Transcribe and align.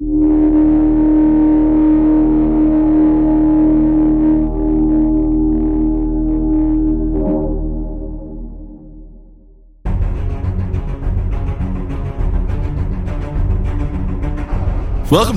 Welcome 0.00 0.20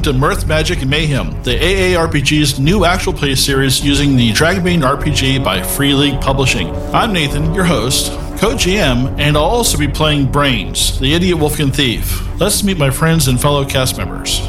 to 0.03 0.13
Mirth, 0.13 0.45
Magic, 0.45 0.81
and 0.81 0.91
Mayhem, 0.91 1.31
the 1.41 1.57
AARPG's 1.57 2.59
new 2.59 2.85
actual 2.85 3.13
play 3.13 3.33
series 3.33 3.83
using 3.83 4.15
the 4.15 4.29
Dragonbane 4.29 4.83
RPG 4.83 5.43
by 5.43 5.63
Free 5.63 5.95
League 5.95 6.21
Publishing. 6.21 6.69
I'm 6.93 7.13
Nathan, 7.13 7.55
your 7.55 7.63
host, 7.63 8.11
co-GM, 8.41 9.19
and 9.19 9.37
I'll 9.37 9.43
also 9.43 9.77
be 9.77 9.87
playing 9.87 10.31
Brains, 10.31 10.99
the 10.99 11.13
idiot 11.13 11.37
Wolfkin 11.37 11.71
thief. 11.71 12.27
Let's 12.39 12.63
meet 12.63 12.75
my 12.75 12.89
friends 12.89 13.27
and 13.27 13.39
fellow 13.39 13.63
cast 13.63 13.99
members. 13.99 14.39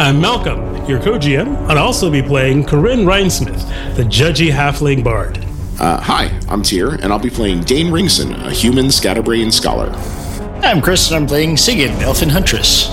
I'm 0.00 0.20
Malcolm, 0.20 0.84
your 0.86 1.00
co-GM. 1.00 1.68
I'll 1.68 1.78
also 1.78 2.10
be 2.10 2.22
playing 2.22 2.64
Corinne 2.64 3.04
Rhinesmith, 3.04 3.94
the 3.94 4.02
judgy 4.02 4.50
halfling 4.50 5.04
bard. 5.04 5.38
Uh, 5.78 6.00
hi, 6.00 6.36
I'm 6.48 6.64
Tyr, 6.64 6.94
and 6.94 7.12
I'll 7.12 7.20
be 7.20 7.30
playing 7.30 7.60
Dane 7.60 7.92
Ringson, 7.92 8.34
a 8.44 8.50
human 8.50 8.90
scatterbrain 8.90 9.52
scholar. 9.52 9.90
I'm 10.64 10.82
Chris, 10.82 11.08
and 11.08 11.16
I'm 11.18 11.28
playing 11.28 11.56
Sigrid, 11.56 11.92
Elfin 12.02 12.30
Huntress. 12.30 12.88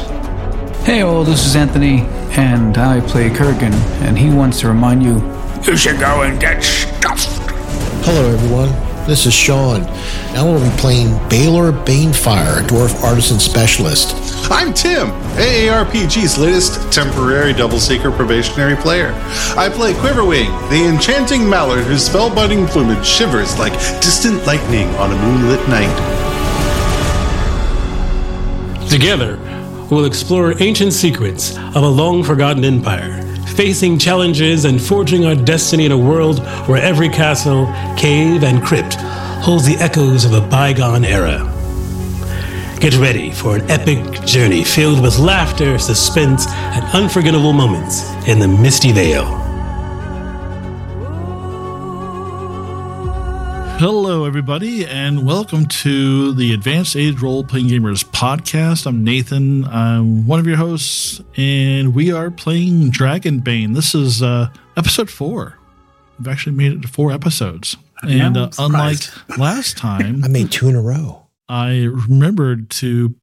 Hey 0.85 1.01
all, 1.01 1.23
this 1.23 1.47
is 1.47 1.55
Anthony, 1.55 2.01
and 2.37 2.77
I 2.77 3.01
play 3.01 3.31
Korgan, 3.31 3.73
and 4.03 4.15
he 4.15 4.29
wants 4.29 4.59
to 4.59 4.67
remind 4.67 5.01
you 5.01 5.15
You 5.63 5.75
should 5.75 5.99
go 5.99 6.21
and 6.21 6.39
get 6.39 6.61
stuffed. 6.63 7.27
Hello, 8.05 8.29
everyone. 8.29 8.86
This 9.07 9.25
is 9.25 9.33
Sean. 9.33 9.83
and 9.83 10.37
I 10.37 10.43
will 10.43 10.59
be 10.59 10.69
playing 10.77 11.11
Balor 11.29 11.71
Banefire, 11.71 12.61
dwarf 12.67 13.01
artisan 13.05 13.39
specialist. 13.39 14.13
I'm 14.51 14.73
Tim, 14.73 15.11
AARPG's 15.37 16.37
latest 16.37 16.91
temporary 16.91 17.53
double 17.53 17.79
seeker 17.79 18.11
probationary 18.11 18.75
player. 18.75 19.13
I 19.55 19.69
play 19.69 19.93
Quiverwing, 19.93 20.51
the 20.69 20.85
enchanting 20.93 21.49
mallard 21.49 21.85
whose 21.85 22.09
spellbinding 22.09 22.67
plumage 22.67 23.05
shivers 23.05 23.57
like 23.57 23.71
distant 24.01 24.45
lightning 24.45 24.89
on 24.95 25.13
a 25.13 25.15
moonlit 25.15 25.65
night. 25.69 25.95
Together, 28.89 29.39
we'll 29.89 30.03
explore 30.03 30.61
ancient 30.61 30.91
secrets 30.91 31.55
of 31.57 31.77
a 31.77 31.87
long 31.87 32.23
forgotten 32.23 32.65
empire, 32.65 33.21
facing 33.57 33.97
challenges 33.97 34.65
and 34.65 34.79
forging 34.79 35.25
our 35.25 35.33
destiny 35.33 35.87
in 35.87 35.91
a 35.91 35.97
world 35.97 36.45
where 36.67 36.79
every 36.79 37.09
castle, 37.09 37.65
cave, 37.97 38.43
and 38.43 38.63
crypt 38.63 38.93
holds 39.41 39.65
the 39.65 39.75
echoes 39.77 40.25
of 40.25 40.33
a 40.33 40.41
bygone 40.41 41.03
era. 41.03 41.39
Get 42.79 42.95
ready 42.97 43.31
for 43.31 43.55
an 43.55 43.71
epic 43.71 44.23
journey 44.23 44.63
filled 44.63 45.01
with 45.01 45.17
laughter, 45.17 45.79
suspense, 45.79 46.45
and 46.47 46.85
unforgettable 46.93 47.51
moments 47.51 48.11
in 48.27 48.37
the 48.37 48.47
Misty 48.47 48.91
Vale. 48.91 49.46
Hello, 53.79 54.25
everybody, 54.25 54.87
and 54.87 55.23
welcome 55.23 55.67
to 55.67 56.33
the 56.33 56.51
Advanced 56.51 56.95
Age 56.95 57.21
Role 57.21 57.43
Playing 57.43 57.67
Gamers 57.67 58.03
podcast. 58.03 58.87
I'm 58.87 59.03
Nathan. 59.03 59.65
I'm 59.65 60.25
one 60.25 60.39
of 60.39 60.47
your 60.47 60.57
hosts, 60.57 61.21
and 61.35 61.93
we 61.93 62.11
are 62.11 62.31
playing 62.31 62.89
Dragonbane. 62.89 63.75
This 63.75 63.93
is 63.93 64.23
uh, 64.23 64.49
episode 64.77 65.11
four. 65.11 65.59
We've 66.17 66.27
actually 66.27 66.55
made 66.55 66.71
it 66.71 66.81
to 66.81 66.87
four 66.87 67.11
episodes. 67.11 67.77
And 68.01 68.35
uh, 68.35 68.49
unlike 68.57 68.97
last 69.37 69.77
time, 69.77 70.23
I 70.25 70.27
made 70.27 70.51
two 70.51 70.69
in 70.69 70.75
a 70.75 70.81
row. 70.81 71.27
I 71.47 71.83
remembered 71.83 72.71
to 72.71 73.13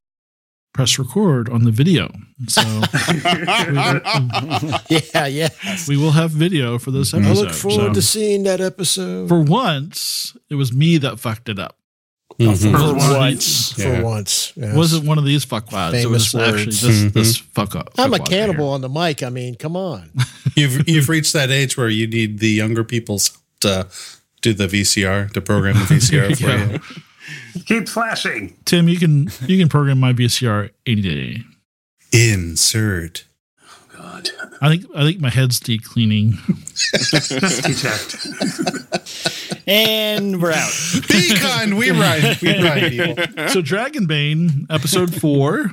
press 0.75 0.99
record 0.99 1.47
on 1.49 1.63
the 1.63 1.71
video. 1.71 2.11
So 2.49 2.61
Yeah, 4.89 5.25
yeah. 5.25 5.47
we 5.87 5.95
will 5.95 6.11
have 6.11 6.31
video 6.31 6.77
for 6.77 6.91
this 6.91 7.13
episode. 7.13 7.29
I 7.29 7.33
look 7.33 7.51
forward 7.51 7.87
So 7.87 7.93
to 7.93 8.01
seeing 8.01 8.43
that 8.43 8.59
episode. 8.59 9.29
for 9.29 9.41
once, 9.41 10.35
it 10.49 10.55
was 10.55 10.73
me 10.73 10.97
that 10.97 11.17
fucked 11.19 11.47
it 11.47 11.59
up. 11.59 11.77
Mm-hmm. 12.37 12.71
for 12.73 12.99
For 12.99 13.17
once. 13.17 13.71
For 13.71 13.81
Yeah. 13.83 14.01
once. 14.01 14.51
yes. 14.57 14.73
It 14.73 14.77
wasn't 14.77 15.05
one 15.07 15.17
of 15.17 15.23
these 15.23 15.45
fuckwads. 15.45 15.93
It 15.93 16.03
Famous 16.03 16.33
was 16.33 16.43
actually 16.43 16.65
words. 16.65 16.81
this, 16.81 17.13
this 17.13 17.37
mm-hmm. 17.37 17.47
fuck 17.53 17.75
up. 17.77 17.91
I'm 17.97 18.13
a 18.13 18.17
fuckwad 18.17 18.29
cannibal 18.29 18.69
on 18.69 18.81
the 18.81 18.89
mic. 18.89 19.23
I 19.23 19.29
mean, 19.29 19.55
come 19.55 19.77
on. 19.77 20.11
You've 20.57 20.87
you've 20.89 21.07
reached 21.09 21.31
that 21.33 21.51
age 21.51 21.77
where 21.77 21.87
you 21.89 22.07
need 22.07 22.39
the 22.39 22.49
younger 22.49 22.83
people's 22.83 23.37
to 23.61 23.87
do 24.41 24.53
the 24.53 24.67
VCR 24.67 25.31
to 25.33 25.41
program 25.41 25.75
the 25.75 25.85
VCR 25.95 26.35
for 26.37 26.43
Yeah. 26.47 26.71
you. 26.73 26.79
Keep 27.65 27.87
flashing. 27.89 28.55
Tim, 28.65 28.87
you 28.87 28.97
can 28.99 29.29
you 29.47 29.57
can 29.57 29.69
program 29.69 29.99
my 29.99 30.13
VCR 30.13 30.69
any 30.85 31.01
day. 31.01 31.43
Insert. 32.11 33.25
Oh 33.63 33.87
God. 33.97 34.29
I 34.61 34.69
think 34.69 34.85
I 34.95 35.03
think 35.03 35.19
my 35.19 35.29
head's 35.29 35.59
deep 35.59 35.83
cleaning. 35.83 36.33
Detect. 37.11 38.27
And 39.67 40.41
we're 40.41 40.51
out. 40.51 40.71
Be 41.09 41.35
kind. 41.39 41.77
We 41.77 41.89
ride. 41.99 42.37
We 42.41 42.61
ride 42.63 42.91
people. 42.91 43.15
so 43.49 43.61
Dragonbane, 43.61 44.67
episode 44.69 45.19
four. 45.19 45.71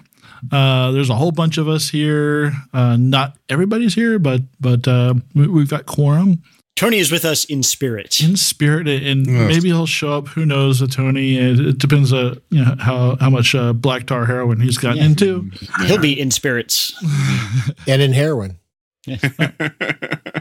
Uh, 0.51 0.91
there's 0.93 1.11
a 1.11 1.15
whole 1.15 1.31
bunch 1.31 1.59
of 1.59 1.69
us 1.69 1.91
here. 1.91 2.53
Uh, 2.73 2.97
not 2.97 3.37
everybody's 3.49 3.95
here, 3.95 4.19
but 4.19 4.41
but 4.61 4.89
uh, 4.89 5.15
we, 5.35 5.47
we've 5.47 5.69
got 5.69 5.87
quorum 5.87 6.43
Tony 6.75 6.99
is 6.99 7.13
with 7.13 7.25
us 7.25 7.45
in 7.45 7.63
spirit. 7.63 8.21
in 8.21 8.37
spirit, 8.37 8.89
and 8.89 9.27
Yes. 9.27 9.49
maybe 9.49 9.69
he'll 9.69 9.87
show 9.87 10.13
up. 10.15 10.29
Who 10.29 10.45
knows, 10.47 10.81
uh, 10.83 10.87
Tony? 10.87 11.37
It, 11.39 11.61
it 11.61 11.79
depends, 11.79 12.13
uh, 12.13 12.37
you 12.51 12.65
know, 12.65 12.75
how 12.81 13.17
how 13.21 13.31
much 13.31 13.55
uh, 13.55 13.73
black 13.73 14.07
tar 14.07 14.25
heroin 14.27 14.59
he's 14.61 14.79
gotten 14.79 14.99
Yeah. 14.99 15.05
into. 15.05 15.51
He'll 15.87 15.99
be 16.01 16.19
in 16.19 16.31
spirits. 16.31 16.93
And 17.87 18.01
in 18.03 18.13
heroin. 18.13 18.59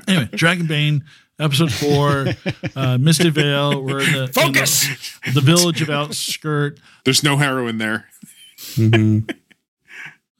Anyway, 0.07 0.25
Dragonbane, 0.33 1.01
episode 1.39 1.71
four, 1.71 2.25
uh, 2.75 2.97
Misty 2.97 3.29
Vale. 3.29 3.81
We're 3.83 4.01
in 4.01 4.11
the 4.13 4.27
Focus! 4.33 4.87
in 5.25 5.33
the, 5.33 5.39
the 5.39 5.45
village 5.45 5.81
of 5.81 5.89
Outskirt. 5.89 6.79
There's 7.05 7.23
no 7.23 7.37
heroin 7.37 7.77
there. 7.77 8.05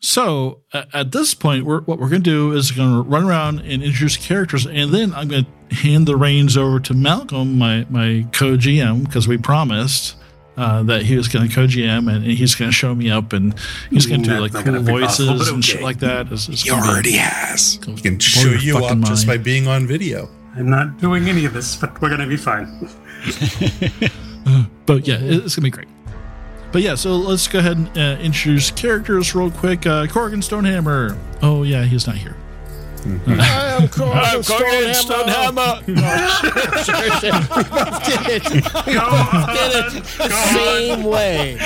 So 0.04 0.62
uh, 0.74 0.86
at 0.94 1.12
this 1.12 1.34
point, 1.36 1.64
we're, 1.66 1.82
what 1.82 2.00
we're 2.00 2.10
going 2.10 2.24
to 2.24 2.30
do 2.30 2.52
is 2.54 2.72
going 2.72 3.04
to 3.04 3.10
run 3.10 3.24
around 3.24 3.60
and 3.60 3.84
introduce 3.84 4.18
characters, 4.18 4.66
and 4.66 4.92
then 4.92 5.14
I'm 5.14 5.28
going 5.28 5.46
to 5.70 5.76
hand 5.76 6.08
the 6.08 6.16
reins 6.16 6.58
over 6.58 6.80
to 6.82 6.94
Malcolm, 6.94 7.58
my 7.58 7.86
my 7.90 8.26
co 8.34 8.58
GM, 8.58 9.06
because 9.06 9.28
we 9.28 9.38
promised. 9.38 10.16
Uh, 10.58 10.84
that 10.84 11.04
he 11.04 11.16
was 11.16 11.30
going 11.30 11.48
to 11.48 11.56
co-GM 11.56 12.14
and 12.14 12.26
he's 12.26 12.56
going 12.56 12.70
to 12.70 12.76
show 12.76 12.94
me 12.94 13.10
up 13.10 13.32
and 13.32 13.58
he's 13.90 14.06
going 14.06 14.22
to 14.22 14.30
do 14.30 14.38
like 14.38 14.52
cool 14.52 14.80
voices 14.82 15.26
possible, 15.28 15.38
but 15.38 15.48
and 15.48 15.66
shit 15.66 15.82
like 15.82 16.00
that. 16.00 16.30
It's, 16.30 16.50
it's 16.50 16.64
He 16.64 16.70
gonna 16.70 16.82
be- 16.84 16.90
already 16.90 17.12
has. 17.14 17.78
Go 17.78 17.94
He 17.96 18.02
can 18.02 18.20
show 18.20 18.50
you 18.50 18.76
up 18.78 18.84
fucking 18.84 19.06
just 19.06 19.26
by 19.26 19.38
being 19.38 19.68
on 19.68 19.88
video. 19.88 20.30
I'm 20.58 20.70
not 20.70 21.00
doing 21.00 21.30
any 21.30 21.46
of 21.46 21.54
this, 21.54 21.78
but 21.78 22.00
we're 22.02 22.10
going 22.10 22.20
to 22.20 22.28
be 22.28 22.36
fine. 22.38 22.68
But 24.86 25.08
yeah, 25.08 25.18
it's 25.22 25.56
gonna 25.56 25.64
be 25.66 25.70
great. 25.70 25.88
But 26.72 26.82
yeah, 26.82 26.96
so 26.96 27.16
let's 27.16 27.48
go 27.48 27.60
ahead 27.60 27.78
and 27.78 27.96
uh, 27.98 28.18
introduce 28.22 28.72
characters 28.72 29.36
real 29.36 29.52
quick. 29.52 29.86
Uh, 29.86 30.08
Korgan 30.08 30.42
Stonehammer. 30.42 31.18
Oh 31.42 31.64
yeah, 31.64 31.84
he's 31.84 32.08
not 32.08 32.16
here. 32.16 32.36
I 33.04 33.78
am 33.82 33.88
Korgan 33.88 34.44
Korgan 34.44 34.94
Stonehammer. 34.94 35.84
did 35.86 35.98
it. 38.30 38.44
We 38.52 38.54
did 38.54 38.62
it 39.86 39.94
the 40.04 40.30
same 40.54 41.04
way. 41.04 41.58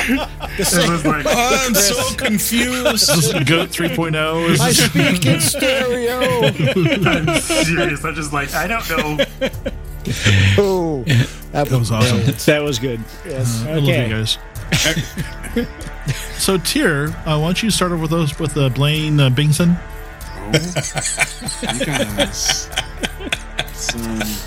The 0.57 0.63
same. 0.63 0.89
was 0.91 1.05
like, 1.05 1.25
I'm 1.27 1.73
so 1.75 2.15
confused. 2.15 2.85
This 2.85 3.09
is 3.09 3.33
Goat 3.43 3.69
3.0. 3.69 4.49
Is 4.49 4.61
I 4.61 4.71
speak 4.71 5.25
in 5.25 5.41
stereo. 5.41 6.19
I'm 7.09 7.27
serious. 7.41 8.05
I'm 8.05 8.15
just 8.15 8.31
like, 8.31 8.53
I 8.53 8.67
don't 8.67 8.89
know. 8.89 9.17
Oh, 10.57 11.03
that, 11.51 11.67
That 11.67 11.79
was 11.79 11.91
awesome. 11.91 12.21
That 12.45 12.63
was 12.63 12.79
good. 12.79 13.01
Yes. 13.25 13.65
I 13.65 13.73
love 13.73 13.83
you 13.83 13.93
guys. 13.93 14.37
so, 16.37 16.57
Tyr, 16.57 17.07
uh, 17.25 17.37
why 17.37 17.47
don't 17.47 17.63
you 17.63 17.71
start 17.71 17.91
off 17.91 18.01
with 18.01 18.13
us 18.13 18.39
with 18.39 18.57
uh, 18.57 18.69
Blaine 18.69 19.19
uh, 19.19 19.29
Bingson? 19.29 19.77
You 21.79 21.85
guys. 21.85 22.69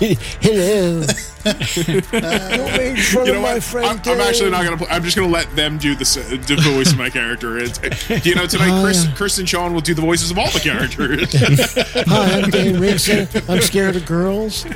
It 0.01 0.19
is. 0.43 1.29
Don't 1.49 2.11
make 2.11 2.99
fun 2.99 3.25
You 3.25 3.31
of 3.31 3.37
know 3.37 3.41
my 3.41 3.53
what? 3.53 3.63
friend. 3.63 3.87
I'm, 3.87 4.01
I'm 4.13 4.19
actually 4.19 4.49
not 4.49 4.65
gonna. 4.65 4.75
Play, 4.75 4.87
I'm 4.89 5.03
just 5.03 5.15
gonna 5.15 5.31
let 5.31 5.49
them 5.55 5.77
do 5.77 5.95
the, 5.95 6.01
s- 6.01 6.15
the 6.15 6.57
voice 6.75 6.91
of 6.91 6.97
my 6.97 7.09
character. 7.09 7.57
It's, 7.57 7.79
you 8.25 8.35
know, 8.35 8.45
tonight 8.45 8.81
Chris, 8.83 9.07
Chris 9.15 9.37
and 9.39 9.47
Sean 9.47 9.73
will 9.73 9.79
do 9.79 9.93
the 9.93 10.01
voices 10.01 10.31
of 10.31 10.37
all 10.37 10.49
the 10.51 10.59
characters. 10.59 11.31
Hi, 12.09 12.39
I'm 12.41 12.49
Dane 12.49 12.75
Ringson. 12.75 13.25
I'm 13.49 13.61
scared 13.61 13.95
of 13.95 14.05
girls, 14.05 14.65
and, 14.65 14.75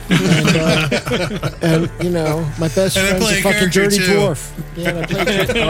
uh, 0.55 1.49
and 1.61 1.91
you 2.01 2.11
know, 2.11 2.49
my 2.57 2.69
best 2.69 2.95
And 2.95 3.09
friend's 3.09 3.29
a 3.29 3.39
a 3.39 3.41
fucking 3.41 3.69
dirty 3.69 3.97
too. 3.97 4.03
dwarf. 4.05 4.53
Yeah, 4.77 4.89
and 4.91 5.17
I 5.17 5.45
play. 5.45 5.61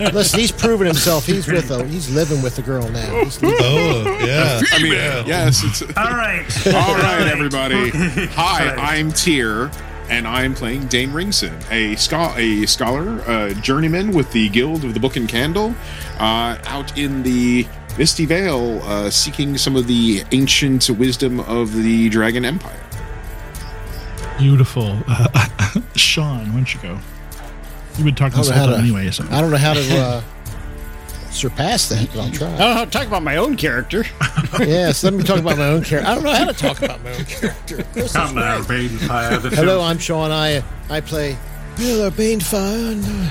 Oh, 0.00 0.10
listen, 0.14 0.40
he's 0.40 0.52
proven 0.52 0.86
himself. 0.86 1.26
He's 1.26 1.46
with 1.46 1.70
a. 1.70 1.84
He's 1.86 2.08
living 2.14 2.40
with 2.42 2.56
the 2.56 2.62
girl 2.62 2.88
now. 2.88 3.24
He's 3.24 3.38
Oh, 3.42 4.18
yeah. 4.24 4.60
I 4.72 4.82
mean, 4.82 4.92
yes. 4.92 5.62
It's, 5.64 5.82
All 5.82 6.12
right. 6.12 6.44
All 6.76 6.94
right, 6.94 7.26
everybody. 7.26 7.88
Hi, 8.34 8.74
Right. 8.74 8.78
I'm 8.98 9.10
Tyr, 9.10 9.70
and 10.10 10.26
I'm 10.28 10.54
playing 10.54 10.86
Dane 10.88 11.10
Ringson, 11.10 11.54
a 11.70 11.96
scho- 11.96 12.34
a 12.36 12.66
scholar, 12.66 13.20
a 13.26 13.54
journeyman 13.54 14.12
with 14.12 14.30
the 14.32 14.48
Guild 14.50 14.84
of 14.84 14.92
the 14.94 15.00
Book 15.00 15.16
and 15.16 15.26
Candle, 15.28 15.74
uh, 16.18 16.58
out 16.66 16.96
in 16.98 17.22
the 17.22 17.66
Misty 17.96 18.26
Vale, 18.26 18.82
uh, 18.84 19.08
seeking 19.10 19.56
some 19.56 19.74
of 19.74 19.86
the 19.86 20.22
ancient 20.32 20.90
wisdom 20.90 21.40
of 21.40 21.72
the 21.74 22.08
Dragon 22.10 22.44
Empire. 22.44 22.78
Beautiful. 24.38 24.98
Uh, 25.08 25.48
Sean, 25.96 26.48
why 26.48 26.56
don't 26.56 26.74
you 26.74 26.80
go? 26.80 26.98
You've 27.96 28.04
been 28.04 28.14
talking 28.14 28.38
I 28.38 28.42
this 28.42 28.50
whole 28.50 28.66
time 28.66 28.74
to- 28.76 28.82
anyway. 28.82 29.10
So. 29.10 29.24
I 29.30 29.40
don't 29.40 29.50
know 29.50 29.56
how 29.56 29.72
to 29.72 29.96
uh, 29.98 30.22
surpass 31.30 31.88
that, 31.88 32.08
but 32.12 32.20
I'll 32.20 32.30
try. 32.30 32.46
I 32.48 32.50
don't 32.50 32.58
know 32.58 32.74
how 32.74 32.84
to 32.84 32.90
talk 32.90 33.06
about 33.06 33.22
my 33.22 33.36
own 33.36 33.56
character. 33.56 34.04
yes, 34.60 35.04
let 35.04 35.12
me 35.14 35.22
talk 35.22 35.38
about 35.38 35.58
my 35.58 35.68
own 35.68 35.82
character. 35.84 36.10
I 36.10 36.14
don't 36.14 36.24
know 36.24 36.32
how 36.34 36.44
to 36.44 36.52
talk 36.52 36.82
about 36.82 37.02
my 37.04 37.12
own 37.12 37.24
character. 37.26 37.76
This 37.94 38.06
is 38.06 38.12
Come 38.12 38.34
now, 38.34 38.62
great. 38.62 38.90
Banefire. 38.90 39.42
The 39.42 39.50
Hello, 39.50 39.80
I'm 39.82 39.98
Sean. 39.98 40.30
I 40.30 40.62
I 40.88 41.00
play 41.00 41.36
Miller 41.78 42.10
Banefire. 42.10 42.92
And, 42.92 43.04
uh, 43.04 43.30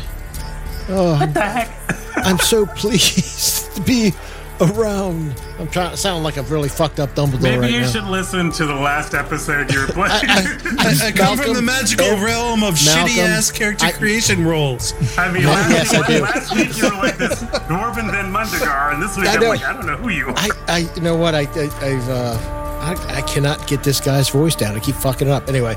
oh, 0.90 1.20
what 1.20 1.34
the 1.34 1.42
heck? 1.42 1.70
I'm 2.18 2.40
so 2.40 2.66
pleased 2.78 3.74
to 3.76 3.82
be 3.82 4.14
around. 4.62 5.40
I'm 5.60 5.68
trying 5.68 5.92
to 5.92 5.98
sound 5.98 6.24
like 6.24 6.38
a 6.38 6.44
really 6.44 6.70
fucked 6.70 7.00
up 7.00 7.10
Dumbledore 7.16 7.42
Maybe 7.42 7.58
right 7.60 7.72
you 7.72 7.82
now. 7.82 7.88
should 7.88 8.04
listen 8.06 8.52
to 8.54 8.66
the 8.66 8.74
last 8.76 9.14
episode 9.14 9.72
you're 9.74 9.88
playing. 9.92 10.12
I, 10.12 10.98
I 11.08 11.12
come 11.12 11.38
from 11.38 11.54
the 11.54 11.62
magical 11.62 12.06
ev- 12.06 12.22
realm 12.22 12.64
of 12.64 12.76
shitty 12.76 13.18
ass 13.18 13.52
character 13.52 13.86
I- 13.88 13.92
creation 13.92 14.46
roles. 14.46 14.94
I 15.18 15.32
mean, 15.32 15.46
last, 15.46 15.70
yes, 15.72 15.98
week, 15.98 16.08
do. 16.08 16.22
last 16.24 16.56
week 16.56 16.78
you 16.78 16.84
were 16.86 16.96
like 17.04 17.18
this 17.18 17.44
Dwarven 17.44 18.12
then 18.12 18.32
Mundagar, 18.32 18.94
and 18.94 19.02
this 19.04 19.18
week 19.18 19.28
I 19.28 19.36
I'm 19.36 19.42
like, 19.44 19.64
I 19.64 19.74
don't 19.74 19.86
know 19.86 19.98
who 19.98 20.10
you 20.10 20.28
are. 20.30 20.34
I, 20.38 20.50
I, 20.68 20.78
you 20.96 21.02
know 21.02 21.16
what? 21.16 21.36
I, 21.36 21.42
I 21.42 21.70
I've, 21.82 22.10
uh, 22.10 22.38
I, 22.82 23.18
I 23.18 23.22
cannot 23.24 23.68
get 23.68 23.84
this 23.84 24.00
guy's 24.00 24.30
voice 24.30 24.56
down. 24.56 24.76
I 24.76 24.80
keep 24.80 24.96
fucking 24.96 25.28
it 25.28 25.32
up. 25.32 25.48
Anyway, 25.50 25.76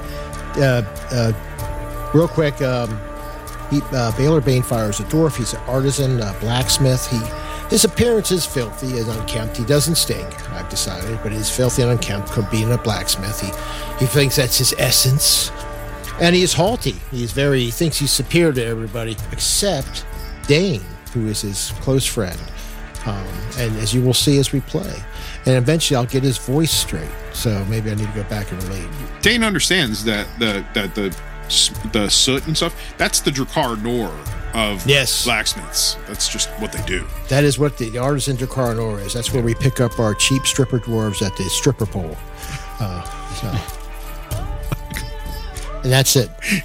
uh, 0.56 0.82
uh, 1.10 2.10
real 2.14 2.28
quick, 2.28 2.60
um, 2.62 2.90
he, 3.70 3.80
uh, 3.92 4.16
Balor 4.16 4.40
Banefire 4.40 4.88
is 4.90 5.00
a 5.00 5.04
dwarf. 5.04 5.36
He's 5.36 5.52
an 5.54 5.60
artisan, 5.66 6.20
uh, 6.20 6.34
blacksmith. 6.40 7.06
He, 7.10 7.18
his 7.70 7.84
appearance 7.84 8.30
is 8.30 8.46
filthy, 8.46 8.98
and 8.98 9.08
unkempt. 9.08 9.56
He 9.56 9.64
doesn't 9.64 9.96
stink. 9.96 10.50
I've 10.52 10.68
decided, 10.68 11.18
but 11.22 11.32
he's 11.32 11.54
filthy 11.54 11.82
and 11.82 11.90
unkempt. 11.90 12.30
from 12.30 12.46
being 12.50 12.72
a 12.72 12.78
blacksmith, 12.78 13.40
he, 13.40 13.48
he 13.98 14.06
thinks 14.06 14.36
that's 14.36 14.58
his 14.58 14.74
essence, 14.78 15.50
and 16.20 16.34
he 16.34 16.42
is 16.42 16.54
haughty. 16.54 16.96
He's 17.10 17.32
very. 17.32 17.60
He 17.60 17.70
thinks 17.70 17.98
he's 17.98 18.10
superior 18.10 18.52
to 18.54 18.64
everybody 18.64 19.16
except 19.32 20.06
Dane, 20.46 20.82
who 21.12 21.26
is 21.26 21.42
his 21.42 21.72
close 21.80 22.06
friend. 22.06 22.38
Um, 23.06 23.26
and 23.58 23.76
as 23.76 23.94
you 23.94 24.02
will 24.02 24.14
see 24.14 24.38
as 24.38 24.52
we 24.52 24.60
play, 24.60 24.94
and 25.46 25.54
eventually 25.56 25.96
I'll 25.96 26.06
get 26.06 26.22
his 26.22 26.38
voice 26.38 26.72
straight. 26.72 27.08
So 27.32 27.64
maybe 27.66 27.90
I 27.90 27.94
need 27.94 28.08
to 28.08 28.14
go 28.14 28.24
back 28.24 28.50
and 28.50 28.62
relate. 28.64 28.88
Dane 29.22 29.44
understands 29.44 30.04
that 30.04 30.26
the 30.38 30.64
that 30.74 30.94
the 30.94 31.16
the 31.92 32.08
soot 32.10 32.46
and 32.46 32.56
stuff 32.56 32.74
that's 32.98 33.20
the 33.20 33.30
Drakkar 33.30 33.82
Noir 33.82 34.12
of 34.54 34.86
Yes. 34.86 35.24
blacksmiths. 35.24 35.96
That's 36.06 36.28
just 36.28 36.48
what 36.60 36.72
they 36.72 36.82
do. 36.86 37.06
That 37.28 37.44
is 37.44 37.58
what 37.58 37.76
the 37.78 37.96
artisan 37.98 38.36
de 38.36 38.46
Drakkar 38.46 38.76
Noir 38.76 39.00
is. 39.00 39.12
That's 39.14 39.32
where 39.32 39.42
we 39.42 39.54
pick 39.54 39.80
up 39.80 39.98
our 39.98 40.14
cheap 40.14 40.46
stripper 40.46 40.78
dwarves 40.80 41.22
at 41.26 41.36
the 41.36 41.44
stripper 41.44 41.86
pole. 41.86 42.16
Uh, 42.80 43.02
so. 43.34 43.48
And 45.82 45.92
that's 45.92 46.16
it. 46.16 46.30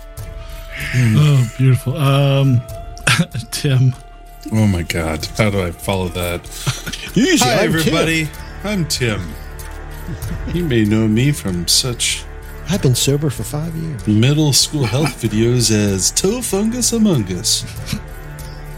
Oh, 0.95 1.51
beautiful. 1.57 1.95
Um, 1.95 2.59
Tim. 3.51 3.93
Oh 4.51 4.67
my 4.67 4.81
god, 4.83 5.25
how 5.37 5.49
do 5.49 5.61
I 5.61 5.71
follow 5.71 6.07
that? 6.09 6.41
Easy, 7.15 7.37
Hi 7.45 7.63
I'm 7.63 7.71
Tim. 7.71 7.75
everybody, 7.79 8.29
I'm 8.63 8.85
Tim. 8.87 9.21
You 10.53 10.65
may 10.65 10.83
know 10.83 11.07
me 11.07 11.31
from 11.31 11.67
such 11.67 12.25
I've 12.69 12.81
been 12.81 12.95
sober 12.95 13.29
for 13.29 13.43
five 13.43 13.75
years. 13.75 14.07
middle 14.07 14.53
school 14.53 14.85
health 14.85 15.21
videos 15.21 15.71
as 15.71 16.11
Toe 16.11 16.41
Fungus 16.41 16.93
Among 16.93 17.23
Us. 17.33 17.65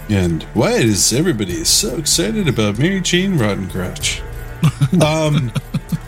And 0.10 0.44
why 0.54 0.72
is 0.74 1.14
everybody 1.14 1.64
so 1.64 1.98
excited 1.98 2.48
about 2.48 2.78
Mary 2.78 3.02
Jane 3.02 3.38
Rottencrotch? 3.38 4.22
um, 5.02 5.52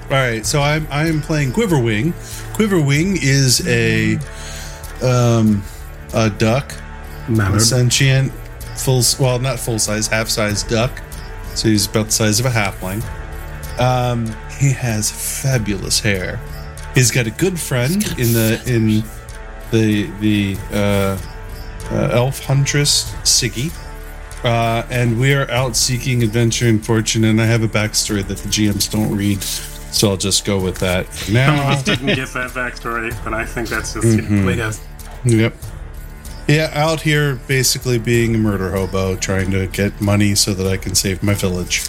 all 0.09 0.17
right, 0.17 0.45
so 0.45 0.61
I'm 0.61 0.87
I'm 0.89 1.21
playing 1.21 1.51
Quiverwing. 1.51 2.13
Quiverwing 2.55 3.17
is 3.21 3.65
a 3.67 4.17
um 5.05 5.63
a 6.13 6.29
duck, 6.29 6.73
a 7.29 7.59
sentient, 7.59 8.31
full 8.77 9.03
well 9.19 9.39
not 9.39 9.59
full 9.59 9.79
size, 9.79 10.07
half 10.07 10.29
size 10.29 10.63
duck. 10.63 11.01
So 11.55 11.69
he's 11.69 11.87
about 11.87 12.07
the 12.07 12.11
size 12.11 12.39
of 12.39 12.45
a 12.45 12.49
halfling. 12.49 13.03
Um, 13.79 14.27
he 14.59 14.71
has 14.73 15.11
fabulous 15.41 15.99
hair. 15.99 16.39
He's 16.97 17.11
got 17.11 17.27
a 17.27 17.31
good 17.31 17.59
friend 17.59 18.03
in 18.17 18.33
the 18.33 18.59
in 18.65 19.03
the 19.71 20.09
the 20.19 20.57
uh, 20.73 21.17
uh, 21.91 22.09
elf 22.11 22.43
huntress 22.43 23.13
Siggy, 23.23 23.71
uh, 24.43 24.83
and 24.89 25.19
we 25.19 25.33
are 25.33 25.49
out 25.51 25.75
seeking 25.75 26.23
adventure 26.23 26.67
and 26.67 26.83
fortune. 26.83 27.23
And 27.25 27.39
I 27.39 27.45
have 27.45 27.61
a 27.61 27.67
backstory 27.67 28.25
that 28.27 28.37
the 28.39 28.49
GMs 28.49 28.89
don't 28.91 29.15
read, 29.15 29.43
so 29.43 30.09
I'll 30.09 30.17
just 30.17 30.43
go 30.43 30.59
with 30.59 30.79
that 30.79 31.05
for 31.05 31.25
Some 31.25 31.35
of 31.35 31.43
now. 31.57 31.69
us 31.71 31.83
didn't 31.83 32.07
get 32.07 32.29
that 32.29 32.49
backstory, 32.51 33.15
but 33.23 33.33
I 33.33 33.45
think 33.45 33.69
that's 33.69 33.93
just 33.93 34.05
Mhm. 34.07 34.15
you 34.29 34.35
know, 34.37 34.47
way 34.47 34.55
does. 34.55 34.79
Yep. 35.23 35.53
Yeah, 36.47 36.71
out 36.73 37.01
here 37.01 37.35
basically 37.47 37.99
being 37.99 38.33
a 38.33 38.37
murder 38.37 38.71
hobo, 38.71 39.17
trying 39.17 39.51
to 39.51 39.67
get 39.67 39.99
money 40.01 40.33
so 40.33 40.53
that 40.53 40.65
I 40.65 40.77
can 40.77 40.95
save 40.95 41.21
my 41.21 41.33
village. 41.35 41.83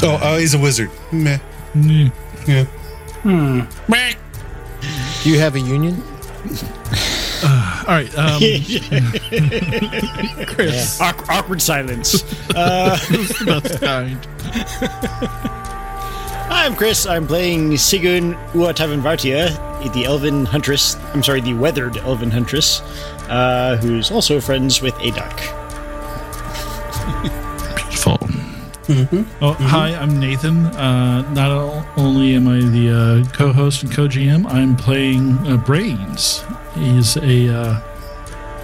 Oh, 0.00 0.20
oh, 0.22 0.38
he's 0.38 0.54
a 0.54 0.58
wizard. 0.58 0.90
Meh. 1.10 1.38
Yeah. 2.46 2.64
Hmm. 3.22 3.60
Do 5.22 5.30
you 5.30 5.38
have 5.38 5.54
a 5.54 5.60
union? 5.60 5.94
All 7.44 7.88
right. 7.88 8.12
Um, 8.18 8.40
Chris. 10.46 11.00
Awk- 11.00 11.28
awkward 11.28 11.62
silence. 11.62 12.24
Uh, 12.54 12.98
That's 13.46 13.78
kind. 13.78 14.18
Hi, 16.50 16.50
I'm 16.66 16.76
Chris. 16.76 17.06
I'm 17.06 17.26
playing 17.26 17.78
Sigyn 17.78 18.34
Uatavanvartia, 18.52 19.48
the 19.94 20.04
elven 20.04 20.44
huntress. 20.44 20.96
I'm 21.14 21.22
sorry, 21.22 21.40
the 21.40 21.54
weathered 21.54 21.96
elven 21.98 22.30
huntress, 22.30 22.82
uh, 23.30 23.78
who's 23.80 24.10
also 24.10 24.38
friends 24.38 24.82
with 24.82 24.94
a 25.00 25.12
duck. 25.12 25.38
Beautiful. 27.74 28.18
Oh, 29.40 29.54
hi, 29.58 29.94
I'm 29.94 30.20
Nathan. 30.20 30.66
Uh, 30.66 31.22
not 31.32 31.86
only 31.96 32.34
am 32.34 32.46
I 32.46 32.60
the 32.60 33.24
uh, 33.26 33.32
co-host 33.32 33.82
and 33.84 33.90
co-GM, 33.92 34.44
I'm 34.52 34.76
playing 34.76 35.38
uh, 35.46 35.56
Brains. 35.56 36.44
He's 36.74 37.16
a 37.16 37.48
uh, 37.48 37.74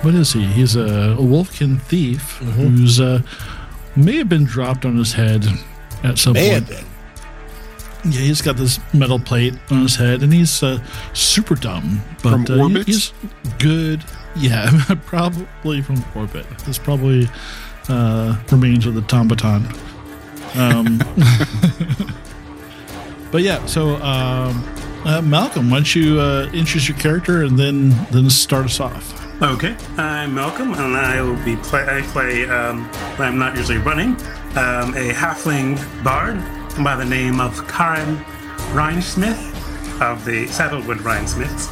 what 0.02 0.14
is 0.14 0.34
he? 0.34 0.44
He's 0.44 0.76
a, 0.76 0.82
a 1.12 1.16
Wolfkin 1.22 1.80
thief 1.80 2.36
who's 2.56 3.00
uh, 3.00 3.22
may 3.96 4.16
have 4.19 4.28
been 4.28 4.44
dropped 4.44 4.84
on 4.84 4.96
his 4.98 5.14
head 5.14 5.46
at 6.04 6.19
some 6.19 6.34
May 6.34 6.50
point. 6.60 6.69
Yeah, 8.04 8.20
he's 8.20 8.42
got 8.42 8.56
this 8.56 8.78
metal 8.92 9.18
plate 9.18 9.54
on 9.70 9.80
his 9.80 9.97
head, 9.97 10.23
and 10.23 10.30
he's 10.32 10.62
uh, 10.62 10.78
super 11.14 11.54
dumb. 11.54 12.02
But 12.23 12.47
From 12.47 12.47
uh, 12.50 12.62
Orbit? 12.64 12.87
he's 12.87 13.14
good. 13.58 14.04
Yeah, 14.37 14.68
probably 15.06 15.80
from 15.80 16.04
orbit. 16.14 16.44
It's 16.66 16.78
probably 16.78 17.28
uh, 17.88 18.38
remains 18.52 18.85
of 18.85 18.94
the 18.94 19.00
Tombaton. 19.00 19.75
Um, 20.57 20.99
but 23.33 23.43
yeah, 23.43 23.64
so 23.67 23.97
um, 23.97 24.64
uh, 25.05 25.23
Malcolm, 25.23 25.71
why 25.71 25.78
don't 25.78 25.95
you 25.95 26.21
uh, 26.21 26.45
introduce 26.52 26.88
your 26.88 26.99
character 26.99 27.43
and 27.43 27.59
then 27.59 27.90
then 28.11 28.28
start 28.31 28.67
us 28.67 28.81
off? 28.81 29.14
Okay, 29.40 29.76
I'm 29.97 30.35
Malcolm, 30.35 30.73
and 30.75 30.97
I 30.97 31.23
will 31.23 31.43
be 31.45 31.57
play. 31.57 31.85
I 31.87 32.02
play. 32.02 32.49
Um, 32.49 32.90
I'm 33.19 33.38
not 33.38 33.57
usually 33.57 33.78
running 33.78 34.17
um, 34.57 34.95
a 34.95 35.12
halfling 35.12 35.76
bard 36.02 36.38
by 36.83 36.97
the 36.97 37.05
name 37.05 37.40
of 37.40 37.55
Karyn 37.67 38.17
Rhinesmith 38.73 39.55
of 40.00 40.25
the 40.25 40.47
Saddlewood 40.49 40.99
Rhinesmiths, 40.99 41.69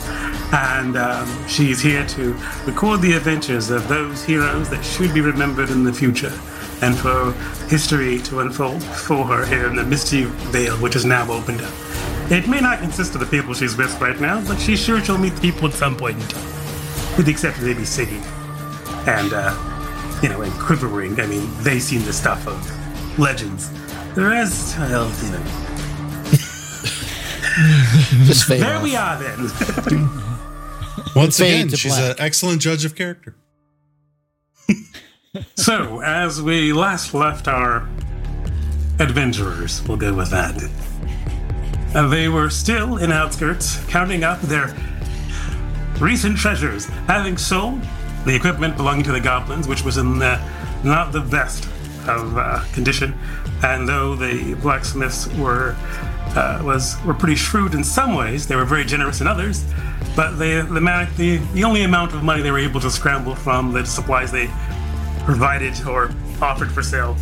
and 0.52 0.97
um, 0.97 1.49
she's 1.49 1.80
here 1.80 2.06
to 2.06 2.35
record 2.66 3.00
the 3.00 3.14
adventures 3.14 3.71
of 3.71 3.88
those 3.88 4.25
heroes 4.25 4.68
that 4.71 4.85
should 4.85 5.12
be 5.12 5.21
remembered 5.21 5.71
in 5.71 5.83
the 5.83 5.92
future, 5.92 6.33
and 6.83 6.97
for 6.97 7.33
history 7.68 8.18
to 8.23 8.40
unfold 8.40 8.83
for 8.83 9.25
her 9.25 9.45
here 9.47 9.66
in 9.66 9.76
the 9.76 9.85
Misty 9.85 10.25
Vale 10.25 10.76
which 10.78 10.97
is 10.97 11.04
now 11.04 11.30
opened 11.30 11.61
up. 11.62 11.73
It 12.30 12.49
may 12.49 12.61
not 12.61 12.80
consist 12.80 13.14
of 13.14 13.21
the 13.21 13.26
people 13.26 13.54
she's 13.54 13.76
with 13.76 13.99
right 14.00 14.18
now, 14.21 14.42
but 14.47 14.59
she's 14.59 14.80
sure 14.80 15.00
she'll 15.02 15.18
meet 15.18 15.35
the 15.35 15.40
people 15.40 15.68
at 15.68 15.75
some 15.75 15.97
point 15.97 16.21
in 16.21 16.28
time 16.28 16.45
with 17.16 17.26
the 17.26 17.33
exception 17.33 17.64
of 17.64 17.68
maybe 17.71 17.83
Siggy. 17.87 18.21
And, 19.06 19.33
uh, 19.33 19.54
you 20.23 20.28
know, 20.28 20.42
and 20.42 20.52
Quiverwing, 20.54 21.21
I 21.23 21.26
mean, 21.26 21.49
they 21.62 21.78
seen 21.78 22.04
the 22.04 22.12
stuff 22.12 22.47
of 22.47 23.18
legends. 23.18 23.71
The 24.14 24.25
rest, 24.25 24.76
well, 24.78 25.11
you 25.25 25.30
know. 25.30 25.38
Just 28.26 28.45
fade 28.47 28.61
There 28.61 28.76
off. 28.76 28.83
we 28.83 28.97
are 28.97 29.18
then. 29.18 29.38
Once 31.14 31.38
Fade 31.38 31.66
again, 31.66 31.76
she's 31.76 31.97
an 31.97 32.14
excellent 32.18 32.61
judge 32.61 32.85
of 32.85 32.95
character. 32.95 33.35
So, 35.55 36.00
as 36.00 36.40
we 36.40 36.73
last 36.73 37.14
left 37.14 37.49
our 37.49 37.88
adventurers, 38.99 39.83
we'll 39.87 39.97
go 39.97 40.14
with 40.14 40.31
that. 40.31 40.55
Uh, 41.95 42.09
they 42.09 42.28
were 42.28 42.50
still 42.50 42.99
in 42.99 43.12
outskirts, 43.12 43.85
counting 43.87 44.25
up 44.25 44.40
their 44.43 44.75
recent 46.00 46.37
treasures, 46.37 46.87
having 47.07 47.37
sold 47.38 47.81
the 48.25 48.35
equipment 48.35 48.76
belonging 48.76 49.05
to 49.05 49.12
the 49.12 49.21
goblins, 49.21 49.69
which 49.69 49.85
was 49.85 49.97
in 49.97 50.19
the, 50.19 50.40
not 50.85 51.12
the 51.12 51.21
best 51.21 51.64
of 52.09 52.37
uh, 52.37 52.62
condition, 52.73 53.14
and 53.62 53.88
though 53.88 54.14
the 54.14 54.55
blacksmiths 54.55 55.26
were 55.35 55.75
uh, 56.37 56.61
was 56.62 57.02
were 57.05 57.14
pretty 57.14 57.35
shrewd 57.35 57.75
in 57.75 57.83
some 57.83 58.14
ways, 58.14 58.47
they 58.47 58.57
were 58.57 58.64
very 58.64 58.85
generous 58.85 59.21
in 59.21 59.26
others. 59.26 59.64
But 60.14 60.33
the 60.33 60.66
the, 60.71 61.09
the 61.16 61.37
the 61.55 61.64
only 61.64 61.83
amount 61.83 62.14
of 62.14 62.23
money 62.23 62.43
they 62.43 62.50
were 62.50 62.59
able 62.59 62.81
to 62.81 62.90
scramble 62.90 63.35
from 63.35 63.73
the 63.73 63.85
supplies 63.87 64.31
they 64.31 64.50
provided 65.26 65.87
or 65.87 66.11
offered 66.40 66.71
for 66.71 66.83
sale 66.83 67.16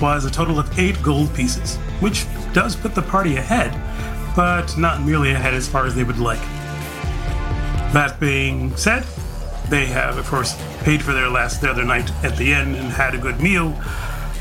was 0.00 0.24
a 0.24 0.30
total 0.30 0.58
of 0.58 0.78
eight 0.78 1.00
gold 1.02 1.32
pieces, 1.34 1.76
which 2.00 2.26
does 2.52 2.74
put 2.74 2.94
the 2.94 3.02
party 3.02 3.36
ahead, 3.36 3.70
but 4.34 4.76
not 4.76 5.02
merely 5.02 5.30
ahead 5.30 5.54
as 5.54 5.68
far 5.68 5.86
as 5.86 5.94
they 5.94 6.02
would 6.02 6.18
like. 6.18 6.40
That 7.92 8.16
being 8.18 8.74
said, 8.76 9.04
they 9.68 9.86
have, 9.86 10.16
of 10.16 10.26
course, 10.26 10.56
paid 10.80 11.02
for 11.02 11.12
their 11.12 11.28
last 11.28 11.60
the 11.60 11.70
other 11.70 11.84
night 11.84 12.10
at 12.24 12.36
the 12.36 12.52
inn 12.52 12.74
and 12.74 12.88
had 12.88 13.14
a 13.14 13.18
good 13.18 13.40
meal, 13.40 13.78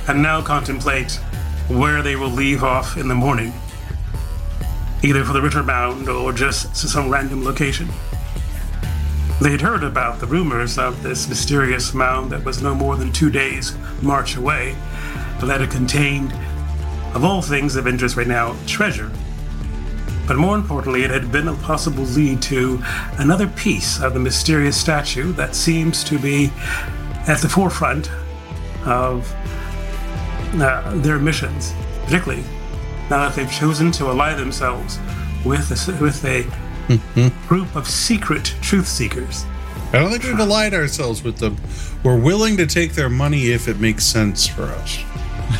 and 0.08 0.24
now 0.24 0.41
contemplate 0.41 1.12
where 1.68 2.01
they 2.01 2.15
will 2.15 2.30
leave 2.30 2.63
off 2.63 2.98
in 2.98 3.08
the 3.10 3.15
morning, 3.15 3.53
either 5.03 5.24
for 5.25 5.34
the 5.34 5.41
Riddermound 5.41 6.08
or 6.08 6.32
just 6.32 6.74
to 6.75 6.88
some 6.88 7.10
random 7.10 7.44
location. 7.44 7.89
They 9.41 9.50
had 9.50 9.62
heard 9.62 9.83
about 9.83 10.19
the 10.19 10.27
rumors 10.27 10.77
of 10.77 11.01
this 11.01 11.27
mysterious 11.27 11.95
mound 11.95 12.31
that 12.31 12.45
was 12.45 12.62
no 12.62 12.75
more 12.75 12.95
than 12.95 13.12
two 13.12 13.31
days' 13.31 13.75
march 14.00 14.36
away, 14.36 14.75
but 15.39 15.48
that 15.48 15.63
it 15.63 15.71
contained, 15.71 16.31
of 17.15 17.24
all 17.24 17.41
things 17.41 17.75
of 17.75 17.88
interest 17.88 18.15
right 18.15 18.27
now, 18.27 18.55
treasure. 18.67 19.12
But 20.27 20.38
more 20.38 20.55
importantly, 20.55 21.01
it 21.01 21.10
had 21.10 21.31
been 21.31 21.48
a 21.48 21.55
possible 21.55 22.03
lead 22.03 22.39
to 22.43 22.83
another 23.17 23.48
piece 23.48 24.00
of 24.00 24.13
the 24.13 24.19
mysterious 24.19 24.79
statue 24.79 25.33
that 25.33 25.55
seems 25.55 26.03
to 26.03 26.19
be 26.19 26.51
at 27.27 27.39
the 27.39 27.50
forefront 27.50 28.12
of 28.86 29.33
uh, 30.53 30.93
their 30.98 31.17
missions, 31.17 31.74
particularly 32.05 32.43
now 33.10 33.27
that 33.27 33.36
they've 33.36 33.51
chosen 33.51 33.91
to 33.93 34.05
ally 34.05 34.36
themselves 34.36 35.00
with 35.43 35.71
a, 35.71 35.98
with 36.00 36.24
a 36.25 36.45
group 37.48 37.75
of 37.75 37.88
secret 37.88 38.45
truth 38.62 38.88
seekers. 38.88 39.45
I 39.93 40.00
don't 40.00 40.10
think 40.10 40.24
we've 40.24 40.39
allied 40.39 40.74
ourselves 40.74 41.24
with 41.24 41.38
them. 41.38 41.57
We're 42.03 42.19
willing 42.19 42.57
to 42.57 42.65
take 42.65 42.93
their 42.93 43.10
money 43.10 43.51
if 43.51 43.67
it 43.67 43.79
makes 43.79 44.05
sense 44.05 44.48
for 44.48 44.63
us. 44.63 45.00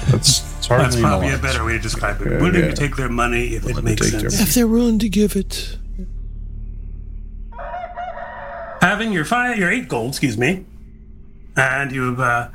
That's, 0.10 0.58
it's 0.58 0.68
hardly 0.68 0.86
That's 0.86 0.96
an 0.96 1.02
probably 1.02 1.34
a 1.34 1.38
better 1.38 1.66
way 1.66 1.74
to 1.74 1.80
describe 1.80 2.22
it. 2.22 2.32
Yeah, 2.32 2.42
Willing 2.42 2.62
yeah. 2.62 2.70
to 2.70 2.76
take 2.76 2.96
their 2.96 3.10
money 3.10 3.56
if 3.56 3.64
it 3.64 3.76
Willing 3.76 3.76
to 3.78 3.82
makes 3.84 4.10
sense. 4.10 4.42
If 4.42 4.54
they're 4.54 4.68
willing 4.68 5.00
to 5.00 5.10
give 5.10 5.36
it. 5.36 5.78
having 8.82 9.14
your 9.14 9.26
five, 9.26 9.58
your 9.58 9.72
eight 9.72 9.88
gold, 9.88 10.10
excuse 10.10 10.38
me, 10.38 10.66
and 11.56 11.92
you've 11.92 12.20
uh, 12.20 12.50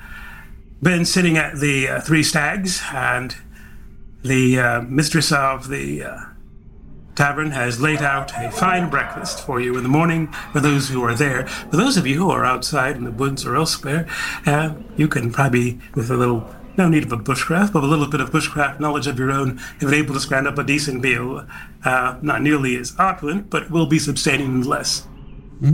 been 0.82 1.04
sitting 1.04 1.36
at 1.38 1.58
the 1.58 1.88
uh, 1.88 2.00
Three 2.00 2.22
Stags, 2.22 2.82
and 2.92 3.36
the 4.22 4.58
uh, 4.58 4.82
mistress 4.82 5.32
of 5.32 5.68
the 5.68 6.02
uh, 6.02 6.20
tavern 7.16 7.50
has 7.50 7.80
laid 7.80 8.02
out 8.02 8.30
a 8.36 8.50
fine 8.50 8.88
breakfast 8.88 9.44
for 9.44 9.60
you 9.60 9.76
in 9.76 9.82
the 9.82 9.88
morning 9.88 10.28
for 10.52 10.60
those 10.60 10.88
who 10.88 11.02
are 11.02 11.14
there. 11.14 11.46
For 11.46 11.76
those 11.76 11.96
of 11.96 12.06
you 12.06 12.18
who 12.18 12.30
are 12.30 12.44
outside 12.44 12.96
in 12.96 13.04
the 13.04 13.10
woods 13.10 13.44
or 13.44 13.56
elsewhere, 13.56 14.06
uh, 14.44 14.74
you 14.96 15.08
can 15.08 15.32
probably, 15.32 15.80
with 15.94 16.10
a 16.10 16.16
little 16.16 16.54
no 16.76 16.88
need 16.90 17.04
of 17.04 17.12
a 17.12 17.16
bushcraft, 17.16 17.72
but 17.72 17.82
a 17.82 17.86
little 17.86 18.06
bit 18.06 18.20
of 18.20 18.30
bushcraft 18.30 18.78
knowledge 18.80 19.06
of 19.06 19.18
your 19.18 19.30
own, 19.30 19.56
have 19.56 19.80
been 19.80 19.94
able 19.94 20.12
to 20.12 20.20
scrounge 20.20 20.46
up 20.46 20.58
a 20.58 20.62
decent 20.62 21.00
meal. 21.00 21.46
Uh, 21.82 22.18
not 22.20 22.42
nearly 22.42 22.76
as 22.76 22.94
opulent, 22.98 23.48
but 23.48 23.70
will 23.70 23.86
be 23.86 23.98
sustaining 23.98 24.52
nonetheless. 24.52 25.06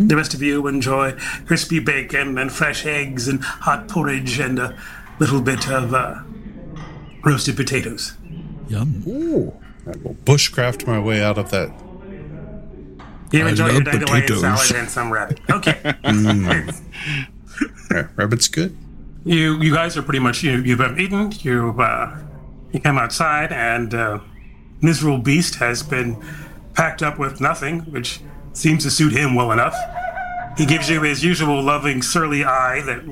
The 0.07 0.17
rest 0.17 0.33
of 0.33 0.43
you 0.43 0.69
enjoy 0.69 1.13
crispy 1.45 1.81
bacon 1.81 2.39
and 2.39 2.53
fresh 2.53 2.87
eggs 2.87 3.27
and 3.27 3.43
hot 3.43 3.89
porridge 3.89 4.39
and 4.39 4.61
a 4.61 4.79
little 5.19 5.41
bit 5.41 5.69
of 5.69 5.93
uh, 5.93 6.23
roasted 7.25 7.57
potatoes. 7.57 8.13
Yum. 8.69 9.03
I 9.87 9.91
will 10.03 10.15
bushcraft 10.25 10.87
my 10.87 10.99
way 11.01 11.23
out 11.23 11.39
of 11.39 11.51
that. 11.51 11.71
You 13.33 13.47
I 13.47 13.51
enjoy 13.51 13.65
love 13.67 13.75
your 13.75 13.83
dandelion 13.83 14.23
potatoes. 14.23 14.41
salad 14.43 14.73
and 14.83 14.91
some 14.91 15.13
rabbit. 15.13 15.41
Okay. 15.51 15.79
Yeah, 15.85 16.71
rabbit's 18.17 18.49
good. 18.49 18.77
you 19.25 19.61
you 19.61 19.73
guys 19.73 19.97
are 19.97 20.03
pretty 20.03 20.19
much 20.19 20.43
you 20.43 20.59
you've 20.59 20.79
been 20.79 20.99
eaten. 21.01 21.33
You 21.41 21.75
uh, 21.81 22.19
you 22.73 22.81
come 22.81 22.99
outside 22.99 23.53
and 23.53 23.95
uh, 23.95 24.19
miserable 24.81 25.19
beast 25.19 25.57
has 25.57 25.83
been 25.83 26.23
packed 26.75 27.03
up 27.03 27.19
with 27.19 27.41
nothing, 27.41 27.81
which 27.91 28.21
seems 28.53 28.83
to 28.85 28.91
suit 28.91 29.13
him 29.13 29.35
well 29.35 29.53
enough. 29.53 29.75
He 30.59 30.67
gives 30.67 30.91
you 30.91 31.01
his 31.03 31.25
usual 31.25 31.63
loving 31.63 32.03
surly 32.03 32.45
eye 32.45 32.83
that 32.83 33.03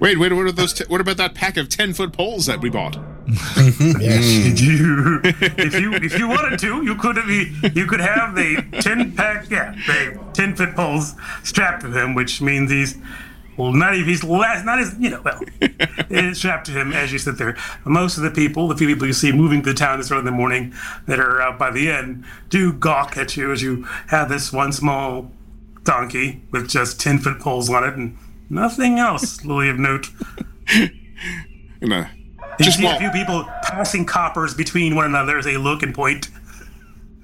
Wait, 0.00 0.18
wait, 0.18 0.32
what 0.32 0.46
are 0.46 0.52
those? 0.52 0.72
T- 0.72 0.84
what 0.88 1.00
about 1.00 1.18
that 1.18 1.34
pack 1.34 1.56
of 1.58 1.68
ten 1.68 1.92
foot 1.92 2.12
poles 2.12 2.46
that 2.46 2.60
we 2.60 2.70
bought? 2.70 2.98
you, 3.26 3.32
mm. 5.22 5.58
if 5.58 5.80
you 5.80 5.94
if 5.94 6.18
you 6.18 6.28
wanted 6.28 6.58
to, 6.58 6.84
you 6.84 6.94
could 6.94 7.16
have 7.16 7.30
you 7.74 7.86
could 7.86 8.00
have 8.00 8.34
the 8.34 8.62
ten 8.82 9.12
pack 9.14 9.48
yeah 9.50 9.74
the 9.86 10.20
ten 10.34 10.54
foot 10.54 10.74
poles 10.76 11.14
strapped 11.42 11.82
to 11.82 11.90
him, 11.90 12.14
which 12.14 12.42
means 12.42 12.70
he's 12.70 12.98
well 13.56 13.72
not 13.72 13.94
even 13.94 14.06
he's 14.06 14.22
last 14.22 14.66
not 14.66 14.78
as 14.78 14.94
you 14.98 15.08
know 15.08 15.22
well 15.22 15.40
it's 15.60 16.38
strapped 16.38 16.66
to 16.66 16.72
him 16.72 16.92
as 16.92 17.12
you 17.12 17.18
sit 17.18 17.38
there. 17.38 17.56
Most 17.86 18.18
of 18.18 18.24
the 18.24 18.30
people, 18.30 18.68
the 18.68 18.76
few 18.76 18.88
people 18.88 19.06
you 19.06 19.14
see 19.14 19.32
moving 19.32 19.62
to 19.62 19.70
the 19.70 19.74
town 19.74 19.98
this 19.98 20.10
early 20.10 20.18
in 20.18 20.26
the 20.26 20.30
morning 20.30 20.74
that 21.06 21.18
are 21.18 21.40
out 21.40 21.58
by 21.58 21.70
the 21.70 21.88
inn, 21.88 22.26
do 22.50 22.74
gawk 22.74 23.16
at 23.16 23.38
you 23.38 23.50
as 23.52 23.62
you 23.62 23.84
have 24.08 24.28
this 24.28 24.52
one 24.52 24.70
small 24.70 25.30
donkey 25.82 26.42
with 26.50 26.68
just 26.68 27.00
ten 27.00 27.18
foot 27.18 27.40
poles 27.40 27.70
on 27.70 27.84
it 27.84 27.94
and 27.94 28.18
nothing 28.50 28.98
else 28.98 29.42
really 29.46 29.70
of 29.70 29.78
note. 29.78 30.10
Gonna 31.80 32.10
You 32.58 32.64
just 32.64 32.78
see 32.78 32.86
a 32.86 32.98
few 32.98 33.10
people 33.10 33.44
passing 33.62 34.04
coppers 34.04 34.54
between 34.54 34.94
one 34.94 35.06
another 35.06 35.38
as 35.38 35.44
they 35.44 35.56
look 35.56 35.82
and 35.82 35.94
point. 35.94 36.28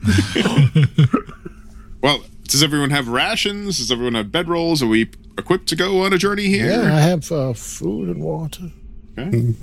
well. 2.02 2.25
Does 2.50 2.64
everyone 2.64 2.90
have 2.90 3.06
rations? 3.06 3.78
Does 3.78 3.92
everyone 3.92 4.14
have 4.14 4.26
bedrolls? 4.26 4.82
Are 4.82 4.88
we 4.88 5.08
equipped 5.38 5.68
to 5.68 5.76
go 5.76 6.00
on 6.00 6.12
a 6.12 6.18
journey 6.18 6.46
here? 6.46 6.66
Yeah, 6.66 6.96
I 6.96 6.99
have 6.99 7.30
uh, 7.30 7.52
food 7.52 8.08
and 8.08 8.20
water. 8.20 8.72
Okay. 9.16 9.54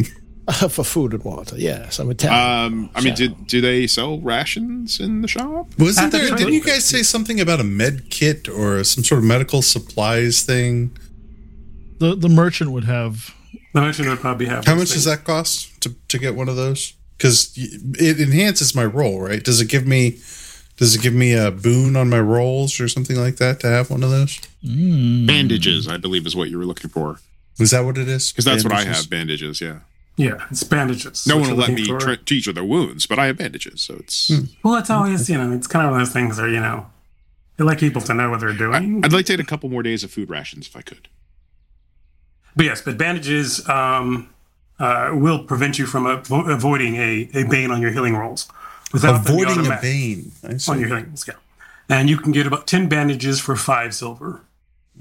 For 0.70 0.86
food 0.86 1.14
and 1.14 1.22
water, 1.26 1.58
yes. 1.58 2.00
I'm 2.00 2.10
Italian. 2.10 2.74
Um, 2.74 2.90
I 2.96 3.02
mean, 3.02 3.16
did 3.16 3.48
do 3.48 3.60
they 3.60 3.86
sell 3.86 4.22
rations 4.22 5.02
in 5.02 5.22
the 5.22 5.28
shop? 5.28 5.68
Wasn't 5.78 6.14
there? 6.14 6.22
Absolutely. 6.22 6.38
Didn't 6.38 6.54
you 6.54 6.64
guys 6.64 6.86
say 6.86 7.04
something 7.04 7.42
about 7.42 7.60
a 7.60 7.66
med 7.66 8.10
kit 8.10 8.48
or 8.48 8.82
some 8.86 9.04
sort 9.04 9.20
of 9.20 9.26
medical 9.26 9.62
supplies 9.62 10.44
thing? 10.44 10.98
The 11.98 12.16
the 12.16 12.30
merchant 12.30 12.72
would 12.72 12.86
have 12.86 13.36
The 13.78 13.84
merchant 13.84 14.10
would 14.10 14.18
probably 14.18 14.48
have. 14.48 14.66
How 14.66 14.74
those 14.74 14.90
much 14.90 14.94
does 14.94 15.06
that 15.06 15.24
cost 15.24 15.80
to, 15.82 15.94
to 16.08 16.18
get 16.18 16.34
one 16.34 16.50
of 16.50 16.56
those? 16.56 16.94
Because 17.16 17.54
it 17.56 18.20
enhances 18.20 18.74
my 18.74 18.84
roll, 18.84 19.22
right? 19.22 19.44
Does 19.44 19.62
it 19.62 19.70
give 19.70 19.86
me 19.86 20.18
does 20.78 20.96
it 20.96 21.04
give 21.04 21.14
me 21.14 21.34
a 21.34 21.52
boon 21.52 21.96
on 21.96 22.10
my 22.10 22.20
rolls 22.20 22.80
or 22.80 22.88
something 22.88 23.16
like 23.16 23.36
that 23.36 23.60
to 23.60 23.68
have 23.68 23.92
one 23.92 24.02
of 24.02 24.10
those? 24.10 24.40
Hmm. 24.66 25.28
Bandages, 25.28 25.88
I 25.88 25.98
believe, 25.98 26.26
is 26.26 26.36
what 26.36 26.50
you 26.50 26.58
were 26.58 26.66
looking 26.66 26.90
for. 26.90 27.20
Is 27.60 27.70
that 27.70 27.86
what 27.86 28.00
it 28.00 28.08
is? 28.08 28.32
Because 28.32 28.46
that's 28.46 28.64
what 28.64 28.74
I 28.74 28.84
have. 28.84 29.12
Bandages. 29.12 29.62
Yeah. 29.62 29.82
Yeah, 30.16 30.48
it's 30.50 30.64
bandages. 30.64 31.28
No 31.28 31.38
one 31.38 31.52
will 31.52 31.58
let 31.58 31.70
me 31.70 31.84
looking 31.84 32.00
for. 32.00 32.04
tra- 32.04 32.18
teach 32.18 32.48
with 32.48 32.56
their 32.56 32.66
wounds, 32.66 33.06
but 33.06 33.20
I 33.20 33.28
have 33.28 33.38
bandages, 33.38 33.84
so 33.84 33.98
it's. 34.00 34.30
Hmm. 34.30 34.46
Well, 34.64 34.74
it's 34.78 34.90
always 34.90 35.30
you 35.30 35.38
know, 35.38 35.52
it's 35.52 35.68
kind 35.68 35.86
of 35.86 35.92
one 35.92 36.02
of 36.02 36.08
those 36.08 36.14
things 36.14 36.40
where 36.40 36.50
you 36.50 36.60
know, 36.60 36.88
you 37.60 37.66
like 37.66 37.78
people 37.78 38.02
to 38.02 38.16
know 38.16 38.32
what 38.32 38.40
they're 38.40 38.54
doing. 38.54 39.06
I'd 39.06 39.14
like 39.14 39.28
to 39.28 39.34
get 39.34 39.40
a 39.40 39.48
couple 39.48 39.70
more 39.70 39.84
days 39.84 40.04
of 40.04 40.10
food 40.10 40.32
rations 40.32 40.66
if 40.66 40.76
I 40.76 40.82
could. 40.82 41.08
But 42.58 42.66
yes, 42.66 42.82
but 42.82 42.98
bandages 42.98 43.68
um, 43.70 44.30
uh, 44.80 45.12
will 45.14 45.44
prevent 45.46 45.80
you 45.80 45.86
from 45.86 46.04
avo- 46.04 46.52
avoiding 46.52 46.96
a, 46.96 47.30
a 47.34 47.44
bane 47.46 47.72
on 47.72 47.82
your 47.82 47.92
healing 47.92 48.16
rolls. 48.16 48.50
Without 48.92 49.22
Avoiding 49.28 49.66
a 49.68 49.80
bane. 49.82 50.32
I 50.44 50.58
on 50.70 50.80
your 50.80 50.88
healing 50.90 51.06
rolls, 51.06 51.28
yeah. 51.28 51.36
And 51.90 52.10
you 52.10 52.18
can 52.18 52.34
get 52.34 52.46
about 52.46 52.68
ten 52.68 52.90
bandages 52.90 53.40
for 53.40 53.56
five 53.56 53.94
silver. 53.96 54.42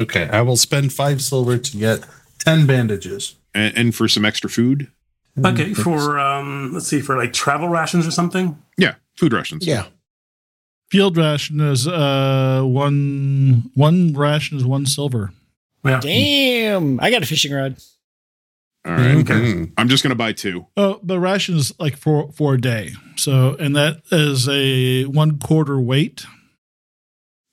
Okay, 0.01 0.29
I 0.29 0.43
will 0.43 0.57
spend 0.57 0.93
five 0.93 1.21
silver 1.23 1.59
to 1.59 1.77
get 1.77 2.05
ten 2.39 2.67
bandages. 2.67 3.35
And, 3.55 3.77
and 3.77 3.95
for 3.95 4.07
some 4.07 4.25
extra 4.25 4.51
food. 4.51 4.91
Okay, 5.45 5.75
for 5.75 6.19
um, 6.19 6.73
let's 6.73 6.87
see, 6.87 7.01
for 7.01 7.17
like 7.17 7.33
travel 7.33 7.69
rations 7.69 8.07
or 8.07 8.11
something. 8.11 8.57
Yeah, 8.79 8.95
food 9.19 9.33
rations. 9.33 9.67
yeah. 9.67 9.87
field 10.91 11.17
ration 11.17 11.61
is 11.61 11.87
uh 11.89 12.63
one 12.63 13.71
one 13.75 14.13
ration 14.15 14.57
is 14.57 14.65
one 14.65 14.87
silver. 14.87 15.33
Yeah. 15.88 16.00
Damn, 16.00 17.00
I 17.00 17.11
got 17.11 17.23
a 17.23 17.26
fishing 17.26 17.52
rod. 17.52 17.76
All 18.85 18.93
right. 18.93 19.16
Mhm. 19.16 19.73
I'm 19.76 19.88
just 19.88 20.02
going 20.05 20.11
to 20.11 20.16
buy 20.16 20.33
two. 20.33 20.66
Oh, 20.76 21.00
the 21.02 21.19
ration 21.19 21.57
is 21.57 21.73
like 21.81 21.97
for 21.97 22.31
for 22.33 22.55
a 22.55 22.61
day. 22.61 22.93
So 23.16 23.57
and 23.59 23.75
that 23.75 24.02
is 24.12 24.49
a 24.49 25.05
one 25.07 25.38
quarter 25.38 25.81
weight. 25.81 26.25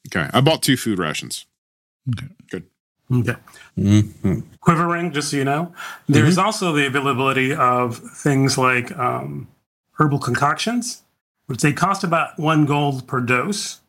Okay. 0.10 0.30
I 0.34 0.42
bought 0.42 0.62
two 0.62 0.78
food 0.78 1.00
rations. 1.00 1.46
Okay. 2.16 2.28
Good. 2.52 2.64
Okay. 3.12 3.36
Mhm. 3.78 4.44
Quiverwing, 4.66 5.12
just 5.14 5.32
so 5.32 5.38
you 5.38 5.44
know. 5.44 5.74
There's 6.08 6.38
also 6.38 6.72
the 6.72 6.86
availability 6.86 7.54
of 7.54 7.98
things 7.98 8.58
like 8.58 8.96
um, 8.98 9.48
herbal 9.94 10.20
concoctions, 10.20 11.02
which 11.48 11.62
they 11.62 11.74
cost 11.74 12.04
about 12.04 12.38
one 12.40 12.66
gold 12.66 13.08
per 13.08 13.20
dose, 13.22 13.82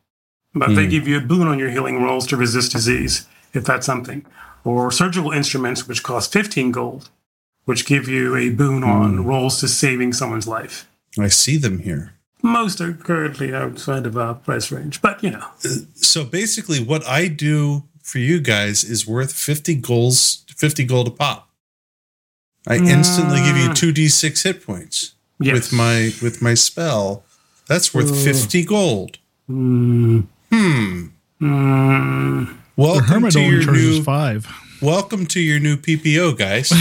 but 0.53 0.73
they 0.75 0.87
give 0.87 1.07
you 1.07 1.17
a 1.17 1.21
boon 1.21 1.47
on 1.47 1.59
your 1.59 1.69
healing 1.69 2.01
rolls 2.01 2.25
to 2.27 2.37
resist 2.37 2.71
disease, 2.71 3.27
if 3.55 3.63
that's 3.65 3.85
something. 3.85 4.25
Or 4.63 4.91
surgical 4.91 5.31
instruments, 5.31 5.87
which 5.87 6.03
cost 6.03 6.31
15 6.33 6.71
gold, 6.71 7.09
which 7.65 7.85
give 7.85 8.07
you 8.07 8.35
a 8.35 8.49
boon 8.49 8.83
on 8.83 9.25
rolls 9.25 9.59
to 9.59 9.67
saving 9.67 10.13
someone's 10.13 10.47
life. 10.47 10.87
I 11.19 11.27
see 11.29 11.57
them 11.57 11.79
here. 11.79 12.13
Most 12.41 12.81
are 12.81 12.93
currently 12.93 13.53
outside 13.55 14.05
of 14.05 14.17
our 14.17 14.33
price 14.35 14.71
range, 14.71 15.01
but 15.01 15.23
you 15.23 15.31
know. 15.31 15.47
So 15.95 16.23
basically, 16.25 16.83
what 16.83 17.05
I 17.07 17.27
do 17.27 17.83
for 18.03 18.19
you 18.19 18.39
guys 18.39 18.83
is 18.83 19.07
worth 19.07 19.33
50 19.33 19.75
goals, 19.75 20.43
50 20.55 20.83
gold 20.85 21.07
a 21.07 21.11
pop. 21.11 21.49
I 22.67 22.75
instantly 22.77 23.39
give 23.41 23.57
you 23.57 23.69
2d6 23.69 24.43
hit 24.43 24.65
points 24.65 25.13
Yes. 25.39 25.53
with 25.53 25.73
my 25.73 26.11
with 26.21 26.41
my 26.41 26.53
spell. 26.55 27.23
That's 27.67 27.93
worth 27.93 28.11
50 28.23 28.63
gold. 28.65 29.17
Mm, 29.49 30.27
Hmm. 30.51 31.07
mm, 31.41 32.55
Welcome 32.77 33.05
hermit 33.05 33.31
to 33.33 33.41
your 33.41 33.71
new 33.71 34.03
five. 34.03 34.47
welcome 34.81 35.25
to 35.27 35.39
your 35.39 35.59
new 35.59 35.77
PPO, 35.77 36.37
guys. 36.37 36.71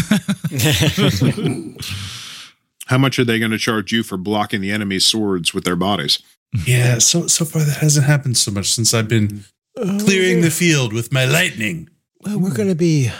How 2.86 2.98
much 2.98 3.18
are 3.20 3.24
they 3.24 3.38
going 3.38 3.52
to 3.52 3.58
charge 3.58 3.92
you 3.92 4.02
for 4.02 4.16
blocking 4.16 4.60
the 4.60 4.72
enemy's 4.72 5.04
swords 5.04 5.54
with 5.54 5.62
their 5.62 5.76
bodies? 5.76 6.18
yeah, 6.66 6.98
so 6.98 7.28
so 7.28 7.44
far 7.44 7.62
that 7.62 7.76
hasn't 7.78 8.06
happened 8.06 8.36
so 8.36 8.50
much 8.50 8.72
since 8.72 8.92
I've 8.92 9.08
been 9.08 9.44
uh, 9.80 9.98
clearing 10.00 10.40
the 10.40 10.50
field 10.50 10.92
with 10.92 11.12
my 11.12 11.24
lightning. 11.26 11.88
Well, 12.20 12.40
we're 12.40 12.54
going 12.54 12.68
to 12.68 12.74
be 12.74 13.10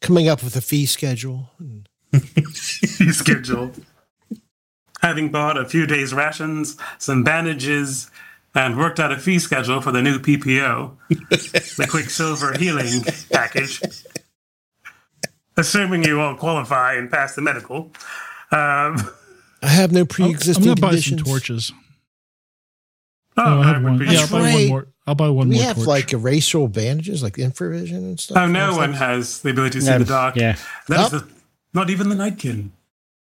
coming 0.00 0.26
up 0.26 0.42
with 0.42 0.56
a 0.56 0.62
fee 0.62 0.86
schedule. 0.86 1.50
Fee 2.12 3.12
schedule. 3.12 3.72
Having 5.02 5.30
bought 5.30 5.58
a 5.58 5.66
few 5.66 5.86
days' 5.86 6.14
rations, 6.14 6.78
some 6.98 7.22
bandages, 7.22 8.10
and 8.54 8.76
worked 8.78 9.00
out 9.00 9.10
a 9.12 9.18
fee 9.18 9.38
schedule 9.38 9.80
for 9.80 9.92
the 9.92 10.02
new 10.02 10.18
PPO, 10.18 10.96
the 11.08 11.86
Quicksilver 11.90 12.56
Healing 12.58 13.02
Package. 13.32 13.80
Assuming 15.56 16.02
you 16.04 16.20
all 16.20 16.34
qualify 16.34 16.94
and 16.94 17.10
pass 17.10 17.34
the 17.36 17.42
medical. 17.42 17.92
Um, 18.50 18.96
I 19.62 19.68
have 19.68 19.92
no 19.92 20.00
I'm 20.00 20.06
pre-existing 20.06 20.64
going 20.64 20.76
to 20.76 20.80
buy 20.82 20.96
some 20.96 21.16
conditions. 21.18 21.22
torches. 21.28 21.72
oh, 23.36 23.42
Oh, 23.44 23.60
I 23.60 23.62
I 23.62 23.72
have 23.74 23.82
one. 23.84 23.98
be- 23.98 24.06
Yeah, 24.06 24.20
I'll 24.20 24.28
buy 24.30 24.40
right. 24.40 24.54
one 24.54 24.68
more. 24.68 24.86
I'll 25.06 25.14
buy 25.14 25.28
one 25.28 25.48
we 25.48 25.56
more 25.56 25.64
have 25.64 25.76
torch. 25.76 25.86
like 25.86 26.06
erasable 26.08 26.72
bandages, 26.72 27.22
like 27.22 27.34
infravision 27.34 27.96
and 27.98 28.18
stuff. 28.20 28.38
Oh, 28.38 28.46
no 28.46 28.74
one 28.76 28.94
has 28.94 29.42
the 29.42 29.50
ability 29.50 29.78
to 29.80 29.84
see 29.84 29.90
No, 29.90 29.98
the 29.98 30.04
dark. 30.06 30.34
yeah. 30.36 30.56
That 30.88 31.00
is 31.12 31.20
the, 31.22 31.28
not 31.72 31.90
even 31.90 32.08
the 32.08 32.14
Nightkin. 32.14 32.72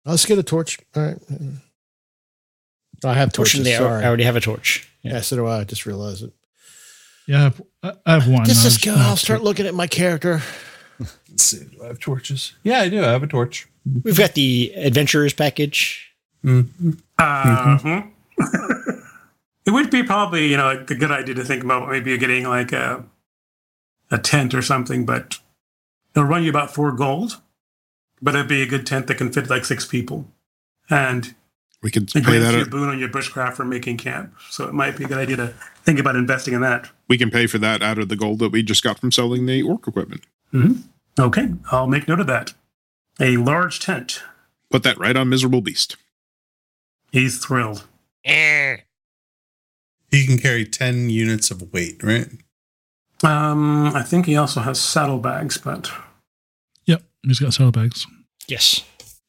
Let's 0.04 0.24
get 0.26 0.38
a 0.38 0.42
torch. 0.42 0.78
All 0.96 1.02
right. 1.04 1.18
I 3.04 3.14
have 3.14 3.32
torches. 3.32 3.54
Fortunately, 3.54 3.74
I 3.74 3.78
Sorry. 3.78 4.04
I 4.04 4.06
already 4.08 4.24
have 4.24 4.36
a 4.36 4.40
torch. 4.40 4.88
yeah, 5.02 5.20
so 5.20 5.36
do 5.36 5.46
I. 5.46 5.60
I 5.60 5.64
just 5.64 5.86
realized 5.86 6.24
it. 6.24 6.32
Yeah, 7.26 7.38
I 7.38 7.42
have, 7.42 7.62
I- 7.82 7.92
I 8.06 8.12
have 8.14 8.28
one. 8.28 8.44
Just 8.44 8.60
I 8.60 8.64
let's 8.64 8.76
was- 8.76 8.84
go. 8.84 8.94
I 8.94 8.98
have 8.98 9.06
I'll 9.08 9.16
start 9.16 9.40
two. 9.40 9.44
looking 9.44 9.66
at 9.66 9.74
my 9.74 9.86
character. 9.86 10.42
Let's 10.98 11.42
see, 11.42 11.64
do 11.64 11.82
I 11.84 11.88
have 11.88 11.98
torches? 12.00 12.54
Yeah, 12.62 12.80
I 12.80 12.88
do. 12.88 13.04
I 13.04 13.08
have 13.08 13.22
a 13.22 13.26
torch. 13.26 13.68
We've 14.02 14.16
got 14.16 14.34
the 14.34 14.72
adventurers 14.76 15.32
package. 15.34 16.12
Mm-hmm. 16.44 16.90
Uh, 17.18 17.78
hmm. 17.78 17.98
it 19.66 19.70
would 19.70 19.90
be 19.90 20.02
probably, 20.02 20.46
you 20.48 20.56
know, 20.56 20.66
like 20.66 20.90
a 20.90 20.94
good 20.94 21.10
idea 21.10 21.34
to 21.34 21.44
think 21.44 21.62
about 21.64 21.88
maybe 21.88 22.16
getting 22.18 22.44
like 22.48 22.72
a, 22.72 23.04
a 24.10 24.18
tent 24.18 24.54
or 24.54 24.62
something, 24.62 25.04
but 25.04 25.38
it'll 26.14 26.28
run 26.28 26.42
you 26.44 26.50
about 26.50 26.72
four 26.72 26.92
gold. 26.92 27.40
But 28.22 28.34
it'd 28.34 28.48
be 28.48 28.62
a 28.62 28.66
good 28.66 28.86
tent 28.86 29.06
that 29.08 29.16
can 29.18 29.30
fit 29.32 29.50
like 29.50 29.64
six 29.66 29.84
people. 29.86 30.26
And 30.88 31.34
We 31.82 31.90
could 31.90 32.04
it 32.04 32.14
pay 32.14 32.20
grants 32.22 32.46
that. 32.46 32.54
you 32.54 32.62
a 32.62 32.66
boon 32.66 32.88
on 32.88 32.98
your 32.98 33.08
bushcraft 33.08 33.54
for 33.54 33.64
making 33.64 33.98
camp. 33.98 34.34
So 34.50 34.66
it 34.66 34.72
might 34.74 34.96
be 34.96 35.04
a 35.04 35.08
good 35.08 35.18
idea 35.18 35.36
to 35.36 35.54
think 35.84 35.98
about 35.98 36.16
investing 36.16 36.54
in 36.54 36.60
that. 36.62 36.88
We 37.08 37.18
can 37.18 37.30
pay 37.30 37.46
for 37.46 37.58
that 37.58 37.82
out 37.82 37.98
of 37.98 38.08
the 38.08 38.16
gold 38.16 38.38
that 38.40 38.50
we 38.50 38.62
just 38.62 38.82
got 38.82 38.98
from 38.98 39.12
selling 39.12 39.46
the 39.46 39.62
orc 39.62 39.86
equipment. 39.86 40.22
Okay, 41.18 41.48
I'll 41.70 41.86
make 41.86 42.08
note 42.08 42.20
of 42.20 42.26
that. 42.26 42.54
A 43.20 43.36
large 43.36 43.78
tent. 43.80 44.22
Put 44.70 44.82
that 44.82 44.98
right 44.98 45.16
on 45.16 45.28
miserable 45.28 45.60
beast. 45.60 45.96
He's 47.12 47.38
thrilled. 47.44 47.86
He 50.10 50.26
can 50.26 50.38
carry 50.38 50.64
10 50.64 51.10
units 51.10 51.50
of 51.50 51.72
weight, 51.72 52.02
right? 52.02 52.28
Um, 53.22 53.86
I 53.94 54.02
think 54.02 54.26
he 54.26 54.36
also 54.36 54.60
has 54.60 54.80
saddlebags, 54.80 55.56
but 55.58 55.90
Yep, 56.86 57.02
he's 57.22 57.38
got 57.38 57.54
saddlebags. 57.54 58.06
Yes. 58.48 58.82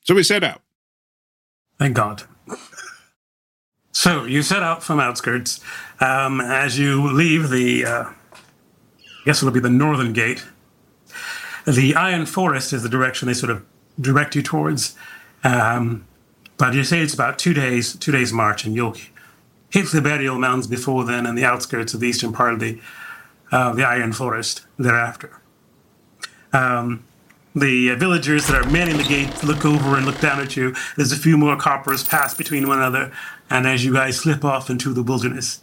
So 0.03 0.15
we 0.15 0.23
set 0.23 0.43
out. 0.43 0.61
Thank 1.79 1.95
God. 1.95 2.23
So 3.97 4.25
you 4.25 4.43
set 4.43 4.61
out 4.61 4.83
from 4.83 4.99
outskirts. 4.99 5.59
Um, 5.99 6.39
as 6.39 6.77
you 6.77 7.11
leave 7.11 7.49
the, 7.49 7.83
uh, 7.83 8.03
I 8.03 8.13
guess 9.25 9.41
it'll 9.41 9.51
be 9.51 9.59
the 9.59 9.71
northern 9.71 10.13
gate. 10.13 10.45
The 11.65 11.95
Iron 11.95 12.27
Forest 12.27 12.73
is 12.73 12.83
the 12.83 12.89
direction 12.89 13.27
they 13.27 13.33
sort 13.33 13.49
of 13.49 13.65
direct 13.99 14.35
you 14.35 14.43
towards. 14.43 14.95
Um, 15.43 16.05
but 16.57 16.75
you 16.75 16.83
say 16.83 16.99
it's 16.99 17.15
about 17.15 17.39
two 17.39 17.55
days, 17.55 17.95
two 17.95 18.11
days 18.11 18.31
march, 18.31 18.65
and 18.65 18.75
you'll 18.75 18.95
hit 19.71 19.91
the 19.91 19.99
burial 19.99 20.37
mounds 20.37 20.67
before 20.67 21.03
then, 21.03 21.25
and 21.25 21.35
the 21.35 21.45
outskirts 21.45 21.95
of 21.95 21.99
the 21.99 22.07
eastern 22.07 22.31
part 22.31 22.53
of 22.53 22.59
the 22.59 22.79
uh, 23.51 23.73
the 23.73 23.83
Iron 23.83 24.13
Forest 24.13 24.67
thereafter. 24.77 25.41
Um, 26.53 27.03
the 27.59 27.91
uh, 27.91 27.95
villagers 27.95 28.47
that 28.47 28.55
are 28.65 28.69
manning 28.69 28.97
the 28.97 29.03
gate 29.03 29.43
look 29.43 29.65
over 29.65 29.95
and 29.95 30.05
look 30.05 30.19
down 30.19 30.39
at 30.39 30.55
you. 30.55 30.75
There's 30.95 31.11
a 31.11 31.17
few 31.17 31.37
more 31.37 31.55
coppers 31.57 32.03
pass 32.03 32.33
between 32.33 32.67
one 32.67 32.77
another, 32.79 33.11
and 33.49 33.67
as 33.67 33.83
you 33.83 33.93
guys 33.93 34.17
slip 34.17 34.43
off 34.45 34.69
into 34.69 34.93
the 34.93 35.03
wilderness, 35.03 35.61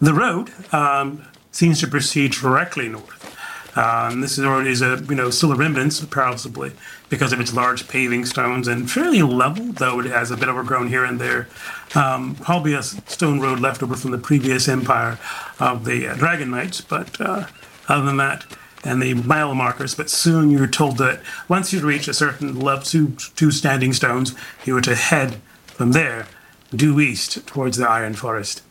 the 0.00 0.14
road 0.14 0.50
um, 0.72 1.26
seems 1.50 1.80
to 1.80 1.86
proceed 1.86 2.32
directly 2.32 2.88
north. 2.88 3.36
Um, 3.76 4.22
this 4.22 4.38
is 4.38 4.44
already 4.44 4.70
is 4.70 4.82
a 4.82 5.04
you 5.08 5.14
know 5.14 5.30
still 5.30 5.52
a 5.52 5.56
remnants, 5.56 6.04
possibly 6.04 6.72
because 7.08 7.32
of 7.32 7.40
its 7.40 7.54
large 7.54 7.86
paving 7.88 8.24
stones 8.26 8.66
and 8.66 8.90
fairly 8.90 9.22
level, 9.22 9.66
though 9.72 10.00
it 10.00 10.06
has 10.06 10.30
a 10.30 10.36
bit 10.36 10.48
overgrown 10.48 10.88
here 10.88 11.04
and 11.04 11.20
there. 11.20 11.48
Um, 11.94 12.34
probably 12.34 12.74
a 12.74 12.82
stone 12.82 13.40
road 13.40 13.60
left 13.60 13.82
over 13.82 13.94
from 13.94 14.10
the 14.10 14.18
previous 14.18 14.68
empire 14.68 15.18
of 15.60 15.84
the 15.84 16.08
uh, 16.08 16.14
Dragon 16.14 16.50
Knights, 16.50 16.80
but 16.80 17.20
uh, 17.20 17.46
other 17.88 18.04
than 18.04 18.16
that, 18.16 18.44
and 18.84 19.02
the 19.02 19.14
mile 19.14 19.54
markers. 19.54 19.94
But 19.94 20.10
soon 20.10 20.50
you're 20.50 20.66
told 20.66 20.98
that 20.98 21.20
once 21.48 21.72
you 21.72 21.80
reach 21.80 22.08
a 22.08 22.14
certain 22.14 22.58
level, 22.58 22.84
two, 22.84 23.12
two 23.36 23.50
standing 23.50 23.92
stones, 23.92 24.34
you 24.64 24.76
are 24.76 24.82
to 24.82 24.94
head 24.94 25.40
from 25.66 25.92
there 25.92 26.26
due 26.74 27.00
east 27.00 27.46
towards 27.46 27.76
the 27.76 27.88
Iron 27.88 28.14
Forest. 28.14 28.62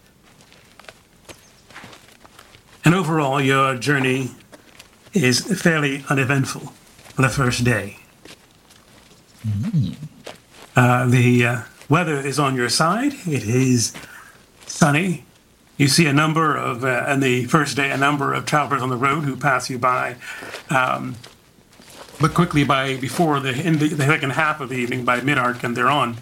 And 2.85 2.95
overall, 2.95 3.41
your 3.41 3.75
journey 3.75 4.31
is 5.13 5.41
fairly 5.61 6.05
uneventful 6.09 6.73
on 7.17 7.23
the 7.23 7.29
first 7.29 7.63
day. 7.63 7.97
Uh, 10.75 11.07
the 11.07 11.45
uh, 11.45 11.61
weather 11.89 12.15
is 12.15 12.39
on 12.39 12.55
your 12.55 12.69
side. 12.69 13.13
It 13.25 13.43
is 13.43 13.93
sunny. 14.67 15.25
You 15.77 15.87
see 15.87 16.07
a 16.07 16.13
number 16.13 16.55
of, 16.55 16.83
uh, 16.83 17.05
on 17.07 17.19
the 17.19 17.45
first 17.45 17.75
day, 17.75 17.91
a 17.91 17.97
number 17.97 18.33
of 18.33 18.45
travelers 18.45 18.81
on 18.81 18.89
the 18.89 18.97
road 18.97 19.23
who 19.23 19.35
pass 19.35 19.69
you 19.69 19.77
by. 19.77 20.15
Um, 20.69 21.15
but 22.19 22.33
quickly, 22.33 22.63
by 22.63 22.97
before 22.97 23.39
the 23.39 23.49
in 23.49 23.77
the, 23.77 23.89
the 23.89 24.05
second 24.05 24.31
half 24.31 24.59
of 24.59 24.69
the 24.69 24.75
evening, 24.75 25.05
by 25.05 25.21
mid-arc 25.21 25.63
and 25.63 25.77
they're 25.77 25.89
on, 25.89 26.17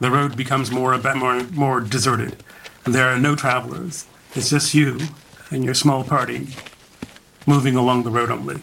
the 0.00 0.10
road 0.10 0.34
becomes 0.34 0.70
more 0.70 0.94
a 0.94 0.98
bit 0.98 1.16
more 1.16 1.42
more 1.52 1.80
deserted. 1.80 2.42
And 2.84 2.94
there 2.94 3.08
are 3.08 3.18
no 3.18 3.36
travelers. 3.36 4.06
It's 4.34 4.48
just 4.48 4.72
you 4.72 4.98
and 5.50 5.62
your 5.62 5.74
small 5.74 6.04
party 6.04 6.48
moving 7.46 7.76
along 7.76 8.04
the 8.04 8.10
road 8.10 8.30
only. 8.30 8.60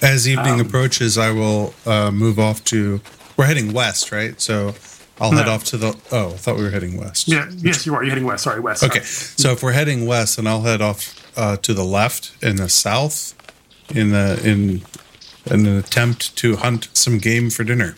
As 0.00 0.26
evening 0.26 0.54
Um, 0.54 0.60
approaches, 0.60 1.18
I 1.18 1.30
will 1.32 1.74
uh, 1.84 2.10
move 2.10 2.38
off 2.38 2.64
to. 2.64 3.00
We're 3.36 3.46
heading 3.46 3.74
west, 3.74 4.10
right? 4.10 4.40
So 4.40 4.74
I'll 5.20 5.30
head 5.32 5.48
off 5.48 5.64
to 5.64 5.76
the. 5.78 5.96
Oh, 6.12 6.28
I 6.30 6.36
thought 6.36 6.56
we 6.56 6.62
were 6.62 6.70
heading 6.70 6.96
west. 6.98 7.26
Yeah, 7.28 7.50
yes, 7.56 7.86
you 7.86 7.94
are. 7.94 8.02
You're 8.02 8.10
heading 8.10 8.26
west. 8.26 8.44
Sorry, 8.44 8.60
west. 8.60 8.82
Okay, 8.84 9.00
so 9.00 9.50
if 9.52 9.62
we're 9.62 9.72
heading 9.72 10.06
west, 10.06 10.36
then 10.36 10.46
I'll 10.46 10.62
head 10.62 10.82
off 10.82 11.14
uh, 11.38 11.56
to 11.58 11.72
the 11.72 11.84
left 11.84 12.32
in 12.42 12.56
the 12.56 12.68
south, 12.68 13.34
in 13.94 14.10
the 14.10 14.38
in, 14.44 14.82
in 15.50 15.66
an 15.66 15.78
attempt 15.78 16.36
to 16.36 16.56
hunt 16.56 16.88
some 16.92 17.16
game 17.18 17.48
for 17.50 17.64
dinner. 17.64 17.94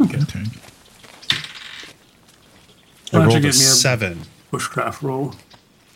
Okay. 0.00 0.18
Okay. 0.22 0.44
Why 3.10 3.20
I 3.20 3.22
don't 3.22 3.28
rolled 3.28 3.38
a 3.38 3.42
me 3.42 3.48
a- 3.48 3.52
seven. 3.52 4.20
Bushcraft 4.52 5.02
roll. 5.02 5.34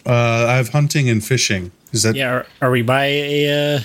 Uh, 0.04 0.46
I 0.48 0.56
have 0.56 0.70
hunting 0.70 1.08
and 1.08 1.24
fishing. 1.24 1.70
Is 1.92 2.02
that 2.02 2.16
Yeah. 2.16 2.32
Are, 2.32 2.46
are 2.62 2.70
we 2.70 2.82
by 2.82 3.04
a, 3.06 3.76
uh, 3.76 3.80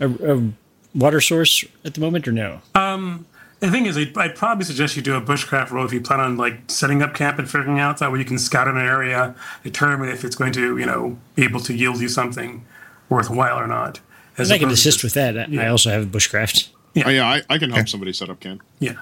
a 0.00 0.34
a 0.36 0.52
water 0.94 1.20
source 1.20 1.64
at 1.84 1.94
the 1.94 2.00
moment 2.00 2.26
or 2.26 2.32
no? 2.32 2.60
Um, 2.74 3.26
the 3.62 3.70
thing 3.70 3.86
is, 3.86 3.96
I'd, 3.96 4.16
I'd 4.18 4.34
probably 4.36 4.64
suggest 4.64 4.96
you 4.96 5.02
do 5.02 5.14
a 5.14 5.20
bushcraft 5.20 5.70
roll 5.70 5.84
if 5.86 5.92
you 5.92 6.00
plan 6.00 6.20
on 6.20 6.36
like 6.36 6.58
setting 6.68 7.00
up 7.02 7.14
camp 7.14 7.38
and 7.38 7.48
figuring 7.50 7.78
out 7.78 7.98
that 7.98 8.12
way 8.12 8.18
you 8.18 8.24
can 8.24 8.38
scout 8.38 8.66
an 8.68 8.76
area, 8.76 9.34
determine 9.64 10.08
if 10.08 10.24
it's 10.24 10.34
going 10.36 10.52
to, 10.52 10.76
you 10.76 10.84
know, 10.84 11.16
be 11.36 11.44
able 11.44 11.60
to 11.60 11.72
yield 11.74 12.00
you 12.00 12.08
something 12.08 12.64
worthwhile 13.08 13.58
or 13.58 13.66
not. 13.66 14.00
As 14.36 14.50
I 14.50 14.58
can 14.58 14.64
opposed 14.68 14.82
to 14.82 14.88
assist 14.88 15.04
with 15.04 15.14
that. 15.14 15.38
I- 15.38 15.64
I 15.64 15.68
also 15.68 15.90
have 15.90 16.06
bushcraft. 16.06 16.68
Yeah. 16.94 17.04
Oh, 17.06 17.10
yeah, 17.10 17.26
I, 17.26 17.42
I 17.48 17.58
can 17.58 17.70
help 17.70 17.88
somebody 17.88 18.12
set 18.12 18.28
up 18.28 18.40
camp. 18.40 18.62
Yeah. 18.78 18.94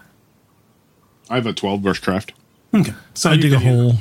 I 1.28 1.36
have 1.36 1.46
a 1.46 1.52
12 1.52 1.80
bushcraft. 1.80 2.30
Okay. 2.74 2.92
So 3.14 3.30
I 3.30 3.36
dig 3.36 3.52
a 3.52 3.58
can- 3.58 3.66
hole. 3.66 3.92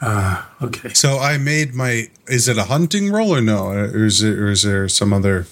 Uh, 0.00 0.44
okay. 0.62 0.92
so? 0.94 1.18
I 1.18 1.38
made 1.38 1.74
my. 1.74 2.08
Is 2.28 2.46
it 2.48 2.56
a 2.58 2.64
hunting 2.64 3.10
roll 3.10 3.34
or 3.34 3.40
no? 3.40 3.66
Or 3.68 4.04
is 4.06 4.22
it 4.22 4.38
or 4.38 4.48
is 4.50 4.62
there 4.62 4.88
some 4.88 5.12
other? 5.12 5.46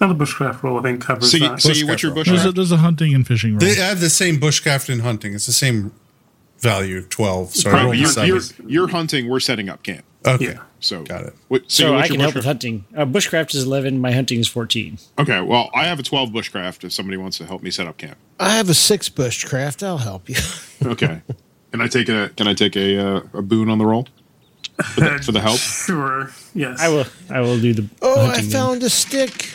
Another 0.00 0.14
bushcraft 0.24 0.62
roll, 0.62 0.78
I 0.78 0.82
think, 0.82 1.00
covers 1.02 1.30
So, 1.30 1.36
you, 1.38 1.48
that. 1.48 1.62
so 1.62 1.72
you, 1.72 1.86
what's 1.86 2.02
your 2.02 2.12
There's 2.12 2.44
a, 2.44 2.48
bushcraft? 2.48 2.54
there's 2.56 2.72
a 2.72 2.76
hunting 2.78 3.14
and 3.14 3.26
fishing 3.26 3.52
roll. 3.52 3.60
They 3.60 3.74
have 3.76 4.00
the 4.00 4.10
same 4.10 4.38
bushcraft 4.38 4.88
and 4.92 5.00
hunting. 5.02 5.34
It's 5.34 5.46
the 5.46 5.52
same 5.52 5.92
value, 6.58 7.02
twelve. 7.02 7.54
So 7.54 7.70
Right, 7.70 7.84
rolled 7.84 7.96
but 8.02 8.16
a 8.18 8.26
you're, 8.26 8.36
you're, 8.36 8.42
you're 8.66 8.88
hunting. 8.88 9.28
We're 9.28 9.40
setting 9.40 9.68
up 9.68 9.82
camp. 9.82 10.04
Okay, 10.26 10.44
Yeah. 10.52 10.62
So 10.80 11.02
got 11.04 11.22
it. 11.24 11.34
What, 11.48 11.70
so 11.70 11.84
So 11.88 11.94
I 11.94 11.98
your 12.00 12.06
can 12.08 12.20
help 12.20 12.34
with 12.34 12.44
hunting. 12.44 12.84
Uh, 12.96 13.06
bushcraft 13.06 13.54
is 13.54 13.64
11. 13.64 13.98
My 14.00 14.12
hunting 14.12 14.38
is 14.40 14.48
14. 14.48 14.98
Okay, 15.18 15.40
well, 15.40 15.70
I 15.74 15.84
have 15.84 15.98
a 15.98 16.02
12 16.02 16.30
bushcraft 16.30 16.84
if 16.84 16.92
somebody 16.92 17.16
wants 17.16 17.38
to 17.38 17.46
help 17.46 17.62
me 17.62 17.70
set 17.70 17.86
up 17.86 17.96
camp. 17.96 18.18
I 18.38 18.50
have 18.56 18.68
a 18.68 18.74
six 18.74 19.08
bushcraft. 19.08 19.82
I'll 19.82 19.98
help 19.98 20.28
you. 20.28 20.36
Okay. 20.84 21.22
can 21.72 21.80
I 21.80 21.88
take 21.88 22.08
a 22.10 22.30
Can 22.36 22.46
I 22.46 22.52
take 22.54 22.76
a 22.76 22.98
uh, 22.98 23.20
a 23.32 23.42
boon 23.42 23.70
on 23.70 23.78
the 23.78 23.86
roll 23.86 24.06
for 24.94 25.00
the, 25.00 25.18
for 25.24 25.32
the 25.32 25.40
help? 25.40 25.58
Sure. 25.86 26.30
Yes. 26.54 26.80
I 26.80 26.88
will. 26.88 27.06
I 27.30 27.40
will 27.40 27.58
do 27.58 27.72
the. 27.72 27.88
Oh, 28.02 28.20
I 28.20 28.24
hunting 28.26 28.42
then. 28.50 28.52
found 28.52 28.82
a 28.82 28.90
stick. 28.90 29.52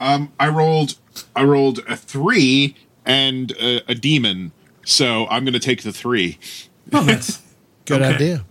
Um, 0.00 0.32
I 0.38 0.48
rolled 0.48 0.96
I 1.34 1.44
rolled 1.44 1.80
a 1.88 1.96
three 1.96 2.76
and 3.04 3.52
a, 3.52 3.82
a 3.90 3.94
demon, 3.94 4.52
so 4.84 5.26
I'm 5.28 5.44
going 5.44 5.54
to 5.54 5.60
take 5.60 5.82
the 5.82 5.92
three. 5.92 6.38
Oh, 6.92 7.02
that's 7.04 7.42
Good 7.86 8.02
Okay. 8.02 8.14
idea. 8.14 8.44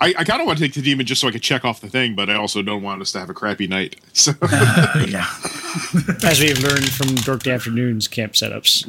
I, 0.00 0.14
I 0.18 0.24
kind 0.24 0.40
of 0.40 0.46
want 0.46 0.58
to 0.58 0.64
take 0.64 0.74
the 0.74 0.82
demon 0.82 1.06
just 1.06 1.20
so 1.20 1.28
I 1.28 1.30
can 1.30 1.40
check 1.40 1.64
off 1.64 1.80
the 1.80 1.88
thing, 1.88 2.14
but 2.14 2.28
I 2.28 2.34
also 2.34 2.62
don't 2.62 2.82
want 2.82 3.00
us 3.00 3.12
to 3.12 3.20
have 3.20 3.30
a 3.30 3.34
crappy 3.34 3.66
night. 3.66 3.96
So 4.14 4.32
yeah. 5.08 5.26
As 6.22 6.40
we've 6.40 6.58
learned 6.62 6.88
from 6.88 7.16
Dork 7.16 7.42
Day 7.42 7.50
Afternoon's 7.50 8.06
camp 8.06 8.34
setups. 8.34 8.86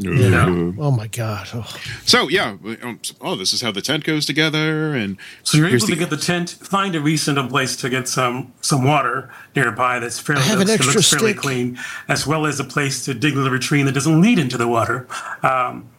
Oh 0.79 0.91
my 0.91 1.07
god. 1.07 1.49
Oh. 1.53 1.65
So 2.05 2.29
yeah, 2.29 2.55
um, 2.83 2.99
oh, 3.21 3.35
this 3.35 3.53
is 3.53 3.61
how 3.61 3.71
the 3.71 3.81
tent 3.81 4.03
goes 4.03 4.25
together, 4.27 4.93
and 4.93 5.17
So 5.41 5.57
you're 5.57 5.67
here's 5.67 5.83
able 5.83 5.95
to 5.95 5.99
get 5.99 6.09
the 6.11 6.17
tent, 6.17 6.51
find 6.51 6.95
a 6.95 7.01
reasonable 7.01 7.49
place 7.49 7.75
to 7.77 7.89
get 7.89 8.07
some 8.07 8.53
some 8.61 8.83
water 8.83 9.33
nearby 9.55 9.97
that's 9.99 10.19
fairly 10.19 10.43
I 10.43 10.53
looks, 10.53 10.71
extra 10.71 10.93
looks 10.93 11.09
fairly 11.09 11.31
stick. 11.31 11.41
clean, 11.41 11.79
as 12.07 12.27
well 12.27 12.45
as 12.45 12.59
a 12.59 12.63
place 12.63 13.03
to 13.05 13.15
dig 13.15 13.33
the 13.33 13.49
latrine 13.49 13.87
that 13.87 13.93
doesn't 13.93 14.21
lead 14.21 14.37
into 14.37 14.57
the 14.57 14.67
water. 14.67 15.07
Um, 15.41 15.89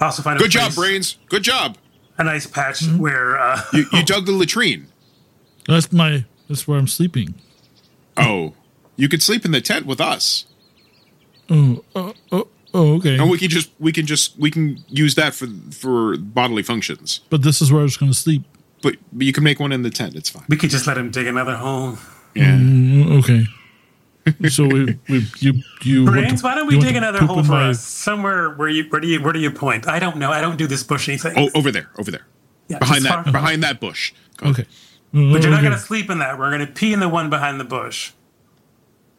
also 0.00 0.22
find 0.22 0.38
a 0.38 0.42
Good 0.42 0.50
job, 0.50 0.74
brains. 0.74 1.16
Good 1.28 1.42
job. 1.42 1.78
A 2.18 2.24
nice 2.24 2.46
patch 2.46 2.80
Mm-hmm. 2.80 2.98
where 2.98 3.38
uh, 3.38 3.60
You, 3.72 3.84
you 3.92 4.02
dug 4.04 4.26
the 4.26 4.32
latrine. 4.32 4.86
That's 5.66 5.92
my. 5.92 6.24
That's 6.48 6.66
where 6.68 6.78
I'm 6.78 6.86
sleeping. 6.88 7.34
Oh, 8.16 8.54
you 8.96 9.08
could 9.08 9.22
sleep 9.22 9.44
in 9.44 9.50
the 9.50 9.60
tent 9.60 9.84
with 9.84 10.00
us, 10.00 10.46
Oh, 11.50 11.84
oh, 11.94 12.14
oh, 12.32 12.48
oh, 12.72 12.94
okay. 12.96 13.18
and 13.18 13.28
we 13.30 13.36
can 13.38 13.50
just 13.50 13.70
we 13.78 13.92
can 13.92 14.06
just 14.06 14.38
we 14.38 14.50
can 14.50 14.82
use 14.88 15.14
that 15.16 15.34
for 15.34 15.46
for 15.70 16.16
bodily 16.16 16.62
functions. 16.62 17.20
But 17.30 17.42
this 17.42 17.60
is 17.60 17.70
where 17.70 17.80
I 17.80 17.84
was 17.84 17.96
going 17.96 18.10
to 18.12 18.16
sleep. 18.18 18.42
But, 18.82 18.96
but 19.12 19.26
you 19.26 19.32
can 19.32 19.44
make 19.44 19.58
one 19.60 19.72
in 19.72 19.82
the 19.82 19.90
tent. 19.90 20.14
It's 20.14 20.30
fine. 20.30 20.44
we 20.48 20.56
could 20.56 20.70
just 20.70 20.86
let 20.86 20.96
him 20.96 21.10
dig 21.10 21.26
another 21.26 21.56
hole. 21.56 21.98
Yeah. 22.34 22.56
Mm, 22.56 23.18
okay. 23.18 23.44
So 24.48 24.66
we, 24.66 24.98
we 25.08 25.26
you 25.38 25.62
you. 25.82 26.04
Brains, 26.04 26.40
to- 26.40 26.46
why 26.46 26.54
don't 26.54 26.66
we 26.66 26.78
dig 26.78 26.96
another 26.96 27.20
hole 27.24 27.42
for 27.44 27.52
my- 27.52 27.68
us 27.70 27.82
somewhere 27.84 28.50
where 28.54 28.68
you 28.68 28.84
where 28.90 29.00
do 29.00 29.08
you 29.08 29.22
where 29.22 29.32
do 29.32 29.38
you 29.38 29.50
point? 29.50 29.86
I 29.88 29.98
don't 29.98 30.16
know. 30.16 30.30
I 30.32 30.40
don't 30.40 30.56
do 30.56 30.66
this 30.66 30.82
bushy 30.82 31.16
thing. 31.16 31.34
Oh, 31.36 31.50
over 31.54 31.70
there, 31.70 31.88
over 31.98 32.10
there, 32.10 32.26
Yeah, 32.68 32.78
behind 32.78 33.04
that 33.04 33.24
far- 33.24 33.32
behind 33.32 33.62
that 33.62 33.80
bush. 33.80 34.12
Okay. 34.42 34.66
Mm, 35.14 35.32
but 35.32 35.42
you're 35.42 35.50
not 35.50 35.58
okay. 35.60 35.68
going 35.68 35.78
to 35.78 35.84
sleep 35.84 36.10
in 36.10 36.18
that. 36.18 36.38
We're 36.38 36.50
going 36.50 36.66
to 36.66 36.72
pee 36.72 36.92
in 36.92 37.00
the 37.00 37.08
one 37.08 37.30
behind 37.30 37.58
the 37.60 37.64
bush. 37.64 38.12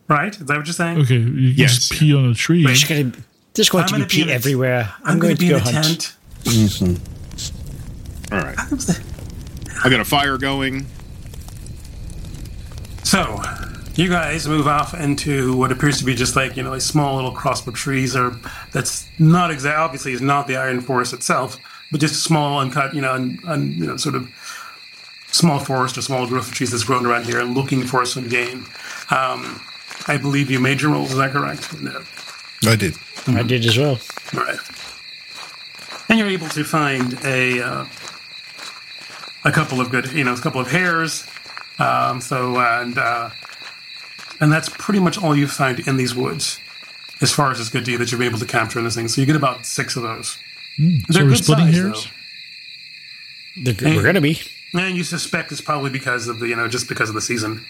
Right? 0.09 0.33
Is 0.33 0.45
that 0.45 0.57
what 0.57 0.65
you're 0.67 0.73
saying? 0.73 0.99
Okay, 0.99 1.15
you 1.17 1.27
you 1.31 1.49
Yes. 1.49 1.75
just 1.75 1.91
pee 1.93 2.13
on 2.13 2.25
a 2.29 2.33
tree. 2.33 2.65
There's 2.65 2.83
going 2.83 3.11
to. 3.13 3.23
There's 3.53 3.69
going 3.69 3.83
I'm 3.85 3.87
to 3.89 3.93
be 3.95 3.99
gonna 3.99 4.07
be 4.07 4.23
pee 4.25 4.31
everywhere. 4.31 4.93
I'm, 5.03 5.13
I'm, 5.13 5.19
going 5.19 5.35
going 5.35 5.37
to 5.37 5.41
to 5.41 5.45
be 5.45 5.49
go 5.49 5.57
in 5.57 5.63
the 5.63 5.71
hunt. 5.71 5.85
tent. 5.85 6.15
Mm-hmm. 6.43 8.33
All 8.35 8.41
right, 8.41 9.83
I 9.85 9.89
got 9.89 9.99
a 9.99 10.05
fire 10.05 10.37
going. 10.37 10.85
So, 13.03 13.41
you 13.97 14.09
guys 14.09 14.47
move 14.47 14.67
off 14.67 14.93
into 14.93 15.55
what 15.55 15.71
appears 15.71 15.97
to 15.99 16.05
be 16.05 16.13
just 16.13 16.35
like, 16.35 16.55
you 16.55 16.63
know, 16.63 16.73
a 16.73 16.79
small 16.79 17.15
little 17.15 17.31
crossbow 17.31 17.71
trees, 17.71 18.15
or 18.15 18.35
that's 18.71 19.09
not 19.19 19.49
exactly, 19.51 19.83
obviously, 19.83 20.13
is 20.13 20.21
not 20.21 20.47
the 20.47 20.55
Iron 20.55 20.81
Forest 20.81 21.13
itself, 21.13 21.57
but 21.91 21.99
just 21.99 22.13
a 22.13 22.17
small, 22.17 22.59
uncut, 22.59 22.93
you 22.93 23.01
know, 23.01 23.13
un, 23.13 23.39
un, 23.45 23.73
you 23.73 23.87
know, 23.87 23.97
sort 23.97 24.15
of 24.15 24.29
small 25.31 25.59
forest 25.59 25.97
or 25.97 26.01
small 26.01 26.27
growth 26.27 26.47
of 26.47 26.53
trees 26.53 26.71
that's 26.71 26.83
grown 26.83 27.05
around 27.05 27.25
here 27.25 27.39
and 27.39 27.55
looking 27.55 27.83
for 27.83 28.05
some 28.05 28.27
game. 28.27 28.65
Um, 29.09 29.61
I 30.07 30.17
believe 30.17 30.49
you 30.51 30.59
made 30.59 30.81
your 30.81 30.91
rolls, 30.91 31.11
is 31.11 31.17
that 31.17 31.31
correct? 31.31 31.79
No. 31.81 32.01
I 32.65 32.75
did. 32.75 32.95
I 33.27 33.43
did 33.43 33.65
as 33.65 33.77
well. 33.77 33.99
Right. 34.33 34.59
And 36.09 36.17
you're 36.17 36.29
able 36.29 36.47
to 36.49 36.63
find 36.63 37.13
a 37.25 37.61
uh, 37.61 37.85
a 39.43 39.51
couple 39.51 39.81
of 39.81 39.89
good, 39.89 40.11
you 40.13 40.23
know, 40.23 40.33
a 40.33 40.37
couple 40.37 40.61
of 40.61 40.71
hares. 40.71 41.27
Um, 41.79 42.21
so 42.21 42.57
and 42.59 42.97
uh, 42.97 43.29
and 44.39 44.51
that's 44.51 44.69
pretty 44.69 44.99
much 44.99 45.17
all 45.21 45.35
you 45.35 45.47
find 45.47 45.79
in 45.79 45.97
these 45.97 46.15
woods, 46.15 46.59
as 47.21 47.31
far 47.31 47.51
as 47.51 47.59
it's 47.59 47.69
good 47.69 47.85
to 47.85 47.91
you 47.91 47.97
that 47.97 48.11
you've 48.11 48.19
been 48.19 48.27
able 48.27 48.39
to 48.39 48.45
capture 48.45 48.79
in 48.79 48.85
this 48.85 48.95
thing. 48.95 49.07
So 49.07 49.21
you 49.21 49.27
get 49.27 49.35
about 49.35 49.65
six 49.65 49.95
of 49.95 50.03
those. 50.03 50.29
so 50.29 50.39
They're 51.09 51.23
we're 51.23 51.29
good 51.29 51.43
splitting 51.43 51.67
size, 51.67 51.75
hares. 51.75 52.07
They're, 53.63 53.95
We're 53.95 54.03
going 54.03 54.15
to 54.15 54.21
be. 54.21 54.39
And 54.73 54.95
you 54.95 55.03
suspect 55.03 55.51
it's 55.51 55.61
probably 55.61 55.89
because 55.89 56.27
of 56.27 56.39
the, 56.39 56.47
you 56.47 56.55
know, 56.55 56.67
just 56.67 56.87
because 56.87 57.09
of 57.09 57.15
the 57.15 57.21
season. 57.21 57.65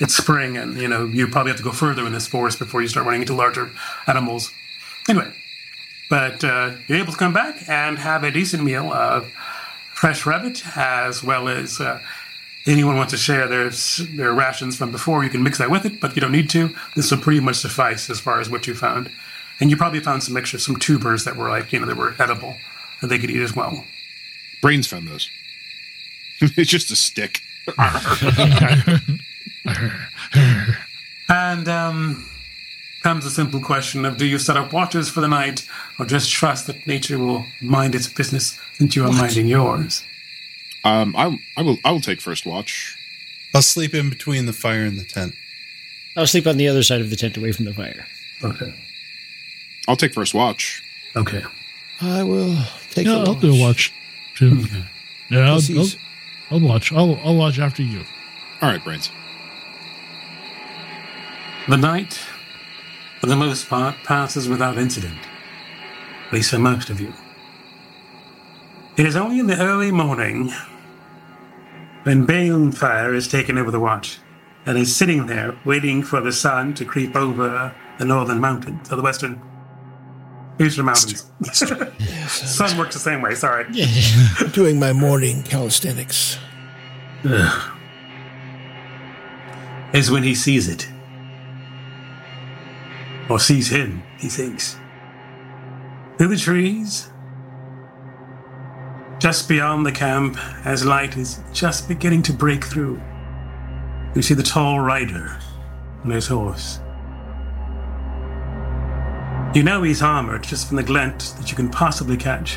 It's 0.00 0.16
spring, 0.16 0.56
and 0.56 0.76
you 0.76 0.86
know 0.86 1.06
you 1.06 1.26
probably 1.26 1.50
have 1.50 1.58
to 1.58 1.64
go 1.64 1.72
further 1.72 2.06
in 2.06 2.12
this 2.12 2.28
forest 2.28 2.60
before 2.60 2.80
you 2.80 2.86
start 2.86 3.04
running 3.04 3.22
into 3.22 3.34
larger 3.34 3.70
animals. 4.06 4.52
Anyway, 5.08 5.32
but 6.08 6.44
uh, 6.44 6.76
you're 6.86 6.98
able 6.98 7.12
to 7.12 7.18
come 7.18 7.32
back 7.32 7.68
and 7.68 7.98
have 7.98 8.22
a 8.22 8.30
decent 8.30 8.62
meal 8.62 8.92
of 8.92 9.26
fresh 9.92 10.24
rabbit, 10.24 10.62
as 10.76 11.24
well 11.24 11.48
as 11.48 11.80
uh, 11.80 12.00
anyone 12.68 12.96
wants 12.96 13.12
to 13.12 13.18
share 13.18 13.48
their 13.48 13.70
their 14.16 14.32
rations 14.32 14.76
from 14.76 14.92
before. 14.92 15.24
You 15.24 15.30
can 15.30 15.42
mix 15.42 15.58
that 15.58 15.70
with 15.70 15.84
it, 15.84 16.00
but 16.00 16.14
you 16.14 16.20
don't 16.20 16.32
need 16.32 16.50
to. 16.50 16.74
This 16.94 17.10
will 17.10 17.18
pretty 17.18 17.40
much 17.40 17.56
suffice 17.56 18.10
as 18.10 18.20
far 18.20 18.40
as 18.40 18.50
what 18.50 18.66
you 18.66 18.74
found. 18.74 19.10
And 19.60 19.70
you 19.70 19.76
probably 19.76 20.00
found 20.00 20.22
some 20.22 20.36
extra 20.36 20.58
some 20.58 20.76
tubers 20.76 21.24
that 21.24 21.36
were 21.36 21.48
like 21.48 21.72
you 21.72 21.80
know 21.80 21.86
they 21.86 21.94
were 21.94 22.14
edible 22.18 22.56
that 23.00 23.08
they 23.08 23.18
could 23.18 23.30
eat 23.30 23.42
as 23.42 23.56
well. 23.56 23.84
Brains 24.60 24.86
found 24.86 25.08
those. 25.08 25.30
it's 26.40 26.70
just 26.70 26.90
a 26.90 26.96
stick. 26.96 27.40
And 31.28 31.68
um, 31.68 32.24
comes 33.02 33.26
a 33.26 33.30
simple 33.30 33.60
question 33.60 34.04
of 34.04 34.16
do 34.16 34.26
you 34.26 34.38
set 34.38 34.56
up 34.56 34.72
watches 34.72 35.10
for 35.10 35.20
the 35.20 35.28
night 35.28 35.66
or 35.98 36.06
just 36.06 36.30
trust 36.30 36.66
that 36.66 36.86
nature 36.86 37.18
will 37.18 37.44
mind 37.60 37.94
its 37.94 38.06
business 38.06 38.58
since 38.74 38.96
you 38.96 39.04
are 39.04 39.12
minding 39.12 39.46
yours? 39.46 40.04
Um, 40.84 41.14
I 41.16 41.38
I 41.56 41.62
will 41.62 41.78
I 41.84 41.90
will 41.92 42.00
take 42.00 42.20
first 42.20 42.46
watch. 42.46 42.96
I'll 43.54 43.62
sleep 43.62 43.94
in 43.94 44.10
between 44.10 44.46
the 44.46 44.52
fire 44.52 44.84
and 44.84 44.98
the 44.98 45.04
tent. 45.04 45.34
I'll 46.16 46.26
sleep 46.26 46.46
on 46.46 46.56
the 46.56 46.68
other 46.68 46.82
side 46.82 47.00
of 47.00 47.10
the 47.10 47.16
tent 47.16 47.36
away 47.36 47.52
from 47.52 47.64
the 47.64 47.74
fire. 47.74 48.06
Okay. 48.42 48.72
I'll 49.86 49.96
take 49.96 50.12
first 50.14 50.34
watch. 50.34 50.82
Okay. 51.16 51.42
I 52.00 52.22
will 52.22 52.56
take 52.90 53.06
Yeah, 53.06 53.16
a 53.22 53.24
I'll 53.24 53.34
do 53.34 53.54
a 53.54 53.60
watch 53.60 53.92
too. 54.36 54.64
Yeah, 55.30 55.52
I'll, 55.52 55.60
I'll, 55.78 55.88
I'll 56.50 56.60
watch. 56.60 56.92
I'll 56.92 57.20
I'll 57.24 57.36
watch 57.36 57.58
after 57.58 57.82
you. 57.82 58.04
All 58.62 58.68
right, 58.70 58.82
brains. 58.82 59.10
The 61.68 61.76
night, 61.76 62.18
for 63.20 63.26
the 63.26 63.36
most 63.36 63.68
part, 63.68 63.96
passes 64.04 64.48
without 64.48 64.78
incident, 64.78 65.18
at 66.26 66.32
least 66.32 66.50
for 66.50 66.58
most 66.58 66.88
of 66.90 67.00
you. 67.00 67.12
It 68.98 69.06
is 69.06 69.14
only 69.14 69.38
in 69.38 69.46
the 69.46 69.62
early 69.62 69.92
morning 69.92 70.52
when 72.02 72.26
Balefire 72.26 73.14
has 73.14 73.28
taken 73.28 73.56
over 73.56 73.70
the 73.70 73.78
watch 73.78 74.18
and 74.66 74.76
is 74.76 74.94
sitting 74.94 75.26
there 75.26 75.56
waiting 75.64 76.02
for 76.02 76.20
the 76.20 76.32
sun 76.32 76.74
to 76.74 76.84
creep 76.84 77.14
over 77.14 77.72
the 77.98 78.04
northern 78.04 78.40
mountains, 78.40 78.90
or 78.90 78.96
the 78.96 79.02
western, 79.02 79.40
eastern 80.58 80.86
mountains. 80.86 81.30
sun 82.26 82.76
works 82.76 82.94
the 82.94 83.00
same 83.00 83.22
way, 83.22 83.36
sorry. 83.36 83.66
doing 84.52 84.80
my 84.80 84.92
morning 84.92 85.44
calisthenics. 85.44 86.36
is 89.92 90.10
when 90.10 90.24
he 90.24 90.34
sees 90.34 90.66
it. 90.66 90.88
Or 93.30 93.38
sees 93.38 93.68
him, 93.68 94.02
he 94.18 94.28
thinks. 94.28 94.76
Through 96.16 96.28
the 96.28 96.36
trees, 96.36 97.12
just 99.18 99.48
beyond 99.48 99.84
the 99.84 99.92
camp, 99.92 100.38
as 100.64 100.84
light 100.84 101.16
is 101.16 101.40
just 101.52 101.88
beginning 101.88 102.22
to 102.22 102.32
break 102.32 102.64
through, 102.64 103.00
you 104.14 104.22
see 104.22 104.34
the 104.34 104.42
tall 104.42 104.80
rider 104.80 105.36
on 106.04 106.10
his 106.10 106.26
horse. 106.28 106.80
You 109.54 109.62
know 109.62 109.82
he's 109.82 110.02
armored 110.02 110.44
just 110.44 110.68
from 110.68 110.76
the 110.76 110.82
glint 110.82 111.34
that 111.38 111.50
you 111.50 111.56
can 111.56 111.68
possibly 111.68 112.16
catch. 112.16 112.56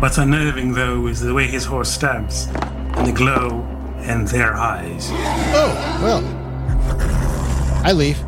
What's 0.00 0.18
unnerving, 0.18 0.72
though, 0.72 1.06
is 1.06 1.20
the 1.20 1.32
way 1.32 1.46
his 1.46 1.64
horse 1.64 1.90
stabs 1.90 2.48
and 2.96 3.06
the 3.06 3.12
glow 3.12 3.60
in 4.02 4.24
their 4.26 4.54
eyes. 4.54 5.08
Oh, 5.12 6.00
well. 6.02 6.24
I 7.84 7.92
leave. 7.92 8.18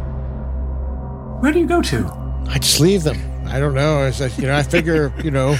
Where 1.43 1.53
do 1.53 1.59
you 1.59 1.67
go 1.67 1.83
to? 1.83 2.07
I 2.49 2.59
just 2.59 2.81
leave 2.81 3.03
them. 3.03 3.19
I 3.47 3.59
don't 3.59 3.75
know. 3.75 4.11
Like, 4.21 4.39
you 4.39 4.47
know, 4.47 4.57
I 4.57 4.63
figure, 4.63 5.13
you 5.23 5.31
know, 5.31 5.57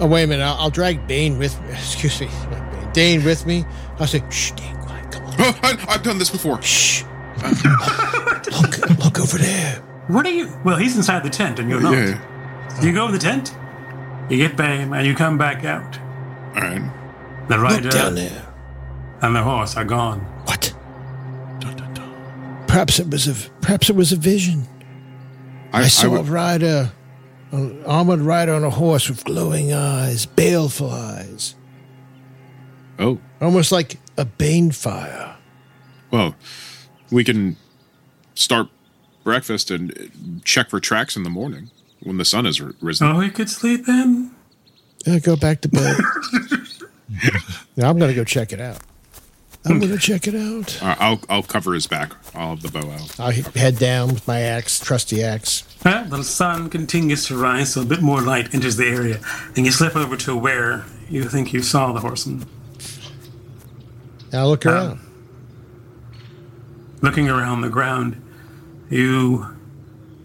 oh, 0.00 0.06
wait 0.06 0.24
a 0.24 0.26
minute. 0.26 0.42
I'll, 0.44 0.54
I'll 0.54 0.70
drag 0.70 1.06
Bane 1.06 1.38
with 1.38 1.60
me. 1.62 1.70
Excuse 1.72 2.20
me. 2.20 2.28
Bane, 2.50 2.92
Dane 2.92 3.24
with 3.24 3.46
me. 3.46 3.64
I'll 3.98 4.06
say, 4.06 4.22
shh, 4.30 4.52
Dane, 4.52 4.76
quiet. 4.76 5.10
Come 5.12 5.24
on. 5.26 5.34
Oh, 5.38 5.58
I, 5.62 5.76
I've 5.88 6.02
done 6.02 6.18
this 6.18 6.30
before. 6.30 6.60
Shh. 6.62 7.04
look, 7.42 9.04
look 9.04 9.20
over 9.20 9.38
there. 9.38 9.82
What 10.08 10.26
are 10.26 10.30
you? 10.30 10.50
Well, 10.64 10.76
he's 10.76 10.96
inside 10.96 11.22
the 11.22 11.30
tent, 11.30 11.58
and 11.58 11.68
you're 11.70 11.80
not. 11.80 11.92
Yeah. 11.92 12.82
You 12.82 12.92
go 12.92 13.06
in 13.06 13.12
the 13.12 13.18
tent, 13.18 13.54
you 14.30 14.36
get 14.38 14.56
Bane, 14.56 14.92
and 14.92 15.06
you 15.06 15.14
come 15.14 15.36
back 15.38 15.64
out. 15.64 15.98
All 16.54 16.62
right. 16.62 16.90
The 17.48 17.58
rider 17.58 17.84
Look 17.84 17.92
down 17.92 18.14
there. 18.14 18.46
and 19.22 19.34
the 19.34 19.42
horse 19.42 19.76
are 19.76 19.84
gone. 19.84 20.20
What? 20.44 20.74
Perhaps 22.66 22.98
it 22.98 23.08
was 23.10 23.26
a 23.26 23.50
perhaps 23.60 23.88
it 23.88 23.96
was 23.96 24.12
a 24.12 24.16
vision. 24.16 24.66
I, 25.72 25.88
saw 25.88 26.10
would- 26.10 26.20
a 26.20 26.22
rider, 26.24 26.92
an 27.52 27.84
armored 27.84 28.20
rider 28.20 28.52
on 28.52 28.64
a 28.64 28.70
horse 28.70 29.08
with 29.08 29.24
glowing 29.24 29.72
eyes, 29.72 30.26
baleful 30.26 30.90
eyes, 30.90 31.54
oh, 32.98 33.18
almost 33.40 33.72
like 33.72 33.98
a 34.16 34.24
bane 34.24 34.70
fire. 34.70 35.36
well, 36.10 36.34
we 37.10 37.24
can 37.24 37.56
start 38.34 38.68
breakfast 39.24 39.70
and 39.70 40.40
check 40.44 40.70
for 40.70 40.80
tracks 40.80 41.16
in 41.16 41.22
the 41.22 41.30
morning 41.30 41.70
when 42.02 42.16
the 42.18 42.24
sun 42.24 42.44
has 42.44 42.60
r- 42.60 42.72
risen. 42.80 43.06
Oh, 43.08 43.18
we 43.18 43.30
could 43.30 43.48
sleep 43.50 43.88
in. 43.88 44.30
Yeah, 45.06 45.18
go 45.18 45.36
back 45.36 45.60
to 45.62 45.68
bed. 45.68 45.96
yeah, 47.76 47.88
I'm 47.88 47.98
gonna 47.98 48.14
go 48.14 48.24
check 48.24 48.52
it 48.52 48.60
out. 48.60 48.78
I'm 49.64 49.80
gonna 49.80 49.98
check 49.98 50.26
it 50.26 50.34
out. 50.34 50.82
Uh, 50.82 50.94
I'll 50.98 51.20
I'll 51.28 51.42
cover 51.42 51.74
his 51.74 51.86
back. 51.86 52.12
I'll 52.34 52.50
have 52.56 52.62
the 52.62 52.70
bow 52.70 52.90
out. 52.90 53.18
I 53.20 53.32
head 53.58 53.76
down 53.78 54.08
with 54.08 54.26
my 54.26 54.40
axe, 54.40 54.78
trusty 54.80 55.22
axe. 55.22 55.64
Well, 55.84 56.04
the 56.06 56.24
sun 56.24 56.70
continues 56.70 57.26
to 57.26 57.36
rise, 57.36 57.72
so 57.74 57.82
a 57.82 57.84
bit 57.84 58.00
more 58.00 58.20
light 58.20 58.54
enters 58.54 58.76
the 58.76 58.86
area, 58.86 59.20
and 59.56 59.66
you 59.66 59.72
slip 59.72 59.94
over 59.96 60.16
to 60.18 60.36
where 60.36 60.84
you 61.10 61.24
think 61.24 61.52
you 61.52 61.62
saw 61.62 61.92
the 61.92 62.00
horseman. 62.00 62.46
Now 64.32 64.46
look 64.46 64.64
around. 64.66 65.00
Looking 67.00 67.28
around 67.28 67.60
the 67.60 67.68
ground, 67.68 68.20
you 68.90 69.56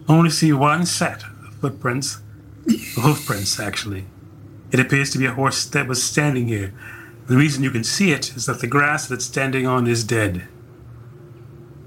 only 0.08 0.30
see 0.30 0.52
one 0.54 0.86
set 0.86 1.24
of 1.24 1.54
footprints, 1.62 2.20
hoof 2.96 3.26
prints, 3.26 3.60
actually. 3.60 4.06
It 4.72 4.80
appears 4.80 5.12
to 5.12 5.20
be 5.20 5.26
a 5.28 5.34
horse 5.34 5.66
that 5.66 5.88
was 5.88 6.04
standing 6.04 6.48
here. 6.48 6.74
The 7.28 7.38
reason 7.38 7.64
you 7.64 7.72
can 7.72 7.84
see 7.84 8.12
it 8.12 8.36
is 8.36 8.46
that 8.48 8.60
the 8.60 8.68
grass 8.68 9.08
that 9.08 9.16
it's 9.16 9.26
standing 9.26 9.66
on 9.66 9.88
is 9.88 10.04
dead. 10.04 10.48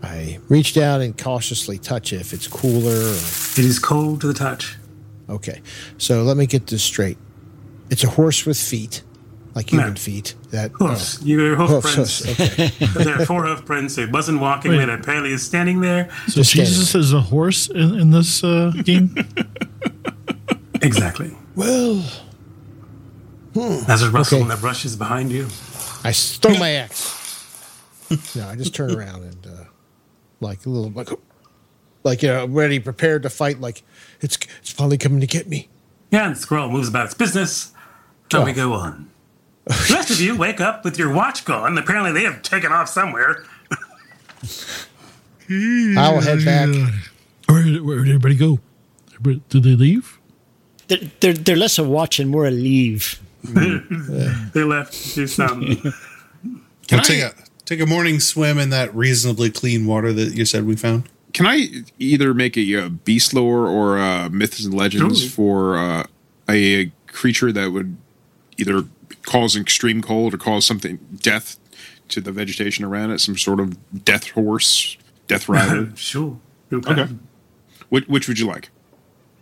I 0.03 0.39
reach 0.49 0.73
down 0.75 1.01
and 1.03 1.17
cautiously 1.17 1.79
touch 1.79 2.13
it 2.13 2.21
if 2.21 2.33
it's 2.33 2.47
cooler. 2.47 2.91
Or, 2.95 3.13
It 3.13 3.59
is 3.59 3.79
cold 3.79 4.21
to 4.23 4.27
the 4.29 4.35
touch. 4.35 4.77
okay, 5.29 5.61
so 5.99 6.23
let 6.23 6.37
me 6.37 6.47
get 6.47 6.69
this 6.69 6.83
straight. 6.83 7.19
It's 7.91 8.05
a 8.05 8.09
horse 8.09 8.47
with 8.47 8.59
feet, 8.59 9.03
like 9.55 9.71
human 9.71 9.91
No. 9.91 9.95
feet. 9.97 10.35
That 10.51 10.71
Hoofs. 10.73 11.19
oh. 11.23 11.25
Your 11.27 11.57
hoof 11.57 11.71
Hoofs, 11.71 11.95
prints. 11.95 12.25
hoofs, 12.25 12.41
okay. 12.83 12.87
there 13.05 13.21
are 13.21 13.27
four 13.27 13.45
hoof 13.47 13.65
prints. 13.65 13.99
It 13.99 14.11
wasn't 14.13 14.41
walking, 14.41 14.71
Wait. 14.73 14.87
but 14.87 14.91
apparently 15.01 15.33
is 15.33 15.45
standing 15.45 15.81
there. 15.81 16.09
So 16.29 16.35
Just 16.37 16.51
standing. 16.51 16.73
Jesus 16.73 16.95
is 16.95 17.13
a 17.13 17.21
horse 17.21 17.69
in, 17.69 17.99
in 17.99 18.11
this 18.11 18.43
uh, 18.45 18.73
game. 18.85 19.15
Exactly. 20.83 21.35
Well, 21.57 22.05
As 23.89 24.03
a 24.03 24.11
rustle 24.11 24.39
Okay. 24.39 24.43
and 24.43 24.51
the 24.51 24.57
brush 24.57 24.85
behind 24.85 25.33
you. 25.33 25.45
I 26.05 26.13
throw 26.13 26.57
my 26.59 26.71
axe. 26.73 27.15
no, 28.37 28.47
I 28.49 28.55
just 28.57 28.75
turn 28.75 28.95
around 28.95 29.23
and 29.25 29.47
uh, 29.47 29.65
like 30.41 30.65
a 30.67 30.69
little 30.69 30.91
like 30.91 31.09
like 32.05 32.23
you 32.23 32.29
know 32.29 32.47
ready, 32.47 32.79
prepared 32.79 33.23
to 33.25 33.31
fight. 33.31 33.61
Like 33.61 33.83
it's 34.21 34.39
it's 34.61 34.71
finally 34.71 34.99
coming 34.99 35.21
to 35.21 35.27
get 35.27 35.49
me. 35.49 35.69
Yeah, 36.11 36.27
and 36.27 36.37
the 36.37 36.41
squirrel 36.41 36.71
moves 36.71 36.89
about 36.89 37.07
its 37.07 37.15
business. 37.15 37.73
And 38.33 38.45
we 38.45 38.51
Oh. 38.53 38.55
go 38.55 38.73
on. 38.75 39.11
The 39.65 39.91
rest 39.95 40.11
of 40.11 40.21
you 40.21 40.37
wake 40.37 40.61
up 40.61 40.85
with 40.85 40.99
your 40.99 41.13
watch 41.13 41.45
gone. 41.45 41.77
Apparently, 41.79 42.13
they 42.13 42.23
have 42.25 42.43
taken 42.43 42.71
off 42.73 42.89
somewhere. 42.89 43.45
I 45.49 46.13
will 46.13 46.21
head 46.21 46.45
back. 46.45 46.69
Where, 47.49 47.65
where 47.83 47.99
did 47.99 48.09
everybody 48.09 48.35
go? 48.37 48.59
Everybody- 49.15 49.43
Did 49.49 49.63
they 49.63 49.77
leave? 49.77 50.19
They're, 50.89 50.99
they're, 51.21 51.33
they're 51.33 51.57
less 51.57 51.79
a 51.79 51.85
watch 51.85 52.21
and 52.21 52.31
more 52.31 52.47
a 52.47 52.51
leave. 52.51 53.21
They 53.55 54.63
left 54.65 54.93
to 54.93 55.15
do 55.15 55.27
something. 55.27 55.77
Can 56.89 56.99
I'll 56.99 57.05
take 57.05 57.23
I- 57.23 57.29
a 57.29 57.33
take 57.65 57.81
a 57.81 57.87
morning 57.87 58.21
swim 58.21 58.59
in 58.59 58.71
that 58.71 58.95
reasonably 58.95 59.51
clean 59.51 59.87
water 59.87 60.13
that 60.13 60.35
you 60.35 60.45
said 60.45 60.65
we 60.67 60.77
found. 60.77 61.09
Can 61.33 61.47
I 61.47 61.67
either 61.99 62.33
make 62.33 62.57
a, 62.57 62.77
uh 62.77 62.89
beast 62.89 63.35
lore 63.35 63.67
or 63.67 63.99
uh, 63.99 64.29
myths 64.31 64.65
and 64.65 64.73
legends 64.73 65.25
Ooh. 65.25 65.29
for 65.29 65.77
uh, 65.77 66.05
a 66.49 66.91
creature 67.09 67.53
that 67.53 67.73
would 67.73 67.97
either 68.57 68.85
cause 69.23 69.57
extreme 69.57 70.01
cold 70.01 70.33
or 70.33 70.39
cause 70.39 70.65
something 70.65 70.99
death 71.21 71.59
to 72.09 72.21
the 72.21 72.33
vegetation 72.33 72.85
around 72.85 73.11
it? 73.11 73.19
Some 73.21 73.37
sort 73.37 73.61
of 73.61 74.05
death 74.05 74.31
horse, 74.31 74.97
death 75.27 75.49
rider. 75.49 75.93
sure. 75.97 76.39
Okay. 76.73 77.09
which, 77.91 78.07
which 78.09 78.29
would 78.29 78.39
you 78.39 78.47
like? 78.47 78.71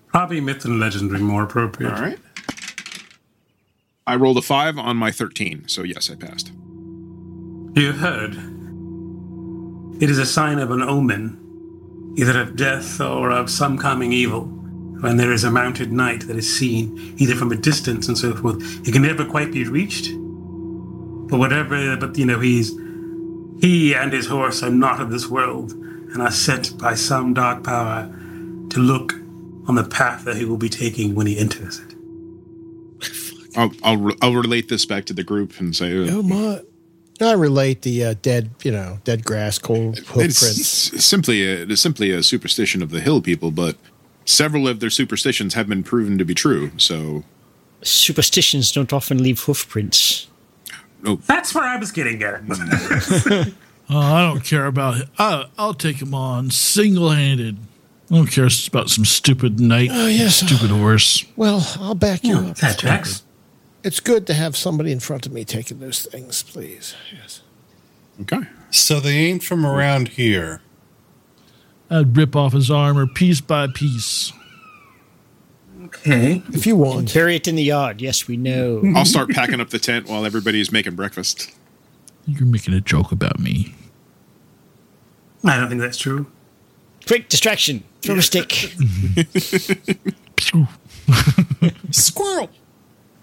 Probably 0.09 0.41
myth 0.41 0.65
and 0.65 0.81
legend 0.81 1.11
would 1.11 1.19
be 1.19 1.23
more 1.25 1.45
appropriate. 1.45 1.93
All 1.93 2.01
right. 2.01 2.19
I 4.07 4.17
rolled 4.17 4.37
a 4.37 4.43
five 4.43 4.79
on 4.79 4.99
my 4.99 5.11
thirteen, 5.11 5.67
so 5.67 5.83
yes, 5.83 6.11
I 6.11 6.17
passed. 6.17 6.53
You 7.75 7.87
have 7.87 7.99
heard. 7.99 8.35
It 10.03 10.11
is 10.11 10.19
a 10.19 10.27
sign 10.27 10.59
of 10.59 10.71
an 10.71 10.83
omen, 10.83 12.15
either 12.19 12.39
of 12.39 12.55
death 12.55 13.01
or 13.01 13.31
of 13.31 13.49
some 13.49 13.79
coming 13.79 14.13
evil. 14.13 14.43
When 15.01 15.17
there 15.17 15.33
is 15.33 15.45
a 15.45 15.51
mounted 15.51 15.91
knight 15.91 16.27
that 16.27 16.37
is 16.37 16.59
seen, 16.59 17.15
either 17.19 17.35
from 17.35 17.51
a 17.53 17.57
distance 17.57 18.09
and 18.09 18.17
so 18.17 18.35
forth, 18.35 18.87
it 18.87 18.93
can 18.93 19.03
never 19.03 19.25
quite 19.25 19.53
be 19.53 19.65
reached. 19.65 20.11
But 21.29 21.39
whatever, 21.39 21.97
but 21.97 22.17
you 22.19 22.27
know, 22.27 22.41
he's 22.41 22.71
he 23.61 23.95
and 23.95 24.13
his 24.13 24.27
horse 24.27 24.63
are 24.63 24.71
not 24.71 25.01
of 25.01 25.11
this 25.11 25.29
world, 25.29 25.73
and 25.73 26.21
are 26.21 26.31
sent 26.31 26.77
by 26.79 26.95
some 26.95 27.33
dark 27.33 27.65
power 27.65 28.07
to 28.69 28.81
look 28.81 29.15
on 29.67 29.77
the 29.77 29.85
path 29.85 30.25
that 30.25 30.37
he 30.37 30.45
will 30.45 30.59
be 30.59 30.69
taking 30.69 31.15
when 31.15 31.27
he 31.27 31.39
enters 31.39 31.79
it. 31.81 31.94
I'll 33.57 33.73
I'll, 33.83 34.13
I'll 34.23 34.35
relate 34.35 34.69
this 34.69 34.85
back 34.87 35.05
to 35.07 35.13
the 35.13 35.25
group 35.25 35.59
and 35.61 35.75
say 35.75 35.97
uh, 35.97 36.11
Oh 36.13 36.23
my! 36.23 36.61
I 37.21 37.33
relate 37.33 37.83
the 37.83 38.05
uh, 38.05 38.15
dead, 38.23 38.51
you 38.65 38.73
know, 38.73 38.99
dead 39.05 39.25
grass, 39.25 39.59
cold 39.59 39.99
hoof 40.01 40.25
it's 40.25 40.39
simply 41.05 41.45
a, 41.45 41.63
it's 41.65 41.81
simply 41.81 42.11
a 42.11 42.23
superstition 42.23 42.83
of 42.83 42.91
the 42.91 43.01
hill 43.01 43.21
people, 43.23 43.51
but 43.53 43.77
several 44.25 44.67
of 44.67 44.81
their 44.81 44.91
superstitions 44.91 45.55
have 45.55 45.69
been 45.69 45.83
proven 45.85 46.19
to 46.19 46.25
be 46.25 46.35
true. 46.35 46.73
So 46.77 47.23
Superstitions 47.83 48.73
don't 48.73 48.93
often 48.93 49.23
leave 49.23 49.41
hoof 49.41 49.69
prints. 49.69 50.27
That's 51.27 51.55
where 51.55 51.65
I 51.65 51.77
was 51.77 51.93
getting 51.93 52.23
at. 52.23 52.43
Oh, 53.91 53.99
I 53.99 54.23
don't 54.23 54.43
care 54.43 54.65
about 54.65 54.97
it. 54.99 55.09
I, 55.19 55.45
I'll 55.59 55.75
take 55.75 56.01
him 56.01 56.15
on 56.15 56.51
single 56.51 57.11
handed. 57.11 57.59
I 58.11 58.15
don't 58.15 58.27
care 58.31 58.49
about 58.69 58.89
some 58.89 59.05
stupid 59.05 59.61
knight, 59.61 59.91
Oh, 59.93 60.07
yes. 60.07 60.37
stupid 60.37 60.71
horse. 60.71 61.23
Well, 61.37 61.67
I'll 61.79 61.95
back 61.95 62.25
you 62.25 62.35
up. 62.39 62.57
that 62.57 62.79
tracks. 62.79 63.25
It's 63.85 64.01
good 64.01 64.27
to 64.29 64.35
have 64.35 64.57
somebody 64.57 64.91
in 64.91 64.99
front 64.99 65.27
of 65.27 65.33
me 65.33 65.45
taking 65.45 65.79
those 65.79 66.03
things, 66.07 66.43
please. 66.43 66.95
Yes. 67.13 67.43
okay, 68.23 68.49
So 68.71 68.99
they 68.99 69.15
ain't 69.17 69.43
from 69.45 69.67
around 69.67 70.09
here. 70.09 70.63
I'd 71.91 72.17
rip 72.17 72.35
off 72.35 72.55
his 72.55 72.71
armor 72.71 73.07
piece 73.07 73.43
by 73.43 73.67
piece. 73.67 74.33
Okay. 75.85 76.43
If 76.49 76.67
you 76.67 76.77
want. 76.77 77.13
Bury 77.13 77.37
it 77.37 77.47
in 77.47 77.57
the 77.57 77.63
yard. 77.63 78.01
Yes, 78.01 78.27
we 78.27 78.39
know. 78.39 78.83
I'll 78.97 79.05
start 79.05 79.29
packing 79.29 79.61
up 79.61 79.69
the 79.69 79.79
tent 79.79 80.09
while 80.09 80.25
everybody's 80.25 80.73
making 80.73 80.95
breakfast. 80.95 81.55
You're 82.27 82.47
making 82.47 82.73
a 82.73 82.81
joke 82.81 83.13
about 83.13 83.39
me. 83.39 83.75
I 85.45 85.59
don't 85.59 85.69
think 85.69 85.83
that's 85.83 85.99
true. 85.99 86.27
Quick 87.07 87.29
distraction. 87.29 87.85
Throw 88.01 88.17
a 88.17 88.23
stick. 88.23 88.49
Pew. 90.37 90.67
Squirrel. 91.91 92.49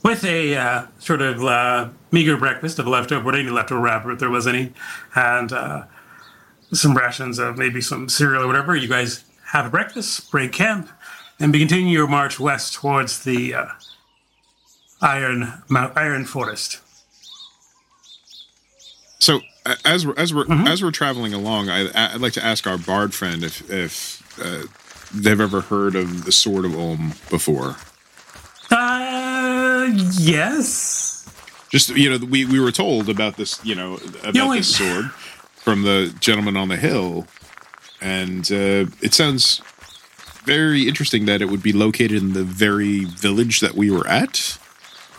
With 0.04 0.24
a 0.26 0.56
uh, 0.56 0.88
sort 1.00 1.22
of 1.22 1.44
uh, 1.44 1.90
meager 2.12 2.36
breakfast 2.38 2.80
of 2.80 2.88
leftover, 2.88 3.34
any 3.34 3.50
leftover 3.50 3.82
wrapper 3.82 4.12
if 4.12 4.20
there 4.20 4.30
was 4.30 4.48
any, 4.48 4.74
and 5.16 5.54
uh, 5.54 5.84
some 6.74 6.98
rations 6.98 7.38
of 7.38 7.58
maybe 7.58 7.82
some 7.82 8.10
cereal 8.10 8.44
or 8.44 8.48
whatever, 8.48 8.76
you 8.76 8.88
guys 8.88 9.24
have 9.52 9.68
a 9.68 9.70
breakfast, 9.70 10.32
break 10.32 10.54
camp, 10.54 10.90
and 11.40 11.54
continue 11.54 11.92
your 11.92 12.08
march 12.08 12.40
west 12.40 12.74
towards 12.74 13.24
the 13.24 13.54
uh, 13.54 13.66
Iron 15.02 15.64
Mount, 15.70 15.96
Iron 15.98 16.26
Forest. 16.26 16.80
So 19.20 19.42
as 19.86 20.06
we're 20.06 20.16
as 20.18 20.34
we're 20.34 20.46
as 20.68 20.82
we're 20.82 20.92
traveling 20.92 21.34
along, 21.34 21.70
I, 21.70 21.90
I'd 21.94 22.22
like 22.22 22.34
to 22.34 22.44
ask 22.44 22.66
our 22.66 22.78
bard 22.78 23.14
friend 23.14 23.44
if 23.44 23.70
if 23.70 24.40
uh, 24.44 24.64
they've 25.14 25.40
ever 25.40 25.62
heard 25.62 25.96
of 25.96 26.26
the 26.26 26.32
Sword 26.32 26.66
of 26.66 26.76
Olm 26.76 27.14
before. 27.30 27.76
Uh, 28.72 29.21
yes. 29.96 31.28
Just 31.70 31.90
you 31.90 32.10
know, 32.10 32.26
we 32.26 32.46
we 32.46 32.60
were 32.60 32.72
told 32.72 33.10
about 33.10 33.38
this, 33.38 33.64
you 33.64 33.76
know, 33.76 33.96
about 34.20 34.36
Yeah, 34.36 34.50
wait. 34.50 34.58
this 34.58 34.76
sword 34.76 35.06
from 35.56 35.84
the 35.84 36.14
gentleman 36.20 36.58
on 36.58 36.68
the 36.68 36.76
hill, 36.78 37.28
and 38.02 38.52
uh, 38.52 38.86
it 39.02 39.14
sounds 39.14 39.62
very 40.44 40.88
interesting 40.88 41.26
that 41.28 41.42
it 41.42 41.46
would 41.46 41.62
be 41.64 41.72
located 41.72 42.14
in 42.14 42.34
the 42.34 42.44
very 42.44 43.06
village 43.06 43.60
that 43.60 43.76
we 43.76 43.90
were 43.92 44.08
at. 44.08 44.58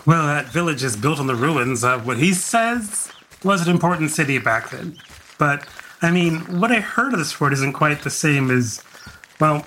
Well, 0.05 0.27
that 0.27 0.47
village 0.47 0.83
is 0.83 0.97
built 0.97 1.21
on 1.21 1.29
the 1.29 1.37
ruins 1.37 1.85
of 1.85 2.07
what 2.07 2.19
he 2.19 2.35
says 2.35 3.09
was 3.45 3.67
an 3.67 3.73
important 3.73 4.11
city 4.11 4.39
back 4.39 4.71
then. 4.71 4.99
But 5.39 5.67
I 6.03 6.11
mean, 6.11 6.61
what 6.61 6.73
I 6.73 6.81
heard 6.81 7.13
of 7.13 7.19
this 7.21 7.31
sword 7.31 7.53
isn't 7.53 7.73
quite 7.75 8.03
the 8.03 8.11
same 8.11 8.51
as, 8.51 8.83
well, 9.41 9.65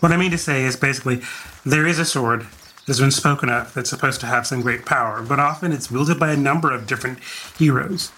what 0.00 0.12
I 0.12 0.16
mean 0.18 0.30
to 0.30 0.38
say 0.38 0.62
is 0.64 0.76
basically 0.76 1.22
there 1.64 1.86
is 1.86 1.98
a 1.98 2.04
sword 2.04 2.46
that's 2.88 3.00
been 3.00 3.10
spoken 3.10 3.50
of 3.50 3.74
that's 3.74 3.90
supposed 3.90 4.18
to 4.20 4.26
have 4.26 4.46
some 4.46 4.62
great 4.62 4.86
power, 4.86 5.22
but 5.22 5.38
often 5.38 5.72
it's 5.72 5.90
wielded 5.90 6.18
by 6.18 6.32
a 6.32 6.36
number 6.36 6.72
of 6.72 6.86
different 6.86 7.20
heroes. 7.58 8.10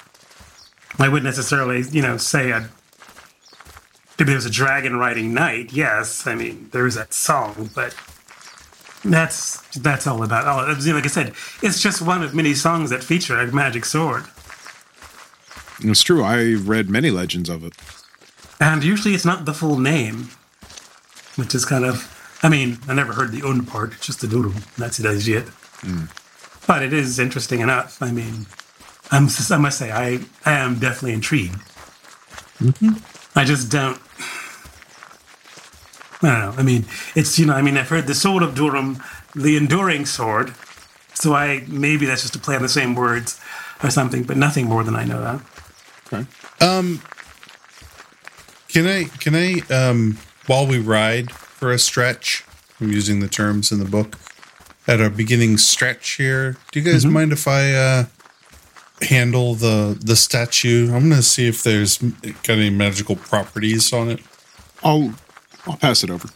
I 0.97 1.09
wouldn't 1.09 1.25
necessarily, 1.25 1.83
you 1.91 2.01
know, 2.01 2.17
say 2.17 2.53
a 2.53 2.71
if 4.19 4.27
there 4.27 4.37
was 4.37 4.47
a 4.47 4.51
dragon 4.51 4.97
riding 4.97 5.35
knight. 5.35 5.73
Yes, 5.73 6.25
I 6.27 6.37
mean 6.37 6.69
there 6.73 6.87
is 6.87 6.95
that 6.95 7.13
song, 7.13 7.71
but 7.75 7.97
that's 9.05 9.61
that's 9.77 10.07
all 10.07 10.23
about. 10.23 10.47
Oh, 10.47 10.73
like 10.93 11.05
I 11.05 11.09
said, 11.09 11.35
it's 11.63 11.83
just 11.83 12.01
one 12.01 12.23
of 12.23 12.33
many 12.33 12.55
songs 12.55 12.91
that 12.91 13.03
feature 13.03 13.41
a 13.41 13.53
magic 13.53 13.85
sword. 13.85 14.25
It's 15.83 16.03
true. 16.03 16.23
I 16.23 16.55
read 16.55 16.89
many 16.89 17.11
legends 17.11 17.49
of 17.49 17.65
it. 17.65 17.73
And 18.61 18.85
usually 18.85 19.15
it's 19.15 19.25
not 19.25 19.47
the 19.47 19.55
full 19.55 19.79
name, 19.79 20.31
which 21.35 21.57
is 21.57 21.65
kind 21.65 21.85
of. 21.85 22.17
I 22.43 22.49
mean, 22.49 22.79
I 22.89 22.95
never 22.95 23.13
heard 23.13 23.33
the 23.33 23.47
un 23.47 23.67
part, 23.67 24.01
just 24.01 24.21
the 24.21 24.27
doodle. 24.29 24.55
That's 24.79 24.99
it 24.99 25.07
as 25.07 25.29
yet. 25.29 25.45
But 26.67 26.83
it 26.83 26.93
is 26.93 27.19
interesting 27.19 27.61
enough. 27.61 28.03
I 28.03 28.13
mean, 28.13 28.47
I'm, 29.11 29.29
I 29.51 29.57
must 29.57 29.79
say, 29.79 29.91
I, 29.91 30.21
I 30.45 30.53
am 30.53 30.79
definitely 30.79 31.13
intrigued. 31.13 31.61
I 33.35 33.45
just 33.45 33.71
don't. 33.71 34.01
I 36.23 36.29
don't 36.29 36.41
know. 36.41 36.55
I 36.59 36.63
mean, 36.63 36.85
it's, 37.15 37.39
you 37.39 37.47
know, 37.47 37.55
I 37.55 37.63
mean, 37.63 37.77
I've 37.79 37.89
heard 37.89 38.07
the 38.07 38.15
sword 38.15 38.43
of 38.43 38.55
Durham, 38.55 39.03
the 39.35 39.57
enduring 39.57 40.05
sword. 40.05 40.55
So 41.15 41.35
I, 41.35 41.65
maybe 41.67 42.07
that's 42.07 42.23
just 42.23 42.37
a 42.37 42.39
play 42.39 42.57
on 42.57 42.63
the 42.63 42.69
same 42.69 42.95
words 42.95 43.41
or 43.83 43.91
something, 43.91 44.23
but 44.25 44.37
nothing 44.37 44.67
more 44.67 44.85
than 44.85 44.95
I 44.95 45.05
know 45.05 45.21
that. 45.21 45.41
Okay. 46.13 46.27
Um, 46.61 47.01
can 48.69 48.87
I 48.87 49.05
can 49.05 49.35
I 49.35 49.61
um 49.75 50.19
while 50.47 50.67
we 50.67 50.79
ride 50.79 51.31
for 51.61 51.71
a 51.71 51.79
stretch? 51.79 52.45
I'm 52.81 52.91
using 52.91 53.21
the 53.21 53.29
terms 53.29 53.71
in 53.71 53.79
the 53.79 53.85
book 53.85 54.19
at 54.89 55.01
our 55.01 55.11
beginning 55.11 55.59
stretch 55.59 56.13
here. 56.13 56.57
Do 56.73 56.81
you 56.81 56.91
guys 56.91 57.05
mind 57.05 57.33
if 57.33 57.47
I 57.47 57.73
uh 57.75 58.05
handle 59.03 59.55
the 59.55 59.97
the 60.03 60.17
statue? 60.17 60.87
I'm 60.87 61.09
going 61.11 61.21
to 61.21 61.23
see 61.23 61.47
if 61.47 61.63
there's 61.63 61.99
got 61.99 62.51
any 62.51 62.71
magical 62.71 63.17
properties 63.17 63.93
on 63.93 64.09
it. 64.11 64.21
I'll 64.83 65.13
I'll 65.67 65.77
pass 65.77 66.03
it 66.03 66.09
over. 66.11 66.29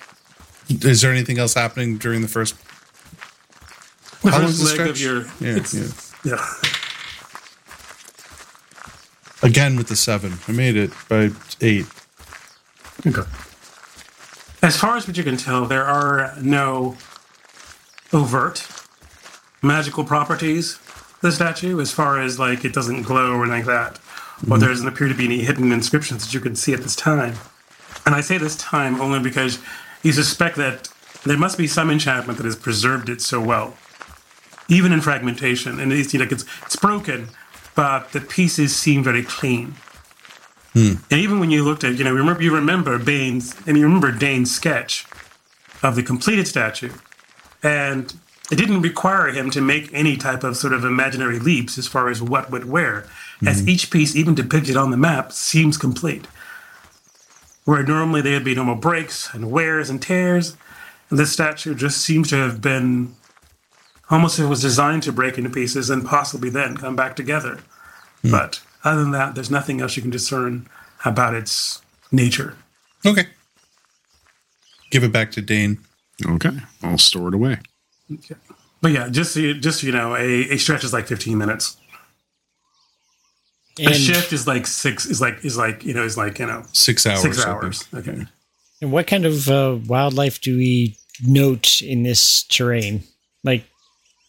Is 0.68 1.00
there 1.00 1.10
anything 1.12 1.38
else 1.38 1.54
happening 1.54 1.96
during 1.96 2.20
the 2.20 2.28
first? 2.28 2.54
The 4.22 4.30
How 4.30 4.40
first 4.40 4.42
long's 4.42 4.58
the 4.58 4.64
leg 4.78 4.90
of 4.90 4.96
stretch? 4.96 5.00
your. 5.00 5.22
Yeah, 5.40 5.56
it's- 5.56 6.14
yeah. 6.24 6.36
yeah. 6.36 6.46
Again 9.42 9.76
with 9.76 9.88
the 9.88 9.96
seven. 9.96 10.34
I 10.48 10.52
made 10.52 10.76
it 10.76 10.90
by 11.08 11.30
eight. 11.60 11.86
Okay. 13.06 13.22
As 14.64 14.78
far 14.78 14.96
as 14.96 15.06
what 15.06 15.18
you 15.18 15.22
can 15.22 15.36
tell, 15.36 15.66
there 15.66 15.84
are 15.84 16.32
no 16.40 16.96
overt 18.14 18.66
magical 19.60 20.04
properties 20.04 20.78
the 21.20 21.30
statue, 21.30 21.80
as 21.80 21.92
far 21.92 22.18
as 22.18 22.38
like 22.38 22.64
it 22.64 22.72
doesn't 22.72 23.02
glow 23.02 23.32
or 23.32 23.44
anything 23.44 23.58
like 23.58 23.66
that, 23.66 23.98
or 23.98 24.00
mm-hmm. 24.00 24.58
there 24.60 24.70
doesn't 24.70 24.88
appear 24.88 25.08
to 25.08 25.14
be 25.14 25.26
any 25.26 25.44
hidden 25.44 25.70
inscriptions 25.70 26.24
that 26.24 26.32
you 26.32 26.40
can 26.40 26.56
see 26.56 26.72
at 26.72 26.80
this 26.80 26.96
time. 26.96 27.34
And 28.06 28.14
I 28.14 28.22
say 28.22 28.38
this 28.38 28.56
time 28.56 29.02
only 29.02 29.20
because 29.20 29.58
you 30.02 30.12
suspect 30.12 30.56
that 30.56 30.88
there 31.24 31.36
must 31.36 31.58
be 31.58 31.66
some 31.66 31.90
enchantment 31.90 32.38
that 32.38 32.46
has 32.46 32.56
preserved 32.56 33.10
it 33.10 33.20
so 33.20 33.42
well, 33.42 33.76
even 34.70 34.94
in 34.94 35.02
fragmentation. 35.02 35.78
And 35.78 35.92
it's, 35.92 36.14
you 36.14 36.20
know, 36.20 36.26
it's, 36.30 36.46
it's 36.62 36.76
broken, 36.76 37.28
but 37.74 38.12
the 38.12 38.20
pieces 38.22 38.74
seem 38.74 39.04
very 39.04 39.24
clean. 39.24 39.74
Hmm. 40.74 40.94
And 41.10 41.20
even 41.20 41.40
when 41.40 41.50
you 41.50 41.64
looked 41.64 41.84
at, 41.84 41.94
you 41.94 42.04
know, 42.04 42.12
remember 42.12 42.42
you 42.42 42.54
remember 42.54 42.98
Bain's 42.98 43.54
and 43.66 43.78
you 43.78 43.84
remember 43.84 44.12
Dane's 44.12 44.54
sketch 44.54 45.06
of 45.82 45.96
the 45.96 46.02
completed 46.02 46.48
statue, 46.48 46.90
and 47.62 48.12
it 48.50 48.56
didn't 48.56 48.82
require 48.82 49.28
him 49.28 49.50
to 49.50 49.60
make 49.60 49.88
any 49.92 50.16
type 50.16 50.44
of 50.44 50.56
sort 50.56 50.72
of 50.72 50.84
imaginary 50.84 51.38
leaps 51.38 51.78
as 51.78 51.86
far 51.86 52.08
as 52.08 52.20
what 52.20 52.50
would 52.50 52.68
where, 52.68 53.06
as 53.46 53.60
hmm. 53.60 53.68
each 53.68 53.90
piece, 53.90 54.16
even 54.16 54.34
depicted 54.34 54.76
on 54.76 54.90
the 54.90 54.96
map, 54.96 55.32
seems 55.32 55.78
complete. 55.78 56.26
Where 57.64 57.82
normally 57.82 58.20
there'd 58.20 58.44
be 58.44 58.54
normal 58.54 58.74
breaks 58.74 59.32
and 59.32 59.50
wears 59.50 59.88
and 59.88 60.02
tears, 60.02 60.56
and 61.08 61.18
this 61.18 61.32
statue 61.32 61.74
just 61.74 62.02
seems 62.02 62.28
to 62.30 62.36
have 62.36 62.60
been 62.60 63.14
almost 64.10 64.38
it 64.38 64.46
was 64.46 64.60
designed 64.60 65.02
to 65.04 65.12
break 65.12 65.38
into 65.38 65.50
pieces 65.50 65.88
and 65.88 66.04
possibly 66.04 66.50
then 66.50 66.76
come 66.76 66.96
back 66.96 67.16
together. 67.16 67.60
Hmm. 68.22 68.30
But 68.32 68.60
other 68.84 69.00
than 69.02 69.10
that, 69.12 69.34
there's 69.34 69.50
nothing 69.50 69.80
else 69.80 69.96
you 69.96 70.02
can 70.02 70.10
discern 70.10 70.68
about 71.04 71.34
its 71.34 71.82
nature. 72.12 72.56
Okay. 73.04 73.26
Give 74.90 75.02
it 75.04 75.12
back 75.12 75.32
to 75.32 75.42
Dane. 75.42 75.78
Okay, 76.24 76.50
I'll 76.82 76.98
store 76.98 77.28
it 77.28 77.34
away. 77.34 77.58
Okay. 78.12 78.36
But 78.80 78.92
yeah, 78.92 79.08
just 79.08 79.32
so 79.34 79.40
you, 79.40 79.54
just 79.54 79.80
so 79.80 79.86
you 79.86 79.92
know, 79.92 80.14
a, 80.14 80.52
a 80.52 80.56
stretch 80.58 80.84
is 80.84 80.92
like 80.92 81.06
15 81.06 81.36
minutes. 81.36 81.76
a 83.80 83.92
shift 83.94 84.32
is 84.32 84.46
like 84.46 84.66
six 84.66 85.06
is 85.06 85.20
like 85.20 85.44
is 85.44 85.56
like 85.56 85.84
you 85.84 85.92
know 85.94 86.04
is 86.04 86.16
like 86.16 86.38
you 86.38 86.46
know 86.46 86.62
Six 86.72 87.06
hours. 87.06 87.22
six 87.22 87.44
hours. 87.44 87.88
Okay. 87.92 88.26
and 88.80 88.92
what 88.92 89.06
kind 89.08 89.24
of 89.26 89.48
uh, 89.48 89.78
wildlife 89.86 90.40
do 90.40 90.56
we 90.56 90.96
note 91.26 91.82
in 91.82 92.02
this 92.04 92.44
terrain? 92.44 93.02
Like, 93.42 93.64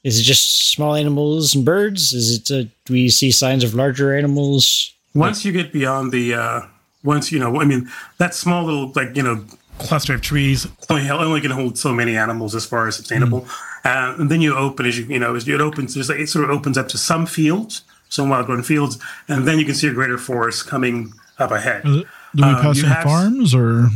is 0.06 0.20
it 0.20 0.24
just 0.24 0.68
small 0.72 0.94
animals 0.96 1.54
and 1.56 1.66
birds? 1.66 2.14
Is 2.14 2.38
it? 2.38 2.52
Uh, 2.52 2.70
do 2.86 2.94
we 2.94 3.10
see 3.10 3.32
signs 3.32 3.64
of 3.64 3.74
larger 3.74 4.16
animals? 4.16 4.94
Once 5.14 5.44
you 5.44 5.52
get 5.52 5.74
beyond 5.74 6.12
the 6.12 6.34
uh 6.34 6.62
once 7.04 7.32
you 7.32 7.40
know, 7.40 7.60
I 7.62 7.66
mean, 7.66 7.90
that 8.18 8.34
small 8.34 8.64
little 8.66 8.92
like 8.96 9.16
you 9.18 9.24
know 9.24 9.44
cluster 9.80 10.14
of 10.16 10.22
trees 10.22 10.68
only 10.90 11.10
only 11.10 11.42
can 11.42 11.52
hold 11.52 11.78
so 11.78 11.92
many 11.94 12.16
animals 12.16 12.56
as 12.56 12.66
far 12.66 12.88
as 12.88 12.96
sustainable. 12.96 13.46
Uh, 13.84 14.16
and 14.18 14.32
then 14.32 14.42
you 14.42 14.56
open 14.56 14.86
as 14.86 14.98
you 14.98 15.06
you 15.06 15.20
know 15.20 15.36
as 15.36 15.48
it 15.48 15.62
opens, 15.62 15.94
there's 15.94 16.10
like, 16.10 16.20
it 16.20 16.30
sort 16.30 16.46
of 16.46 16.52
opens 16.52 16.78
up 16.78 16.88
to 16.90 16.98
some 16.98 17.26
fields, 17.26 17.84
some 18.10 18.30
wild 18.30 18.46
grown 18.46 18.64
fields, 18.64 18.98
and 19.28 19.48
then 19.48 19.60
you 19.60 19.66
can 19.66 19.76
see 19.76 19.88
a 19.88 19.94
greater 19.94 20.18
forest 20.18 20.68
coming 20.68 21.12
up 21.40 21.52
ahead. 21.52 21.84
Do 21.84 22.04
we 22.36 22.44
Um, 22.44 22.62
pass 22.62 22.78
you 22.78 22.84
some 22.84 23.04
farms 23.04 23.54
or? 23.56 23.88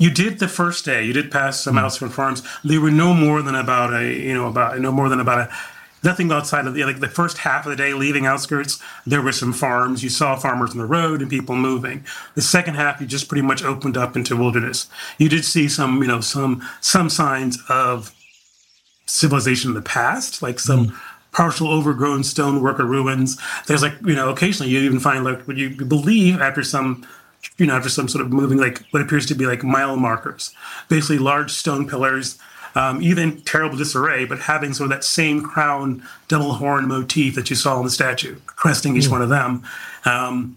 You 0.00 0.10
did 0.10 0.38
the 0.38 0.48
first 0.48 0.86
day. 0.86 1.04
You 1.04 1.12
did 1.12 1.30
pass 1.30 1.60
some 1.60 1.76
outskirts 1.76 2.14
farms. 2.14 2.42
They 2.64 2.78
were 2.78 2.90
no 2.90 3.12
more 3.12 3.42
than 3.42 3.54
about 3.54 3.92
a, 3.92 4.10
you 4.12 4.32
know, 4.32 4.48
about 4.48 4.78
no 4.80 4.90
more 4.90 5.10
than 5.10 5.20
about 5.20 5.38
a, 5.38 5.54
nothing 6.02 6.32
outside 6.32 6.66
of 6.66 6.72
the 6.72 6.84
like 6.84 7.00
the 7.00 7.08
first 7.08 7.36
half 7.36 7.66
of 7.66 7.70
the 7.70 7.76
day 7.76 7.92
leaving 7.92 8.24
outskirts. 8.24 8.82
There 9.06 9.20
were 9.20 9.30
some 9.30 9.52
farms. 9.52 10.02
You 10.02 10.08
saw 10.08 10.36
farmers 10.36 10.70
on 10.70 10.78
the 10.78 10.86
road 10.86 11.20
and 11.20 11.30
people 11.30 11.54
moving. 11.54 12.02
The 12.34 12.40
second 12.40 12.76
half, 12.76 12.98
you 12.98 13.06
just 13.06 13.28
pretty 13.28 13.42
much 13.42 13.62
opened 13.62 13.98
up 13.98 14.16
into 14.16 14.38
wilderness. 14.38 14.88
You 15.18 15.28
did 15.28 15.44
see 15.44 15.68
some, 15.68 16.00
you 16.00 16.08
know, 16.08 16.22
some 16.22 16.66
some 16.80 17.10
signs 17.10 17.58
of 17.68 18.14
civilization 19.04 19.72
in 19.72 19.74
the 19.74 19.82
past, 19.82 20.40
like 20.40 20.58
some 20.58 20.88
hmm. 20.88 20.96
partial 21.32 21.68
overgrown 21.68 22.24
stonework 22.24 22.80
or 22.80 22.86
ruins. 22.86 23.38
There's 23.66 23.82
like, 23.82 23.94
you 24.02 24.14
know, 24.14 24.30
occasionally 24.30 24.72
you 24.72 24.80
even 24.80 24.98
find 24.98 25.24
like 25.24 25.46
what 25.46 25.58
you 25.58 25.70
believe 25.84 26.40
after 26.40 26.62
some, 26.64 27.06
you 27.56 27.66
know, 27.66 27.76
after 27.76 27.88
some 27.88 28.08
sort 28.08 28.24
of 28.24 28.32
moving, 28.32 28.58
like 28.58 28.84
what 28.90 29.02
appears 29.02 29.26
to 29.26 29.34
be 29.34 29.46
like 29.46 29.62
mile 29.62 29.96
markers, 29.96 30.54
basically 30.88 31.18
large 31.18 31.50
stone 31.50 31.88
pillars, 31.88 32.38
um, 32.74 33.02
even 33.02 33.40
terrible 33.42 33.76
disarray, 33.76 34.24
but 34.24 34.40
having 34.40 34.72
sort 34.72 34.90
of 34.90 34.96
that 34.96 35.04
same 35.04 35.42
crown 35.42 36.02
double 36.28 36.54
horn 36.54 36.86
motif 36.86 37.34
that 37.34 37.50
you 37.50 37.56
saw 37.56 37.78
in 37.78 37.84
the 37.84 37.90
statue, 37.90 38.36
cresting 38.46 38.96
each 38.96 39.08
one 39.08 39.22
of 39.22 39.28
them. 39.28 39.62
Um, 40.04 40.56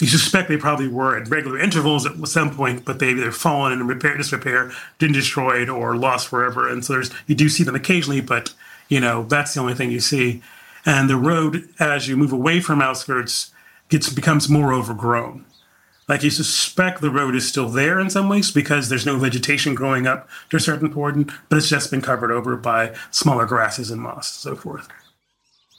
you 0.00 0.08
suspect 0.08 0.48
they 0.48 0.56
probably 0.56 0.88
were 0.88 1.16
at 1.16 1.28
regular 1.28 1.60
intervals 1.60 2.04
at 2.04 2.16
some 2.26 2.54
point, 2.54 2.84
but 2.84 2.98
they've 2.98 3.16
either 3.16 3.30
fallen 3.30 3.72
and 3.72 3.88
repair, 3.88 4.16
disrepair, 4.16 4.72
been 4.98 5.12
destroyed, 5.12 5.68
or 5.68 5.96
lost 5.96 6.26
forever. 6.26 6.68
And 6.68 6.84
so 6.84 6.94
there's 6.94 7.10
you 7.28 7.36
do 7.36 7.48
see 7.48 7.62
them 7.62 7.76
occasionally, 7.76 8.20
but 8.20 8.52
you 8.88 8.98
know 8.98 9.22
that's 9.24 9.54
the 9.54 9.60
only 9.60 9.74
thing 9.74 9.92
you 9.92 10.00
see. 10.00 10.42
And 10.84 11.08
the 11.08 11.16
road, 11.16 11.68
as 11.78 12.08
you 12.08 12.16
move 12.16 12.32
away 12.32 12.60
from 12.60 12.82
outskirts, 12.82 13.52
gets 13.88 14.12
becomes 14.12 14.48
more 14.48 14.72
overgrown. 14.72 15.44
Like 16.08 16.22
you 16.22 16.30
suspect 16.30 17.00
the 17.00 17.10
road 17.10 17.34
is 17.34 17.48
still 17.48 17.68
there 17.68 18.00
in 18.00 18.10
some 18.10 18.28
ways 18.28 18.50
because 18.50 18.88
there's 18.88 19.06
no 19.06 19.18
vegetation 19.18 19.74
growing 19.74 20.06
up 20.06 20.28
to 20.50 20.56
a 20.56 20.60
certain 20.60 20.92
point, 20.92 21.30
but 21.48 21.56
it's 21.58 21.68
just 21.68 21.90
been 21.90 22.02
covered 22.02 22.30
over 22.30 22.56
by 22.56 22.94
smaller 23.10 23.46
grasses 23.46 23.90
and 23.90 24.00
moss 24.00 24.44
and 24.44 24.56
so 24.56 24.60
forth. 24.60 24.88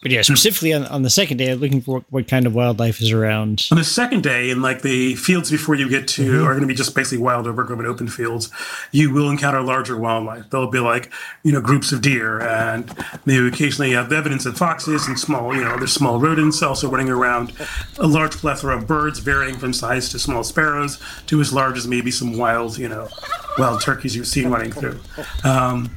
But 0.03 0.11
yeah, 0.11 0.21
specifically 0.21 0.73
on, 0.73 0.85
on 0.87 1.01
the 1.03 1.09
second 1.09 1.37
day, 1.37 1.49
I'm 1.49 1.59
looking 1.59 1.81
for 1.81 1.95
what, 1.95 2.03
what 2.09 2.27
kind 2.27 2.45
of 2.45 2.53
wildlife 2.53 2.99
is 3.01 3.13
around. 3.13 3.69
On 3.71 3.77
the 3.77 3.85
second 3.85 4.21
day, 4.21 4.49
in 4.49 4.61
like 4.61 4.81
the 4.81 5.15
fields 5.15 5.49
before 5.49 5.75
you 5.75 5.87
get 5.87 6.09
to 6.09 6.43
are 6.43 6.49
going 6.49 6.61
to 6.61 6.67
be 6.67 6.73
just 6.73 6.93
basically 6.93 7.23
wild 7.23 7.47
overgrown 7.47 7.85
open 7.85 8.09
fields. 8.09 8.51
You 8.91 9.13
will 9.13 9.29
encounter 9.29 9.61
larger 9.61 9.97
wildlife. 9.97 10.49
There'll 10.49 10.67
be 10.67 10.79
like 10.79 11.11
you 11.43 11.53
know 11.53 11.61
groups 11.61 11.93
of 11.93 12.01
deer, 12.01 12.41
and 12.41 12.93
maybe 13.25 13.47
occasionally 13.47 13.91
you 13.91 13.95
have 13.95 14.11
evidence 14.11 14.45
of 14.45 14.57
foxes 14.57 15.07
and 15.07 15.17
small 15.17 15.55
you 15.55 15.63
know 15.63 15.77
there's 15.77 15.93
small 15.93 16.19
rodents 16.19 16.61
also 16.61 16.89
running 16.89 17.09
around. 17.09 17.53
A 17.97 18.07
large 18.07 18.33
plethora 18.33 18.75
of 18.75 18.85
birds, 18.85 19.19
varying 19.19 19.57
from 19.57 19.71
size 19.71 20.09
to 20.09 20.19
small 20.19 20.43
sparrows 20.43 20.99
to 21.27 21.39
as 21.39 21.53
large 21.53 21.77
as 21.77 21.87
maybe 21.87 22.11
some 22.11 22.37
wild 22.37 22.77
you 22.77 22.89
know 22.89 23.07
wild 23.57 23.81
turkeys 23.81 24.17
you've 24.17 24.27
seen 24.27 24.49
running 24.49 24.73
through. 24.73 24.99
Um, 25.45 25.89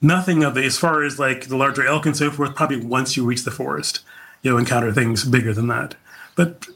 nothing 0.00 0.44
of 0.44 0.54
the 0.54 0.64
as 0.64 0.78
far 0.78 1.02
as 1.02 1.18
like 1.18 1.48
the 1.48 1.56
larger 1.56 1.86
elk 1.86 2.06
and 2.06 2.16
so 2.16 2.30
forth. 2.30 2.54
Probably 2.54 2.80
once 2.80 3.16
you 3.16 3.24
reach 3.24 3.44
the 3.44 3.50
forest, 3.50 4.00
you'll 4.42 4.58
encounter 4.58 4.92
things 4.92 5.24
bigger 5.24 5.52
than 5.52 5.68
that. 5.68 5.94
But 6.36 6.66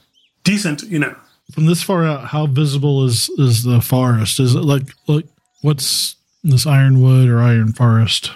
decent, 0.45 0.83
you 0.83 0.99
know. 0.99 1.16
From 1.53 1.66
this 1.66 1.83
far 1.83 2.05
out, 2.05 2.29
how 2.29 2.47
visible 2.47 3.05
is 3.05 3.29
is 3.39 3.62
the 3.62 3.81
forest? 3.81 4.41
Is 4.41 4.55
it 4.55 4.62
like 4.62 4.95
like 5.07 5.27
what's 5.61 6.16
this 6.43 6.66
ironwood 6.66 7.29
or 7.29 7.41
iron 7.41 7.73
forest 7.73 8.33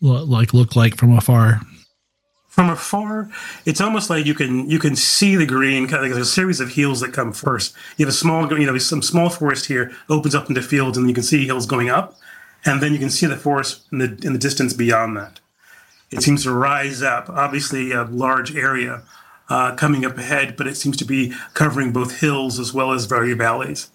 like 0.00 0.54
look 0.54 0.76
like 0.76 0.96
from 0.96 1.16
afar? 1.16 1.60
From 2.48 2.70
afar, 2.70 3.30
it's 3.66 3.80
almost 3.80 4.10
like 4.10 4.26
you 4.26 4.34
can 4.34 4.68
you 4.68 4.78
can 4.78 4.96
see 4.96 5.36
the 5.36 5.46
green. 5.46 5.86
Kind 5.86 6.04
of 6.04 6.10
like 6.10 6.20
a 6.20 6.24
series 6.24 6.60
of 6.60 6.70
hills 6.70 7.00
that 7.00 7.12
come 7.12 7.32
first. 7.32 7.74
You 7.96 8.06
have 8.06 8.12
a 8.12 8.16
small, 8.16 8.52
you 8.58 8.66
know, 8.66 8.76
some 8.78 9.02
small 9.02 9.28
forest 9.28 9.66
here 9.66 9.92
opens 10.08 10.34
up 10.34 10.48
into 10.48 10.62
fields, 10.62 10.98
and 10.98 11.08
you 11.08 11.14
can 11.14 11.22
see 11.22 11.46
hills 11.46 11.66
going 11.66 11.88
up, 11.88 12.16
and 12.64 12.80
then 12.80 12.92
you 12.92 12.98
can 12.98 13.10
see 13.10 13.26
the 13.26 13.36
forest 13.36 13.86
in 13.92 13.98
the 13.98 14.18
in 14.22 14.32
the 14.32 14.38
distance 14.38 14.72
beyond 14.72 15.16
that. 15.16 15.40
It 16.10 16.22
seems 16.22 16.42
to 16.44 16.52
rise 16.52 17.02
up. 17.02 17.28
Obviously, 17.28 17.92
a 17.92 18.04
large 18.04 18.56
area 18.56 19.02
uh, 19.50 19.74
coming 19.74 20.04
up 20.04 20.16
ahead, 20.16 20.56
but 20.56 20.66
it 20.66 20.76
seems 20.76 20.96
to 20.98 21.04
be 21.04 21.34
covering 21.54 21.92
both 21.92 22.20
hills 22.20 22.58
as 22.58 22.72
well 22.72 22.92
as 22.92 23.04
very 23.04 23.34
valleys. 23.34 23.90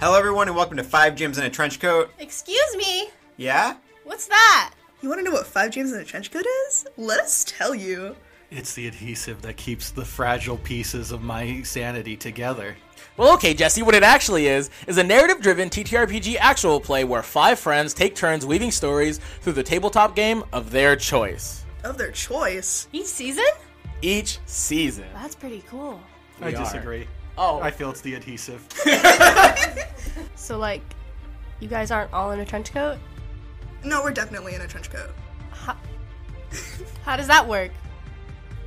Hello, 0.00 0.18
everyone, 0.18 0.48
and 0.48 0.56
welcome 0.56 0.76
to 0.78 0.84
Five 0.84 1.16
Games 1.16 1.38
in 1.38 1.44
a 1.44 1.50
Trench 1.50 1.78
Coat. 1.78 2.10
Excuse 2.18 2.76
me. 2.76 3.08
Yeah? 3.36 3.76
What's 4.04 4.26
that? 4.26 4.72
You 5.00 5.08
want 5.08 5.20
to 5.20 5.24
know 5.24 5.30
what 5.30 5.46
Five 5.46 5.70
Games 5.72 5.92
in 5.92 6.00
a 6.00 6.04
Trench 6.04 6.30
Coat 6.30 6.46
is? 6.66 6.86
Let 6.96 7.20
us 7.20 7.44
tell 7.46 7.74
you. 7.74 8.16
It's 8.50 8.74
the 8.74 8.86
adhesive 8.86 9.42
that 9.42 9.56
keeps 9.56 9.90
the 9.90 10.04
fragile 10.04 10.58
pieces 10.58 11.12
of 11.12 11.22
my 11.22 11.62
sanity 11.62 12.16
together. 12.16 12.76
Well, 13.16 13.34
okay, 13.34 13.52
Jesse, 13.54 13.82
what 13.82 13.94
it 13.94 14.02
actually 14.02 14.46
is, 14.46 14.70
is 14.86 14.96
a 14.98 15.04
narrative 15.04 15.40
driven 15.40 15.68
TTRPG 15.68 16.36
actual 16.40 16.80
play 16.80 17.04
where 17.04 17.22
five 17.22 17.58
friends 17.58 17.92
take 17.92 18.14
turns 18.14 18.46
weaving 18.46 18.70
stories 18.70 19.18
through 19.42 19.52
the 19.52 19.62
tabletop 19.62 20.16
game 20.16 20.42
of 20.52 20.70
their 20.70 20.96
choice. 20.96 21.64
Of 21.84 21.98
their 21.98 22.10
choice. 22.10 22.88
Each 22.92 23.06
season? 23.06 23.44
Each 24.00 24.38
season. 24.46 25.04
That's 25.14 25.34
pretty 25.34 25.62
cool. 25.68 26.00
I 26.40 26.46
We 26.48 26.54
are. 26.54 26.58
disagree. 26.64 27.06
Oh. 27.36 27.60
I 27.60 27.70
feel 27.70 27.90
it's 27.90 28.00
the 28.00 28.14
adhesive. 28.14 28.66
So, 30.34 30.58
like, 30.58 30.82
you 31.60 31.68
guys 31.68 31.90
aren't 31.92 32.12
all 32.12 32.32
in 32.32 32.40
a 32.40 32.44
trench 32.44 32.72
coat? 32.72 32.98
No, 33.84 34.02
we're 34.02 34.10
definitely 34.10 34.54
in 34.56 34.60
a 34.60 34.66
trench 34.66 34.90
coat. 34.90 35.10
How, 35.52 35.76
How 37.04 37.16
does 37.16 37.28
that 37.28 37.46
work? 37.46 37.70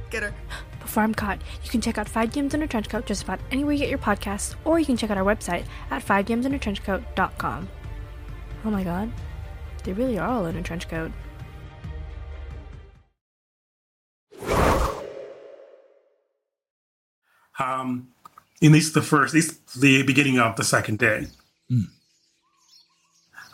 Get 0.09 0.23
her. 0.23 0.33
Before 0.85 1.01
I'm 1.01 1.15
caught, 1.15 1.41
you 1.63 1.69
can 1.71 1.81
check 1.81 1.97
out 1.97 2.07
Five 2.07 2.31
Games 2.31 2.53
in 2.53 2.61
a 2.61 2.67
Trench 2.67 2.89
Coat 2.89 3.07
just 3.07 3.23
about 3.23 3.39
anywhere 3.49 3.73
you 3.73 3.79
get 3.79 3.89
your 3.89 3.97
podcasts, 3.97 4.53
or 4.65 4.77
you 4.77 4.85
can 4.85 4.95
check 4.95 5.09
out 5.09 5.17
our 5.17 5.23
website 5.23 5.65
at 5.89 6.05
fivegamesinatrenchcoat.com. 6.05 7.69
Oh 8.63 8.69
my 8.69 8.83
god, 8.83 9.11
they 9.83 9.93
really 9.93 10.19
are 10.19 10.29
all 10.29 10.45
in 10.45 10.55
a 10.55 10.61
trench 10.61 10.87
coat. 10.87 11.11
Um, 17.57 18.09
at 18.61 18.71
least 18.71 18.93
the 18.93 19.01
first, 19.01 19.33
at 19.33 19.37
least 19.37 19.81
the 19.81 20.03
beginning 20.03 20.37
of 20.37 20.55
the 20.55 20.63
second 20.63 20.99
day. 20.99 21.27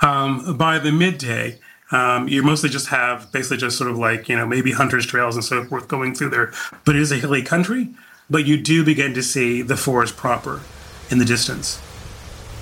Um, 0.01 0.57
by 0.57 0.79
the 0.79 0.91
midday, 0.91 1.59
um, 1.91 2.27
you 2.27 2.43
mostly 2.43 2.69
just 2.69 2.87
have 2.87 3.31
basically 3.31 3.57
just 3.57 3.77
sort 3.77 3.89
of 3.89 3.97
like 3.97 4.29
you 4.29 4.35
know 4.35 4.47
maybe 4.47 4.71
hunters 4.71 5.05
trails 5.05 5.35
and 5.35 5.43
so 5.43 5.63
forth 5.65 5.87
going 5.87 6.15
through 6.15 6.29
there, 6.29 6.51
but 6.85 6.95
it 6.95 7.01
is 7.01 7.11
a 7.11 7.17
hilly 7.17 7.41
country. 7.41 7.89
But 8.29 8.45
you 8.45 8.57
do 8.57 8.85
begin 8.85 9.13
to 9.15 9.23
see 9.23 9.61
the 9.61 9.75
forest 9.75 10.15
proper 10.15 10.61
in 11.09 11.17
the 11.17 11.25
distance. 11.25 11.81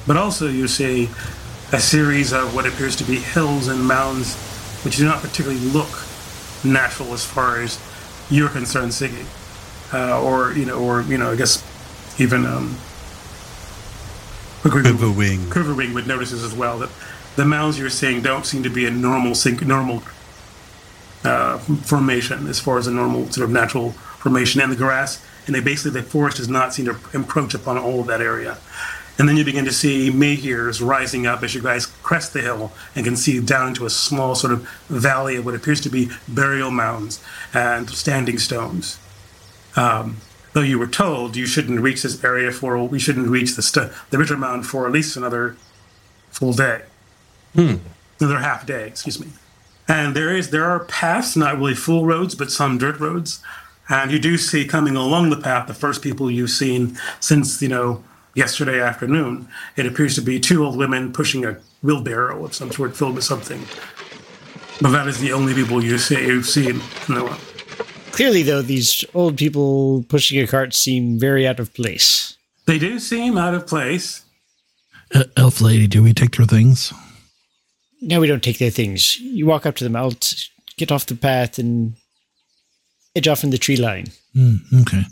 But 0.07 0.17
also 0.17 0.47
you 0.47 0.67
see 0.67 1.09
a 1.71 1.79
series 1.79 2.33
of 2.33 2.55
what 2.55 2.65
appears 2.65 2.95
to 2.95 3.03
be 3.03 3.17
hills 3.17 3.67
and 3.67 3.85
mounds, 3.85 4.35
which 4.83 4.97
do 4.97 5.05
not 5.05 5.21
particularly 5.21 5.59
look 5.59 5.89
natural 6.63 7.13
as 7.13 7.23
far 7.23 7.61
as 7.61 7.79
you're 8.31 8.49
concerned, 8.49 8.91
Siggy, 8.91 9.25
uh, 9.93 10.21
or 10.21 10.53
you 10.53 10.65
know, 10.65 10.79
or 10.79 11.03
you 11.03 11.17
know, 11.17 11.31
I 11.31 11.35
guess 11.35 11.63
even 12.19 12.45
um, 12.45 12.75
Quiverwing. 14.63 15.37
Quiverwing 15.49 15.93
would 15.93 16.07
notice 16.07 16.31
this 16.31 16.43
as 16.43 16.53
well 16.53 16.79
that 16.79 16.89
the 17.39 17.45
mounds 17.45 17.79
you're 17.79 17.89
seeing 17.89 18.21
don't 18.21 18.45
seem 18.45 18.63
to 18.63 18.69
be 18.69 18.85
a 18.85 18.91
normal 18.91 19.33
normal 19.65 20.03
uh, 21.23 21.57
formation 21.57 22.47
as 22.47 22.59
far 22.59 22.77
as 22.77 22.85
a 22.85 22.91
normal 22.91 23.31
sort 23.31 23.45
of 23.45 23.49
natural 23.49 23.91
formation, 23.91 24.59
and 24.59 24.69
the 24.69 24.75
grass 24.75 25.25
and 25.45 25.55
they 25.55 25.61
basically 25.61 26.01
the 26.01 26.05
forest 26.05 26.35
does 26.35 26.49
not 26.49 26.73
seem 26.73 26.85
to 26.85 26.97
encroach 27.13 27.53
upon 27.53 27.77
all 27.77 28.01
of 28.01 28.07
that 28.07 28.19
area. 28.19 28.57
And 29.17 29.27
then 29.27 29.37
you 29.37 29.45
begin 29.45 29.63
to 29.63 29.71
see 29.71 30.11
menhirs 30.11 30.81
rising 30.81 31.27
up 31.27 31.41
as 31.41 31.55
you 31.55 31.61
guys 31.61 31.85
crest 31.85 32.33
the 32.33 32.41
hill 32.41 32.73
and 32.93 33.05
can 33.05 33.15
see 33.15 33.39
down 33.39 33.69
into 33.69 33.85
a 33.85 33.89
small 33.89 34.35
sort 34.35 34.51
of 34.51 34.67
valley 34.89 35.37
of 35.37 35.45
what 35.45 35.55
appears 35.55 35.79
to 35.81 35.89
be 35.89 36.09
burial 36.27 36.71
mounds 36.71 37.23
and 37.53 37.89
standing 37.89 38.37
stones. 38.37 38.99
Um, 39.77 40.17
though 40.51 40.61
you 40.61 40.77
were 40.77 40.87
told 40.87 41.37
you 41.37 41.45
shouldn't 41.45 41.79
reach 41.79 42.03
this 42.03 42.21
area 42.21 42.51
for, 42.51 42.77
we 42.83 42.99
shouldn't 42.99 43.29
reach 43.29 43.55
the, 43.55 43.61
st- 43.61 43.91
the 44.09 44.17
Riddermound 44.17 44.65
for 44.65 44.85
at 44.85 44.91
least 44.91 45.15
another 45.15 45.55
full 46.31 46.51
day. 46.51 46.81
Another 47.55 48.39
half 48.39 48.65
day, 48.65 48.87
excuse 48.87 49.19
me. 49.19 49.27
And 49.87 50.15
there 50.15 50.35
is 50.35 50.51
there 50.51 50.65
are 50.65 50.81
paths, 50.85 51.35
not 51.35 51.57
really 51.57 51.73
full 51.73 52.05
roads, 52.05 52.35
but 52.35 52.51
some 52.51 52.77
dirt 52.77 52.99
roads. 52.99 53.41
And 53.89 54.11
you 54.11 54.19
do 54.19 54.37
see 54.37 54.65
coming 54.65 54.95
along 54.95 55.31
the 55.31 55.37
path 55.37 55.67
the 55.67 55.73
first 55.73 56.03
people 56.03 56.29
you've 56.29 56.51
seen 56.51 56.97
since, 57.19 57.59
you 57.61 57.69
know, 57.69 58.03
yesterday 58.35 58.79
afternoon. 58.79 59.47
It 59.75 59.87
appears 59.87 60.13
to 60.15 60.21
be 60.21 60.39
two 60.39 60.63
old 60.63 60.77
women 60.77 61.11
pushing 61.11 61.43
a 61.43 61.57
wheelbarrow 61.81 62.45
of 62.45 62.53
some 62.53 62.71
sort 62.71 62.95
filled 62.95 63.15
with 63.15 63.23
something. 63.23 63.65
But 64.79 64.91
that 64.91 65.07
is 65.07 65.19
the 65.19 65.33
only 65.33 65.55
people 65.55 65.83
you 65.83 65.97
see 65.97 66.23
you've 66.23 66.45
seen 66.45 66.81
in 67.07 67.15
the 67.15 67.23
world. 67.23 67.39
Clearly, 68.11 68.43
though, 68.43 68.61
these 68.61 69.03
old 69.13 69.37
people 69.37 70.03
pushing 70.07 70.39
a 70.39 70.47
cart 70.47 70.73
seem 70.73 71.17
very 71.17 71.47
out 71.47 71.59
of 71.59 71.73
place. 71.73 72.37
They 72.65 72.77
do 72.77 72.99
seem 72.99 73.37
out 73.37 73.55
of 73.55 73.65
place. 73.65 74.23
Uh, 75.13 75.23
elf 75.35 75.61
lady, 75.61 75.87
do 75.87 76.03
we 76.03 76.13
take 76.13 76.35
their 76.35 76.45
things? 76.45 76.93
No, 78.01 78.19
we 78.19 78.27
don't 78.27 78.43
take 78.43 78.57
their 78.59 78.71
things. 78.71 79.19
You 79.19 79.45
walk 79.45 79.65
up 79.65 79.75
to 79.77 79.83
them, 79.83 79.95
I'll 79.95 80.11
t- 80.11 80.37
get 80.77 80.91
off 80.91 81.05
the 81.05 81.15
path 81.15 81.57
and 81.59 81.95
edge 83.15 83.27
off 83.27 83.43
in 83.43 83.49
the 83.49 83.57
tree 83.57 83.75
line. 83.77 84.07
Mm, 84.35 84.81
okay. 84.81 85.03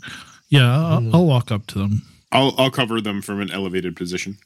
Yeah, 0.48 0.70
I'll, 0.74 1.16
I'll 1.16 1.26
walk 1.26 1.50
up 1.52 1.66
to 1.68 1.78
them. 1.78 2.02
I'll 2.32 2.54
I'll 2.58 2.70
cover 2.70 3.00
them 3.00 3.20
from 3.22 3.40
an 3.40 3.50
elevated 3.50 3.96
position. 3.96 4.38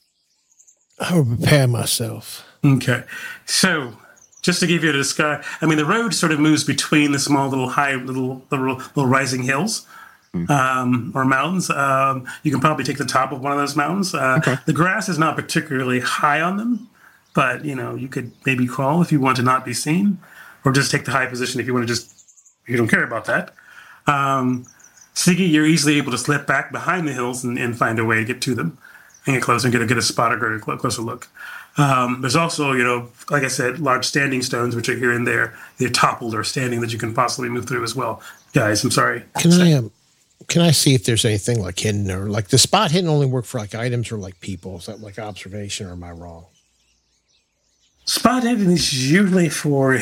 I 1.00 1.14
will 1.14 1.24
prepare 1.36 1.66
myself. 1.68 2.44
Okay. 2.64 3.04
So, 3.46 3.96
just 4.42 4.60
to 4.60 4.66
give 4.66 4.82
you 4.84 4.90
a 4.90 4.92
discuss, 4.92 5.44
I 5.60 5.66
mean, 5.66 5.78
the 5.78 5.84
road 5.84 6.14
sort 6.14 6.32
of 6.32 6.38
moves 6.40 6.64
between 6.64 7.12
the 7.12 7.18
small 7.18 7.48
little 7.48 7.68
high 7.70 7.94
little 7.94 8.44
little, 8.50 8.76
little 8.76 9.06
rising 9.06 9.42
hills. 9.42 9.86
Um, 10.48 11.12
or 11.14 11.26
mountains. 11.26 11.68
Um, 11.68 12.26
you 12.42 12.50
can 12.50 12.58
probably 12.60 12.84
take 12.84 12.96
the 12.96 13.04
top 13.04 13.32
of 13.32 13.40
one 13.42 13.52
of 13.52 13.58
those 13.58 13.76
mountains. 13.76 14.14
Uh, 14.14 14.40
The 14.64 14.72
grass 14.72 15.10
is 15.10 15.18
not 15.18 15.36
particularly 15.36 16.00
high 16.00 16.40
on 16.40 16.56
them, 16.56 16.88
but 17.34 17.64
you 17.64 17.74
know 17.74 17.94
you 17.94 18.08
could 18.08 18.32
maybe 18.44 18.66
crawl 18.66 19.02
if 19.02 19.12
you 19.12 19.20
want 19.20 19.36
to 19.36 19.42
not 19.42 19.64
be 19.64 19.72
seen, 19.72 20.18
or 20.64 20.72
just 20.72 20.90
take 20.90 21.04
the 21.04 21.12
high 21.12 21.26
position 21.26 21.60
if 21.60 21.66
you 21.66 21.74
want 21.74 21.86
to 21.86 21.92
just 21.92 22.12
you 22.66 22.76
don't 22.76 22.88
care 22.88 23.04
about 23.04 23.24
that. 23.26 23.54
Um, 24.06 24.66
Siggy, 25.14 25.50
you're 25.50 25.66
easily 25.66 25.98
able 25.98 26.10
to 26.12 26.18
slip 26.18 26.46
back 26.46 26.72
behind 26.72 27.06
the 27.06 27.12
hills 27.12 27.44
and, 27.44 27.58
and 27.58 27.76
find 27.76 27.98
a 27.98 28.04
way 28.04 28.16
to 28.16 28.24
get 28.24 28.40
to 28.42 28.54
them 28.54 28.78
and 29.26 29.36
get 29.36 29.42
closer 29.42 29.66
and 29.66 29.72
get 29.72 29.82
a, 29.82 29.86
get 29.86 29.98
a 29.98 30.02
spot 30.02 30.32
or 30.32 30.58
get 30.58 30.68
a 30.68 30.76
closer 30.76 31.02
look. 31.02 31.28
Um, 31.78 32.20
there's 32.20 32.36
also, 32.36 32.72
you 32.72 32.84
know, 32.84 33.08
like 33.30 33.44
I 33.44 33.48
said, 33.48 33.78
large 33.78 34.04
standing 34.04 34.42
stones 34.42 34.76
which 34.76 34.88
are 34.88 34.96
here 34.96 35.12
and 35.12 35.26
there, 35.26 35.54
they're 35.78 35.88
toppled 35.88 36.34
or 36.34 36.44
standing 36.44 36.80
that 36.80 36.92
you 36.92 36.98
can 36.98 37.14
possibly 37.14 37.48
move 37.48 37.66
through 37.66 37.82
as 37.82 37.94
well. 37.94 38.22
Guys, 38.52 38.84
I'm 38.84 38.90
sorry. 38.90 39.24
Can 39.38 39.52
I 39.52 39.72
um, 39.72 39.90
can 40.48 40.62
I 40.62 40.70
see 40.72 40.94
if 40.94 41.04
there's 41.04 41.24
anything 41.24 41.62
like 41.62 41.78
hidden 41.78 42.10
or 42.10 42.28
like 42.28 42.48
the 42.48 42.58
spot 42.58 42.90
hidden 42.90 43.08
only 43.08 43.26
work 43.26 43.44
for 43.44 43.58
like 43.58 43.74
items 43.74 44.12
or 44.12 44.18
like 44.18 44.40
people? 44.40 44.76
Is 44.76 44.86
that 44.86 45.00
like 45.00 45.18
observation 45.18 45.86
or 45.86 45.92
am 45.92 46.04
I 46.04 46.10
wrong? 46.10 46.44
Spot 48.04 48.42
hidden 48.42 48.70
is 48.70 49.10
usually 49.10 49.48
for 49.48 49.98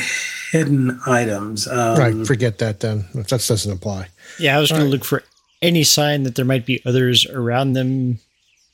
hidden 0.53 0.99
items. 1.07 1.69
Um, 1.69 1.99
right, 1.99 2.27
forget 2.27 2.59
that 2.59 2.81
then. 2.81 3.05
That 3.15 3.29
doesn't 3.29 3.71
apply. 3.73 4.09
Yeah, 4.39 4.57
I 4.57 4.61
was 4.61 4.71
going 4.71 4.83
All 4.83 4.87
to 4.89 4.91
look 4.91 5.05
for 5.05 5.23
any 5.63 5.85
sign 5.85 6.23
that 6.23 6.35
there 6.35 6.45
might 6.45 6.65
be 6.65 6.81
others 6.87 7.27
around 7.27 7.75
them, 7.75 8.19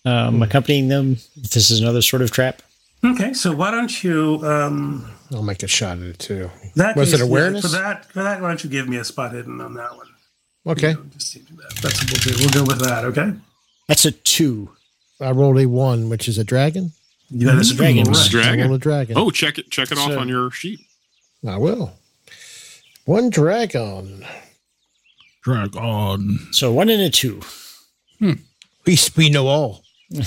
um, 0.04 0.42
accompanying 0.42 0.88
them. 0.88 1.18
If 1.36 1.50
this 1.50 1.70
is 1.70 1.80
another 1.80 2.02
sort 2.02 2.22
of 2.22 2.30
trap. 2.30 2.62
Okay, 3.04 3.32
so 3.34 3.52
why 3.54 3.70
don't 3.72 4.02
you? 4.04 4.40
Um, 4.44 5.10
I'll 5.32 5.42
make 5.42 5.62
a 5.62 5.66
shot 5.66 5.98
at 5.98 6.04
it 6.04 6.18
too. 6.20 6.50
that 6.76 6.96
Was 6.96 7.12
is- 7.12 7.20
it 7.20 7.24
awareness? 7.24 7.62
for 7.62 7.68
that? 7.76 8.04
For 8.06 8.22
that, 8.22 8.40
why 8.40 8.48
don't 8.48 8.62
you 8.62 8.70
give 8.70 8.88
me 8.88 8.96
a 8.96 9.04
spot 9.04 9.32
hidden 9.32 9.60
on 9.60 9.74
that 9.74 9.96
one? 9.96 10.06
Okay. 10.68 10.94
Just 11.16 11.32
to 11.32 11.38
do 11.40 11.56
that. 11.56 11.74
That's 11.82 12.00
what 12.02 12.24
we'll 12.26 12.36
do. 12.36 12.40
We'll 12.44 12.64
go 12.64 12.64
with 12.64 12.80
that. 12.84 13.04
Okay. 13.04 13.32
That's 13.88 14.04
a 14.04 14.12
two. 14.12 14.70
I 15.20 15.30
rolled 15.32 15.58
a 15.58 15.66
one, 15.66 16.08
which 16.08 16.28
is 16.28 16.38
a 16.38 16.44
dragon. 16.44 16.92
Yeah, 17.30 17.54
that's 17.54 17.70
a 17.72 17.74
dragon. 17.74 18.08
It's 18.08 18.28
dragon. 18.28 18.72
a 18.72 18.78
dragon. 18.78 19.16
Oh, 19.18 19.30
check 19.30 19.58
it. 19.58 19.70
Check 19.70 19.90
it 19.92 19.98
off 19.98 20.12
So- 20.12 20.18
on 20.18 20.28
your 20.28 20.50
sheet. 20.50 20.80
I 21.46 21.56
will. 21.58 21.92
One 23.04 23.30
dragon. 23.30 24.24
Dragon. 25.42 26.48
So 26.52 26.72
one 26.72 26.88
and 26.88 27.02
a 27.02 27.10
two. 27.10 27.40
Hmm. 28.18 28.32
We 28.84 28.96
we 29.16 29.30
know 29.30 29.46
all. 29.48 29.82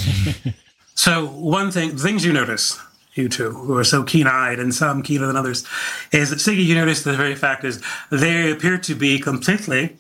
So 0.96 1.28
one 1.28 1.72
thing, 1.72 1.98
things 1.98 2.26
you 2.26 2.34
notice 2.34 2.78
you 3.14 3.30
two, 3.30 3.52
who 3.52 3.78
are 3.78 3.86
so 3.86 4.04
keen-eyed 4.04 4.60
and 4.60 4.76
some 4.76 5.02
keener 5.02 5.28
than 5.28 5.38
others, 5.38 5.66
is 6.12 6.30
that 6.30 6.40
Siggy, 6.40 6.66
you 6.66 6.76
notice 6.76 7.04
the 7.04 7.14
very 7.14 7.36
fact 7.36 7.64
is 7.64 7.82
they 8.12 8.52
appear 8.52 8.78
to 8.80 8.96
be 8.96 9.18
completely 9.18 9.96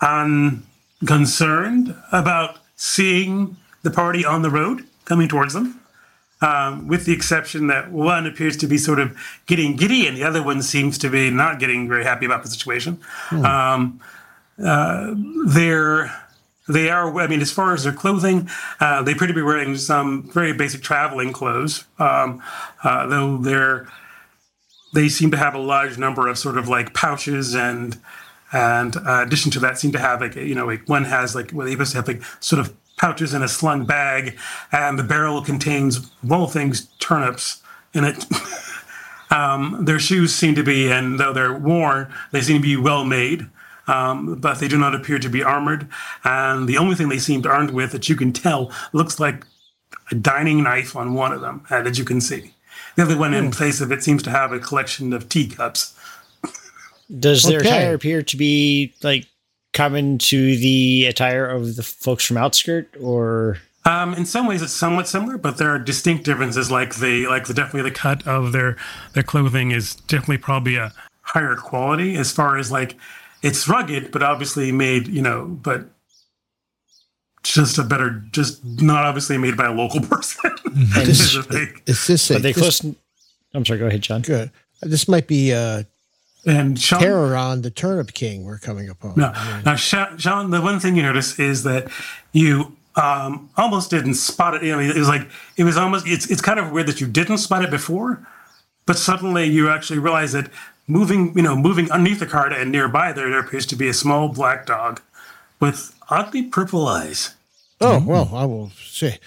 unconcerned 0.00 1.94
about 2.12 2.58
seeing 2.76 3.56
the 3.82 3.90
party 3.90 4.24
on 4.24 4.40
the 4.40 4.48
road 4.50 4.86
coming 5.04 5.28
towards 5.28 5.52
them. 5.54 5.79
Um, 6.42 6.88
with 6.88 7.04
the 7.04 7.12
exception 7.12 7.66
that 7.66 7.92
one 7.92 8.26
appears 8.26 8.56
to 8.58 8.66
be 8.66 8.78
sort 8.78 8.98
of 8.98 9.14
getting 9.44 9.76
giddy 9.76 10.06
and 10.06 10.16
the 10.16 10.24
other 10.24 10.42
one 10.42 10.62
seems 10.62 10.96
to 10.98 11.10
be 11.10 11.28
not 11.28 11.58
getting 11.58 11.86
very 11.86 12.02
happy 12.02 12.24
about 12.24 12.42
the 12.42 12.48
situation. 12.48 12.98
Um, 13.30 14.00
uh, 14.62 15.14
they're 15.46 16.10
they 16.68 16.88
are 16.88 17.18
i 17.18 17.26
mean 17.26 17.40
as 17.40 17.50
far 17.50 17.74
as 17.74 17.84
their 17.84 17.92
clothing 17.92 18.48
uh, 18.78 19.02
they 19.02 19.12
appear 19.12 19.26
to 19.26 19.34
be 19.34 19.42
wearing 19.42 19.76
some 19.76 20.30
very 20.32 20.52
basic 20.52 20.82
traveling 20.82 21.32
clothes 21.32 21.84
um, 21.98 22.42
uh, 22.84 23.06
though 23.06 23.36
they're 23.38 23.88
they 24.92 25.08
seem 25.08 25.30
to 25.30 25.36
have 25.36 25.54
a 25.54 25.58
large 25.58 25.98
number 25.98 26.28
of 26.28 26.38
sort 26.38 26.56
of 26.58 26.68
like 26.68 26.94
pouches 26.94 27.54
and 27.54 27.98
and 28.52 28.96
uh, 28.96 29.22
addition 29.24 29.50
to 29.50 29.60
that 29.60 29.78
seem 29.78 29.92
to 29.92 29.98
have 29.98 30.20
like 30.20 30.34
you 30.34 30.54
know 30.54 30.66
like 30.66 30.88
one 30.88 31.04
has 31.04 31.34
like 31.34 31.50
well 31.52 31.66
they 31.66 31.72
supposed 31.72 31.92
to 31.92 31.98
have 31.98 32.08
like 32.08 32.22
sort 32.40 32.60
of 32.60 32.74
pouches 33.00 33.32
in 33.32 33.42
a 33.42 33.48
slung 33.48 33.84
bag 33.86 34.38
and 34.72 34.98
the 34.98 35.02
barrel 35.04 35.42
contains 35.42 35.96
of 35.96 36.32
all 36.32 36.46
things 36.46 36.86
turnips 36.98 37.62
in 37.94 38.04
it 38.04 38.24
um, 39.30 39.84
their 39.84 39.98
shoes 39.98 40.34
seem 40.34 40.54
to 40.54 40.62
be 40.62 40.90
and 40.90 41.18
though 41.18 41.32
they're 41.32 41.56
worn 41.56 42.12
they 42.32 42.40
seem 42.40 42.56
to 42.58 42.62
be 42.62 42.76
well 42.76 43.04
made 43.04 43.46
um, 43.86 44.36
but 44.36 44.58
they 44.60 44.68
do 44.68 44.78
not 44.78 44.94
appear 44.94 45.18
to 45.18 45.28
be 45.28 45.42
armored. 45.42 45.88
And 46.22 46.68
the 46.68 46.78
only 46.78 46.94
thing 46.94 47.08
they 47.08 47.18
seemed 47.18 47.46
armed 47.46 47.72
with 47.72 47.90
that 47.92 48.08
you 48.08 48.14
can 48.14 48.32
tell 48.32 48.72
looks 48.92 49.18
like 49.18 49.44
a 50.10 50.14
dining 50.14 50.62
knife 50.62 50.94
on 50.94 51.14
one 51.14 51.32
of 51.32 51.40
them, 51.40 51.64
uh, 51.70 51.82
that 51.82 51.98
you 51.98 52.04
can 52.04 52.20
see. 52.20 52.52
The 52.96 53.02
other 53.02 53.18
one, 53.18 53.34
in 53.34 53.50
place 53.50 53.80
of 53.80 53.90
it, 53.92 54.02
seems 54.02 54.22
to 54.24 54.30
have 54.30 54.52
a 54.52 54.58
collection 54.60 55.12
of 55.12 55.28
teacups. 55.28 55.94
Does 57.18 57.42
their 57.42 57.60
Okay. 57.60 57.68
attire 57.68 57.94
appear 57.94 58.22
to 58.22 58.36
be 58.36 58.94
like 59.02 59.26
common 59.72 60.18
to 60.18 60.56
the 60.56 61.06
attire 61.06 61.46
of 61.46 61.76
the 61.76 61.82
folks 61.82 62.24
from 62.24 62.36
Outskirt, 62.36 62.88
or 63.00 63.58
Um, 63.84 64.14
in 64.14 64.26
some 64.26 64.46
ways, 64.46 64.62
it's 64.62 64.72
somewhat 64.72 65.08
similar, 65.08 65.38
but 65.38 65.56
there 65.56 65.70
are 65.70 65.78
distinct 65.78 66.24
differences. 66.24 66.70
Like 66.70 66.96
the 66.96 67.26
like 67.28 67.46
the 67.46 67.54
definitely 67.54 67.88
the 67.90 67.94
cut 67.96 68.26
of 68.26 68.52
their 68.52 68.76
their 69.14 69.22
clothing 69.22 69.70
is 69.70 69.94
definitely 69.94 70.38
probably 70.38 70.76
a 70.76 70.92
higher 71.22 71.56
quality 71.56 72.16
as 72.16 72.32
far 72.32 72.58
as 72.58 72.70
like 72.72 72.96
it's 73.42 73.68
rugged, 73.68 74.10
but 74.12 74.22
obviously 74.22 74.70
made 74.72 75.08
you 75.08 75.22
know, 75.22 75.46
but 75.46 75.86
just 77.42 77.78
a 77.78 77.82
better, 77.82 78.22
just 78.32 78.62
not 78.64 79.04
obviously 79.04 79.38
made 79.38 79.56
by 79.56 79.66
a 79.66 79.72
local 79.72 80.00
person. 80.08 80.50
Is 80.96 81.32
the 81.32 81.42
thing. 81.42 81.80
Is 81.86 82.06
this 82.06 82.30
are 82.30 82.36
a, 82.36 82.38
they 82.38 82.52
this, 82.52 82.80
close? 82.80 82.94
I'm 83.54 83.64
sorry. 83.64 83.78
Go 83.78 83.86
ahead, 83.86 84.02
John. 84.02 84.20
Good. 84.22 84.50
This 84.82 85.08
might 85.08 85.26
be 85.26 85.52
uh, 85.54 85.84
and 86.46 86.80
Sean, 86.80 87.62
the 87.62 87.70
Turnip 87.70 88.12
King 88.12 88.44
we're 88.44 88.58
coming 88.58 88.88
upon. 88.88 89.14
No, 89.16 89.32
now, 89.64 89.76
Sean, 89.76 90.50
the 90.50 90.60
one 90.60 90.80
thing 90.80 90.96
you 90.96 91.02
notice 91.02 91.38
is 91.38 91.62
that 91.64 91.88
you 92.32 92.76
um, 92.96 93.50
almost 93.56 93.90
didn't 93.90 94.14
spot 94.14 94.54
it. 94.54 94.62
You 94.62 94.72
know, 94.72 94.80
it 94.80 94.96
was 94.96 95.08
like 95.08 95.28
it 95.56 95.64
was 95.64 95.76
almost. 95.76 96.06
It's 96.06 96.30
it's 96.30 96.40
kind 96.40 96.58
of 96.58 96.72
weird 96.72 96.86
that 96.86 97.00
you 97.00 97.06
didn't 97.06 97.38
spot 97.38 97.64
it 97.64 97.70
before, 97.70 98.26
but 98.86 98.96
suddenly 98.96 99.44
you 99.44 99.68
actually 99.68 99.98
realize 99.98 100.32
that 100.32 100.50
moving, 100.86 101.36
you 101.36 101.42
know, 101.42 101.56
moving 101.56 101.90
underneath 101.90 102.20
the 102.20 102.26
cart 102.26 102.52
and 102.52 102.72
nearby 102.72 103.12
there, 103.12 103.30
there 103.30 103.40
appears 103.40 103.66
to 103.66 103.76
be 103.76 103.88
a 103.88 103.94
small 103.94 104.28
black 104.28 104.66
dog 104.66 105.00
with 105.60 105.96
oddly 106.08 106.42
purple 106.42 106.86
eyes. 106.86 107.34
Oh 107.80 108.02
well, 108.04 108.30
I 108.34 108.44
will 108.44 108.70
say. 108.70 109.18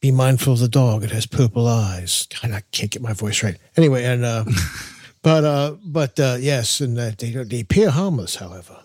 Be 0.00 0.10
mindful 0.10 0.54
of 0.54 0.60
the 0.60 0.68
dog; 0.68 1.04
it 1.04 1.10
has 1.10 1.26
purple 1.26 1.68
eyes. 1.68 2.26
God, 2.40 2.52
I 2.52 2.62
can't 2.72 2.90
get 2.90 3.02
my 3.02 3.12
voice 3.12 3.42
right. 3.42 3.56
Anyway, 3.76 4.02
and 4.02 4.24
uh, 4.24 4.44
but 5.22 5.44
uh, 5.44 5.76
but 5.84 6.18
uh, 6.18 6.36
yes, 6.40 6.80
and 6.80 6.98
uh, 6.98 7.10
they 7.18 7.30
they 7.32 7.60
appear 7.60 7.90
harmless, 7.90 8.36
however. 8.36 8.80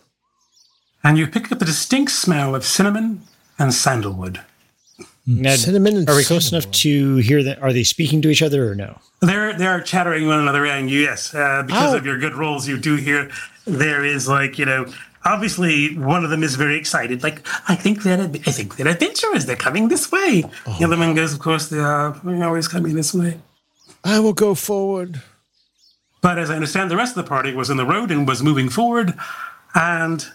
And 1.04 1.18
you 1.18 1.28
pick 1.28 1.52
up 1.52 1.62
a 1.62 1.66
distinct 1.66 2.12
smell 2.12 2.56
of 2.56 2.66
cinnamon 2.66 3.22
and 3.60 3.74
sandalwood. 3.74 4.42
Now, 5.28 5.56
Cinnamon 5.56 5.98
and 5.98 6.10
are 6.10 6.16
we 6.16 6.24
close 6.24 6.52
enough 6.52 6.70
to 6.72 7.16
hear 7.18 7.42
that? 7.44 7.60
Are 7.62 7.74
they 7.74 7.84
speaking 7.84 8.22
to 8.22 8.30
each 8.30 8.44
other 8.44 8.70
or 8.70 8.76
no? 8.76 9.00
They're 9.22 9.58
they're 9.58 9.82
chattering 9.82 10.28
one 10.28 10.40
another, 10.40 10.66
and 10.66 10.90
yes, 10.90 11.34
uh, 11.34 11.64
because 11.66 11.94
Oh. 11.94 11.98
of 11.98 12.06
your 12.06 12.18
good 12.20 12.36
roles, 12.36 12.68
you 12.68 12.78
do 12.78 12.96
hear 12.96 13.32
there 13.66 14.04
is 14.06 14.28
like 14.28 14.58
you 14.60 14.66
know. 14.66 14.86
Obviously, 15.28 15.98
one 15.98 16.24
of 16.24 16.30
them 16.30 16.44
is 16.44 16.54
very 16.56 16.78
excited. 16.78 17.24
Like, 17.24 17.42
I 17.68 17.74
think 17.74 18.04
they're 18.04 18.22
I 18.22 18.52
think 18.52 18.76
they're 18.78 18.88
adventurers. 18.88 19.48
They're 19.48 19.56
coming 19.56 19.88
this 19.88 20.12
way. 20.12 20.44
The 20.78 20.86
other 20.86 20.98
one 20.98 21.16
goes, 21.16 21.34
of 21.34 21.40
course, 21.40 21.70
they 21.70 21.80
are 21.80 22.16
they're 22.24 22.44
always 22.46 22.68
coming 22.68 22.94
this 22.96 23.12
way. 23.12 23.40
I 24.04 24.20
will 24.20 24.34
go 24.34 24.54
forward. 24.54 25.24
But 26.26 26.40
as 26.40 26.50
I 26.50 26.56
understand, 26.56 26.90
the 26.90 26.98
rest 26.98 27.16
of 27.16 27.24
the 27.24 27.30
party 27.30 27.54
was 27.54 27.70
in 27.70 27.78
the 27.78 27.86
road 27.86 28.10
and 28.10 28.28
was 28.28 28.42
moving 28.42 28.68
forward, 28.68 29.14
and 29.76 30.26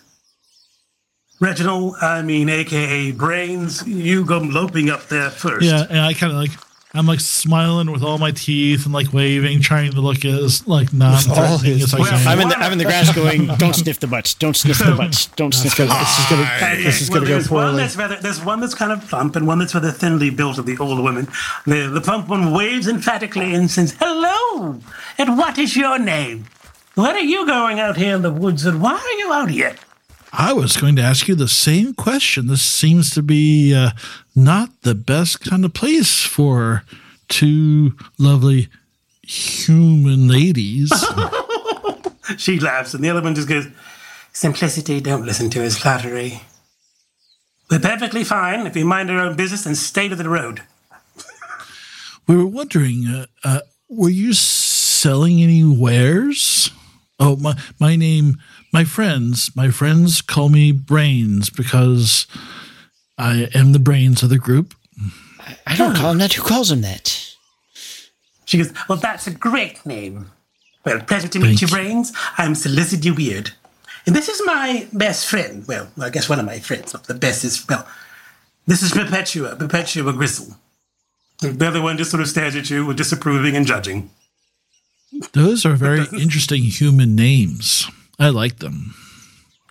Reginald, 1.40 1.96
I 2.00 2.22
mean, 2.22 2.48
AKA 2.48 3.10
Brains, 3.10 3.84
you 3.88 4.24
go 4.24 4.38
loping 4.38 4.88
up 4.88 5.08
there 5.08 5.30
first. 5.30 5.66
Yeah, 5.66 5.88
and 5.90 5.98
I 5.98 6.14
kind 6.14 6.32
of 6.32 6.38
like 6.38 6.52
I'm 6.92 7.06
like 7.06 7.20
smiling 7.20 7.92
with 7.92 8.02
all 8.02 8.18
my 8.18 8.32
teeth 8.32 8.84
and 8.84 8.92
like 8.92 9.12
waving, 9.12 9.60
trying 9.60 9.92
to 9.92 10.00
look 10.00 10.24
as 10.24 10.66
like 10.66 10.92
non-threatening 10.92 11.80
as 11.82 11.94
I 11.94 11.98
can. 11.98 12.26
I'm 12.26 12.40
in 12.40 12.48
the 12.48 12.58
I'm 12.58 12.72
in 12.72 12.78
the 12.78 12.84
grass 12.84 13.14
going. 13.14 13.46
Don't 13.58 13.74
sniff 13.74 14.00
the 14.00 14.08
butts. 14.08 14.34
Don't 14.34 14.56
sniff 14.56 14.78
the 14.78 14.96
butts. 14.96 15.26
Don't 15.26 15.54
sniff 15.54 15.76
the 15.76 15.86
butts. 15.86 16.16
This 16.16 16.18
is 16.18 16.30
gonna 16.30 16.82
this 16.82 17.00
is 17.00 17.10
well, 17.10 17.20
gonna 17.20 17.28
go 17.28 17.34
there's 17.34 17.50
one 17.50 17.76
that's 17.76 17.96
rather 17.96 18.16
there's 18.16 18.44
one 18.44 18.58
that's 18.58 18.74
kind 18.74 18.90
of 18.90 19.06
plump 19.08 19.36
and 19.36 19.46
one 19.46 19.60
that's 19.60 19.72
rather 19.72 19.92
thinly 19.92 20.30
built 20.30 20.58
of 20.58 20.66
the 20.66 20.76
older 20.78 21.00
women. 21.00 21.28
The 21.64 21.88
the 21.88 22.00
plump 22.00 22.28
one 22.28 22.52
waves 22.52 22.88
emphatically 22.88 23.54
and 23.54 23.70
says, 23.70 23.96
"Hello, 24.00 24.80
and 25.16 25.38
what 25.38 25.58
is 25.58 25.76
your 25.76 25.96
name? 25.96 26.46
What 26.96 27.14
are 27.14 27.20
you 27.20 27.46
going 27.46 27.78
out 27.78 27.98
here 27.98 28.16
in 28.16 28.22
the 28.22 28.32
woods, 28.32 28.66
and 28.66 28.82
why 28.82 28.94
are 28.94 29.18
you 29.18 29.32
out 29.32 29.50
here?" 29.50 29.76
I 30.32 30.52
was 30.52 30.76
going 30.76 30.96
to 30.96 31.02
ask 31.02 31.26
you 31.28 31.34
the 31.34 31.48
same 31.48 31.94
question. 31.94 32.46
This 32.46 32.62
seems 32.62 33.10
to 33.14 33.22
be 33.22 33.74
uh, 33.74 33.90
not 34.36 34.82
the 34.82 34.94
best 34.94 35.40
kind 35.40 35.64
of 35.64 35.74
place 35.74 36.22
for 36.22 36.84
two 37.28 37.96
lovely 38.18 38.68
human 39.22 40.28
ladies. 40.28 40.92
she 42.36 42.60
laughs, 42.60 42.94
and 42.94 43.02
the 43.02 43.10
other 43.10 43.22
one 43.22 43.34
just 43.34 43.48
goes, 43.48 43.66
"Simplicity. 44.32 45.00
Don't 45.00 45.26
listen 45.26 45.50
to 45.50 45.60
his 45.60 45.78
flattery. 45.78 46.42
We're 47.70 47.80
perfectly 47.80 48.24
fine 48.24 48.66
if 48.66 48.74
we 48.74 48.84
mind 48.84 49.10
our 49.10 49.20
own 49.20 49.36
business 49.36 49.66
and 49.66 49.76
stay 49.76 50.08
to 50.08 50.16
the 50.16 50.28
road." 50.28 50.62
we 52.26 52.36
were 52.36 52.46
wondering, 52.46 53.06
uh, 53.08 53.26
uh, 53.42 53.60
were 53.88 54.08
you 54.08 54.32
selling 54.32 55.42
any 55.42 55.64
wares? 55.64 56.70
Oh, 57.18 57.34
my 57.36 57.58
my 57.80 57.96
name, 57.96 58.38
my 58.72 58.84
friends, 58.84 59.54
my 59.54 59.70
friends 59.70 60.22
call 60.22 60.48
me 60.48 60.72
Brains 60.72 61.50
because 61.50 62.26
I 63.18 63.48
am 63.54 63.72
the 63.72 63.78
brains 63.78 64.22
of 64.22 64.30
the 64.30 64.38
group. 64.38 64.74
I 65.66 65.76
don't 65.76 65.96
call 65.96 66.12
him 66.12 66.18
that. 66.18 66.32
Who 66.34 66.42
calls 66.42 66.70
him 66.70 66.82
that? 66.82 67.34
She 68.44 68.58
goes, 68.58 68.72
Well, 68.88 68.98
that's 68.98 69.26
a 69.26 69.30
great 69.30 69.84
name. 69.84 70.30
Well, 70.84 71.00
pleasure 71.00 71.28
to 71.28 71.38
meet 71.38 71.60
you, 71.60 71.68
Brains. 71.68 72.12
I'm 72.38 72.54
Felicity 72.54 73.10
Weird. 73.10 73.52
And 74.06 74.16
this 74.16 74.28
is 74.28 74.40
my 74.46 74.88
best 74.92 75.26
friend. 75.26 75.66
Well, 75.68 75.88
I 76.00 76.08
guess 76.10 76.28
one 76.28 76.40
of 76.40 76.46
my 76.46 76.58
friends. 76.58 76.94
Not 76.94 77.04
the 77.04 77.14
best 77.14 77.44
is, 77.44 77.66
well, 77.68 77.86
this 78.66 78.82
is 78.82 78.92
Perpetua, 78.92 79.56
Perpetua 79.56 80.12
Gristle. 80.14 80.56
The 81.40 81.66
other 81.66 81.82
one 81.82 81.98
just 81.98 82.10
sort 82.10 82.22
of 82.22 82.28
stares 82.28 82.56
at 82.56 82.70
you 82.70 82.86
with 82.86 82.96
disapproving 82.96 83.56
and 83.56 83.66
judging. 83.66 84.10
Those 85.32 85.66
are 85.66 85.74
very 85.74 86.06
interesting 86.18 86.62
human 86.62 87.14
names. 87.14 87.90
I 88.20 88.28
like 88.28 88.58
them. 88.58 88.94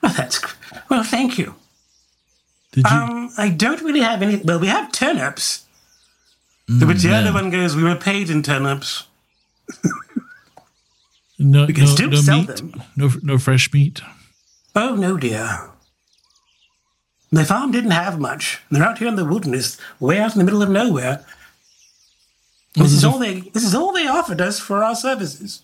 Well, 0.01 0.13
that's, 0.13 0.41
well, 0.89 1.03
thank 1.03 1.37
you. 1.37 1.55
Did 2.71 2.85
you? 2.89 2.95
Um, 2.97 3.29
I 3.37 3.49
don't 3.49 3.81
really 3.81 4.01
have 4.01 4.21
any, 4.21 4.37
well, 4.37 4.59
we 4.59 4.67
have 4.67 4.91
turnips. 4.91 5.65
Mm, 6.69 6.87
Which 6.87 7.01
the 7.03 7.13
other 7.13 7.31
one 7.33 7.49
goes, 7.49 7.75
we 7.75 7.83
were 7.83 7.95
paid 7.95 8.29
in 8.29 8.43
turnips. 8.43 9.05
No, 11.37 11.65
We 11.65 11.73
can 11.73 11.85
no, 11.85 11.89
still 11.89 12.09
no 12.09 12.17
sell 12.21 12.39
meat. 12.39 12.47
them. 12.47 12.83
No, 12.97 13.11
no 13.23 13.37
fresh 13.37 13.71
meat. 13.73 14.01
Oh, 14.75 14.95
no, 14.95 15.15
dear. 15.17 15.69
The 17.31 17.45
farm 17.45 17.71
didn't 17.71 17.91
have 17.91 18.19
much. 18.19 18.59
They're 18.71 18.83
out 18.83 18.97
here 18.97 19.07
in 19.07 19.15
the 19.15 19.25
wilderness, 19.25 19.77
way 19.99 20.19
out 20.19 20.33
in 20.33 20.39
the 20.39 20.43
middle 20.43 20.61
of 20.61 20.69
nowhere. 20.69 21.25
Well, 22.75 22.83
this 22.85 22.93
is 22.93 23.03
all 23.05 23.19
they. 23.19 23.41
This 23.41 23.63
is 23.63 23.73
all 23.75 23.91
they 23.93 24.07
offered 24.07 24.41
us 24.41 24.59
for 24.59 24.83
our 24.83 24.95
services. 24.95 25.63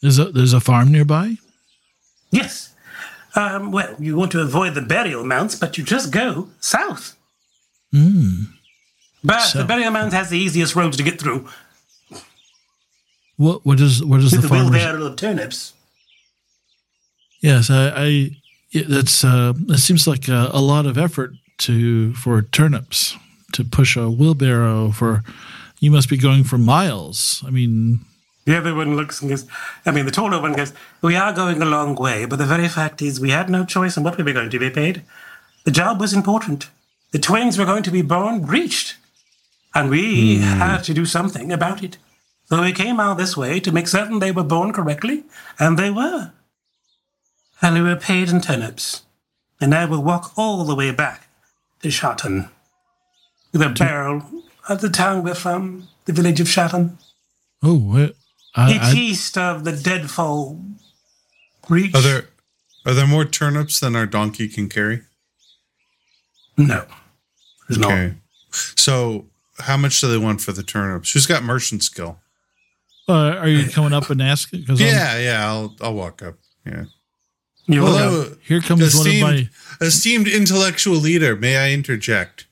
There's 0.00 0.18
a 0.18 0.26
there's 0.26 0.52
a 0.52 0.60
farm 0.60 0.90
nearby. 0.92 1.36
Yes. 2.32 2.74
Um, 3.36 3.70
well, 3.70 3.94
you 3.98 4.16
want 4.16 4.32
to 4.32 4.40
avoid 4.40 4.74
the 4.74 4.82
burial 4.82 5.24
mounds, 5.24 5.58
but 5.58 5.78
you 5.78 5.84
just 5.84 6.10
go 6.10 6.48
south. 6.60 7.16
Hmm. 7.92 8.44
But 9.22 9.52
the 9.54 9.64
burial 9.64 9.92
mounds 9.92 10.14
has 10.14 10.30
the 10.30 10.38
easiest 10.38 10.74
roads 10.74 10.96
to 10.96 11.02
get 11.04 11.20
through. 11.20 11.48
What 13.36 13.64
what 13.64 13.80
is 13.80 14.04
what 14.04 14.20
is 14.20 14.32
With 14.32 14.42
the 14.42 14.48
the 14.48 14.54
wheelbarrow 14.54 15.04
of 15.04 15.16
turnips. 15.16 15.74
Yes, 17.40 17.70
I, 17.70 17.92
I 17.94 18.30
that's 18.88 19.24
uh, 19.24 19.52
it 19.68 19.78
seems 19.78 20.06
like 20.06 20.28
a, 20.28 20.50
a 20.52 20.60
lot 20.60 20.86
of 20.86 20.98
effort 20.98 21.32
to 21.58 22.14
for 22.14 22.42
turnips 22.42 23.16
to 23.52 23.64
push 23.64 23.96
a 23.96 24.10
wheelbarrow 24.10 24.90
for 24.90 25.22
You 25.80 25.90
must 25.90 26.08
be 26.08 26.16
going 26.16 26.44
for 26.44 26.58
miles. 26.58 27.42
I 27.46 27.50
mean, 27.50 28.00
The 28.44 28.56
other 28.56 28.74
one 28.74 28.96
looks 28.96 29.20
and 29.20 29.30
goes, 29.30 29.46
I 29.86 29.92
mean, 29.92 30.04
the 30.04 30.10
taller 30.10 30.40
one 30.40 30.52
goes, 30.54 30.72
We 31.00 31.14
are 31.14 31.32
going 31.32 31.62
a 31.62 31.66
long 31.66 31.94
way, 31.94 32.24
but 32.24 32.36
the 32.36 32.46
very 32.46 32.68
fact 32.68 33.00
is 33.00 33.20
we 33.20 33.30
had 33.30 33.48
no 33.48 33.64
choice 33.64 33.96
in 33.96 34.02
what 34.02 34.16
we 34.16 34.24
were 34.24 34.32
going 34.32 34.50
to 34.50 34.58
be 34.58 34.70
paid. 34.70 35.02
The 35.64 35.70
job 35.70 36.00
was 36.00 36.12
important. 36.12 36.68
The 37.12 37.20
twins 37.20 37.56
were 37.56 37.64
going 37.66 37.84
to 37.84 37.90
be 37.92 38.02
born 38.02 38.40
breached, 38.44 38.96
and 39.74 39.88
we 39.90 40.38
Hmm. 40.38 40.42
had 40.58 40.82
to 40.84 40.94
do 40.94 41.06
something 41.06 41.52
about 41.52 41.82
it. 41.84 41.98
So 42.48 42.60
we 42.60 42.72
came 42.72 42.98
out 42.98 43.16
this 43.16 43.36
way 43.36 43.60
to 43.60 43.70
make 43.72 43.86
certain 43.88 44.18
they 44.18 44.32
were 44.32 44.42
born 44.42 44.72
correctly, 44.72 45.24
and 45.58 45.78
they 45.78 45.90
were. 45.90 46.32
And 47.60 47.74
we 47.74 47.82
were 47.82 47.96
paid 47.96 48.28
in 48.28 48.40
turnips. 48.40 49.02
And 49.60 49.72
I 49.74 49.84
will 49.84 50.02
walk 50.02 50.32
all 50.36 50.64
the 50.64 50.74
way 50.74 50.90
back 50.90 51.28
to 51.82 51.88
Shotton. 51.90 52.50
With 53.52 53.62
a 53.62 53.68
barrel 53.68 54.22
of 54.68 54.80
the 54.80 54.90
town 54.90 55.22
we're 55.22 55.34
from, 55.36 55.88
the 56.06 56.12
village 56.12 56.40
of 56.40 56.48
Shotton. 56.48 56.98
oh, 57.62 57.74
what? 57.78 58.16
I, 58.54 58.72
It's 58.74 58.84
I, 58.86 58.94
east 58.94 59.38
of 59.38 59.64
the 59.64 59.72
Deadfall 59.72 60.62
Reach. 61.68 61.94
Are 61.94 62.00
there 62.02 62.24
are 62.84 62.94
there 62.94 63.06
more 63.06 63.24
turnips 63.24 63.80
than 63.80 63.94
our 63.96 64.06
donkey 64.06 64.48
can 64.48 64.68
carry? 64.68 65.02
No. 66.56 66.84
There's 67.68 67.78
not. 67.78 67.92
Okay. 67.92 68.14
So 68.50 69.26
how 69.58 69.76
much 69.76 70.00
do 70.00 70.08
they 70.10 70.18
want 70.18 70.40
for 70.40 70.52
the 70.52 70.62
turnips? 70.62 71.12
Who's 71.12 71.26
got 71.26 71.42
merchant 71.42 71.82
skill? 71.82 72.18
uh, 73.08 73.12
are 73.36 73.48
you 73.48 73.68
coming 73.70 73.92
up 73.92 74.10
and 74.10 74.20
asking? 74.22 74.64
Cause 74.66 74.80
I'm- 74.80 74.90
Yeah, 74.90 75.18
yeah, 75.18 75.48
I'll 75.48 75.74
I'll 75.80 75.94
walk 75.94 76.22
up. 76.22 76.34
Yeah. 76.66 76.84
You 77.66 77.84
Hello, 77.86 78.24
go. 78.24 78.36
Here 78.42 78.60
comes 78.60 78.82
esteemed, 78.82 79.22
one 79.22 79.34
of 79.34 79.40
my. 79.80 79.86
esteemed 79.86 80.26
intellectual 80.28 80.96
leader. 80.96 81.36
May 81.36 81.56
I 81.56 81.70
interject? 81.72 82.46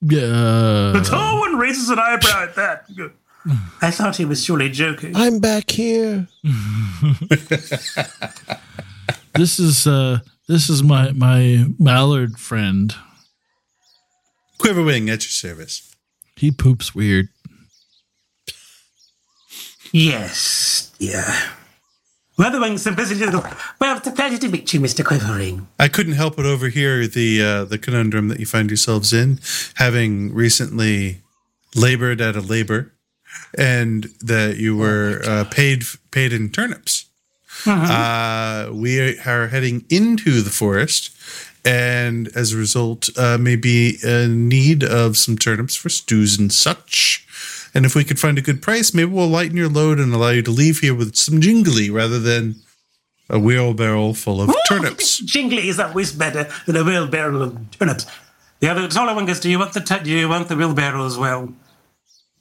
Yeah. 0.00 0.20
The 0.94 1.02
tall 1.04 1.40
one 1.40 1.56
raises 1.56 1.88
an 1.90 1.98
eyebrow 1.98 2.44
at 2.44 2.54
that. 2.54 2.84
I 3.80 3.90
thought 3.90 4.16
he 4.16 4.24
was 4.24 4.44
surely 4.44 4.68
joking. 4.70 5.16
I'm 5.16 5.40
back 5.40 5.70
here. 5.70 6.28
this 9.34 9.58
is 9.58 9.86
uh 9.86 10.20
this 10.48 10.68
is 10.68 10.82
my 10.82 11.12
my 11.12 11.66
mallard 11.78 12.38
friend. 12.38 12.94
Quiverwing 14.58 15.10
at 15.10 15.24
your 15.24 15.30
service. 15.30 15.94
He 16.36 16.50
poops 16.50 16.94
weird. 16.94 17.28
Yes, 19.92 20.92
yeah. 20.98 21.50
Weatherwing 22.38 22.78
simplicity. 22.78 23.26
Well, 23.78 23.98
it's 23.98 24.06
a 24.06 24.10
pleasure 24.10 24.38
to 24.38 24.48
meet 24.48 24.72
you, 24.72 24.80
Mr. 24.80 25.04
Quivering. 25.04 25.68
I 25.78 25.88
couldn't 25.88 26.14
help 26.14 26.36
but 26.36 26.46
overhear 26.46 27.06
the 27.06 27.42
uh, 27.42 27.64
the 27.64 27.78
conundrum 27.78 28.28
that 28.28 28.40
you 28.40 28.46
find 28.46 28.70
yourselves 28.70 29.12
in, 29.12 29.38
having 29.74 30.32
recently 30.32 31.20
labored 31.74 32.20
at 32.20 32.34
a 32.34 32.40
labor, 32.40 32.91
and 33.56 34.04
that 34.20 34.56
you 34.56 34.76
were 34.76 35.20
uh, 35.24 35.44
paid 35.50 35.84
paid 36.10 36.32
in 36.32 36.50
turnips. 36.50 37.06
Uh, 37.66 38.70
we 38.72 38.98
are 39.24 39.48
heading 39.48 39.84
into 39.88 40.40
the 40.40 40.50
forest, 40.50 41.16
and 41.64 42.28
as 42.34 42.52
a 42.52 42.56
result, 42.56 43.08
uh, 43.16 43.38
may 43.38 43.56
be 43.56 43.98
in 44.02 44.48
need 44.48 44.82
of 44.82 45.16
some 45.16 45.38
turnips 45.38 45.76
for 45.76 45.88
stews 45.88 46.38
and 46.38 46.52
such. 46.52 47.26
And 47.74 47.86
if 47.86 47.94
we 47.94 48.04
could 48.04 48.18
find 48.18 48.36
a 48.36 48.42
good 48.42 48.60
price, 48.60 48.92
maybe 48.92 49.10
we'll 49.10 49.28
lighten 49.28 49.56
your 49.56 49.68
load 49.68 49.98
and 49.98 50.12
allow 50.12 50.30
you 50.30 50.42
to 50.42 50.50
leave 50.50 50.80
here 50.80 50.94
with 50.94 51.14
some 51.14 51.40
jingly 51.40 51.88
rather 51.88 52.18
than 52.18 52.56
a 53.30 53.38
wheelbarrow 53.38 54.12
full 54.12 54.42
of 54.42 54.54
turnips. 54.68 55.18
Jingly 55.24 55.68
is 55.68 55.80
always 55.80 56.12
better 56.12 56.48
than 56.66 56.76
a 56.76 56.84
wheelbarrow 56.84 57.42
of 57.42 57.70
turnips. 57.70 58.06
The 58.60 58.68
other 58.68 58.86
taller 58.88 59.14
one 59.14 59.26
goes, 59.26 59.40
"Do 59.40 59.50
you 59.50 59.58
want 59.58 59.72
the 59.72 59.80
t- 59.80 60.04
do 60.04 60.10
you 60.10 60.28
want 60.28 60.48
the 60.48 60.56
wheelbarrow 60.56 61.06
as 61.06 61.16
well?" 61.16 61.52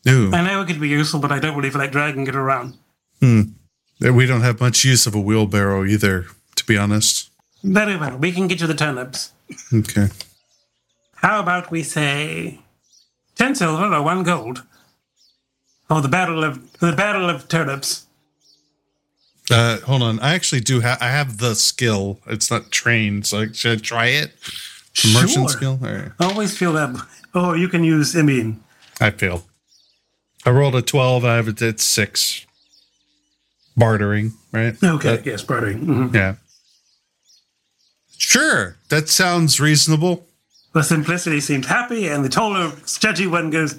Ooh. 0.08 0.32
I 0.34 0.42
know 0.44 0.62
it 0.62 0.68
could 0.68 0.80
be 0.82 0.90
useful, 0.90 1.20
but 1.20 1.32
I 1.32 1.40
don't 1.40 1.56
really 1.56 1.70
feel 1.70 1.80
like 1.82 1.92
dragging 1.92 2.26
it 2.28 2.36
around. 2.36 2.76
Hmm. 3.20 3.42
We 4.00 4.26
don't 4.26 4.42
have 4.42 4.60
much 4.60 4.84
use 4.84 5.06
of 5.06 5.14
a 5.14 5.20
wheelbarrow 5.22 5.86
either, 5.86 6.26
to 6.56 6.66
be 6.66 6.76
honest. 6.78 7.30
Very 7.64 7.96
well, 7.98 8.18
we 8.18 8.32
can 8.32 8.48
get 8.48 8.60
you 8.62 8.68
the 8.68 8.74
turnips. 8.74 9.32
Okay. 9.72 10.08
How 11.16 11.40
about 11.40 11.70
we 11.70 11.84
say 11.84 12.60
ten 13.36 13.54
silver 13.54 13.94
or 13.94 14.02
one 14.02 14.24
gold? 14.24 14.64
for 15.88 16.02
the 16.02 16.08
battle 16.08 16.42
of 16.44 16.72
the 16.80 16.94
battle 16.94 17.30
of 17.30 17.48
turnips. 17.50 18.06
Uh, 19.52 19.78
hold 19.82 20.02
on. 20.02 20.20
I 20.22 20.34
actually 20.36 20.62
do 20.62 20.80
have. 20.80 20.98
I 21.02 21.10
have 21.10 21.38
the 21.40 21.54
skill. 21.54 22.20
It's 22.28 22.50
not 22.50 22.72
trained. 22.72 23.26
So 23.26 23.52
should 23.52 23.80
I 23.80 23.82
try 23.82 24.06
it? 24.08 24.32
Merchant 25.14 25.32
Sure. 25.32 25.50
skill. 25.50 25.78
Right. 25.82 26.12
I 26.20 26.26
always 26.26 26.58
feel 26.58 26.72
that. 26.74 26.96
Oh, 27.34 27.54
you 27.54 27.68
can 27.68 27.84
use. 27.84 28.16
I 28.16 28.22
mean, 28.22 28.64
I 29.02 29.10
failed. 29.12 29.44
I 30.46 30.50
rolled 30.50 30.76
a 30.76 30.82
twelve. 30.82 31.24
I 31.26 31.36
have 31.36 31.48
it 31.48 31.62
at 31.62 31.80
six. 31.80 32.46
Bartering, 33.78 34.34
right? 34.52 34.76
okay, 34.84 35.16
That- 35.16 35.26
yes, 35.26 35.44
bartering. 35.44 35.86
mhm. 35.86 36.14
yeah. 36.14 36.36
Sure. 38.18 38.76
That 38.90 39.08
sounds 39.10 39.60
reasonable. 39.60 40.28
The 40.74 40.84
simplicity 40.84 41.40
seemed 41.40 41.66
happy, 41.66 42.08
and 42.08 42.24
the 42.24 42.30
taller, 42.30 42.72
stodgy 42.86 43.28
one 43.28 43.50
goes, 43.50 43.76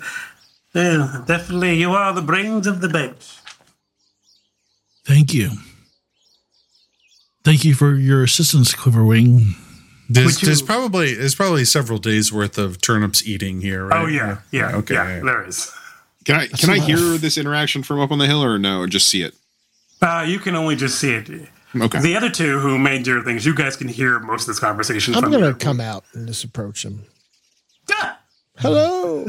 "Well, 0.74 1.24
definitely, 1.26 1.78
you 1.78 1.92
are 1.92 2.12
the 2.12 2.22
brains 2.22 2.66
of 2.66 2.80
the 2.80 2.88
bench." 2.88 3.36
Thank 5.04 5.32
you. 5.34 5.50
Thank 7.44 7.64
you 7.64 7.74
for 7.74 7.94
your 7.96 8.22
assistance, 8.22 8.72
Quiverwing. 8.74 9.54
There's, 10.08 10.26
Would 10.36 10.42
you- 10.42 10.46
there's 10.46 10.62
probably 10.62 11.14
there's 11.14 11.34
probably 11.34 11.64
several 11.64 11.98
days 11.98 12.32
worth 12.32 12.58
of 12.58 12.80
turnips 12.80 13.26
eating 13.26 13.60
here, 13.62 13.86
right? 13.86 14.02
Oh 14.02 14.06
yeah, 14.06 14.38
yeah, 14.50 14.76
Okay. 14.76 14.94
yeah. 14.94 15.20
There 15.20 15.46
is. 15.46 15.70
Can 16.24 16.36
I 16.36 16.46
can 16.46 16.70
I 16.70 16.78
hear 16.78 16.96
this 17.18 17.36
interaction 17.38 17.82
from 17.82 18.00
up 18.00 18.10
on 18.10 18.18
the 18.18 18.26
hill 18.26 18.42
or 18.44 18.58
no? 18.58 18.80
Or 18.80 18.86
just 18.86 19.08
see 19.08 19.22
it? 19.22 19.34
Uh, 20.00 20.24
you 20.26 20.38
can 20.38 20.54
only 20.56 20.76
just 20.76 20.98
see 20.98 21.12
it. 21.12 21.28
Okay. 21.74 22.00
The 22.00 22.16
other 22.16 22.28
two 22.30 22.58
who 22.60 22.78
made 22.78 23.06
your 23.06 23.22
things, 23.22 23.46
you 23.46 23.54
guys 23.54 23.76
can 23.76 23.88
hear 23.88 24.18
most 24.20 24.42
of 24.42 24.46
this 24.48 24.58
conversation. 24.58 25.14
I'm 25.14 25.30
going 25.30 25.42
to 25.42 25.54
come 25.54 25.80
out 25.80 26.04
and 26.12 26.26
just 26.26 26.44
approach 26.44 26.84
him. 26.84 27.04
Hello. 28.58 29.26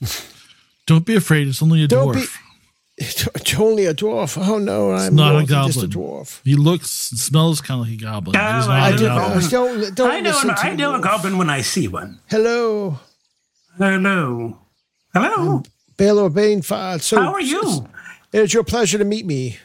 Don't 0.86 1.04
be 1.06 1.14
afraid. 1.14 1.48
It's 1.48 1.62
only 1.62 1.84
a 1.84 1.88
Don't 1.88 2.08
dwarf. 2.14 2.14
be- 2.14 2.26
It's 2.98 3.54
only 3.58 3.86
a 3.86 3.94
dwarf. 3.94 4.36
Oh 4.40 4.58
no, 4.58 4.94
it's 4.94 5.04
I'm 5.04 5.14
not 5.16 5.34
a 5.34 5.38
than 5.46 5.66
just 5.66 5.82
a 5.82 5.88
dwarf. 5.88 6.40
He 6.44 6.54
looks, 6.54 7.10
and 7.10 7.18
smells 7.18 7.60
kind 7.60 7.80
of 7.80 7.86
like 7.88 7.98
a 7.98 8.02
goblin. 8.02 8.34
He's 8.34 8.42
I 8.68 8.90
not 8.90 8.92
a 8.92 8.96
do- 8.98 9.06
goblin. 9.06 9.48
Don't, 9.50 9.94
don't 9.96 10.10
I 10.10 10.20
know, 10.20 10.30
listen 10.30 10.48
to 10.50 10.58
I 10.60 10.74
know 10.74 10.94
a 10.94 11.00
goblin 11.00 11.38
when 11.38 11.48
I 11.50 11.62
see 11.62 11.88
one. 11.88 12.20
Hello. 12.28 12.98
Hello. 13.78 14.58
Hello. 15.14 15.62
Balor 16.02 16.30
Banefire. 16.30 16.96
It's 16.96 17.06
So, 17.06 17.20
How 17.22 17.32
are 17.32 17.40
you? 17.40 17.86
It's 18.32 18.52
your 18.52 18.64
pleasure 18.64 18.98
to 18.98 19.04
meet 19.04 19.24
me. 19.24 19.58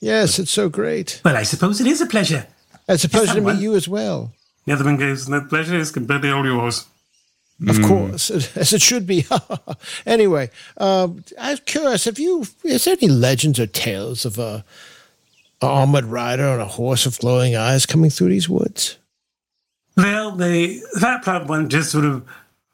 Yes, 0.00 0.38
it's 0.38 0.50
so 0.50 0.70
great. 0.70 1.20
Well, 1.22 1.36
I 1.36 1.42
suppose 1.42 1.82
it 1.82 1.86
is 1.86 2.00
a 2.00 2.06
pleasure. 2.06 2.46
It's 2.88 3.04
a 3.04 3.10
pleasure 3.10 3.34
to 3.34 3.40
meet 3.42 3.60
you 3.60 3.74
as 3.74 3.86
well. 3.88 4.32
The 4.64 4.72
other 4.72 4.84
one 4.84 4.96
goes, 4.96 5.26
"The 5.26 5.42
pleasure 5.42 5.76
is 5.76 5.90
completely 5.90 6.30
all 6.30 6.46
yours." 6.46 6.86
Of 7.68 7.76
Hmm. 7.76 7.84
course, 7.88 8.30
as 8.56 8.72
it 8.72 8.80
should 8.80 9.06
be. 9.06 9.26
anyway, 10.06 10.50
um, 10.78 11.24
I'm 11.38 11.58
curious. 11.66 12.06
Have 12.06 12.18
you? 12.18 12.46
Is 12.64 12.86
there 12.86 12.96
any 13.00 13.12
legends 13.12 13.60
or 13.60 13.66
tales 13.66 14.24
of 14.24 14.38
a, 14.38 14.64
a 15.60 15.66
armored 15.66 16.06
rider 16.06 16.48
on 16.48 16.58
a 16.60 16.64
horse 16.66 17.04
with 17.04 17.18
glowing 17.20 17.54
eyes 17.54 17.84
coming 17.84 18.08
through 18.08 18.30
these 18.30 18.48
woods? 18.48 18.96
Well, 19.96 20.32
the 20.36 20.80
that 21.00 21.22
plump 21.22 21.48
one 21.50 21.68
just 21.68 21.90
sort 21.90 22.06
of 22.06 22.24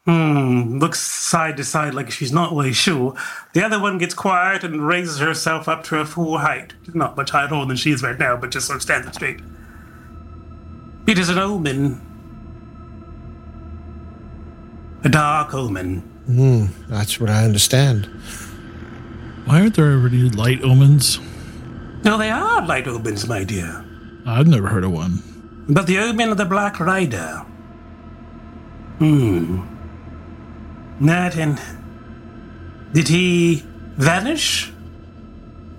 hmm, 0.08 0.78
looks 0.78 1.00
side 1.00 1.58
to 1.58 1.64
side 1.64 1.92
like 1.92 2.10
she's 2.10 2.32
not 2.32 2.50
really 2.52 2.72
sure. 2.72 3.14
The 3.52 3.62
other 3.62 3.78
one 3.78 3.98
gets 3.98 4.14
quiet 4.14 4.64
and 4.64 4.86
raises 4.86 5.18
herself 5.18 5.68
up 5.68 5.84
to 5.84 5.96
her 5.96 6.06
full 6.06 6.38
height. 6.38 6.72
Not 6.94 7.14
much 7.14 7.30
higher 7.30 7.46
than 7.48 7.76
she 7.76 7.90
is 7.90 8.02
right 8.02 8.18
now, 8.18 8.34
but 8.34 8.50
just 8.50 8.68
sort 8.68 8.76
of 8.76 8.82
stands 8.82 9.06
up 9.06 9.14
straight. 9.14 9.40
It 11.06 11.18
is 11.18 11.28
an 11.28 11.38
omen. 11.38 12.00
A 15.04 15.10
dark 15.10 15.52
omen. 15.52 16.00
Hmm, 16.26 16.66
that's 16.88 17.20
what 17.20 17.28
I 17.28 17.44
understand. 17.44 18.06
Why 19.44 19.60
aren't 19.60 19.76
there 19.76 20.06
any 20.06 20.30
light 20.30 20.62
omens? 20.62 21.20
No, 22.02 22.16
they 22.16 22.30
are 22.30 22.66
light 22.66 22.88
omens, 22.88 23.28
my 23.28 23.44
dear. 23.44 23.84
I've 24.26 24.46
never 24.46 24.68
heard 24.68 24.84
of 24.84 24.92
one. 24.92 25.22
But 25.68 25.86
the 25.86 25.98
omen 25.98 26.30
of 26.30 26.38
the 26.38 26.46
Black 26.46 26.80
Rider. 26.80 27.44
Hmm. 28.98 29.77
That 31.00 31.36
and. 31.36 31.60
Did 32.92 33.08
he 33.08 33.62
vanish? 33.96 34.72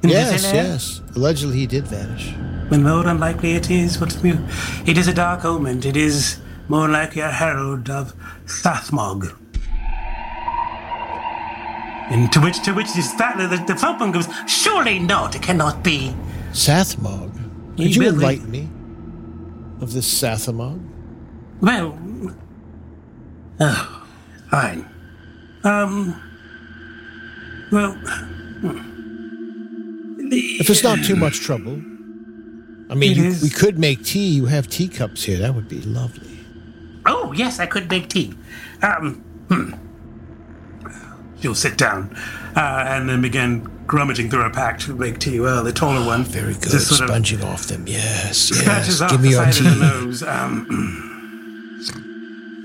In 0.03 0.09
yes, 0.09 0.43
yes. 0.43 1.01
Allegedly, 1.15 1.57
he 1.57 1.67
did 1.67 1.87
vanish. 1.87 2.33
When 2.69 2.83
more 2.83 3.05
unlikely 3.07 3.53
it 3.53 3.69
is, 3.69 3.99
what's 3.99 4.23
mu- 4.23 4.37
it 4.85 4.97
is 4.97 5.07
a 5.07 5.13
dark 5.13 5.43
omen. 5.43 5.83
It 5.83 5.97
is 5.97 6.39
more 6.69 6.87
likely 6.87 7.21
a 7.21 7.31
herald 7.31 7.89
of 7.89 8.13
Sathmog. 8.45 9.35
And 12.11 12.31
to 12.31 12.39
which, 12.39 12.63
to 12.63 12.73
which 12.73 12.93
this, 12.93 13.11
that, 13.13 13.37
the, 13.37 13.73
the 13.73 14.11
goes, 14.11 14.27
surely 14.47 14.99
not, 14.99 15.35
it 15.35 15.41
cannot 15.41 15.83
be. 15.83 16.15
Sathmog. 16.51 17.33
Could 17.77 17.95
you 17.95 18.01
will 18.01 18.13
enlighten 18.13 18.49
me 18.49 18.69
of 19.81 19.93
this 19.93 20.21
Sathmog? 20.21 20.79
Well, 21.61 21.97
oh, 23.59 24.05
fine. 24.49 24.89
Um, 25.63 26.15
Well, 27.71 27.97
If 30.31 30.69
it's 30.69 30.83
not 30.83 31.03
too 31.03 31.15
much 31.15 31.39
trouble. 31.41 31.81
I 32.91 32.95
mean, 32.95 33.15
you, 33.15 33.35
we 33.43 33.49
could 33.49 33.77
make 33.77 34.03
tea. 34.03 34.29
You 34.29 34.45
have 34.47 34.67
teacups 34.67 35.23
here. 35.23 35.37
That 35.39 35.53
would 35.53 35.67
be 35.69 35.81
lovely. 35.81 36.39
oh 37.05 37.31
yes, 37.33 37.59
I 37.59 37.65
could 37.67 37.89
make 37.89 38.09
tea. 38.09 38.33
Um, 38.81 39.15
hmm. 39.49 39.73
She'll 41.41 41.55
sit 41.55 41.77
down 41.77 42.15
uh, 42.55 42.83
and 42.87 43.07
then 43.07 43.21
begin 43.21 43.69
rummaging 43.87 44.29
through 44.29 44.43
a 44.45 44.49
pack 44.49 44.79
to 44.79 44.95
make 44.95 45.19
tea. 45.19 45.39
Well, 45.39 45.63
the 45.63 45.71
taller 45.71 46.05
one, 46.05 46.23
very 46.23 46.53
Good. 46.53 46.81
Sponging 46.81 47.43
off 47.43 47.67
them. 47.67 47.85
Yes. 47.87 48.51
Yes. 48.65 49.01
off 49.01 49.11
Give 49.11 49.21
me 49.21 49.29
your 49.31 49.43
of 49.47 49.55
the 49.55 49.61
tea. 49.63 49.79
nose. 49.79 50.23
Um, 50.23 50.65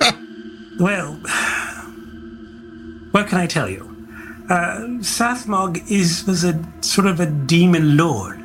well, 0.81 1.21
what 3.15 3.29
can 3.29 3.39
I 3.39 3.47
tell 3.47 3.71
you? 3.71 3.85
Uh, 4.51 4.81
Sathmog 4.99 5.89
is 5.89 6.25
was 6.27 6.43
a 6.43 6.61
sort 6.81 7.07
of 7.07 7.21
a 7.21 7.27
demon 7.27 7.97
lord. 7.97 8.39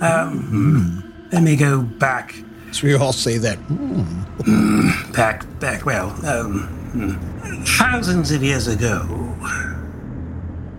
Um, 0.00 1.28
Let 1.30 1.44
me 1.44 1.54
go 1.54 1.82
back. 1.82 2.34
So 2.72 2.88
we 2.88 2.94
all 2.94 3.12
say 3.12 3.38
that. 3.38 3.58
Hmm. 3.58 5.12
Back, 5.12 5.46
back. 5.60 5.86
Well, 5.86 6.08
um, 6.26 7.62
thousands 7.78 8.32
of 8.32 8.42
years 8.42 8.66
ago, 8.66 8.98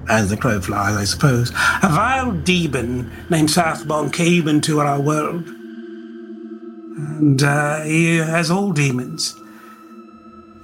as 0.10 0.30
the 0.30 0.36
crow 0.36 0.60
flies, 0.60 0.98
I 0.98 1.06
suppose, 1.06 1.50
a 1.82 1.88
vile 1.88 2.34
demon 2.34 3.10
named 3.30 3.50
Sathmog 3.50 4.12
came 4.12 4.50
into 4.50 4.82
our 4.82 5.00
world. 5.00 5.48
And 6.98 7.42
uh, 7.42 7.84
he, 7.84 8.20
as 8.20 8.52
all 8.52 8.74
demons, 8.74 9.34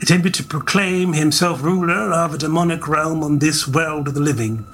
attempted 0.02 0.34
to 0.36 0.44
proclaim 0.44 1.14
himself 1.14 1.62
ruler 1.62 2.14
of 2.14 2.34
a 2.34 2.38
demonic 2.38 2.88
realm 2.88 3.24
on 3.24 3.40
this 3.40 3.68
world 3.68 4.08
of 4.08 4.14
the 4.14 4.20
living. 4.20 4.66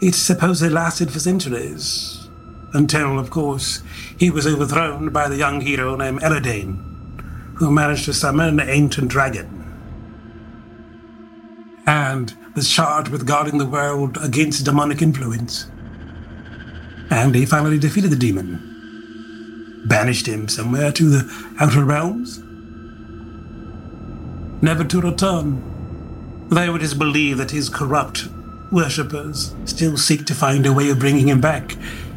It 0.00 0.14
supposedly 0.14 0.72
lasted 0.72 1.10
for 1.10 1.18
centuries, 1.18 2.28
until, 2.72 3.18
of 3.18 3.30
course, 3.30 3.82
he 4.18 4.30
was 4.30 4.46
overthrown 4.46 5.10
by 5.10 5.28
the 5.28 5.36
young 5.36 5.60
hero 5.60 5.96
named 5.96 6.20
Eladane, 6.20 6.76
who 7.56 7.70
managed 7.70 8.04
to 8.04 8.12
summon 8.12 8.60
an 8.60 8.68
ancient 8.68 9.08
dragon. 9.08 9.62
And 11.86 12.34
was 12.54 12.70
charged 12.70 13.08
with 13.08 13.26
guarding 13.26 13.58
the 13.58 13.66
world 13.66 14.18
against 14.22 14.64
demonic 14.64 15.02
influence. 15.02 15.66
And 17.10 17.34
he 17.34 17.46
finally 17.46 17.78
defeated 17.78 18.10
the 18.10 18.16
demon, 18.16 19.82
banished 19.86 20.26
him 20.26 20.48
somewhere 20.48 20.92
to 20.92 21.08
the 21.08 21.54
outer 21.60 21.84
realms, 21.84 22.43
never 24.64 24.84
to 24.84 25.00
return. 25.00 25.62
Though 26.48 26.74
it 26.74 26.82
is 26.82 26.94
believed 26.94 27.38
that 27.40 27.50
his 27.50 27.68
corrupt 27.68 28.28
worshippers 28.72 29.54
still 29.64 29.96
seek 29.96 30.24
to 30.26 30.34
find 30.34 30.66
a 30.66 30.72
way 30.72 30.90
of 30.90 30.98
bringing 30.98 31.28
him 31.28 31.40
back. 31.40 31.76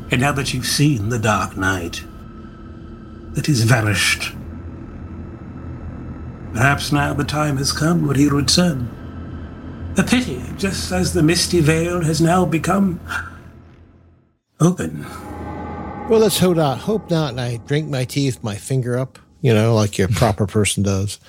And 0.10 0.22
now 0.22 0.32
that 0.32 0.54
you've 0.54 0.66
seen 0.66 1.10
the 1.10 1.20
Dark 1.20 1.58
Knight, 1.58 2.04
that 3.34 3.45
he's 3.45 3.64
vanished, 3.64 4.34
perhaps 6.54 6.91
now 6.91 7.14
the 7.14 7.24
time 7.24 7.58
has 7.58 7.72
come 7.72 8.08
when 8.08 8.16
he'll 8.16 8.32
return. 8.32 8.89
A 9.98 10.04
pity, 10.04 10.41
just 10.58 10.91
as 10.91 11.14
the 11.14 11.24
Misty 11.24 11.60
Vale 11.60 12.02
has 12.02 12.22
now 12.22 12.45
become 12.45 13.00
open. 14.60 15.06
Well, 16.10 16.20
let's 16.20 16.39
hope 16.39 16.56
not. 16.58 16.78
Hope 16.80 17.10
not. 17.10 17.32
And 17.32 17.41
I 17.41 17.58
drink 17.58 17.89
my 17.89 18.06
tea 18.06 18.28
with 18.28 18.43
my 18.43 18.56
finger 18.56 18.98
up, 18.98 19.20
you 19.41 19.54
know, 19.54 19.76
like 19.76 19.98
your 19.98 20.08
proper 20.08 20.48
person 20.48 20.84
does. 20.84 21.20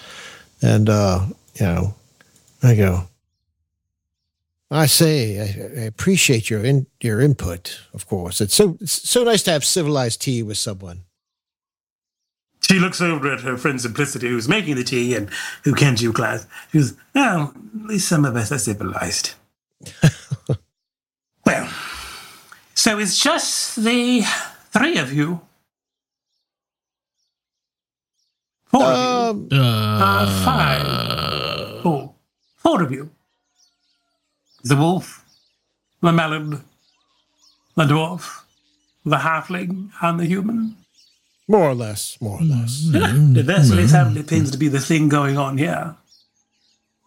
And, 0.61 0.89
uh, 0.89 1.27
you 1.55 1.67
know, 1.67 1.95
I 2.63 2.75
go, 2.75 3.09
I 4.71 4.87
say, 4.87 5.41
I, 5.41 5.81
I 5.83 5.85
appreciate 5.85 6.51
your 6.51 6.65
in, 6.65 6.87
your 7.01 7.21
input, 7.21 7.81
of 7.95 8.07
course. 8.07 8.41
It's 8.41 8.55
so, 8.55 8.77
it's 8.81 9.09
so 9.09 9.25
nice 9.25 9.43
to 9.45 9.53
have 9.53 9.65
civilized 9.65 10.21
tea 10.23 10.43
with 10.43 10.59
someone. 10.59 11.05
She 12.61 12.79
looks 12.79 13.01
over 13.01 13.33
at 13.33 13.41
her 13.41 13.57
friend 13.57 13.81
Simplicity, 13.81 14.29
who's 14.29 14.49
making 14.49 14.77
the 14.77 14.85
tea 14.85 15.15
and 15.15 15.31
who 15.65 15.75
can't 15.75 15.97
do 15.97 16.13
class. 16.13 16.47
She 16.71 16.79
goes, 16.79 16.95
Oh, 17.15 17.55
at 17.81 17.87
least 17.87 18.09
some 18.09 18.27
of 18.27 18.37
us 18.37 18.53
are 18.53 18.59
civilized. 18.59 19.35
well, 21.47 21.73
so 22.75 22.99
it's 22.99 23.23
just 23.23 23.77
the 23.77 24.23
three 24.71 24.99
of 24.99 25.15
you. 25.15 25.41
Four 28.69 28.85
of 28.85 29.53
you. 29.53 29.59
Um, 29.59 29.61
uh, 29.61 30.05
uh, 30.05 30.45
five. 30.45 31.83
Four. 31.83 32.15
Four 32.57 32.83
of 32.83 32.93
you. 32.93 33.11
The 34.65 34.77
wolf, 34.77 35.25
the 36.03 36.13
melon, 36.13 36.65
the 37.77 37.85
dwarf, 37.85 38.43
the 39.05 39.17
halfling, 39.17 39.91
and 40.03 40.21
the 40.21 40.27
human. 40.27 40.77
More 41.47 41.71
or 41.71 41.75
less, 41.75 42.21
more 42.21 42.39
or 42.39 42.41
mm-hmm. 42.43 42.61
less. 42.61 43.35
The 43.35 43.43
vessel 43.43 43.89
family 43.89 44.23
tends 44.23 44.51
to 44.51 44.59
be 44.59 44.69
the 44.69 44.81
thing 44.81 45.09
going 45.09 45.39
on 45.39 45.57
here. 45.57 45.97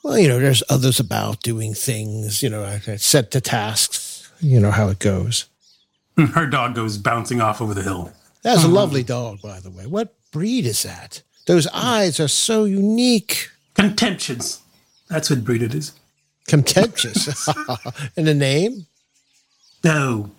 Well, 0.03 0.18
you 0.18 0.28
know, 0.28 0.39
there's 0.39 0.64
others 0.70 0.99
about 0.99 1.41
doing 1.43 1.76
things, 1.76 2.41
you 2.41 2.49
know, 2.49 2.64
I- 2.64 2.82
I 2.88 2.95
set 2.95 3.30
to 3.32 3.41
tasks, 3.41 4.32
you 4.39 4.59
know 4.59 4.72
how 4.72 4.88
it 4.88 4.97
goes. 4.97 5.45
Her 6.18 6.47
dog 6.47 6.74
goes 6.74 6.97
bouncing 6.97 7.39
off 7.39 7.62
over 7.62 7.76
the 7.76 7.84
hill. 7.84 8.12
That's 8.41 8.64
a 8.64 8.66
mm-hmm. 8.66 8.74
lovely 8.74 9.03
dog, 9.03 9.41
by 9.41 9.59
the 9.59 9.70
way. 9.70 9.86
What 9.86 10.16
breed 10.32 10.66
is 10.66 10.82
that? 10.84 11.22
Those 11.51 11.67
eyes 11.73 12.17
are 12.21 12.29
so 12.29 12.63
unique. 12.63 13.49
Contentious. 13.73 14.61
That's 15.09 15.29
what 15.29 15.43
breed 15.43 15.61
it 15.61 15.75
is. 15.75 15.91
Contentious. 16.47 17.45
and 18.15 18.25
the 18.25 18.33
name? 18.33 18.85
No. 19.83 20.31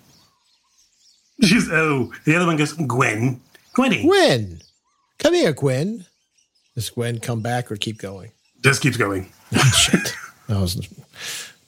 She's 1.43 1.69
oh. 1.71 2.15
The 2.25 2.35
other 2.35 2.47
one 2.47 2.57
goes 2.57 2.73
Gwen. 2.73 3.43
Gwenny. 3.75 4.05
Gwen. 4.05 4.63
Come 5.19 5.35
here, 5.35 5.53
Gwen. 5.53 6.07
Does 6.75 6.89
Gwen 6.89 7.19
come 7.21 7.43
back 7.43 7.71
or 7.71 7.77
keep 7.77 7.99
going? 7.99 8.31
Just 8.63 8.81
keeps 8.81 8.97
going. 8.97 9.31
Shit. 9.77 10.15
That 10.49 10.61
was, 10.61 10.77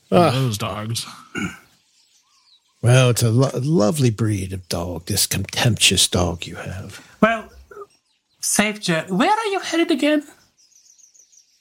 One 0.09 0.23
Ah. 0.23 0.31
those 0.31 0.57
dogs. 0.57 1.05
well, 2.81 3.11
it's 3.11 3.23
a 3.23 3.31
lo- 3.31 3.51
lovely 3.53 4.09
breed 4.09 4.55
of 4.55 4.67
dog, 4.71 5.05
this 5.05 5.27
contemptuous 5.27 6.09
dog 6.09 6.47
you 6.47 6.55
have. 6.57 7.07
Well, 7.21 7.51
safe 8.45 8.81
journey. 8.81 9.11
Where 9.11 9.31
are 9.31 9.47
you 9.47 9.61
headed 9.61 9.91
again? 9.91 10.25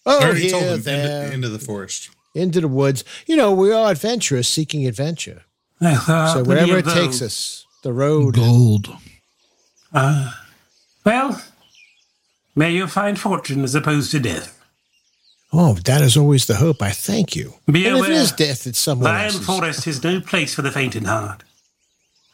Oh, 0.05 0.19
I 0.19 0.23
already 0.25 0.49
told 0.49 0.63
him 0.63 0.81
there. 0.81 1.23
into, 1.23 1.33
into 1.35 1.49
the 1.49 1.59
forest. 1.59 2.09
Into 2.35 2.61
the 2.61 2.67
woods. 2.67 3.03
You 3.25 3.35
know, 3.35 3.53
we 3.53 3.71
are 3.71 3.91
adventurous 3.91 4.47
seeking 4.47 4.85
adventure. 4.85 5.43
I 5.79 5.95
thought 5.95 6.33
so 6.33 6.43
wherever 6.43 6.77
it 6.77 6.85
takes 6.85 7.21
us, 7.21 7.65
the 7.83 7.93
road. 7.93 8.35
Gold. 8.35 8.89
Uh, 9.93 10.33
well, 11.05 11.41
may 12.55 12.71
you 12.71 12.87
find 12.87 13.19
fortune 13.19 13.63
as 13.63 13.75
opposed 13.75 14.11
to 14.11 14.19
death. 14.19 14.59
Oh, 15.51 15.75
that 15.85 16.01
is 16.01 16.17
always 16.17 16.47
the 16.47 16.55
hope. 16.55 16.81
I 16.81 16.89
thank 16.89 17.35
you. 17.35 17.53
Be 17.71 17.85
and 17.85 17.97
if 17.97 18.05
aware, 18.05 18.11
it 18.11 18.17
is 18.17 18.31
death, 18.31 18.65
it's 18.65 18.79
someone 18.79 19.11
Lion. 19.11 19.31
Forest 19.33 19.85
is 19.85 20.03
no 20.03 20.19
place 20.25 20.55
for 20.55 20.63
the 20.63 20.71
faint 20.71 20.95
in 20.95 21.05
heart. 21.05 21.43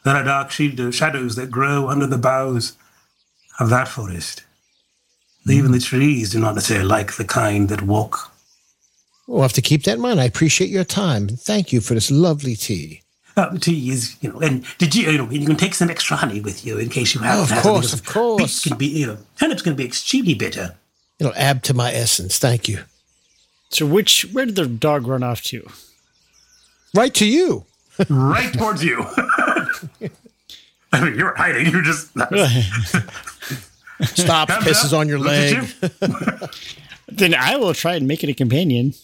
There 0.04 0.16
are 0.16 0.24
dark 0.24 0.50
shadow- 0.50 0.90
shadows 0.90 1.36
that 1.36 1.50
grow 1.50 1.88
under 1.88 2.06
the 2.06 2.16
boughs 2.18 2.76
of 3.60 3.70
that 3.70 3.86
forest. 3.88 4.42
Even 5.46 5.72
the 5.72 5.80
trees 5.80 6.30
do 6.30 6.40
not 6.40 6.54
necessarily 6.54 6.86
like 6.86 7.14
the 7.14 7.24
kind 7.24 7.68
that 7.68 7.82
walk. 7.82 8.32
We'll 9.26 9.42
have 9.42 9.52
to 9.54 9.62
keep 9.62 9.84
that 9.84 9.94
in 9.94 10.00
mind. 10.00 10.20
I 10.20 10.24
appreciate 10.24 10.70
your 10.70 10.84
time. 10.84 11.28
Thank 11.28 11.72
you 11.72 11.80
for 11.80 11.94
this 11.94 12.10
lovely 12.10 12.56
tea. 12.56 13.02
Uh, 13.36 13.56
tea 13.58 13.90
is, 13.90 14.16
you 14.20 14.32
know, 14.32 14.40
and 14.40 14.64
did 14.78 14.94
you, 14.94 15.08
you 15.10 15.18
know, 15.18 15.30
you 15.30 15.46
can 15.46 15.56
take 15.56 15.74
some 15.74 15.88
extra 15.88 16.16
honey 16.16 16.40
with 16.40 16.66
you 16.66 16.78
in 16.78 16.88
case 16.88 17.14
you 17.14 17.20
have. 17.20 17.38
Oh, 17.38 17.42
of 17.42 17.50
have 17.50 17.62
course, 17.62 17.92
of 17.92 18.04
course. 18.04 18.42
Beets 18.42 18.64
can 18.64 18.76
be, 18.76 18.86
you 18.86 19.06
know, 19.06 19.18
turnips 19.38 19.62
can 19.62 19.76
be 19.76 19.84
extremely 19.84 20.34
bitter. 20.34 20.74
It'll 21.18 21.34
add 21.36 21.62
to 21.64 21.74
my 21.74 21.92
essence. 21.92 22.38
Thank 22.38 22.68
you. 22.68 22.80
So 23.70 23.86
which 23.86 24.22
where 24.32 24.46
did 24.46 24.56
the 24.56 24.66
dog 24.66 25.06
run 25.06 25.22
off 25.22 25.42
to? 25.44 25.66
Right 26.94 27.14
to 27.14 27.26
you. 27.26 27.66
right 28.08 28.52
towards 28.52 28.82
you. 28.82 29.06
I 30.92 31.04
mean, 31.04 31.14
you're 31.16 31.34
hiding. 31.36 31.66
You're 31.66 31.82
just 31.82 32.08
stop 34.16 34.48
Comes 34.48 34.64
pisses 34.64 34.92
up, 34.92 34.98
on 35.00 35.08
your 35.08 35.18
looks 35.18 35.82
at 35.82 36.00
leg. 36.40 36.50
then 37.08 37.34
I 37.34 37.56
will 37.56 37.74
try 37.74 37.94
and 37.94 38.08
make 38.08 38.24
it 38.24 38.30
a 38.30 38.34
companion. 38.34 38.94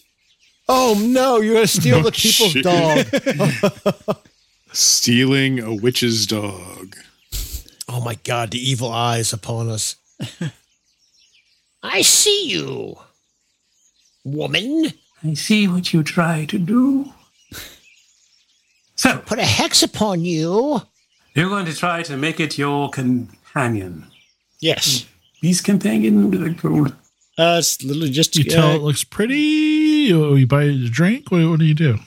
Oh 0.69 0.99
no, 1.01 1.41
you're 1.41 1.55
gonna 1.55 1.67
steal 1.69 1.99
Oh, 1.99 2.03
the 2.03 2.13
people's 2.13 2.51
shit. 2.53 2.65
dog. 2.65 4.19
Stealing 4.73 5.61
a 5.61 5.73
witch's 5.75 6.27
dog. 6.27 6.97
oh 7.89 8.01
my 8.05 8.17
god, 8.25 8.51
the 8.51 8.59
evil 8.59 8.91
eyes 8.91 9.33
upon 9.33 9.69
us. 9.69 9.95
I 11.83 12.03
see 12.03 12.49
you, 12.49 12.97
woman. 14.25 14.93
I 15.23 15.35
see 15.35 15.69
what 15.69 15.93
you 15.93 16.03
try 16.03 16.45
to 16.47 16.59
do. 16.59 17.13
So, 18.97 19.19
Put 19.19 19.39
a 19.39 19.45
hex 19.45 19.83
upon 19.83 20.25
you. 20.25 20.83
You're 21.37 21.49
going 21.49 21.67
to 21.67 21.75
try 21.75 22.03
to 22.03 22.17
make 22.17 22.41
it 22.41 22.59
your 22.59 22.89
companion. 22.91 24.07
Yes. 24.61 25.07
Beast 25.41 25.65
companion? 25.65 26.31
What 26.31 26.41
are 26.41 26.49
they 26.49 26.55
called? 26.55 26.95
Uh, 27.39 27.57
it's 27.59 27.83
literally 27.83 28.11
just 28.11 28.35
You 28.37 28.45
tell 28.45 28.71
uh, 28.71 28.75
it 28.77 28.83
looks 28.83 29.05
pretty. 29.05 29.37
You, 29.37 30.35
you 30.37 30.47
buy 30.47 30.65
it 30.65 30.87
a 30.87 30.89
drink. 30.89 31.31
What, 31.31 31.49
what 31.49 31.59
do 31.59 31.67
you 31.67 31.75
do? 31.75 31.99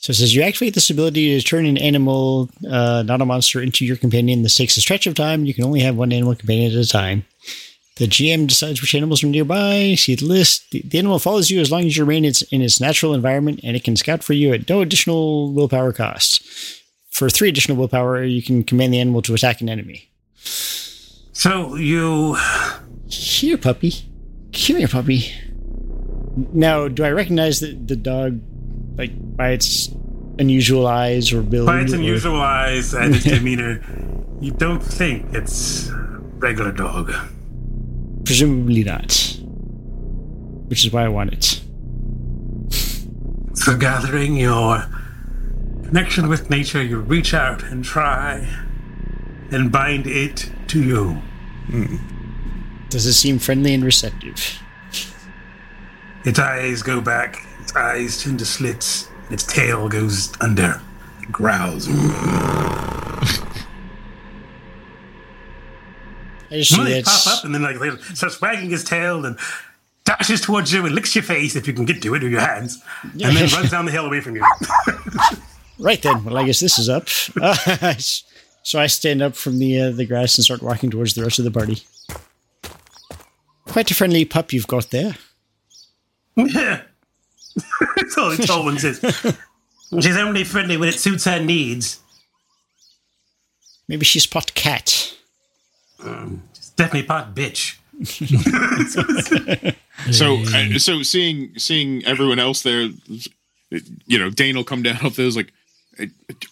So 0.00 0.10
it 0.10 0.14
says 0.14 0.34
you 0.34 0.42
activate 0.42 0.74
this 0.74 0.90
ability 0.90 1.38
to 1.38 1.46
turn 1.46 1.64
an 1.64 1.78
animal, 1.78 2.50
uh, 2.68 3.04
not 3.06 3.20
a 3.20 3.24
monster, 3.24 3.62
into 3.62 3.86
your 3.86 3.96
companion. 3.96 4.42
This 4.42 4.56
takes 4.56 4.76
a 4.76 4.80
stretch 4.80 5.06
of 5.06 5.14
time. 5.14 5.44
You 5.44 5.54
can 5.54 5.62
only 5.62 5.78
have 5.80 5.96
one 5.96 6.12
animal 6.12 6.34
companion 6.34 6.72
at 6.72 6.84
a 6.84 6.88
time. 6.88 7.24
The 7.96 8.06
GM 8.08 8.48
decides 8.48 8.80
which 8.80 8.96
animals 8.96 9.22
are 9.22 9.28
nearby. 9.28 9.94
See 9.94 10.16
the 10.16 10.24
list. 10.24 10.68
The, 10.72 10.82
the 10.84 10.98
animal 10.98 11.20
follows 11.20 11.50
you 11.50 11.60
as 11.60 11.70
long 11.70 11.84
as 11.84 11.96
you 11.96 12.04
remain 12.04 12.24
its, 12.24 12.42
in 12.42 12.62
its 12.62 12.80
natural 12.80 13.14
environment, 13.14 13.60
and 13.62 13.76
it 13.76 13.84
can 13.84 13.94
scout 13.94 14.24
for 14.24 14.32
you 14.32 14.52
at 14.52 14.68
no 14.68 14.80
additional 14.80 15.52
willpower 15.52 15.92
cost. 15.92 16.81
For 17.12 17.28
three 17.28 17.50
additional 17.50 17.76
willpower, 17.76 18.24
you 18.24 18.42
can 18.42 18.64
command 18.64 18.92
the 18.92 18.98
animal 18.98 19.20
to 19.22 19.34
attack 19.34 19.60
an 19.60 19.68
enemy. 19.68 20.08
So 20.34 21.74
you. 21.76 22.36
Here, 23.06 23.58
puppy. 23.58 23.92
Come 24.52 24.76
here, 24.76 24.88
puppy. 24.88 25.30
Now, 26.54 26.88
do 26.88 27.04
I 27.04 27.10
recognize 27.10 27.60
the, 27.60 27.74
the 27.74 27.96
dog, 27.96 28.40
like 28.96 29.10
by 29.36 29.50
its 29.50 29.90
unusual 30.38 30.86
eyes 30.86 31.30
or 31.32 31.42
build? 31.42 31.66
By 31.66 31.80
its 31.80 31.92
or- 31.92 31.96
unusual 31.96 32.40
eyes 32.40 32.94
and 32.94 33.14
its 33.14 33.24
demeanor, 33.36 33.82
you 34.40 34.52
don't 34.52 34.82
think 34.82 35.26
it's 35.34 35.90
a 35.90 35.96
regular 36.38 36.72
dog. 36.72 37.12
Presumably 38.24 38.84
not. 38.84 39.12
Which 40.68 40.86
is 40.86 40.92
why 40.92 41.04
I 41.04 41.08
want 41.08 41.34
it. 41.34 41.60
So, 43.54 43.76
gathering 43.76 44.36
your 44.36 44.86
connection 45.92 46.26
with 46.26 46.48
nature, 46.48 46.82
you 46.82 46.98
reach 47.00 47.34
out 47.34 47.62
and 47.64 47.84
try 47.84 48.48
and 49.50 49.70
bind 49.70 50.06
it 50.06 50.50
to 50.66 50.82
you. 50.82 51.20
Does 52.88 53.04
it 53.04 53.12
seem 53.12 53.38
friendly 53.38 53.74
and 53.74 53.84
receptive? 53.84 54.58
Its 56.24 56.38
eyes 56.38 56.82
go 56.82 57.02
back, 57.02 57.44
its 57.60 57.76
eyes 57.76 58.22
turn 58.22 58.38
to 58.38 58.46
slits, 58.46 59.10
its 59.30 59.44
tail 59.44 59.86
goes 59.90 60.32
under, 60.40 60.80
it 61.20 61.30
growls. 61.30 61.86
I 61.90 61.92
just 66.52 66.70
see 66.70 66.78
Well, 66.78 67.02
pop 67.02 67.26
up 67.26 67.44
and 67.44 67.54
then 67.54 67.60
like 67.60 67.78
they 67.78 67.90
starts 68.14 68.40
wagging 68.40 68.70
his 68.70 68.82
tail 68.82 69.26
and 69.26 69.38
dashes 70.04 70.40
towards 70.40 70.72
you 70.72 70.86
and 70.86 70.94
licks 70.94 71.14
your 71.14 71.22
face 71.22 71.54
if 71.54 71.66
you 71.66 71.74
can 71.74 71.84
get 71.84 72.00
to 72.00 72.14
it 72.14 72.22
with 72.22 72.32
your 72.32 72.40
hands, 72.40 72.82
and 73.02 73.36
then 73.36 73.50
runs 73.50 73.70
down 73.70 73.84
the 73.84 73.92
hill 73.92 74.06
away 74.06 74.22
from 74.22 74.36
you. 74.36 74.44
right 75.82 76.00
then. 76.00 76.24
Well, 76.24 76.38
I 76.38 76.46
guess 76.46 76.60
this 76.60 76.78
is 76.78 76.88
up. 76.88 77.08
Uh, 77.40 77.94
so 78.62 78.80
I 78.80 78.86
stand 78.86 79.22
up 79.22 79.34
from 79.34 79.58
the 79.58 79.80
uh, 79.80 79.90
the 79.90 80.06
grass 80.06 80.36
and 80.38 80.44
start 80.44 80.62
walking 80.62 80.90
towards 80.90 81.14
the 81.14 81.22
rest 81.22 81.38
of 81.38 81.44
the 81.44 81.50
party. 81.50 81.82
Quite 83.66 83.90
a 83.90 83.94
friendly 83.94 84.24
pup 84.24 84.52
you've 84.52 84.66
got 84.66 84.90
there. 84.90 85.16
Yeah. 86.36 86.82
That's 87.96 88.16
all 88.16 88.30
the 88.30 88.44
tall 88.46 88.64
one 88.64 88.78
says. 88.78 89.00
She's 90.00 90.16
only 90.16 90.44
friendly 90.44 90.76
when 90.76 90.88
it 90.88 90.98
suits 90.98 91.24
her 91.24 91.40
needs. 91.40 92.00
Maybe 93.88 94.04
she's 94.04 94.26
pot 94.26 94.54
cat. 94.54 95.14
She's 96.00 96.70
definitely 96.76 97.06
part 97.06 97.34
bitch. 97.34 97.78
So, 100.10 100.38
uh, 100.38 100.78
so 100.78 101.02
seeing 101.02 101.56
seeing 101.58 102.04
everyone 102.04 102.40
else 102.40 102.62
there, 102.62 102.88
you 104.06 104.18
know, 104.18 104.30
Dane 104.30 104.56
will 104.56 104.64
come 104.64 104.82
down 104.82 104.98
up 105.04 105.12
there. 105.12 105.26
is 105.26 105.36
Like, 105.36 105.52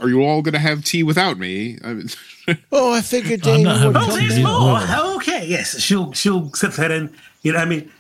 are 0.01 0.09
you 0.09 0.23
all 0.23 0.43
going 0.43 0.53
to 0.55 0.59
have 0.61 0.85
tea 0.85 1.03
without 1.03 1.39
me? 1.39 1.79
I 1.85 1.95
mean, 1.95 2.09
Oh, 2.73 2.93
I 2.93 3.01
figured 3.01 3.47
I'm 3.47 3.63
would 3.63 3.67
having 3.69 3.93
come 3.93 4.11
tea. 4.19 4.29
There's 4.29 4.43
more. 4.43 4.79
Oh, 4.83 5.17
Okay, 5.17 5.47
yes, 5.47 5.79
she'll 5.79 6.13
she'll 6.13 6.51
sit 6.55 6.73
there 6.73 6.91
and 6.91 7.11
you 7.43 7.53
know. 7.53 7.59
I 7.59 7.65
mean, 7.67 7.91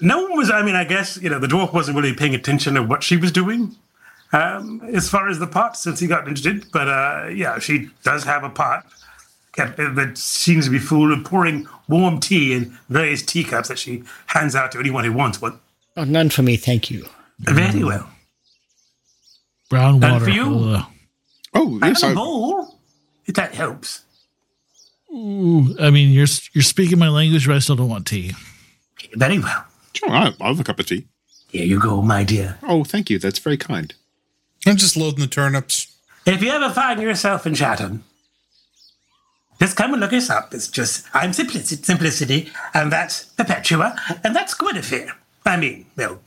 no 0.00 0.22
one 0.22 0.36
was. 0.36 0.50
I 0.50 0.62
mean, 0.62 0.76
I 0.76 0.84
guess 0.84 1.16
you 1.20 1.28
know 1.28 1.38
the 1.38 1.46
dwarf 1.48 1.72
wasn't 1.72 1.96
really 1.96 2.14
paying 2.14 2.34
attention 2.34 2.74
to 2.74 2.82
what 2.82 3.02
she 3.02 3.16
was 3.16 3.32
doing, 3.32 3.74
um, 4.32 4.80
as 4.92 5.08
far 5.10 5.28
as 5.28 5.38
the 5.40 5.46
pot 5.46 5.76
since 5.76 5.98
he 6.00 6.06
got 6.06 6.28
interested. 6.28 6.66
But 6.72 6.88
uh, 6.88 7.28
yeah, 7.34 7.58
she 7.58 7.90
does 8.04 8.22
have 8.24 8.44
a 8.44 8.50
pot 8.50 8.86
that 9.56 10.12
seems 10.16 10.64
to 10.66 10.70
be 10.70 10.78
full 10.78 11.12
of 11.12 11.24
pouring 11.24 11.66
warm 11.88 12.20
tea 12.20 12.52
in 12.54 12.76
various 12.88 13.22
teacups 13.22 13.68
that 13.68 13.78
she 13.78 14.02
hands 14.26 14.54
out 14.54 14.72
to 14.72 14.78
anyone 14.78 15.04
who 15.04 15.12
wants 15.12 15.40
one. 15.42 15.58
Oh, 15.96 16.04
none 16.04 16.30
for 16.30 16.42
me, 16.42 16.56
thank 16.56 16.90
you. 16.90 17.06
Very 17.40 17.84
well. 17.84 18.08
Brown 19.70 20.02
And 20.02 20.12
water. 20.12 20.24
for 20.24 20.30
you? 20.30 20.44
uh, 20.74 20.84
oh 21.54 21.78
I 21.82 21.88
yes, 21.88 22.02
have 22.02 22.10
a 22.10 22.12
I, 22.12 22.14
bowl, 22.14 22.78
if 23.26 23.34
that 23.34 23.54
helps. 23.54 24.02
ooh, 25.12 25.74
I 25.80 25.90
mean, 25.90 26.10
you're 26.10 26.26
you're 26.52 26.62
speaking 26.62 26.98
my 26.98 27.08
language, 27.08 27.46
but 27.46 27.56
I 27.56 27.58
still 27.60 27.76
don't 27.76 27.88
want 27.88 28.06
tea. 28.06 28.32
Very 29.14 29.38
well. 29.38 29.64
sure, 29.94 30.10
I, 30.10 30.32
I'll 30.40 30.48
have 30.54 30.60
a 30.60 30.64
cup 30.64 30.78
of 30.80 30.86
tea. 30.86 31.06
Here 31.48 31.64
you 31.64 31.78
go, 31.78 32.02
my 32.02 32.24
dear. 32.24 32.58
Oh, 32.62 32.84
thank 32.84 33.10
you. 33.10 33.18
That's 33.18 33.38
very 33.38 33.56
kind. 33.56 33.94
I'm 34.66 34.76
just 34.76 34.96
loading 34.96 35.20
the 35.20 35.26
turnips. 35.28 35.94
If 36.26 36.42
you 36.42 36.50
ever 36.50 36.70
find 36.70 37.00
yourself 37.00 37.46
in 37.46 37.54
Chatham, 37.54 38.02
just 39.60 39.76
come 39.76 39.92
and 39.92 40.00
look 40.00 40.12
us 40.12 40.30
up. 40.30 40.52
It's 40.54 40.68
just 40.68 41.06
I'm 41.14 41.32
Simplicity, 41.32 41.82
Simplicity 41.82 42.50
and 42.72 42.90
that's 42.90 43.24
Perpetua, 43.24 43.96
and 44.24 44.34
that's 44.34 44.54
Guinevere. 44.54 45.12
I 45.46 45.56
mean, 45.56 45.86
well, 45.96 46.20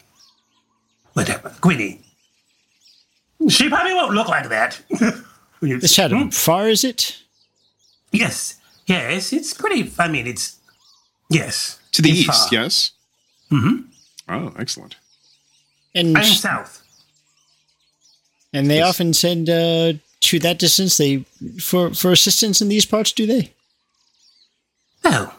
whatever, 1.14 1.50
Gwynny. 1.62 2.00
She 3.50 3.70
probably 3.70 3.94
won't 3.94 4.14
look 4.14 4.28
like 4.28 4.50
that. 4.50 4.80
The 5.60 5.88
shadow. 5.88 6.18
Hmm? 6.24 6.30
Far 6.30 6.70
is 6.70 6.84
it? 6.84 7.18
Yes, 8.12 8.58
yes, 8.86 9.34
it's 9.34 9.54
pretty. 9.56 9.92
I 9.98 10.08
mean, 10.08 10.28
it's 10.28 10.58
yes 11.32 11.80
To 11.94 12.02
the 12.04 12.10
east, 12.12 12.28
far. 12.28 12.48
yes. 12.52 12.92
Mm-hmm. 13.52 13.78
Oh, 14.30 14.54
excellent. 14.60 14.98
And 15.96 16.16
I'm 16.16 16.24
south. 16.26 16.84
and 18.54 18.70
they 18.70 18.82
often 18.84 19.14
send 19.14 19.50
uh, 19.50 19.94
to 20.20 20.40
that 20.40 20.60
distance. 20.60 20.98
They 20.98 21.26
for 21.60 21.92
for 21.96 22.12
assistance 22.12 22.62
in 22.62 22.70
these 22.70 22.86
parts. 22.86 23.12
Do 23.12 23.26
they? 23.26 23.52
Oh, 25.06 25.34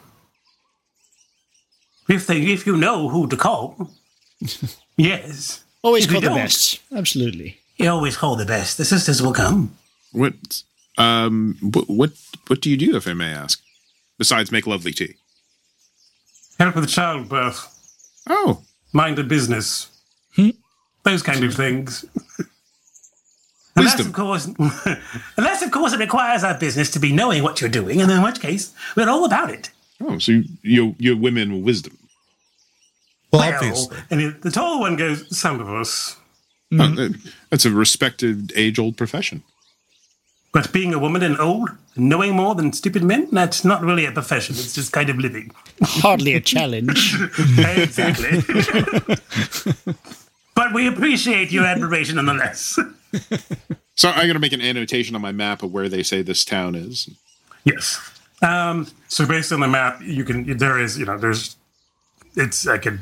if 2.09 2.27
they 2.27 2.41
if 2.41 2.65
you 2.67 2.75
know 2.75 3.07
who 3.07 3.27
to 3.27 3.37
call, 3.37 3.89
yes. 4.97 5.63
Always 5.81 6.05
If 6.05 6.11
call 6.11 6.21
the 6.21 6.29
best. 6.29 6.79
Absolutely. 6.93 7.57
You 7.79 7.89
always 7.89 8.17
call 8.17 8.35
the 8.35 8.45
best. 8.45 8.77
The 8.77 8.85
sisters 8.85 9.21
will 9.21 9.33
come. 9.33 9.75
What, 10.11 10.33
um, 10.97 11.57
what, 11.61 11.89
what, 11.89 12.11
what 12.47 12.61
do 12.61 12.69
you 12.69 12.75
do, 12.77 12.95
if 12.97 13.07
I 13.07 13.13
may 13.13 13.31
ask? 13.33 13.61
Besides 14.17 14.51
make 14.51 14.67
lovely 14.67 14.91
tea. 14.91 15.15
Help 16.59 16.75
with 16.75 16.89
childbirth. 16.89 17.73
Oh, 18.27 18.61
mind 18.91 19.17
a 19.17 19.23
business. 19.23 19.89
Those 21.03 21.23
kind 21.23 21.43
of 21.45 21.53
things. 21.55 22.03
Unless, 23.77 24.01
of 24.01 24.11
course, 24.11 24.45
unless, 25.37 25.61
of 25.61 25.71
course, 25.71 25.93
it 25.93 25.99
requires 25.99 26.43
our 26.43 26.57
business 26.57 26.89
to 26.91 26.99
be 26.99 27.13
knowing 27.13 27.43
what 27.43 27.61
you're 27.61 27.69
doing, 27.69 28.01
and 28.01 28.11
in 28.11 28.21
which 28.21 28.41
case, 28.41 28.73
we're 28.97 29.07
all 29.07 29.23
about 29.23 29.49
it. 29.51 29.69
oh, 30.01 30.17
so 30.17 30.33
you, 30.33 30.43
you, 30.61 30.95
you're 30.99 31.15
women 31.15 31.53
with 31.53 31.63
wisdom. 31.63 31.97
Well, 33.31 33.41
Well, 33.43 33.53
obviously. 33.53 33.97
and 34.11 34.19
the- 34.19 34.37
the 34.41 34.51
tall 34.51 34.81
one 34.81 34.97
goes, 34.97 35.33
some 35.37 35.61
of 35.61 35.69
us. 35.69 36.17
Hmm. 36.71 36.81
Uh, 36.81 36.85
uh, 36.85 36.95
that- 36.95 37.15
that's 37.49 37.65
a 37.65 37.71
respected, 37.71 38.53
age-old 38.55 38.95
profession. 38.97 39.43
But 40.51 40.71
being 40.73 40.93
a 40.95 40.99
woman 40.99 41.21
and 41.21 41.39
old, 41.39 41.69
and 41.95 42.09
knowing 42.09 42.35
more 42.35 42.55
than 42.55 42.73
stupid 42.73 43.03
men, 43.03 43.27
that's 43.31 43.63
not 43.63 43.83
really 43.83 44.05
a 44.05 44.11
profession. 44.11 44.55
It's 44.55 44.73
just 44.73 44.91
kind 44.91 45.09
of 45.09 45.17
living. 45.17 45.51
Hardly 45.83 46.33
a 46.33 46.39
challenge. 46.53 47.15
exactly. 47.57 48.41
but 50.55 50.73
we 50.73 50.87
appreciate 50.87 51.51
your 51.51 51.65
admiration 51.65 52.15
nonetheless. 52.15 52.79
So 53.95 54.09
I'm 54.09 54.15
going 54.25 54.33
to 54.33 54.39
make 54.39 54.53
an 54.53 54.61
annotation 54.61 55.15
on 55.15 55.21
my 55.21 55.31
map 55.31 55.61
of 55.63 55.71
where 55.71 55.87
they 55.89 56.03
say 56.03 56.21
this 56.23 56.43
town 56.45 56.73
is. 56.75 57.09
Yes. 57.63 57.99
Um, 58.41 58.87
so 59.07 59.27
based 59.27 59.51
on 59.51 59.59
the 59.59 59.67
map, 59.67 60.01
you 60.01 60.23
can 60.23 60.57
there 60.57 60.79
is 60.79 60.97
you 60.97 61.05
know 61.05 61.17
there's 61.17 61.57
it's 62.35 62.65
I 62.67 62.77
could 62.77 62.99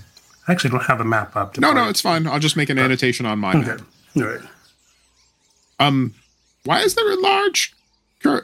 I 0.48 0.52
actually 0.54 0.70
don't 0.72 0.84
have 0.84 1.02
a 1.02 1.06
map 1.06 1.36
up. 1.36 1.54
To 1.56 1.62
No, 1.62 1.70
no, 1.74 1.82
point. 1.82 1.90
it's 1.92 2.02
fine. 2.02 2.28
I'll 2.28 2.40
just 2.40 2.56
make 2.56 2.70
an 2.70 2.80
annotation 2.80 3.26
on 3.26 3.40
my 3.40 3.50
Okay. 3.54 3.68
map. 3.68 3.82
All 4.16 4.24
right. 4.24 4.42
Um, 5.80 6.14
why 6.64 6.82
is 6.82 6.96
there 6.96 7.10
a 7.12 7.20
large 7.20 7.74
cur- 8.24 8.44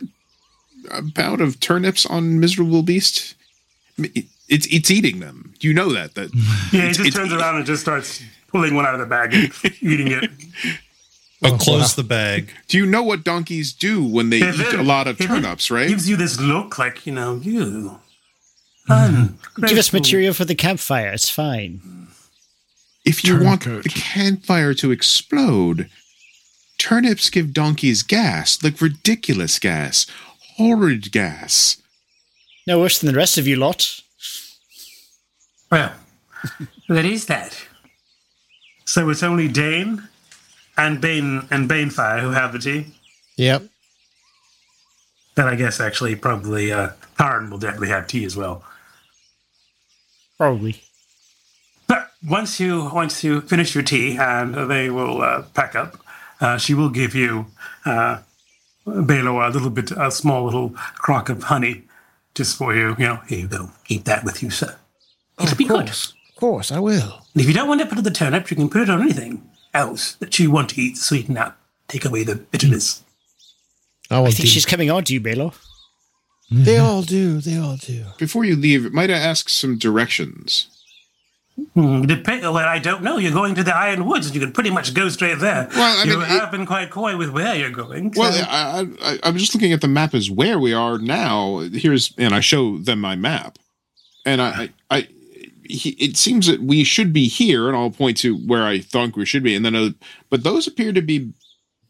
amount 0.92 1.42
of 1.42 1.60
turnips 1.60 2.06
on 2.06 2.40
Miserable 2.40 2.84
Beast? 2.84 3.36
It's 3.98 4.66
it's 4.68 4.92
eating 4.92 5.20
them. 5.20 5.54
You 5.62 5.74
know 5.74 5.92
that 5.94 6.16
that 6.16 6.34
Yeah, 6.72 6.82
he 6.82 6.88
just 6.90 7.00
it's- 7.00 7.14
turns 7.14 7.32
around 7.34 7.56
and 7.58 7.66
just 7.66 7.82
starts 7.82 8.22
pulling 8.50 8.76
one 8.76 8.86
out 8.86 8.94
of 8.94 9.00
the 9.00 9.06
bag 9.06 9.34
and 9.34 9.52
eating 9.82 10.08
it. 10.12 10.30
I'll 11.44 11.58
close 11.58 11.96
the 11.96 12.04
bag. 12.04 12.52
Do 12.70 12.78
you 12.78 12.86
know 12.86 13.04
what 13.04 13.24
donkeys 13.24 13.74
do 13.74 14.02
when 14.04 14.30
they 14.30 14.40
If 14.42 14.60
eat 14.60 14.68
it- 14.74 14.80
a 14.80 14.84
lot 14.84 15.08
of 15.08 15.18
turnips? 15.18 15.70
Right? 15.72 15.88
Gives 15.90 16.08
you 16.10 16.16
this 16.16 16.40
look 16.40 16.78
like 16.78 17.06
you 17.06 17.14
know 17.14 17.36
you. 17.36 18.00
Give 18.88 19.78
us 19.78 19.94
material 19.94 20.34
for 20.34 20.46
the 20.46 20.56
campfire. 20.56 21.12
It's 21.14 21.30
fine. 21.30 22.08
If 23.06 23.24
you 23.24 23.42
want 23.42 23.64
the 23.64 23.90
campfire 23.90 24.74
to 24.76 24.92
explode, 24.92 25.90
turnips 26.78 27.30
give 27.30 27.54
donkeys 27.54 28.04
gas, 28.04 28.64
like 28.64 28.82
ridiculous 28.82 29.60
gas, 29.60 30.08
horrid 30.58 31.12
gas. 31.12 31.78
No 32.66 32.80
worse 32.80 33.00
than 33.00 33.12
the 33.12 33.18
rest 33.18 33.38
of 33.38 33.48
you 33.48 33.58
lot. 33.58 34.02
Well, 35.72 35.92
that 36.88 37.06
is 37.06 37.26
that. 37.26 37.58
So 38.86 39.10
it's 39.10 39.24
only 39.24 39.48
Dane 39.48 40.08
and 40.78 41.02
Bane 41.02 41.48
and 41.52 41.70
Banefire 41.70 42.20
who 42.20 42.32
have 42.32 42.54
the 42.54 42.60
tea. 42.60 42.88
Yep. 43.38 43.64
Then 45.36 45.48
I 45.48 45.56
guess 45.56 45.80
actually 45.80 46.16
probably 46.16 46.72
uh, 46.72 46.92
Tarn 47.18 47.50
will 47.50 47.58
definitely 47.58 47.90
have 47.90 48.08
tea 48.08 48.24
as 48.24 48.36
well. 48.36 48.64
Probably. 50.44 50.84
But 51.88 52.12
once 52.28 52.60
you 52.60 52.90
once 52.94 53.24
you 53.24 53.40
finish 53.40 53.74
your 53.74 53.84
tea 53.84 54.18
and 54.18 54.70
they 54.70 54.90
will 54.90 55.22
uh, 55.22 55.44
pack 55.54 55.74
up, 55.74 55.96
uh, 56.42 56.58
she 56.58 56.74
will 56.74 56.90
give 56.90 57.16
you 57.16 57.46
uh, 57.86 58.20
Balor 58.86 59.42
a 59.42 59.50
little 59.50 59.70
bit 59.70 59.92
a 59.92 60.12
small 60.12 60.44
little 60.44 60.72
crock 60.96 61.30
of 61.30 61.44
honey 61.44 61.84
just 62.36 62.58
for 62.58 62.76
you. 62.76 62.94
You 63.00 63.06
know, 63.08 63.20
here 63.26 63.40
you 63.40 63.48
go. 63.48 63.72
Keep 63.86 64.04
that 64.04 64.26
with 64.26 64.44
you, 64.44 64.50
sir. 64.50 64.76
It'll 65.42 65.56
be 65.56 65.64
good. 65.64 65.88
Of 65.88 66.14
course, 66.36 66.74
I 66.74 66.80
will. 66.80 67.22
And 67.34 67.42
if 67.42 67.48
you 67.48 67.54
don't 67.54 67.70
want 67.70 67.80
to 67.80 67.86
put 67.86 67.94
it 67.94 68.00
on 68.00 68.04
the 68.04 68.12
turnip, 68.12 68.52
you 68.52 68.58
can 68.58 68.70
put 68.70 68.82
it 68.82 68.90
on 68.90 69.02
anything 69.02 69.50
else 69.74 70.16
that 70.16 70.38
you 70.40 70.52
want 70.52 70.72
to 70.72 70.82
eat, 70.82 70.98
sweeten 70.98 71.38
up, 71.38 71.58
take 71.88 72.04
away 72.04 72.26
the 72.26 72.36
bitterness. 72.36 73.02
I, 74.12 74.22
I 74.22 74.32
think 74.32 74.50
she's 74.50 74.66
coming 74.66 74.92
on 74.92 75.06
to 75.06 75.14
you, 75.14 75.22
Balor. 75.22 75.52
They 76.52 76.78
all 76.78 77.02
do. 77.02 77.40
They 77.42 77.58
all 77.58 77.78
do. 77.78 78.06
Before 78.18 78.46
you 78.46 78.56
leave, 78.56 78.92
might 78.94 79.10
I 79.10 79.14
ask 79.18 79.50
some 79.50 79.78
directions? 79.78 80.68
Hmm, 81.76 82.04
dep- 82.04 82.26
well, 82.28 82.58
I 82.58 82.80
don't 82.80 83.04
know. 83.04 83.18
You're 83.18 83.32
going 83.32 83.54
to 83.56 83.64
the 83.64 83.76
Iron 83.76 84.06
Woods, 84.06 84.26
and 84.26 84.36
you 84.36 84.42
can 84.42 84.52
pretty 84.52 84.72
much 84.72 84.94
go 84.96 85.10
straight 85.10 85.38
there. 85.40 85.68
Well, 85.76 86.00
I 86.00 86.04
you 86.04 86.12
mean, 86.18 86.22
it- 86.22 86.28
have 86.28 86.52
been 86.52 86.66
quite 86.66 86.90
coy 86.90 87.16
with 87.16 87.30
where 87.30 87.56
you're 87.56 87.70
going. 87.70 88.12
Well, 88.16 88.34
I, 88.48 88.88
I, 89.02 89.20
I'm 89.24 89.38
just 89.38 89.54
looking 89.54 89.72
at 89.74 89.82
the 89.82 89.88
map 89.88 90.14
as 90.16 90.30
where 90.32 90.58
we 90.60 90.74
are 90.74 90.98
now. 90.98 91.60
Here's, 91.60 92.14
and 92.18 92.34
I 92.34 92.40
show 92.40 92.78
them 92.78 93.00
my 93.02 93.16
map, 93.16 93.60
and 94.26 94.42
I, 94.42 94.50
I, 94.90 94.98
I 94.98 95.08
he, 95.64 95.92
it 95.92 96.18
seems 96.18 96.48
that 96.48 96.62
we 96.62 96.84
should 96.84 97.14
be 97.14 97.28
here, 97.28 97.68
and 97.68 97.78
I'll 97.78 97.92
point 97.92 98.18
to 98.18 98.36
where 98.36 98.64
I 98.64 98.80
thought 98.80 99.16
we 99.16 99.26
should 99.26 99.44
be, 99.44 99.56
and 99.56 99.64
then, 99.64 99.76
uh, 99.76 99.90
but 100.32 100.44
those 100.44 100.66
appear 100.68 100.92
to 100.92 101.02
be 101.02 101.34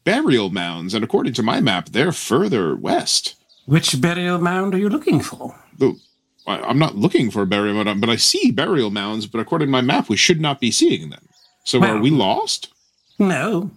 burial 0.04 0.49
mounds, 0.49 0.93
and 0.93 1.04
according 1.06 1.34
to 1.34 1.43
my 1.43 1.62
map, 1.62 1.89
they're 1.89 2.12
further 2.12 2.76
west. 2.76 3.36
Which 3.66 3.99
burial 4.01 4.39
mound 4.39 4.76
are 4.76 4.78
you 4.78 4.89
looking 4.89 5.22
for? 5.22 5.55
The, 5.78 5.97
I, 6.45 6.59
I'm 6.59 6.80
not 6.80 6.95
looking 6.95 7.32
for 7.32 7.41
a 7.41 7.47
burial 7.47 7.84
mound, 7.84 8.01
but 8.01 8.09
I 8.09 8.18
see 8.18 8.51
burial 8.51 8.91
mounds, 8.91 9.26
but 9.28 9.39
according 9.39 9.68
to 9.68 9.72
my 9.72 9.82
map, 9.82 10.09
we 10.09 10.18
should 10.18 10.41
not 10.41 10.59
be 10.59 10.72
seeing 10.72 11.09
them. 11.09 11.28
So 11.64 11.82
are 11.84 11.99
we 11.99 12.09
lost? 12.09 12.74
No. 13.18 13.72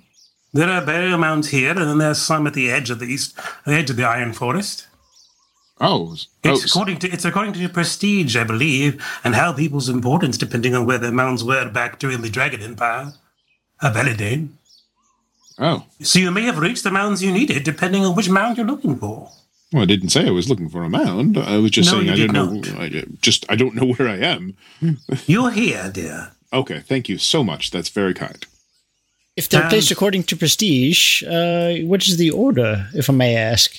There 0.53 0.69
are 0.69 0.85
burial 0.85 1.19
mounds 1.19 1.49
here, 1.49 1.71
and 1.71 1.81
then 1.81 1.99
there's 1.99 2.21
some 2.21 2.47
at 2.47 2.55
the 2.55 2.71
edge 2.71 2.91
of 2.91 2.99
the 2.99 3.07
east, 3.07 3.39
the 3.65 3.75
edge 3.75 3.91
of 3.91 3.97
the 3.97 4.05
Iron 4.05 4.33
Forest. 4.33 4.87
Oh, 5.81 6.09
oh 6.09 6.17
It's 6.43 6.63
oh, 6.63 6.67
according 6.67 6.99
to 7.01 7.11
it's 7.11 7.25
according 7.25 7.53
to 7.53 7.69
prestige, 7.69 8.37
I 8.37 8.45
believe, 8.45 9.05
and 9.23 9.35
how 9.35 9.53
people's 9.53 9.89
importance, 9.89 10.39
depending 10.39 10.75
on 10.75 10.87
where 10.87 10.99
the 10.99 11.13
mounds 11.13 11.45
were 11.45 11.69
back 11.69 11.99
during 11.99 12.23
the 12.23 12.31
Dragon 12.31 12.63
Empire, 12.63 13.13
of 13.83 13.95
Eladane. 13.95 14.49
oh. 15.59 15.85
So 16.01 16.19
you 16.19 16.31
may 16.31 16.43
have 16.43 16.59
reached 16.59 16.85
the 16.85 16.91
mounds 16.91 17.23
you 17.23 17.31
needed, 17.31 17.63
depending 17.63 18.05
on 18.05 18.17
which 18.17 18.31
mound 18.31 18.57
you're 18.57 18.67
looking 18.67 18.97
for. 18.97 19.31
Well, 19.73 19.83
I 19.83 19.87
didn't 19.87 20.11
say 20.11 20.27
I 20.27 20.31
was 20.31 20.49
looking 20.49 20.69
for 20.69 20.85
a 20.85 20.89
mound. 20.89 21.37
I 21.37 21.59
was 21.59 21.73
just 21.73 21.91
No, 21.91 21.99
saying 21.99 22.11
I 22.11 22.15
did 22.15 22.33
didn't 22.33 22.67
know. 22.75 22.81
I 22.81 23.05
just 23.21 23.45
I 23.49 23.57
don't 23.57 23.75
know 23.75 23.87
where 23.87 24.09
I 24.09 24.19
am. 24.19 24.57
You're 25.27 25.51
here, 25.51 25.91
dear. 25.93 26.33
Okay, 26.53 26.81
thank 26.81 27.09
you 27.09 27.19
so 27.19 27.43
much. 27.43 27.71
That's 27.73 27.89
very 27.89 28.15
kind. 28.15 28.45
If 29.37 29.49
they're 29.49 29.65
Um, 29.65 29.69
placed 29.69 29.91
according 29.91 30.23
to 30.25 30.37
prestige, 30.37 31.23
uh, 31.25 31.75
what 31.85 32.07
is 32.07 32.17
the 32.17 32.31
order, 32.31 32.89
if 32.95 33.11
I 33.11 33.13
may 33.13 33.37
ask? 33.37 33.77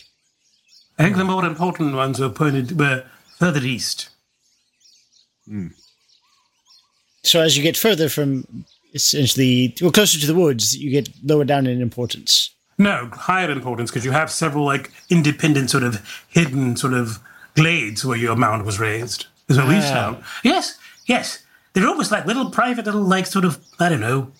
I 1.00 1.04
think 1.04 1.16
the 1.16 1.24
more 1.24 1.46
important 1.46 1.96
ones 1.96 2.20
were 2.20 2.30
pointed 2.30 2.78
were 2.78 3.06
further 3.40 3.64
east. 3.64 4.10
So 7.24 7.42
as 7.42 7.56
you 7.58 7.64
get 7.64 7.78
further 7.78 8.10
from 8.10 8.66
essentially, 8.94 9.74
well, 9.82 9.92
closer 9.92 10.20
to 10.20 10.28
the 10.28 10.36
woods, 10.36 10.76
you 10.78 10.92
get 10.92 11.10
lower 11.24 11.46
down 11.46 11.66
in 11.68 11.82
importance. 11.82 12.50
No, 12.78 13.10
higher 13.14 13.50
importance 13.50 13.90
because 13.90 14.06
you 14.06 14.12
have 14.12 14.30
several 14.32 14.64
like 14.66 14.92
independent 15.10 15.70
sort 15.72 15.84
of 15.84 16.00
hidden 16.28 16.76
sort 16.78 16.94
of 16.94 17.20
glades 17.56 18.06
where 18.06 18.18
your 18.18 18.36
mound 18.36 18.66
was 18.66 18.80
raised. 18.80 19.26
Is 19.50 19.58
what 19.58 19.68
we 19.68 19.76
Ah. 19.78 19.82
found. 19.82 20.24
Yes, 20.44 20.78
yes. 21.06 21.40
They're 21.74 21.88
almost 21.88 22.12
like 22.12 22.26
little 22.26 22.50
private 22.52 22.86
little 22.86 23.02
like 23.02 23.26
sort 23.26 23.46
of 23.46 23.58
I 23.80 23.90
don't 23.90 24.02
know 24.02 24.32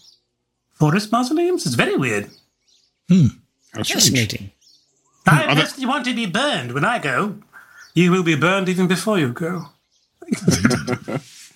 forest 0.76 1.12
mausoleums. 1.12 1.66
It's 1.66 1.76
very 1.76 1.96
weird. 1.96 2.30
How 3.10 3.84
strange. 3.84 3.88
Fascinating. 3.94 4.52
I 5.26 5.44
Are 5.44 5.56
there- 5.56 5.64
personally 5.64 5.88
want 5.88 6.06
to 6.06 6.14
be 6.14 6.26
burned 6.26 6.74
when 6.74 6.86
I 6.86 7.00
go. 7.00 7.38
You 7.96 8.12
will 8.12 8.24
be 8.24 8.36
burned 8.36 8.70
even 8.70 8.88
before 8.88 9.18
you 9.18 9.30
go. 9.34 9.70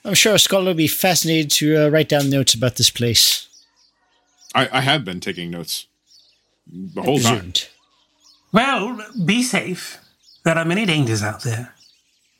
I'm 0.04 0.16
sure 0.16 0.34
a 0.36 0.40
scholar 0.40 0.66
will 0.66 0.74
be 0.74 0.88
fascinated 0.88 1.52
to 1.52 1.86
uh, 1.86 1.90
write 1.90 2.10
down 2.10 2.30
notes 2.30 2.56
about 2.56 2.76
this 2.78 2.90
place. 2.90 3.48
I, 4.56 4.68
I 4.72 4.82
have 4.82 5.06
been 5.06 5.20
taking 5.20 5.52
notes 5.52 5.86
the 6.72 7.02
whole 7.02 7.20
time. 7.20 7.54
Well, 8.52 9.00
be 9.26 9.44
safe. 9.44 10.00
There 10.44 10.58
are 10.58 10.66
many 10.66 10.86
dangers 10.86 11.24
out 11.24 11.44
there. 11.44 11.74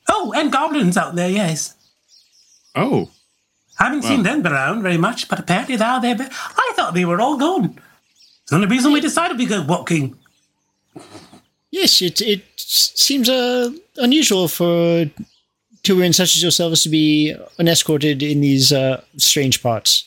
Oh, 0.08 0.32
and 0.34 0.50
goblins 0.52 0.96
out 0.96 1.14
there. 1.14 1.30
Yes. 1.30 1.74
Oh, 2.74 3.10
I 3.78 3.84
haven't 3.84 4.02
seen 4.02 4.22
them 4.22 4.46
around 4.46 4.82
very 4.82 4.98
much, 4.98 5.28
but 5.28 5.38
apparently 5.38 5.76
they 5.76 5.84
are 5.84 6.00
there. 6.00 6.16
But 6.16 6.30
I 6.32 6.72
thought 6.74 6.94
they 6.94 7.04
were 7.04 7.20
all 7.20 7.36
gone. 7.38 7.78
It's 8.42 8.50
the 8.50 8.56
only 8.56 8.68
reason 8.68 8.92
we 8.92 9.00
decided 9.00 9.38
we 9.38 9.46
go 9.46 9.62
walking. 9.62 10.16
Yes, 11.70 12.02
it 12.02 12.20
it 12.20 12.44
seems 12.56 13.28
uh, 13.28 13.70
unusual 13.96 14.48
for 14.48 15.06
two 15.82 15.96
women 15.96 16.12
such 16.12 16.36
as 16.36 16.42
yourselves 16.42 16.82
to 16.82 16.88
be 16.88 17.34
unescorted 17.58 18.22
in 18.22 18.40
these 18.40 18.72
uh, 18.72 19.02
strange 19.16 19.62
parts. 19.62 20.04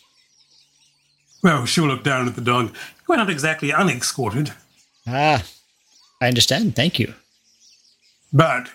Well, 1.44 1.66
she'll 1.66 1.86
look 1.88 2.04
down 2.04 2.28
at 2.28 2.36
the 2.36 2.42
dog. 2.42 2.74
We're 3.08 3.18
not 3.18 3.30
exactly 3.30 3.72
unescorted, 3.72 4.52
Ah, 5.08 5.44
I 6.22 6.28
understand. 6.28 6.76
Thank 6.76 7.00
you. 7.00 7.14
but 8.34 8.70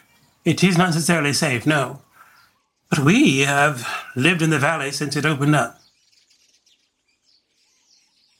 it 0.44 0.62
is 0.64 0.78
not 0.78 0.86
necessarily 0.90 1.32
safe, 1.32 1.66
no. 1.66 2.00
But 2.88 3.00
we 3.00 3.40
have 3.40 3.86
lived 4.16 4.40
in 4.42 4.50
the 4.50 4.58
valley 4.58 4.90
since 4.92 5.16
it 5.16 5.26
opened 5.26 5.54
up. 5.56 5.80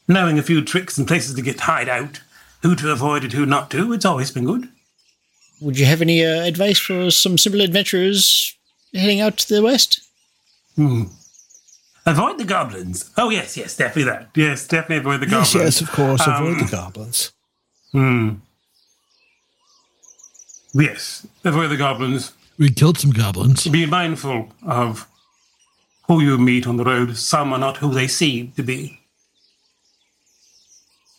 Knowing 0.09 0.39
a 0.39 0.43
few 0.43 0.63
tricks 0.63 0.99
and 0.99 1.07
places 1.07 1.35
to 1.35 1.43
get 1.43 1.61
hide 1.61 1.89
out, 1.89 2.21
who 2.63 2.75
to 2.77 2.91
avoid 2.91 3.23
and 3.25 3.33
who 3.33 3.47
not 3.47 3.71
to, 3.71 3.93
it's 3.93 4.05
always 4.05 4.31
been 4.31 4.45
good. 4.45 4.69
Would 5.61 5.79
you 5.79 5.87
have 5.87 6.01
any 6.03 6.25
uh, 6.25 6.43
advice 6.45 6.79
for 6.79 7.11
some 7.11 7.37
simple 7.39 7.61
adventurers 7.61 8.57
heading 8.95 9.21
out 9.21 9.37
to 9.39 9.55
the 9.55 9.63
west? 9.63 10.01
Hmm. 10.77 11.05
Avoid 12.07 12.39
the 12.39 12.45
goblins. 12.45 13.11
Oh, 13.17 13.31
yes, 13.31 13.57
yes, 13.57 13.77
definitely 13.77 14.05
that. 14.11 14.31
Yes, 14.35 14.67
definitely 14.67 14.97
avoid 14.99 15.21
the 15.21 15.27
goblins. 15.27 15.55
yes, 15.55 15.81
of 15.81 15.91
course. 15.91 16.23
Avoid 16.27 16.55
Um, 16.55 16.59
the 16.59 16.71
goblins. 16.71 17.33
Hmm. 17.93 18.31
Yes, 20.73 21.27
avoid 21.45 21.69
the 21.69 21.77
goblins. 21.77 22.33
We 22.59 22.71
killed 22.71 22.99
some 22.99 23.11
goblins. 23.11 23.67
Be 23.67 23.87
mindful 23.87 24.53
of 24.67 25.07
who 26.07 26.21
you 26.23 26.39
meet 26.39 26.67
on 26.67 26.77
the 26.77 26.85
road. 26.85 27.17
Some 27.17 27.53
are 27.53 27.59
not 27.59 27.79
who 27.79 27.93
they 27.93 28.07
seem 28.09 28.53
to 28.53 28.63
be. 28.63 29.01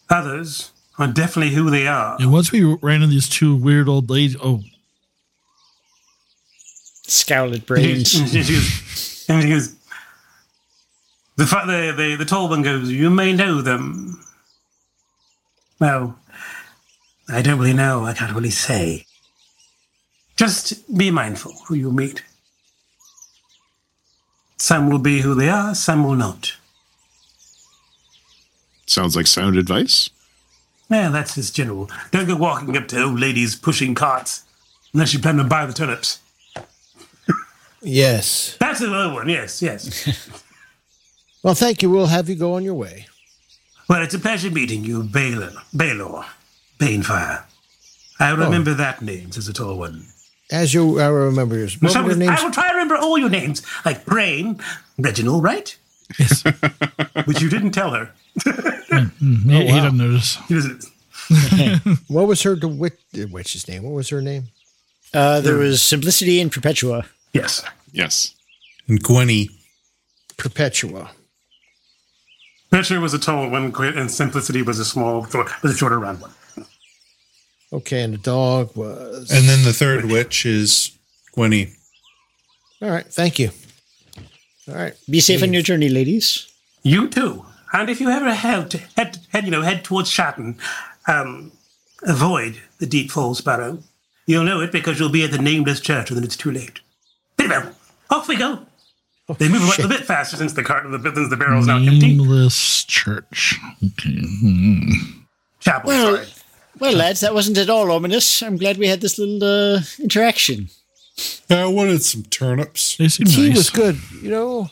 Others 0.10 0.72
are 0.98 1.08
definitely 1.08 1.54
who 1.54 1.70
they 1.70 1.88
are. 1.88 2.16
And 2.20 2.32
once 2.32 2.52
we 2.52 2.64
ran 2.64 3.02
into 3.02 3.08
these 3.14 3.30
two 3.30 3.56
weird 3.56 3.88
old 3.88 4.10
ladies, 4.10 4.36
oh, 4.42 4.62
Scowled 7.08 7.66
brains. 7.66 8.16
And 8.20 8.30
she 8.30 8.54
goes, 8.54 9.26
and 9.28 9.44
she 9.44 9.50
goes 9.50 9.76
the, 11.42 11.48
fa- 11.48 11.64
the, 11.66 11.92
the, 11.98 12.16
the 12.18 12.26
tall 12.26 12.50
one 12.50 12.62
goes, 12.62 12.92
You 12.92 13.10
may 13.10 13.34
know 13.34 13.62
them. 13.62 14.24
Well, 15.80 16.20
I 17.28 17.42
don't 17.42 17.58
really 17.58 17.74
know. 17.74 18.06
I 18.06 18.14
can't 18.14 18.36
really 18.36 18.52
say. 18.52 19.06
Just 20.36 20.96
be 20.96 21.10
mindful 21.10 21.54
who 21.68 21.74
you 21.74 21.92
meet. 21.92 22.22
Some 24.58 24.88
will 24.88 25.00
be 25.00 25.22
who 25.22 25.34
they 25.34 25.50
are, 25.50 25.74
some 25.74 26.04
will 26.04 26.14
not. 26.14 26.54
sounds 28.86 29.16
like 29.16 29.26
sound 29.26 29.58
advice. 29.58 30.12
Yeah, 30.92 31.10
that's 31.10 31.34
just 31.34 31.56
general. 31.56 31.90
Don't 32.12 32.28
go 32.28 32.36
walking 32.36 32.78
up 32.78 32.88
to 32.90 33.02
old 33.02 33.20
ladies 33.20 33.56
pushing 33.56 33.96
carts 33.96 34.44
unless 34.94 35.12
you 35.12 35.20
plan 35.20 35.38
to 35.38 35.44
buy 35.44 35.66
the 35.66 35.74
turnips. 35.74 36.20
Yes. 37.82 38.58
That's 38.60 38.82
another 38.82 39.12
one, 39.12 39.28
yes, 39.28 39.60
yes. 39.64 40.30
Well, 41.44 41.56
thank 41.56 41.82
you. 41.82 41.90
We'll 41.90 42.08
have 42.08 42.30
you 42.30 42.36
go 42.36 42.54
on 42.56 42.64
your 42.64 42.76
way. 42.76 43.08
well, 43.90 44.02
it's 44.04 44.14
a 44.14 44.20
pleasure 44.20 44.52
meeting 44.52 44.84
you, 44.84 45.04
Balor. 45.04 45.52
Balor. 45.74 46.26
Banefire. 46.80 47.44
I 48.20 48.32
remember 48.32 48.74
that 48.76 49.02
name, 49.02 49.32
says 49.32 49.48
the 49.48 49.54
tall 49.54 49.78
one. 49.78 50.06
As 50.52 50.74
you, 50.74 51.00
I 51.00 51.08
remember 51.08 51.58
yours. 51.58 51.82
What 51.82 51.92
Some 51.92 52.06
were 52.06 52.12
of 52.12 52.18
their 52.20 52.26
the- 52.28 52.32
names? 52.32 52.42
I 52.42 52.44
will 52.46 52.52
try 52.52 52.68
to 52.68 52.74
remember 52.74 52.96
all 52.98 53.18
your 53.18 53.30
names, 53.30 53.62
like 53.86 54.06
Brain, 54.06 54.60
Reginald, 55.00 55.44
right? 55.44 55.76
Yes. 56.20 56.44
Which 57.26 57.42
you 57.42 57.50
didn't 57.50 57.72
tell 57.72 57.92
her. 57.92 58.12
mm, 58.40 59.44
he, 59.50 59.66
he 59.68 59.80
doesn't 59.80 59.98
notice. 59.98 60.36
He 60.48 60.54
doesn't. 60.56 60.86
what 62.10 62.28
was 62.28 62.44
her 62.44 62.56
witch, 62.62 63.00
witch's 63.32 63.68
name? 63.68 63.84
What 63.84 63.94
was 63.94 64.10
her 64.10 64.22
name? 64.22 64.50
Uh, 65.14 65.40
there 65.42 65.56
was 65.56 65.82
Simplicity 65.82 66.42
and 66.42 66.52
Perpetua. 66.52 67.06
Yes. 67.34 67.64
Yes. 67.94 68.36
And 68.88 69.02
Gwenny. 69.02 69.50
Perpetua. 70.38 71.12
Treachery 72.74 73.00
was 73.00 73.14
a 73.14 73.20
tall 73.20 73.50
one, 73.50 73.74
and 73.76 74.10
simplicity 74.10 74.62
was 74.62 74.80
a 74.80 74.86
small, 74.86 75.28
was 75.62 75.74
a 75.74 75.78
shorter 75.78 76.00
round 76.00 76.22
one. 76.22 76.32
Okay, 77.74 78.02
and 78.02 78.14
the 78.14 78.18
dog 78.18 78.76
was. 78.76 79.30
And 79.32 79.48
then 79.48 79.64
the 79.64 79.74
third 79.74 80.06
witch 80.06 80.46
is 80.46 80.98
Gwenny. 81.36 81.74
All 82.82 82.90
right, 82.90 83.06
thank 83.06 83.40
you. 83.40 83.52
All 84.68 84.76
right, 84.76 84.94
Be 85.10 85.20
safe 85.20 85.44
on 85.44 85.54
your 85.54 85.62
journey, 85.62 85.90
ladies. 85.90 86.52
You 86.84 87.10
too. 87.10 87.46
And 87.74 87.90
if 87.90 88.00
you 88.00 88.10
ever 88.10 88.34
head, 88.34 88.74
head, 88.96 89.18
head 89.30 89.46
you 89.46 89.52
know, 89.52 89.62
head 89.62 89.84
towards 89.84 90.10
Shatton, 90.10 90.58
um, 91.08 91.52
avoid 92.04 92.62
the 92.80 92.86
Deep 92.86 93.12
Falls 93.12 93.42
Barrow. 93.42 93.80
You'll 94.28 94.44
know 94.44 94.62
it 94.62 94.72
because 94.72 95.00
you'll 95.00 95.10
be 95.10 95.24
at 95.24 95.32
the 95.32 95.38
nameless 95.38 95.80
church 95.80 96.10
and 96.10 96.18
then 96.18 96.24
it's 96.24 96.38
too 96.38 96.52
late. 96.52 96.80
Well, 97.40 97.74
off 98.10 98.28
we 98.28 98.36
go. 98.38 98.66
They 99.40 99.48
move 99.50 99.62
a 99.80 99.88
bit 99.88 100.02
faster 100.06 100.38
since 100.38 100.54
the 100.54 100.64
cart, 100.64 100.84
the, 100.90 101.12
since 101.16 101.30
the 101.30 101.38
barrel's 101.38 101.68
now 101.68 101.78
empty. 101.78 102.00
Nameless 102.00 102.84
church. 102.86 103.58
Okay. 103.84 104.20
Hmm. 104.40 104.92
Chapel, 105.60 105.88
Well, 105.90 106.16
sorry. 106.18 106.28
well, 106.80 106.94
lads, 106.94 107.20
that 107.22 107.34
wasn't 107.34 107.58
at 107.58 107.70
all 107.70 107.92
ominous. 107.92 108.42
I'm 108.42 108.58
glad 108.58 108.78
we 108.78 108.88
had 108.88 109.02
this 109.02 109.20
little 109.20 109.44
uh, 109.44 109.82
interaction. 110.00 110.70
I 111.50 111.66
wanted 111.66 112.02
some 112.04 112.24
turnips. 112.24 112.98
They 112.98 113.10
seem 113.10 113.28
tea 113.28 113.50
nice. 113.50 113.58
was 113.58 113.70
good. 113.70 114.00
You 114.24 114.32
know, 114.32 114.70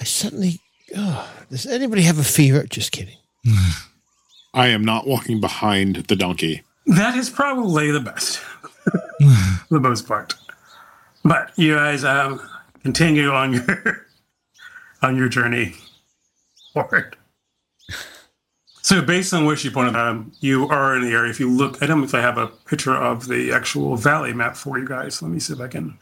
I 0.00 0.04
suddenly. 0.04 0.60
Oh, 0.96 1.28
does 1.50 1.66
anybody 1.66 2.02
have 2.02 2.18
a 2.18 2.24
fever? 2.24 2.64
Just 2.64 2.92
kidding. 2.92 3.18
I 4.54 4.68
am 4.68 4.84
not 4.84 5.06
walking 5.06 5.40
behind 5.40 5.96
the 6.08 6.16
donkey. 6.16 6.62
That 6.86 7.16
is 7.16 7.28
probably 7.28 7.90
the 7.90 8.00
best, 8.00 8.40
the 9.68 9.80
most 9.80 10.06
part. 10.06 10.34
But 11.24 11.50
you 11.56 11.74
guys 11.74 12.04
um, 12.04 12.40
continue 12.86 13.32
on 13.32 13.52
your 13.52 14.06
on 15.02 15.16
your 15.16 15.28
journey 15.28 15.74
forward. 16.72 17.16
So, 18.82 19.02
based 19.02 19.34
on 19.34 19.44
where 19.44 19.56
she 19.56 19.70
pointed 19.70 19.96
out, 19.96 20.24
you 20.38 20.68
are 20.68 20.94
in 20.94 21.02
the 21.02 21.10
area. 21.10 21.28
If 21.28 21.40
you 21.40 21.50
look, 21.50 21.82
I 21.82 21.86
don't 21.86 21.98
know 21.98 22.04
if 22.04 22.14
I 22.14 22.20
have 22.20 22.38
a 22.38 22.46
picture 22.46 22.94
of 22.94 23.26
the 23.26 23.50
actual 23.50 23.96
valley 23.96 24.32
map 24.32 24.54
for 24.54 24.78
you 24.78 24.86
guys. 24.86 25.20
Let 25.20 25.32
me 25.32 25.40
see 25.40 25.52
if 25.52 25.60
I 25.60 25.66
can 25.66 25.98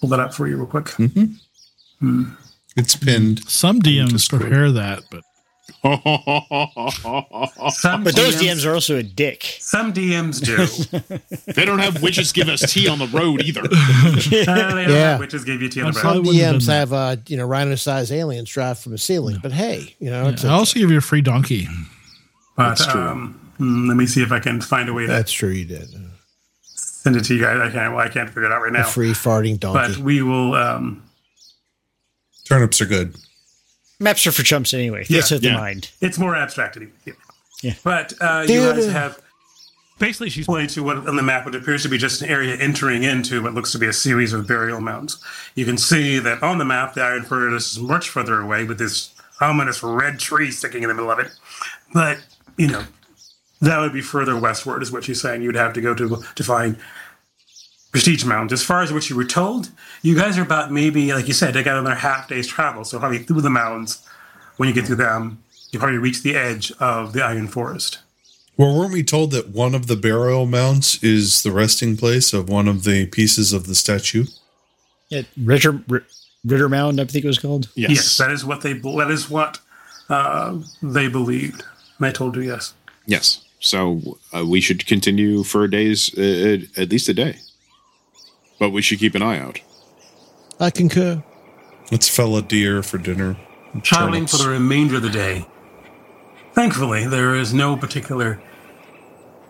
pull 0.00 0.08
that 0.08 0.20
up 0.20 0.32
for 0.32 0.48
you 0.48 0.56
real 0.56 0.66
quick. 0.66 0.88
Hmm. 0.88 2.30
It's 2.74 2.96
pinned. 2.96 3.46
Some 3.46 3.82
DMs 3.82 4.30
prepare 4.30 4.72
that, 4.72 5.02
but 5.10 5.22
Some 5.82 5.92
But 8.04 8.14
those 8.16 8.36
DMs 8.36 8.66
are 8.66 8.74
also 8.74 8.96
a 8.96 9.02
dick. 9.02 9.56
Some 9.60 9.92
DMs 9.92 10.40
do. 10.42 10.56
they 11.52 11.64
don't 11.64 11.78
have 11.78 12.02
witches 12.02 12.32
give 12.32 12.48
us 12.48 12.72
tea 12.72 12.88
on 12.88 12.98
the 12.98 13.06
road 13.08 13.42
either. 13.42 13.62
Uh, 14.54 14.74
they 14.74 14.86
Yeah. 14.92 15.18
witches 15.18 15.44
gave 15.44 15.62
you 15.62 15.68
tea 15.68 15.82
on 15.82 15.92
the 15.92 16.00
road. 16.00 16.26
Some. 16.26 16.34
DMs 16.34 16.66
have, 16.68 16.92
uh, 16.92 17.16
you 17.28 17.36
know, 17.36 17.44
rhino-sized 17.44 18.12
aliens 18.12 18.50
drop 18.50 18.76
from 18.78 18.92
a 18.94 18.98
ceiling. 18.98 19.38
But 19.42 19.52
hey, 19.52 19.94
you 19.98 20.10
know, 20.10 20.28
it's 20.28 20.44
I 20.44 20.50
also 20.52 20.78
give 20.78 20.90
you 20.90 20.98
a 20.98 21.02
free 21.02 21.22
donkey. 21.22 21.66
But 22.56 22.68
That's 22.70 22.86
true. 22.86 23.00
um, 23.00 23.52
mm, 23.58 23.88
let 23.88 23.96
me 23.96 24.06
see 24.06 24.22
if 24.22 24.32
I 24.32 24.40
can 24.40 24.60
find 24.60 24.88
a 24.88 24.92
way 24.92 25.06
to 25.06 25.12
that's 25.12 25.32
true. 25.32 25.50
You 25.50 25.64
did 25.64 25.88
send 26.62 27.16
it 27.16 27.24
to 27.24 27.34
you 27.34 27.40
guys. 27.42 27.58
I 27.60 27.70
can't. 27.70 27.94
Well, 27.94 28.04
I 28.04 28.08
can't 28.08 28.28
figure 28.28 28.44
it 28.44 28.52
out 28.52 28.62
right 28.62 28.70
a 28.74 28.78
now. 28.78 28.84
free 28.84 29.12
farting 29.12 29.58
donkey. 29.58 29.94
But 29.94 30.02
we 30.02 30.22
will. 30.22 30.54
Um, 30.54 31.02
Turnips 32.46 32.80
are 32.80 32.86
good. 32.86 33.16
Maps 34.00 34.26
are 34.26 34.32
for 34.32 34.42
chumps 34.42 34.74
anyway. 34.74 35.04
Yeah, 35.08 35.18
That's 35.18 35.30
what 35.30 35.40
the 35.42 35.48
yeah. 35.48 35.56
mind. 35.56 35.90
It's 36.00 36.18
more 36.18 36.34
abstract 36.34 36.76
anyway. 36.76 36.92
Yeah. 37.04 37.14
Yeah. 37.62 37.74
But 37.82 38.12
uh, 38.20 38.44
you 38.46 38.60
guys 38.60 38.86
have 38.86 39.20
basically 39.98 40.28
she's 40.28 40.46
pointing 40.46 40.68
to 40.68 40.82
what 40.82 41.08
on 41.08 41.16
the 41.16 41.22
map 41.22 41.46
what 41.46 41.54
appears 41.54 41.82
to 41.84 41.88
be 41.88 41.96
just 41.96 42.20
an 42.20 42.28
area 42.28 42.56
entering 42.56 43.04
into 43.04 43.42
what 43.42 43.54
looks 43.54 43.72
to 43.72 43.78
be 43.78 43.86
a 43.86 43.92
series 43.92 44.32
of 44.32 44.46
burial 44.46 44.80
mounds. 44.80 45.22
You 45.54 45.64
can 45.64 45.78
see 45.78 46.18
that 46.18 46.42
on 46.42 46.58
the 46.58 46.64
map 46.64 46.94
the 46.94 47.02
Iron 47.02 47.22
Forest 47.22 47.76
is 47.76 47.82
much 47.82 48.10
further 48.10 48.40
away 48.40 48.64
with 48.64 48.78
this 48.78 49.14
ominous 49.40 49.82
red 49.82 50.18
tree 50.18 50.50
sticking 50.50 50.82
in 50.82 50.88
the 50.88 50.94
middle 50.94 51.10
of 51.10 51.18
it. 51.18 51.28
But 51.92 52.18
you 52.58 52.68
know 52.68 52.84
that 53.60 53.78
would 53.80 53.92
be 53.92 54.02
further 54.02 54.38
westward, 54.38 54.82
is 54.82 54.92
what 54.92 55.04
she's 55.04 55.22
saying. 55.22 55.42
You'd 55.42 55.54
have 55.54 55.72
to 55.74 55.80
go 55.80 55.94
to 55.94 56.22
to 56.34 56.44
find 56.44 56.76
Prestige 57.94 58.24
Mountains. 58.24 58.52
As 58.52 58.64
far 58.64 58.82
as 58.82 58.92
what 58.92 59.08
you 59.08 59.14
were 59.14 59.24
told, 59.24 59.70
you 60.02 60.16
guys 60.16 60.36
are 60.36 60.42
about 60.42 60.72
maybe, 60.72 61.12
like 61.12 61.28
you 61.28 61.32
said, 61.32 61.54
they 61.54 61.62
got 61.62 61.78
another 61.78 61.94
half 61.94 62.26
day's 62.26 62.48
travel. 62.48 62.82
So 62.82 62.98
probably 62.98 63.18
through 63.18 63.42
the 63.42 63.50
mountains, 63.50 64.04
when 64.56 64.68
you 64.68 64.74
get 64.74 64.86
through 64.86 64.96
them, 64.96 65.40
you 65.70 65.78
probably 65.78 65.98
reach 65.98 66.24
the 66.24 66.34
edge 66.34 66.72
of 66.80 67.12
the 67.12 67.22
Iron 67.22 67.46
Forest. 67.46 68.00
Well, 68.56 68.76
weren't 68.76 68.92
we 68.92 69.04
told 69.04 69.30
that 69.30 69.50
one 69.50 69.76
of 69.76 69.86
the 69.86 69.94
burial 69.94 70.44
mounds 70.44 71.00
is 71.04 71.44
the 71.44 71.52
resting 71.52 71.96
place 71.96 72.32
of 72.32 72.48
one 72.48 72.66
of 72.66 72.82
the 72.82 73.06
pieces 73.06 73.52
of 73.52 73.68
the 73.68 73.76
statue? 73.76 74.24
Yeah, 75.08 75.22
Ritter, 75.36 75.80
Riddermound, 76.44 77.00
I 77.00 77.04
think 77.04 77.24
it 77.24 77.28
was 77.28 77.38
called. 77.38 77.68
Yes, 77.76 78.16
that 78.16 78.32
is 78.32 78.44
what 78.44 78.62
they. 78.62 78.72
That 78.72 79.10
is 79.12 79.30
what 79.30 79.60
uh, 80.08 80.58
they 80.82 81.06
believed. 81.06 81.62
And 81.98 82.08
I 82.08 82.10
told 82.10 82.34
you 82.34 82.42
yes. 82.42 82.74
Yes. 83.06 83.44
So 83.60 84.18
uh, 84.36 84.44
we 84.44 84.60
should 84.60 84.84
continue 84.84 85.44
for 85.44 85.68
days, 85.68 86.12
uh, 86.18 86.58
at 86.76 86.90
least 86.90 87.08
a 87.08 87.14
day. 87.14 87.36
But 88.58 88.70
we 88.70 88.82
should 88.82 88.98
keep 88.98 89.14
an 89.14 89.22
eye 89.22 89.38
out. 89.38 89.60
I 90.60 90.70
concur. 90.70 91.22
Let's 91.90 92.08
fell 92.08 92.36
a 92.36 92.42
deer 92.42 92.82
for 92.82 92.98
dinner. 92.98 93.36
Traveling 93.82 94.26
for 94.26 94.36
the 94.36 94.48
remainder 94.48 94.96
of 94.96 95.02
the 95.02 95.10
day. 95.10 95.46
Thankfully, 96.52 97.06
there 97.06 97.34
is 97.34 97.52
no 97.52 97.76
particular 97.76 98.40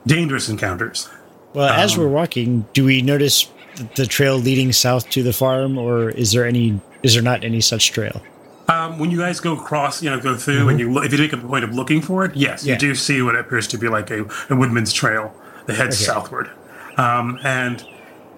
dangerous 0.07 0.49
encounters. 0.49 1.09
Well, 1.53 1.69
as 1.69 1.95
Um, 1.95 2.01
we're 2.01 2.09
walking, 2.09 2.67
do 2.73 2.85
we 2.85 3.03
notice 3.03 3.49
the 3.97 4.07
trail 4.07 4.37
leading 4.39 4.73
south 4.73 5.11
to 5.11 5.23
the 5.23 5.33
farm, 5.33 5.77
or 5.77 6.09
is 6.11 6.33
there 6.33 6.47
any? 6.47 6.81
Is 7.03 7.13
there 7.15 7.23
not 7.23 7.45
any 7.45 7.61
such 7.61 7.93
trail? 7.93 8.23
Um, 8.69 8.99
when 8.99 9.11
you 9.11 9.19
guys 9.19 9.41
go 9.41 9.53
across, 9.53 10.03
you 10.03 10.09
know, 10.09 10.19
go 10.19 10.37
through, 10.37 10.71
and 10.71 10.81
you 10.81 10.91
look, 10.91 11.05
if 11.05 11.13
you 11.13 11.19
make 11.19 11.35
a 11.35 11.37
point 11.37 11.65
of 11.65 11.75
looking 11.75 12.01
for 12.01 12.25
it, 12.25 12.35
yes, 12.35 12.65
Yeah. 12.65 12.73
you 12.75 12.79
do 12.79 12.95
see 12.95 13.21
what 13.21 13.37
appears 13.37 13.67
to 13.69 13.79
be 13.79 13.89
like 13.89 14.11
a, 14.11 14.25
a 14.49 14.57
woodman's 14.57 14.93
trail 14.93 15.35
that 15.67 15.77
heads 15.77 15.97
Okay. 15.97 16.07
southward. 16.07 16.49
Um, 16.97 17.39
and 17.45 17.85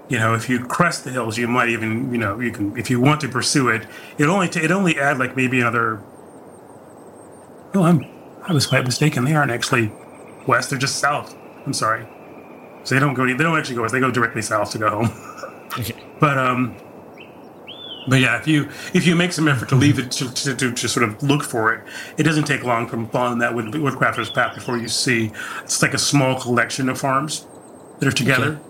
you 0.08 0.18
know, 0.18 0.34
if 0.34 0.48
you 0.48 0.64
crest 0.64 1.04
the 1.04 1.10
hills, 1.10 1.36
you 1.36 1.48
might 1.48 1.68
even, 1.68 2.12
you 2.12 2.18
know, 2.18 2.38
you 2.38 2.52
can 2.52 2.76
if 2.76 2.90
you 2.90 3.00
want 3.00 3.20
to 3.22 3.28
pursue 3.28 3.68
it. 3.68 3.86
It 4.18 4.26
only 4.26 4.48
ta- 4.48 4.60
it 4.60 4.70
only 4.70 4.98
add 4.98 5.18
like 5.18 5.36
maybe 5.36 5.60
another. 5.60 6.02
Oh, 7.74 7.82
I'm 7.82 8.06
I 8.42 8.52
was 8.52 8.66
quite 8.66 8.84
mistaken. 8.84 9.24
They 9.24 9.34
aren't 9.34 9.50
actually 9.50 9.92
west; 10.46 10.70
they're 10.70 10.78
just 10.78 10.98
south. 10.98 11.36
I'm 11.66 11.72
sorry. 11.72 12.06
So 12.84 12.94
they 12.94 13.00
don't 13.00 13.14
go. 13.14 13.26
They 13.26 13.34
don't 13.34 13.58
actually 13.58 13.76
go 13.76 13.82
west. 13.82 13.92
They 13.92 14.00
go 14.00 14.10
directly 14.10 14.42
south 14.42 14.70
to 14.72 14.78
go 14.78 14.90
home. 14.90 15.10
Okay. 15.78 15.94
But 16.20 16.38
um, 16.38 16.74
but 18.08 18.20
yeah, 18.20 18.38
if 18.38 18.46
you 18.46 18.70
if 18.94 19.06
you 19.06 19.16
make 19.16 19.32
some 19.32 19.48
effort 19.48 19.68
to 19.70 19.74
leave 19.74 19.98
it 19.98 20.10
to, 20.12 20.32
to, 20.32 20.54
to, 20.54 20.72
to 20.72 20.88
sort 20.88 21.08
of 21.08 21.22
look 21.22 21.42
for 21.42 21.74
it, 21.74 21.84
it 22.16 22.22
doesn't 22.22 22.44
take 22.44 22.62
long 22.62 22.86
from 22.86 23.08
following 23.08 23.40
that 23.40 23.54
wood, 23.54 23.66
woodcrafter's 23.66 24.30
path 24.30 24.54
before 24.54 24.78
you 24.78 24.88
see 24.88 25.32
it's 25.62 25.82
like 25.82 25.92
a 25.92 25.98
small 25.98 26.40
collection 26.40 26.88
of 26.88 26.98
farms 26.98 27.46
that 27.98 28.06
are 28.06 28.12
together. 28.12 28.60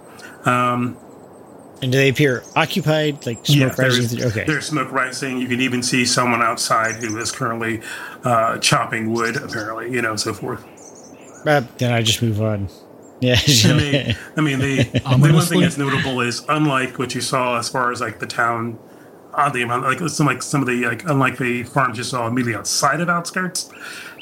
Um, 0.47 0.97
And 1.83 1.93
do 1.93 1.99
they 1.99 2.09
appear 2.09 2.43
occupied, 2.55 3.27
like 3.27 3.45
smoke 3.45 3.77
yeah, 3.77 3.85
rising? 3.85 4.19
there's, 4.19 4.35
Okay. 4.35 4.45
there's 4.47 4.67
smoke 4.67 4.91
rising. 4.91 5.39
You 5.39 5.47
can 5.47 5.61
even 5.61 5.83
see 5.83 6.07
someone 6.07 6.43
outside 6.43 6.95
who 6.97 7.19
is 7.19 7.31
currently 7.31 7.83
uh, 8.25 8.59
chopping 8.59 9.13
wood, 9.13 9.37
apparently, 9.37 9.93
you 9.93 10.01
know, 10.01 10.17
so 10.17 10.33
forth. 10.33 10.65
Uh, 11.47 11.63
then 11.79 11.93
I 11.93 12.03
just 12.03 12.23
move 12.23 12.41
on. 12.41 12.69
Yeah. 13.19 13.37
I 13.65 13.73
mean, 13.73 14.17
I 14.37 14.41
mean, 14.43 14.59
the, 14.59 14.83
the 14.93 15.33
one 15.33 15.41
thing 15.47 15.61
that's 15.61 15.79
notable 15.79 16.21
is 16.21 16.45
unlike 16.51 16.99
what 16.99 17.15
you 17.15 17.23
saw 17.23 17.59
as 17.59 17.67
far 17.67 17.91
as 17.91 17.99
like 18.03 18.19
the 18.19 18.27
town, 18.27 18.79
oddly 19.33 19.63
amount 19.63 19.85
like 19.85 20.07
some 20.11 20.27
like 20.27 20.43
some 20.43 20.61
of 20.61 20.67
the 20.67 20.85
like 20.85 21.03
unlike 21.07 21.39
the 21.39 21.63
farms 21.63 21.97
you 21.97 22.05
saw 22.05 22.27
immediately 22.27 22.55
outside 22.59 23.01
of 23.01 23.09
outskirts, 23.09 23.71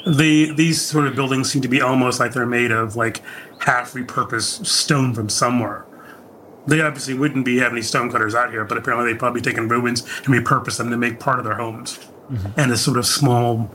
the 0.07 0.53
these 0.53 0.81
sort 0.81 1.07
of 1.07 1.15
buildings 1.15 1.51
seem 1.51 1.61
to 1.61 1.67
be 1.67 1.81
almost 1.81 2.21
like 2.21 2.31
they're 2.31 2.45
made 2.45 2.71
of 2.71 2.95
like 2.95 3.21
half 3.59 3.91
repurposed 3.91 4.65
stone 4.65 5.13
from 5.13 5.27
somewhere. 5.27 5.85
They 6.67 6.81
obviously 6.81 7.13
wouldn't 7.13 7.45
be 7.45 7.57
having 7.57 7.77
any 7.77 7.83
stone 7.83 8.11
cutters 8.11 8.33
out 8.33 8.51
here, 8.51 8.65
but 8.65 8.77
apparently 8.77 9.11
they've 9.11 9.19
probably 9.19 9.41
taken 9.41 9.67
ruins 9.67 10.01
and 10.25 10.33
repurposed 10.33 10.77
them 10.77 10.89
to 10.89 10.97
make 10.97 11.19
part 11.19 11.39
of 11.39 11.45
their 11.45 11.55
homes. 11.55 11.99
And 12.57 12.71
a 12.71 12.77
sort 12.77 12.97
of 12.97 13.05
small 13.05 13.69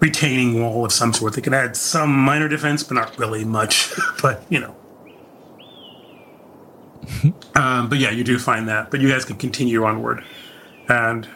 retaining 0.00 0.60
wall 0.60 0.84
of 0.84 0.92
some 0.92 1.12
sort 1.12 1.32
that 1.34 1.42
can 1.42 1.54
add 1.54 1.76
some 1.76 2.10
minor 2.10 2.48
defense, 2.48 2.82
but 2.82 2.94
not 2.94 3.18
really 3.18 3.44
much. 3.44 3.92
but 4.22 4.42
you 4.48 4.60
know. 4.60 4.76
um, 7.54 7.88
but 7.88 7.98
yeah, 7.98 8.10
you 8.10 8.24
do 8.24 8.38
find 8.38 8.68
that. 8.68 8.90
But 8.90 9.00
you 9.00 9.08
guys 9.08 9.24
can 9.24 9.36
continue 9.36 9.84
onward, 9.84 10.24
and 10.88 11.26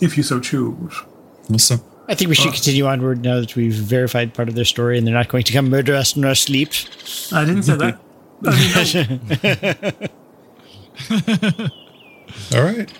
if 0.00 0.16
you 0.16 0.22
so 0.22 0.40
choose. 0.40 1.02
Awesome. 1.52 1.80
I 2.08 2.14
think 2.14 2.30
we 2.30 2.34
should 2.34 2.54
continue 2.54 2.86
onward 2.86 3.22
now 3.22 3.38
that 3.38 3.54
we've 3.54 3.74
verified 3.74 4.32
part 4.32 4.48
of 4.48 4.54
their 4.54 4.64
story, 4.64 4.96
and 4.96 5.06
they're 5.06 5.14
not 5.14 5.28
going 5.28 5.44
to 5.44 5.52
come 5.52 5.68
murder 5.68 5.94
us 5.94 6.16
in 6.16 6.24
our 6.24 6.34
sleep. 6.34 6.70
I 7.32 7.44
didn't 7.44 7.64
say 7.64 7.76
that. 7.76 8.00
All 12.54 12.62
right. 12.62 12.92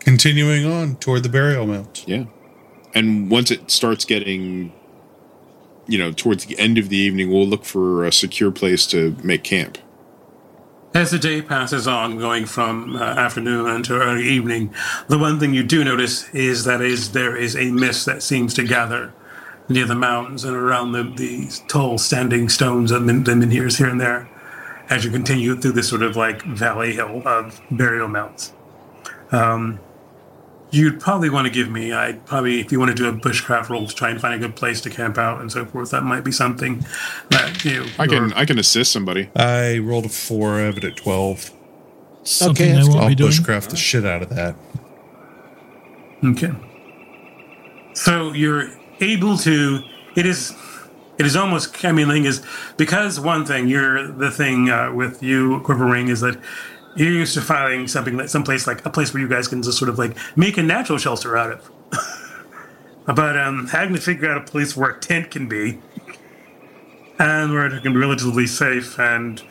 Continuing 0.00 0.66
on 0.66 0.96
toward 0.96 1.22
the 1.22 1.28
burial 1.28 1.66
mound. 1.66 2.02
Yeah. 2.06 2.24
And 2.92 3.30
once 3.30 3.52
it 3.52 3.70
starts 3.70 4.04
getting, 4.04 4.72
you 5.86 5.98
know, 5.98 6.10
towards 6.12 6.46
the 6.46 6.58
end 6.58 6.78
of 6.78 6.88
the 6.88 6.96
evening, 6.96 7.30
we'll 7.30 7.46
look 7.46 7.64
for 7.64 8.04
a 8.04 8.12
secure 8.12 8.50
place 8.50 8.86
to 8.88 9.16
make 9.22 9.44
camp. 9.44 9.78
As 10.92 11.12
the 11.12 11.18
day 11.18 11.40
passes 11.40 11.86
on, 11.86 12.18
going 12.18 12.44
from 12.46 12.96
uh, 12.96 13.00
afternoon 13.02 13.68
into 13.70 13.94
early 13.94 14.28
evening, 14.28 14.74
the 15.08 15.18
one 15.18 15.38
thing 15.38 15.54
you 15.54 15.62
do 15.62 15.84
notice 15.84 16.28
is 16.30 16.64
that 16.64 16.80
is 16.80 17.12
there 17.12 17.36
is 17.36 17.56
a 17.56 17.70
mist 17.70 18.06
that 18.06 18.22
seems 18.22 18.54
to 18.54 18.64
gather 18.64 19.12
near 19.68 19.86
the 19.86 19.94
mountains 19.94 20.44
and 20.44 20.56
around 20.56 20.92
the, 20.92 21.02
the 21.02 21.48
tall 21.68 21.96
standing 21.98 22.48
stones 22.48 22.90
and 22.90 23.08
the 23.08 23.12
menhirs 23.12 23.78
here 23.78 23.88
and 23.88 24.00
there 24.00 24.28
as 24.90 25.04
you 25.04 25.10
continue 25.10 25.56
through 25.56 25.72
this 25.72 25.88
sort 25.88 26.02
of 26.02 26.16
like 26.16 26.42
valley 26.42 26.92
hill 26.92 27.22
of 27.26 27.60
burial 27.70 28.08
mounds. 28.08 28.52
Um, 29.32 29.80
you'd 30.70 31.00
probably 31.00 31.30
want 31.30 31.46
to 31.46 31.52
give 31.52 31.70
me, 31.70 31.92
I'd 31.92 32.24
probably, 32.26 32.60
if 32.60 32.72
you 32.72 32.78
want 32.78 32.90
to 32.90 32.94
do 32.94 33.08
a 33.08 33.12
bushcraft 33.12 33.68
roll 33.68 33.86
to 33.86 33.94
try 33.94 34.10
and 34.10 34.20
find 34.20 34.34
a 34.34 34.38
good 34.38 34.56
place 34.56 34.80
to 34.82 34.90
camp 34.90 35.18
out 35.18 35.40
and 35.40 35.50
so 35.50 35.64
forth, 35.64 35.90
that 35.92 36.02
might 36.02 36.24
be 36.24 36.32
something 36.32 36.84
that 37.30 37.64
you. 37.64 37.86
I 37.98 38.06
can 38.06 38.32
I 38.34 38.44
can 38.44 38.58
assist 38.58 38.92
somebody. 38.92 39.30
I 39.36 39.78
rolled 39.78 40.06
a 40.06 40.08
four. 40.08 40.54
I 40.54 40.62
have 40.62 40.76
it 40.76 40.84
at 40.84 40.96
twelve. 40.96 41.50
Something 42.24 42.76
I 42.76 42.82
won't 42.84 42.96
I'll 42.96 43.08
be 43.08 43.14
doing. 43.14 43.30
bushcraft 43.30 43.70
the 43.70 43.76
shit 43.76 44.04
out 44.04 44.22
of 44.22 44.30
that. 44.30 44.56
Okay. 46.24 46.52
So 47.94 48.32
you're 48.32 48.70
able 49.00 49.36
to. 49.38 49.80
It 50.16 50.26
is. 50.26 50.54
It 51.18 51.26
is 51.26 51.36
almost. 51.36 51.84
I 51.84 51.92
mean, 51.92 52.08
the 52.08 52.14
thing 52.14 52.24
is, 52.24 52.42
because 52.76 53.20
one 53.20 53.44
thing 53.46 53.68
you're 53.68 54.08
the 54.08 54.30
thing 54.30 54.70
uh, 54.70 54.92
with 54.92 55.22
you, 55.22 55.60
Quiverwing, 55.60 56.08
is 56.08 56.20
that 56.20 56.38
you're 56.96 57.10
used 57.10 57.34
to 57.34 57.40
finding 57.40 57.86
something 57.86 58.16
like 58.16 58.28
someplace 58.28 58.66
like 58.66 58.84
a 58.84 58.90
place 58.90 59.12
where 59.12 59.22
you 59.22 59.28
guys 59.28 59.48
can 59.48 59.62
just 59.62 59.78
sort 59.78 59.88
of 59.88 59.98
like 59.98 60.16
make 60.36 60.56
a 60.58 60.62
natural 60.62 60.98
shelter 60.98 61.36
out 61.36 61.52
of. 61.52 61.70
but 63.06 63.38
um, 63.38 63.68
having 63.68 63.94
to 63.94 64.00
figure 64.00 64.30
out 64.30 64.38
a 64.38 64.44
place 64.44 64.76
where 64.76 64.90
a 64.90 65.00
tent 65.00 65.30
can 65.30 65.48
be, 65.48 65.78
and 67.18 67.52
where 67.52 67.66
it 67.66 67.82
can 67.82 67.92
be 67.92 67.98
relatively 67.98 68.46
safe, 68.46 68.98
and 68.98 69.42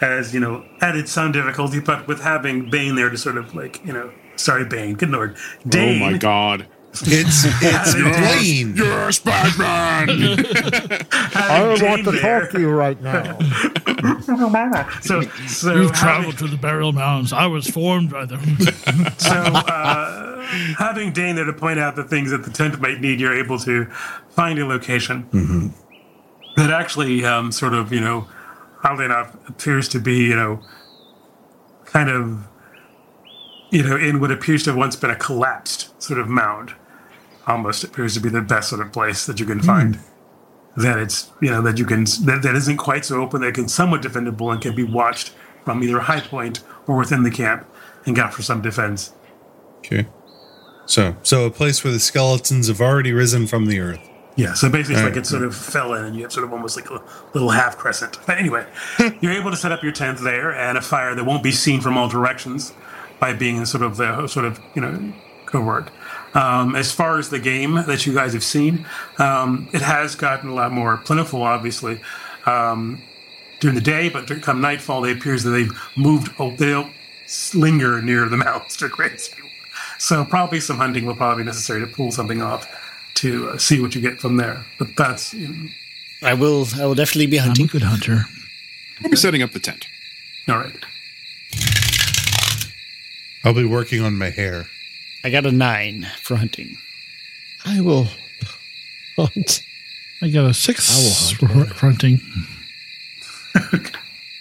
has 0.00 0.32
you 0.32 0.40
know 0.40 0.64
added 0.80 1.08
some 1.08 1.32
difficulty, 1.32 1.80
but 1.80 2.06
with 2.08 2.20
having 2.20 2.70
Bane 2.70 2.94
there 2.94 3.10
to 3.10 3.18
sort 3.18 3.36
of 3.36 3.54
like 3.54 3.84
you 3.84 3.92
know, 3.92 4.10
sorry 4.36 4.64
Bane, 4.64 4.94
good 4.94 5.10
lord, 5.10 5.36
Dane. 5.68 6.02
Oh 6.02 6.12
my 6.12 6.18
god. 6.18 6.66
It's 7.02 7.44
it's 7.62 7.94
Blaine. 7.94 8.76
Yes, 8.76 9.18
Batman. 9.18 10.08
I 11.34 11.76
want 11.82 12.04
to 12.04 12.20
talk 12.20 12.50
to 12.52 12.60
you 12.60 12.70
right 12.70 13.00
now. 13.02 13.38
so, 15.02 15.20
so 15.46 15.74
We've 15.74 15.90
having- 15.90 15.92
traveled 15.92 16.38
to 16.38 16.46
the 16.48 16.56
burial 16.60 16.92
mounds. 16.92 17.32
I 17.32 17.46
was 17.46 17.66
formed 17.68 18.10
by 18.10 18.26
them. 18.26 18.40
so 19.18 19.30
uh, 19.34 20.42
having 20.78 21.12
Dane 21.12 21.36
there 21.36 21.44
to 21.44 21.52
point 21.52 21.78
out 21.80 21.96
the 21.96 22.04
things 22.04 22.30
that 22.30 22.44
the 22.44 22.50
tent 22.50 22.80
might 22.80 23.00
need, 23.00 23.20
you're 23.20 23.36
able 23.36 23.58
to 23.60 23.86
find 24.30 24.58
a 24.58 24.66
location 24.66 25.74
that 26.56 26.70
actually 26.70 27.24
um, 27.24 27.50
sort 27.50 27.74
of, 27.74 27.92
you 27.92 28.00
know, 28.00 28.28
oddly 28.84 29.06
enough, 29.06 29.34
appears 29.48 29.88
to 29.88 29.98
be, 29.98 30.18
you 30.18 30.36
know, 30.36 30.60
kind 31.86 32.08
of, 32.08 32.46
you 33.70 33.82
know, 33.82 33.96
in 33.96 34.20
what 34.20 34.30
appears 34.30 34.62
to 34.64 34.70
have 34.70 34.76
once 34.78 34.94
been 34.96 35.10
a 35.10 35.16
collapsed 35.16 36.00
sort 36.02 36.20
of 36.20 36.28
mound. 36.28 36.74
Almost 37.46 37.84
appears 37.84 38.14
to 38.14 38.20
be 38.20 38.28
the 38.28 38.40
best 38.40 38.70
sort 38.70 38.80
of 38.80 38.92
place 38.92 39.26
that 39.26 39.38
you 39.38 39.46
can 39.46 39.60
find. 39.60 39.96
Hmm. 39.96 40.80
That 40.82 40.98
it's, 40.98 41.30
you 41.40 41.50
know, 41.50 41.62
that 41.62 41.78
you 41.78 41.84
can, 41.84 42.04
that, 42.24 42.40
that 42.42 42.54
isn't 42.56 42.78
quite 42.78 43.04
so 43.04 43.20
open, 43.20 43.40
that 43.42 43.54
can 43.54 43.68
somewhat 43.68 44.02
defendable 44.02 44.52
and 44.52 44.60
can 44.60 44.74
be 44.74 44.82
watched 44.82 45.32
from 45.64 45.82
either 45.82 45.98
a 45.98 46.02
high 46.02 46.20
point 46.20 46.62
or 46.86 46.96
within 46.96 47.22
the 47.22 47.30
camp 47.30 47.66
and 48.06 48.16
got 48.16 48.34
for 48.34 48.42
some 48.42 48.60
defense. 48.60 49.12
Okay. 49.78 50.06
So 50.86 51.16
so 51.22 51.46
a 51.46 51.50
place 51.50 51.82
where 51.82 51.92
the 51.92 52.00
skeletons 52.00 52.68
have 52.68 52.80
already 52.80 53.12
risen 53.12 53.46
from 53.46 53.66
the 53.66 53.80
earth. 53.80 54.00
Yeah, 54.36 54.54
so 54.54 54.68
basically, 54.68 54.94
it's 54.94 55.00
All 55.00 55.06
like 55.06 55.14
right. 55.14 55.24
it 55.24 55.26
sort 55.26 55.44
of 55.44 55.54
fell 55.54 55.94
in, 55.94 56.04
and 56.04 56.16
you 56.16 56.22
have 56.22 56.32
sort 56.32 56.44
of 56.44 56.52
almost 56.52 56.76
like 56.76 56.90
a 56.90 57.00
little 57.34 57.50
half 57.50 57.78
crescent. 57.78 58.18
But 58.26 58.36
anyway, 58.36 58.66
you're 59.20 59.32
able 59.32 59.52
to 59.52 59.56
set 59.56 59.70
up 59.70 59.82
your 59.82 59.92
tent 59.92 60.18
there 60.18 60.52
and 60.52 60.76
a 60.76 60.80
fire 60.80 61.14
that 61.14 61.24
won't 61.24 61.42
be 61.44 61.52
seen 61.52 61.80
from 61.80 61.96
all 61.96 62.08
directions 62.08 62.72
by 63.20 63.32
being 63.32 63.56
in 63.56 63.66
sort 63.66 63.84
of 63.84 63.96
the 63.96 64.26
sort 64.26 64.44
of 64.44 64.60
you 64.74 64.82
know 64.82 65.12
covert. 65.46 65.90
Um, 66.34 66.74
as 66.74 66.90
far 66.90 67.18
as 67.18 67.30
the 67.30 67.38
game 67.38 67.74
that 67.74 68.06
you 68.06 68.14
guys 68.14 68.32
have 68.32 68.44
seen, 68.44 68.86
um, 69.18 69.68
it 69.72 69.82
has 69.82 70.16
gotten 70.16 70.50
a 70.50 70.54
lot 70.54 70.72
more 70.72 70.96
plentiful, 70.98 71.42
obviously, 71.42 72.00
um, 72.46 73.00
during 73.60 73.76
the 73.76 73.80
day. 73.80 74.08
But 74.08 74.42
come 74.42 74.60
nightfall, 74.60 75.04
it 75.04 75.16
appears 75.16 75.44
that 75.44 75.50
they've 75.50 75.72
moved. 75.96 76.32
Oh, 76.38 76.50
they 76.50 76.70
don't 76.70 76.92
linger 77.54 78.02
near 78.02 78.28
the 78.28 78.36
mountains 78.36 78.76
to 78.78 78.88
graze 78.88 79.30
you. 79.36 79.44
So 79.98 80.24
probably 80.24 80.60
some 80.60 80.76
hunting 80.76 81.06
will 81.06 81.14
probably 81.14 81.44
be 81.44 81.46
necessary 81.46 81.80
to 81.80 81.86
pull 81.86 82.10
something 82.10 82.42
off 82.42 82.68
to 83.14 83.50
uh, 83.50 83.58
see 83.58 83.80
what 83.80 83.94
you 83.94 84.00
get 84.00 84.20
from 84.20 84.36
there. 84.36 84.64
But 84.78 84.96
that's 84.96 85.32
you 85.32 85.48
know, 85.48 85.68
I 86.22 86.34
will. 86.34 86.66
I 86.80 86.86
will 86.86 86.94
definitely 86.94 87.26
be 87.26 87.36
hunting. 87.36 87.64
I'm 87.64 87.68
a 87.68 87.72
good 87.72 87.82
hunter. 87.82 88.24
I'm 89.04 89.16
setting 89.16 89.42
up 89.42 89.52
the 89.52 89.60
tent. 89.60 89.86
all 90.48 90.58
right. 90.58 90.74
I'll 93.44 93.54
be 93.54 93.64
working 93.64 94.02
on 94.02 94.16
my 94.16 94.30
hair. 94.30 94.66
I 95.24 95.30
got 95.30 95.46
a 95.46 95.52
nine 95.52 96.06
for 96.20 96.36
hunting. 96.36 96.76
I 97.64 97.80
will 97.80 98.08
hunt. 99.16 99.62
I 100.22 100.28
got 100.28 100.44
a 100.50 100.54
six 100.54 100.90
I 101.40 101.42
will 101.46 101.48
hunt. 101.54 101.68
for 101.70 101.74
hunting. 101.86 102.20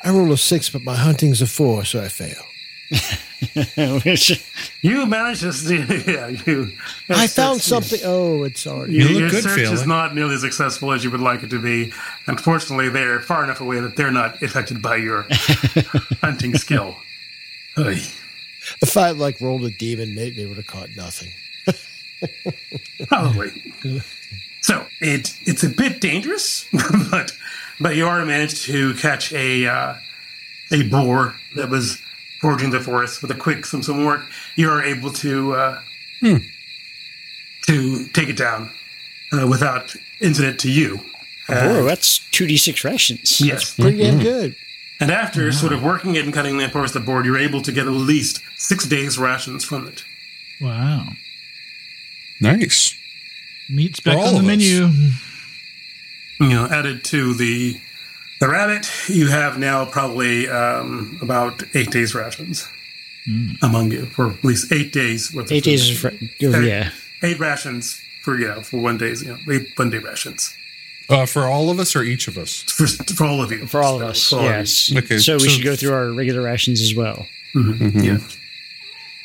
I 0.04 0.10
roll 0.10 0.32
a 0.34 0.38
six, 0.38 0.70
but 0.70 0.84
my 0.84 0.96
hunting's 0.96 1.42
a 1.42 1.48
four, 1.48 1.86
so 1.86 2.02
I 2.04 2.10
fail. 2.10 2.44
Which- 4.04 4.44
You 4.82 5.06
managed 5.06 5.42
to 5.42 5.54
see, 5.54 5.78
yeah, 6.12 6.28
you. 6.46 6.72
I 7.10 7.28
found 7.28 7.62
something. 7.62 8.00
Oh, 8.04 8.44
it's 8.44 8.68
already. 8.68 8.94
Your, 8.96 9.08
You 9.08 9.14
look 9.14 9.20
your 9.22 9.30
good, 9.30 9.44
search 9.44 9.60
is 9.60 9.88
not 9.88 10.14
nearly 10.14 10.36
as 10.36 10.42
successful 10.42 10.92
as 10.92 11.04
you 11.06 11.12
would 11.12 11.22
like 11.22 11.44
it 11.44 11.50
to 11.52 11.60
be. 11.62 11.94
Unfortunately, 12.28 12.90
they're 12.90 13.22
far 13.22 13.44
enough 13.46 13.62
away 13.62 13.80
that 13.80 13.96
they're 13.96 14.12
not 14.12 14.42
affected 14.42 14.82
by 14.82 14.98
your 14.98 15.26
hunting 16.22 16.56
skill. 16.56 16.98
Oy. 17.78 18.02
If 18.82 18.98
I 18.98 19.12
like 19.12 19.42
rolled 19.42 19.64
a 19.66 19.70
demon, 19.70 20.16
maybe 20.16 20.36
they 20.38 20.46
would 20.46 20.58
have 20.58 20.68
caught 20.68 20.90
nothing. 20.96 21.30
Probably. 23.08 23.74
So 24.62 24.86
it 25.02 25.36
it's 25.46 25.64
a 25.64 25.70
bit 25.70 26.00
dangerous, 26.00 26.68
but 27.12 27.32
but 27.80 27.96
you 27.96 28.08
are 28.08 28.26
managed 28.26 28.64
to 28.66 28.94
catch 28.96 29.34
a 29.34 29.68
uh, 29.68 29.96
a 30.72 30.84
boar 30.84 31.36
that 31.56 31.70
was 31.70 32.02
foraging 32.40 32.72
the 32.72 32.80
forest 32.80 33.22
with 33.22 33.32
a 33.32 33.36
quick 33.36 33.66
some 33.66 33.84
some 33.84 34.06
work. 34.06 34.22
You 34.56 34.70
are 34.70 34.82
able 34.84 35.12
to 35.12 35.54
uh, 35.54 35.82
to 37.68 38.08
take 38.08 38.30
it 38.30 38.38
down 38.38 38.72
uh, 39.34 39.48
without 39.48 39.96
incident 40.22 40.60
to 40.62 40.72
you. 40.72 41.00
oh, 41.50 41.84
that's 41.84 42.20
two 42.32 42.48
d 42.48 42.56
six 42.58 42.84
rations. 42.86 43.42
Yes. 43.42 43.76
Pretty 43.76 43.98
damn 43.98 44.20
good. 44.20 44.56
And 45.00 45.12
after 45.12 45.52
sort 45.52 45.74
of 45.74 45.84
working 45.84 46.16
it 46.16 46.24
and 46.24 46.34
cutting 46.34 46.58
that 46.60 46.72
forest 46.72 46.94
the 46.94 47.00
board, 47.00 47.26
you're 47.26 47.38
able 47.38 47.62
to 47.64 47.72
get 47.72 47.88
at 47.88 47.92
least 47.92 48.42
six 48.58 48.86
days 48.86 49.18
rations 49.18 49.66
from 49.66 49.88
it. 49.88 50.04
Wow. 50.62 51.08
Nice. 52.40 52.96
Meat's 53.70 54.00
For 54.00 54.12
back 54.12 54.18
on 54.20 54.34
the 54.34 54.40
us. 54.40 54.46
menu. 54.46 54.90
you 56.40 56.50
know, 56.50 56.68
added 56.70 57.04
to 57.06 57.34
the 57.34 57.80
the 58.40 58.50
rabbit, 58.50 58.90
you 59.08 59.28
have 59.30 59.58
now 59.58 59.86
probably 59.86 60.50
um, 60.50 61.18
about 61.22 61.64
eight 61.76 61.92
days 61.92 62.14
rations 62.14 62.68
among 63.62 63.92
you 63.92 64.06
for 64.08 64.32
at 64.32 64.44
least 64.44 64.72
eight 64.74 64.92
days 64.92 65.34
worth. 65.34 65.46
of 65.46 65.52
Eight 65.54 65.64
days. 65.64 66.00
For, 66.00 66.10
Eight- 66.10 66.40
yeah. 66.42 66.90
eight 67.22 67.40
rations 67.40 68.02
for 68.22 68.38
you 68.38 68.48
know 68.48 68.62
for 68.62 68.80
one 68.82 68.98
day's 68.98 69.22
you 69.24 69.30
know 69.30 69.38
eight 69.52 69.72
one 69.78 69.90
day 69.90 69.98
rations 70.00 70.56
Uh, 71.14 71.26
for 71.26 71.44
all 71.46 71.70
of 71.70 71.80
us 71.80 71.96
or 71.96 72.04
each 72.04 72.28
of 72.28 72.38
us? 72.38 72.62
for 72.64 72.88
for 72.88 73.26
all 73.26 73.42
of 73.42 73.52
you. 73.52 73.66
For 73.68 73.82
all 73.82 73.96
of 73.96 74.02
us. 74.04 74.30
For 74.30 74.36
all 74.38 74.42
of 74.46 74.52
yes. 74.52 74.92
Okay, 74.96 75.18
So 75.18 75.34
we 75.36 75.40
so- 75.40 75.48
should 75.50 75.64
go 75.64 75.76
through 75.76 75.94
our 75.94 76.12
regular 76.12 76.42
rations 76.42 76.82
as 76.82 76.94
well. 76.96 77.28
Yeah. 77.56 78.18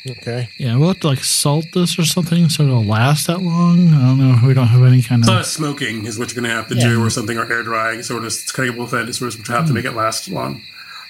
Okay. 0.09 0.47
Yeah, 0.57 0.77
we'll 0.77 0.87
have 0.89 1.01
to 1.01 1.07
like 1.07 1.23
salt 1.25 1.65
this 1.73 1.99
or 1.99 2.05
something 2.05 2.47
so 2.47 2.63
it'll 2.63 2.83
last 2.85 3.27
that 3.27 3.41
long. 3.41 3.89
I 3.89 4.07
don't 4.07 4.17
know. 4.19 4.47
We 4.47 4.53
don't 4.53 4.67
have 4.67 4.83
any 4.83 5.01
kind 5.01 5.25
So 5.25 5.39
of. 5.39 5.45
smoking 5.45 6.05
is 6.05 6.17
what 6.17 6.29
you're 6.33 6.41
going 6.41 6.49
to 6.49 6.55
have 6.55 6.69
to 6.69 6.75
Yeah. 6.75 6.87
do, 6.89 7.03
or 7.03 7.09
something, 7.09 7.37
or 7.37 7.51
air 7.51 7.63
drying, 7.63 8.01
sort 8.03 8.23
of 8.23 8.33
cutting 8.53 8.77
with 8.77 8.93
it, 8.93 9.09
is 9.09 9.17
sort 9.17 9.33
of 9.33 9.39
what 9.39 9.49
you 9.49 9.53
have 9.55 9.67
to 9.67 9.73
make 9.73 9.85
it 9.85 9.91
last 9.95 10.29
long. 10.29 10.61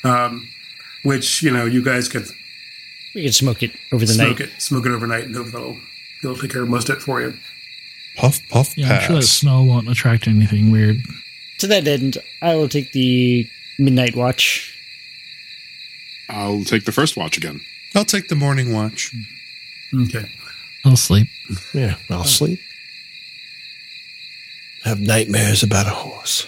Um, 0.04 0.48
which 1.04 1.44
you 1.44 1.52
know 1.52 1.66
you 1.66 1.84
guys 1.84 2.08
could 2.10 2.28
We 3.14 3.24
can 3.24 3.32
smoke 3.32 3.62
it 3.64 3.72
over 3.92 4.06
the 4.06 4.14
smoke 4.14 4.28
night. 4.28 4.38
Smoke 4.38 4.50
it, 4.56 4.62
smoke 4.62 4.86
it 4.88 4.92
overnight, 4.92 5.26
and 5.26 5.36
hope 5.36 5.48
that'll 5.48 5.78
they'll 6.24 6.36
take 6.38 6.52
care 6.52 6.64
of 6.64 6.70
most 6.70 6.90
of 6.90 6.98
it 6.98 7.02
for 7.02 7.22
you. 7.22 7.36
Puff, 8.16 8.48
puff, 8.50 8.78
Yeah, 8.78 8.94
I'm 8.96 9.02
sure 9.02 9.16
that 9.18 9.22
snow 9.24 9.64
won't 9.64 9.90
attract 9.90 10.28
anything 10.28 10.72
weird. 10.72 10.98
To 11.60 11.68
that 11.68 11.88
end, 11.88 12.18
I 12.42 12.56
will 12.56 12.70
take 12.70 12.92
the 12.92 13.48
midnight 13.78 14.16
watch. 14.16 14.76
I'll 16.30 16.64
take 16.64 16.86
the 16.86 16.92
first 16.92 17.18
watch 17.18 17.38
again. 17.38 17.62
I'll 17.96 18.06
take 18.06 18.28
the 18.28 18.36
morning 18.36 18.74
watch. 18.74 19.14
Okay. 19.94 20.26
I'll 20.86 20.96
sleep. 20.96 21.28
Yeah, 21.74 21.96
I'll 22.10 22.24
sleep. 22.24 22.60
Have 24.84 25.00
nightmares 25.00 25.64
about 25.64 25.88
a 25.88 25.92
horse. 25.92 26.48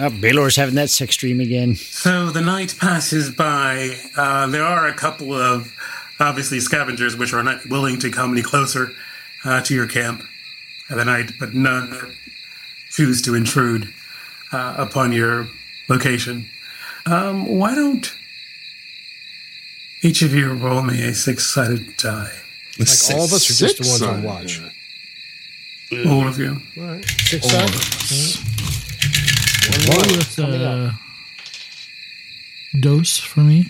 Oh, 0.00 0.10
Balor's 0.10 0.54
having 0.54 0.76
that 0.76 0.90
sex 0.90 1.16
dream 1.16 1.40
again. 1.40 1.74
So 1.74 2.30
the 2.30 2.40
night 2.40 2.76
passes 2.78 3.30
by. 3.30 3.96
Uh, 4.16 4.46
there 4.46 4.62
are 4.64 4.86
a 4.86 4.94
couple 4.94 5.32
of 5.34 5.74
obviously 6.20 6.60
scavengers 6.60 7.16
which 7.16 7.32
are 7.32 7.42
not 7.42 7.66
willing 7.66 7.98
to 8.00 8.10
come 8.10 8.32
any 8.32 8.42
closer 8.42 8.92
uh, 9.44 9.60
to 9.62 9.74
your 9.74 9.86
camp 9.86 10.22
at 10.90 10.96
the 10.96 11.04
night, 11.04 11.32
but 11.38 11.54
none 11.54 12.14
choose 12.90 13.22
to 13.22 13.34
intrude 13.34 13.92
uh, 14.52 14.74
upon 14.78 15.12
your 15.12 15.46
location. 15.88 16.46
Um, 17.06 17.46
why 17.46 17.74
don't 17.74 18.14
each 20.02 20.22
of 20.22 20.34
you 20.34 20.52
roll 20.52 20.82
me 20.82 21.04
a 21.04 21.14
six-sided 21.14 21.96
die? 21.96 22.32
Like 22.78 22.88
all 23.12 23.24
of 23.24 23.32
us 23.32 23.50
are 23.50 23.66
just 23.66 23.78
the 23.78 23.88
ones 23.88 24.02
on 24.02 24.22
watch. 24.22 24.60
All 26.06 26.28
of 26.28 26.38
you. 26.38 26.60
All 26.78 26.84
right. 26.84 27.04
Six 27.04 27.44
All 27.44 27.50
side. 27.50 27.68
of 27.68 27.80
One. 29.88 30.16
With, 30.16 30.36
Coming 30.36 30.60
uh, 30.62 30.92
dose 32.78 33.18
for 33.18 33.40
me. 33.40 33.66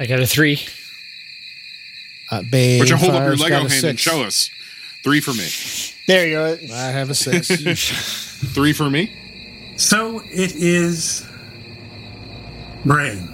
I 0.00 0.06
got 0.06 0.20
a 0.20 0.26
three. 0.26 0.60
Uh, 2.30 2.42
Bane 2.50 2.80
Would 2.80 2.90
you 2.90 2.96
hold 2.96 3.14
up 3.14 3.22
your 3.22 3.36
Lego 3.36 3.48
got 3.62 3.66
a 3.66 3.72
hand 3.72 3.84
and 3.84 4.00
show 4.00 4.22
us? 4.22 4.50
Three 5.02 5.20
for 5.20 5.32
me. 5.32 5.48
There 6.06 6.26
you 6.26 6.34
go. 6.34 6.74
I 6.74 6.90
have 6.90 7.10
a 7.10 7.14
six. 7.14 7.48
Three 8.54 8.72
for 8.72 8.90
me. 8.90 9.74
So 9.76 10.20
it 10.26 10.54
is 10.56 11.26
Brain. 12.84 13.28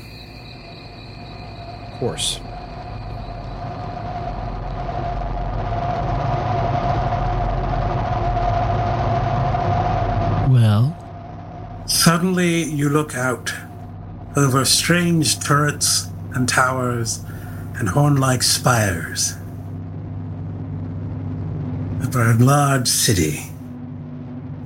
of 1.87 1.99
course. 1.99 2.41
Well, 10.51 10.97
Suddenly 11.87 12.65
you 12.65 12.89
look 12.89 13.15
out 13.15 13.53
over 14.37 14.65
strange 14.65 15.39
turrets 15.41 16.09
and 16.35 16.49
towers 16.49 17.21
and 17.77 17.89
horn-like 17.89 18.43
spires 18.43 19.35
over 22.03 22.31
a 22.31 22.35
large 22.35 22.87
city. 22.87 23.51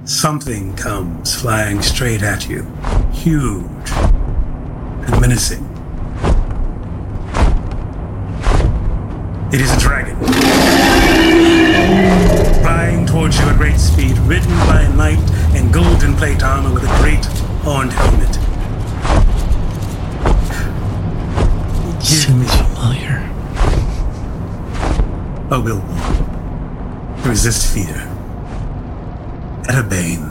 Something 0.04 0.76
comes 0.76 1.40
flying 1.40 1.80
straight 1.82 2.22
at 2.22 2.48
you, 2.48 2.64
huge 3.12 3.90
and 3.90 5.20
menacing. 5.20 5.64
It 9.50 9.60
is 9.62 9.72
a 9.72 9.80
dragon. 9.80 10.16
Flying 12.60 13.06
towards 13.06 13.38
you 13.38 13.46
at 13.46 13.56
great 13.56 13.78
speed, 13.78 14.18
ridden 14.18 14.50
by 14.66 14.82
a 14.82 14.94
knight 14.94 15.18
in 15.56 15.72
golden 15.72 16.14
plate 16.16 16.42
armor 16.42 16.72
with 16.74 16.84
a 16.84 16.98
great 17.00 17.24
horned 17.64 17.92
helmet. 17.92 18.37
Give 22.00 22.36
me 22.38 22.46
familiar. 22.46 23.24
a 25.50 25.58
will 25.60 25.80
to 27.22 27.28
resist 27.28 27.72
fear. 27.74 27.96
At 29.68 29.78
a 29.78 29.82
bane. 29.82 30.22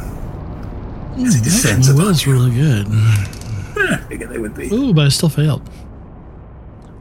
As 1.25 1.35
he 1.35 1.41
descends 1.41 1.87
My 1.87 1.93
upon 1.93 2.05
will's 2.05 2.27
really 2.27 2.51
good. 2.51 2.87
I 2.89 3.97
figured 4.09 4.29
they 4.29 4.37
would 4.37 4.55
be. 4.55 4.71
Ooh, 4.73 4.93
but 4.93 5.05
I 5.05 5.09
still 5.09 5.29
failed. 5.29 5.67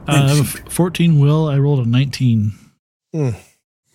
Uh, 0.07 0.11
I 0.13 0.27
have 0.29 0.37
a 0.39 0.41
f- 0.41 0.71
14 0.71 1.19
will. 1.19 1.47
I 1.47 1.57
rolled 1.57 1.85
a 1.85 1.89
19. 1.89 2.53
Hmm. 3.13 3.29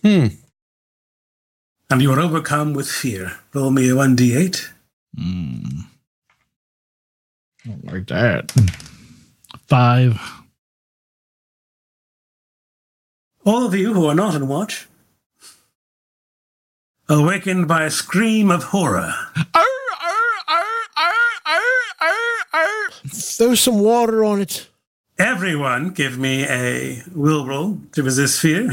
And 0.03 2.01
you 2.01 2.11
are 2.11 2.19
overcome 2.19 2.73
with 2.73 2.89
fear. 2.89 3.33
Roll 3.53 3.71
me 3.71 3.89
a 3.89 3.93
1d8. 3.93 4.69
Mm. 5.17 5.83
I 7.65 7.69
don't 7.69 7.85
like 7.85 8.07
that. 8.07 8.51
Five. 9.67 10.19
All 13.45 13.65
of 13.65 13.75
you 13.75 13.93
who 13.93 14.05
are 14.05 14.15
not 14.15 14.35
on 14.35 14.47
watch, 14.47 14.87
awakened 17.09 17.67
by 17.67 17.83
a 17.83 17.91
scream 17.91 18.49
of 18.51 18.63
horror. 18.65 19.13
Throw 23.07 23.55
some 23.55 23.79
water 23.79 24.23
on 24.23 24.41
it. 24.41 24.67
Everyone, 25.19 25.89
give 25.89 26.17
me 26.17 26.45
a 26.47 27.03
will 27.13 27.45
roll 27.45 27.79
to 27.91 28.03
resist 28.03 28.39
fear. 28.39 28.69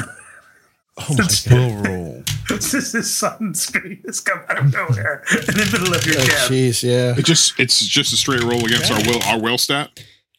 Oh 0.96 1.06
my 1.18 1.26
Will 1.50 1.74
roll. 1.82 2.22
this 2.48 2.72
is 2.74 3.14
sudden 3.14 3.54
scream 3.54 4.00
that's 4.04 4.20
come 4.20 4.40
out 4.48 4.58
of 4.58 4.72
nowhere 4.72 5.24
in 5.30 5.46
the 5.46 5.68
middle 5.72 5.94
of 5.94 6.04
your 6.06 6.16
Oh, 6.16 6.26
camp. 6.26 6.52
Jeez, 6.52 6.82
yeah. 6.82 7.14
It 7.18 7.24
just 7.24 7.58
it's 7.58 7.80
just 7.84 8.12
a 8.12 8.16
straight 8.16 8.42
roll 8.42 8.64
against 8.64 8.90
our 8.92 9.00
will 9.04 9.22
our 9.24 9.40
will 9.40 9.58
stat. 9.58 9.90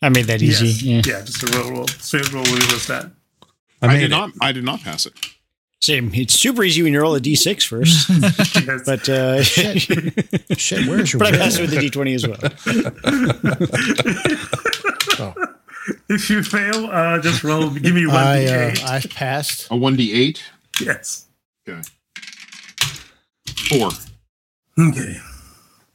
I 0.01 0.09
made 0.09 0.25
that 0.25 0.41
Yes. 0.41 0.61
easy. 0.61 0.89
Yeah. 0.89 1.01
Yeah. 1.05 1.21
just 1.23 1.43
a 1.43 1.57
roll 1.59 1.71
roll. 1.71 1.87
Straight 1.87 2.31
roll 2.31 2.43
with 2.43 2.71
with 2.71 2.87
that. 2.87 3.11
I, 3.81 3.87
I, 3.87 3.93
did 3.97 4.03
it. 4.03 4.09
not 4.09 4.31
I 4.41 4.51
did 4.51 4.63
not 4.63 4.81
pass 4.81 5.05
it. 5.05 5.13
Same. 5.79 6.11
It's 6.13 6.35
super 6.35 6.63
easy 6.63 6.83
when 6.83 6.93
you 6.93 7.01
roll 7.01 7.15
a 7.15 7.19
d6 7.19 7.65
first. 7.65 8.07
But 8.85 9.09
uh, 9.09 9.41
Shit, 9.43 10.87
where's 10.87 11.11
your 11.11 11.19
but 11.23 11.33
I 11.33 11.37
passed 11.37 11.57
it 11.59 11.61
with 11.61 11.71
the 11.71 11.77
d20 11.89 12.15
as 12.15 12.27
well. 12.27 12.37
Oh, 15.19 15.33
If 16.09 16.29
you 16.29 16.41
fail, 16.43 16.85
uh, 16.85 17.19
just 17.19 17.43
roll. 17.43 17.69
Give 17.71 17.93
me 17.93 18.05
one 18.07 18.15
I, 18.15 18.45
uh, 18.45 18.71
d8. 18.71 18.85
I 18.87 19.01
passed. 19.13 19.67
A 19.71 19.75
one 19.75 19.95
D 19.95 20.13
eight. 20.13 20.43
yes. 20.79 21.27
Okay. 21.67 21.81
Four. 23.69 23.89
Okay. 24.79 25.17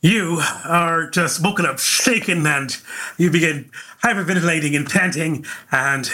You 0.03 0.41
are 0.65 1.09
just 1.11 1.43
woken 1.43 1.67
up, 1.67 1.79
shaken, 1.81 2.47
and 2.47 2.77
you 3.19 3.31
begin 3.31 3.71
hyperventilating 4.05 4.77
and 4.77 4.89
panting, 4.89 5.45
and 5.73 6.09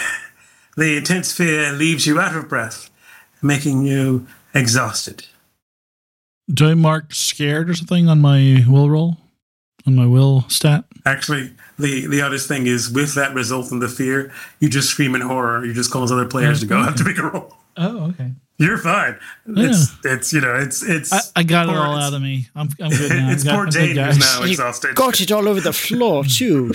the 0.77 0.97
intense 0.97 1.31
fear 1.31 1.71
leaves 1.71 2.05
you 2.07 2.19
out 2.19 2.35
of 2.35 2.49
breath, 2.49 2.89
making 3.41 3.85
you 3.85 4.27
exhausted. 4.53 5.25
Do 6.53 6.69
I 6.69 6.73
mark 6.73 7.13
scared 7.13 7.69
or 7.69 7.73
something 7.73 8.09
on 8.09 8.19
my 8.21 8.63
will 8.67 8.89
roll? 8.89 9.17
On 9.85 9.95
my 9.95 10.05
will 10.05 10.45
stat? 10.49 10.85
Actually, 11.05 11.51
the, 11.77 12.07
the 12.07 12.21
oddest 12.21 12.47
thing 12.47 12.67
is 12.67 12.89
with 12.89 13.15
that 13.15 13.33
result 13.33 13.71
and 13.71 13.81
the 13.81 13.89
fear, 13.89 14.31
you 14.59 14.69
just 14.69 14.89
scream 14.89 15.13
in 15.15 15.21
horror. 15.21 15.65
You 15.65 15.73
just 15.73 15.91
cause 15.91 16.11
other 16.11 16.25
players 16.25 16.61
to 16.61 16.65
go 16.65 16.81
have 16.81 16.95
to 16.97 17.03
make 17.03 17.17
a 17.17 17.23
roll. 17.29 17.53
Oh, 17.75 18.07
okay. 18.09 18.31
You're 18.59 18.77
fine. 18.77 19.17
It's 19.47 19.93
it's 20.05 20.31
you 20.31 20.39
know 20.39 20.55
it's 20.55 20.83
it's 20.83 21.11
I, 21.11 21.19
I 21.37 21.43
got 21.43 21.67
it 21.67 21.75
all 21.75 21.95
out 21.97 22.13
of 22.13 22.21
me. 22.21 22.47
I'm, 22.55 22.69
I'm 22.79 22.91
good 22.91 23.09
now. 23.09 23.29
It's 23.31 23.41
I've 23.41 23.45
got- 23.45 23.55
poor 23.55 23.63
I'm 23.65 23.69
Dane 23.71 23.95
who's 23.97 24.19
now 24.19 24.43
exhausted. 24.43 24.95
Got 24.95 25.19
it 25.21 25.31
all 25.31 25.47
over 25.49 25.59
the 25.59 25.73
floor 25.73 26.23
too. 26.29 26.71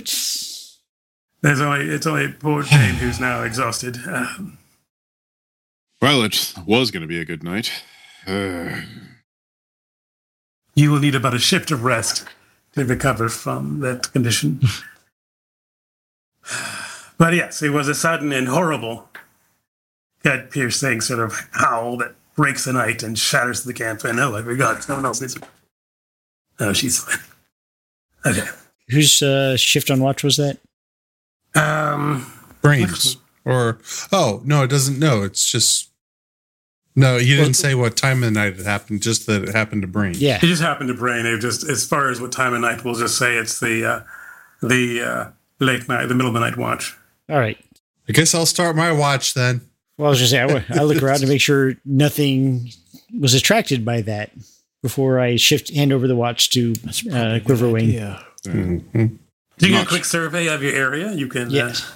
There's 1.40 1.60
only 1.60 1.86
it's 1.86 2.06
only 2.06 2.28
poor 2.32 2.62
Jane 2.62 2.94
who's 2.94 3.20
now 3.20 3.42
exhausted. 3.42 3.98
Um, 4.06 4.58
Well, 6.00 6.22
it 6.22 6.54
was 6.66 6.90
going 6.90 7.02
to 7.02 7.08
be 7.08 7.20
a 7.20 7.24
good 7.24 7.42
night. 7.42 7.72
Uh, 8.26 8.82
you 10.74 10.90
will 10.90 11.00
need 11.00 11.14
about 11.14 11.34
a 11.34 11.38
shift 11.38 11.70
of 11.70 11.82
rest 11.84 12.24
to 12.74 12.84
recover 12.84 13.28
from 13.28 13.80
that 13.80 14.12
condition. 14.12 14.60
but 17.18 17.34
yes, 17.34 17.62
it 17.62 17.70
was 17.70 17.88
a 17.88 17.94
sudden 17.94 18.32
and 18.32 18.48
horrible, 18.48 19.08
gut 20.22 20.50
piercing 20.50 21.00
sort 21.00 21.20
of 21.20 21.48
howl 21.52 21.96
that 21.96 22.14
breaks 22.36 22.64
the 22.64 22.72
night 22.72 23.02
and 23.02 23.18
shatters 23.18 23.64
the 23.64 23.74
camp. 23.74 24.04
And 24.04 24.20
oh, 24.20 24.36
I 24.36 24.42
forgot, 24.42 24.84
someone 24.84 25.06
else 25.06 25.20
needs. 25.20 25.36
Oh, 26.60 26.72
she's 26.72 27.02
fine. 27.02 27.18
Okay. 28.26 28.48
Whose 28.88 29.22
uh, 29.22 29.56
shift 29.56 29.90
on 29.90 30.00
watch 30.00 30.22
was 30.22 30.36
that? 30.36 30.58
Um, 31.54 32.30
Brains. 32.62 33.16
Or 33.44 33.78
oh 34.12 34.42
no, 34.44 34.62
it 34.62 34.68
doesn't. 34.68 34.98
No, 34.98 35.22
it's 35.22 35.50
just 35.50 35.90
no. 36.94 37.16
You 37.16 37.36
didn't 37.36 37.54
say 37.54 37.74
what 37.74 37.96
time 37.96 38.22
of 38.22 38.32
the 38.32 38.38
night 38.38 38.58
it 38.58 38.66
happened. 38.66 39.00
Just 39.00 39.26
that 39.26 39.44
it 39.44 39.54
happened 39.54 39.82
to 39.82 39.88
Brain. 39.88 40.14
Yeah. 40.18 40.36
It 40.36 40.42
just 40.42 40.60
happened 40.60 40.88
to 40.88 40.94
Brain. 40.94 41.24
It 41.24 41.38
just 41.38 41.68
as 41.68 41.86
far 41.86 42.10
as 42.10 42.20
what 42.20 42.30
time 42.30 42.52
of 42.52 42.60
night, 42.60 42.84
we'll 42.84 42.94
just 42.94 43.16
say 43.16 43.36
it's 43.36 43.58
the 43.60 43.86
uh, 43.86 44.00
the 44.60 45.02
uh, 45.02 45.30
late 45.60 45.88
night, 45.88 46.06
the 46.06 46.14
middle 46.14 46.28
of 46.28 46.34
the 46.34 46.40
night 46.40 46.58
watch. 46.58 46.96
All 47.30 47.38
right. 47.38 47.58
I 48.08 48.12
guess 48.12 48.34
I'll 48.34 48.46
start 48.46 48.76
my 48.76 48.92
watch 48.92 49.34
then. 49.34 49.62
Well, 49.96 50.08
I 50.08 50.10
was 50.10 50.18
just 50.18 50.30
saying, 50.30 50.50
I, 50.50 50.80
I 50.80 50.82
look 50.82 51.02
around 51.02 51.20
to 51.20 51.26
make 51.26 51.40
sure 51.40 51.74
nothing 51.84 52.70
was 53.18 53.34
attracted 53.34 53.84
by 53.84 54.00
that 54.02 54.30
before 54.82 55.18
I 55.18 55.36
shift 55.36 55.74
hand 55.74 55.92
over 55.92 56.06
the 56.06 56.16
watch 56.16 56.50
to 56.50 56.72
uh, 57.10 57.40
Quiverwing. 57.40 57.92
Yeah. 57.92 58.22
Mm-hmm. 58.44 59.16
Do 59.58 59.66
you 59.66 59.72
get 59.72 59.86
a 59.86 59.88
quick 59.88 60.04
survey 60.04 60.48
of 60.48 60.62
your 60.62 60.72
area? 60.72 61.12
You 61.12 61.28
can. 61.28 61.50
Yes. 61.50 61.82
Uh, 61.82 61.94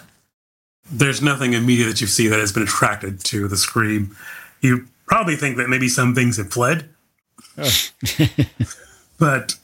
there's 0.90 1.22
nothing 1.22 1.54
immediate 1.54 1.86
that 1.86 2.00
you 2.00 2.06
see 2.06 2.28
that 2.28 2.38
has 2.38 2.52
been 2.52 2.64
attracted 2.64 3.20
to 3.24 3.48
the 3.48 3.56
scream. 3.56 4.16
You 4.60 4.88
probably 5.06 5.36
think 5.36 5.56
that 5.56 5.68
maybe 5.68 5.88
some 5.88 6.14
things 6.14 6.36
have 6.36 6.50
fled, 6.50 6.88
but 9.18 9.56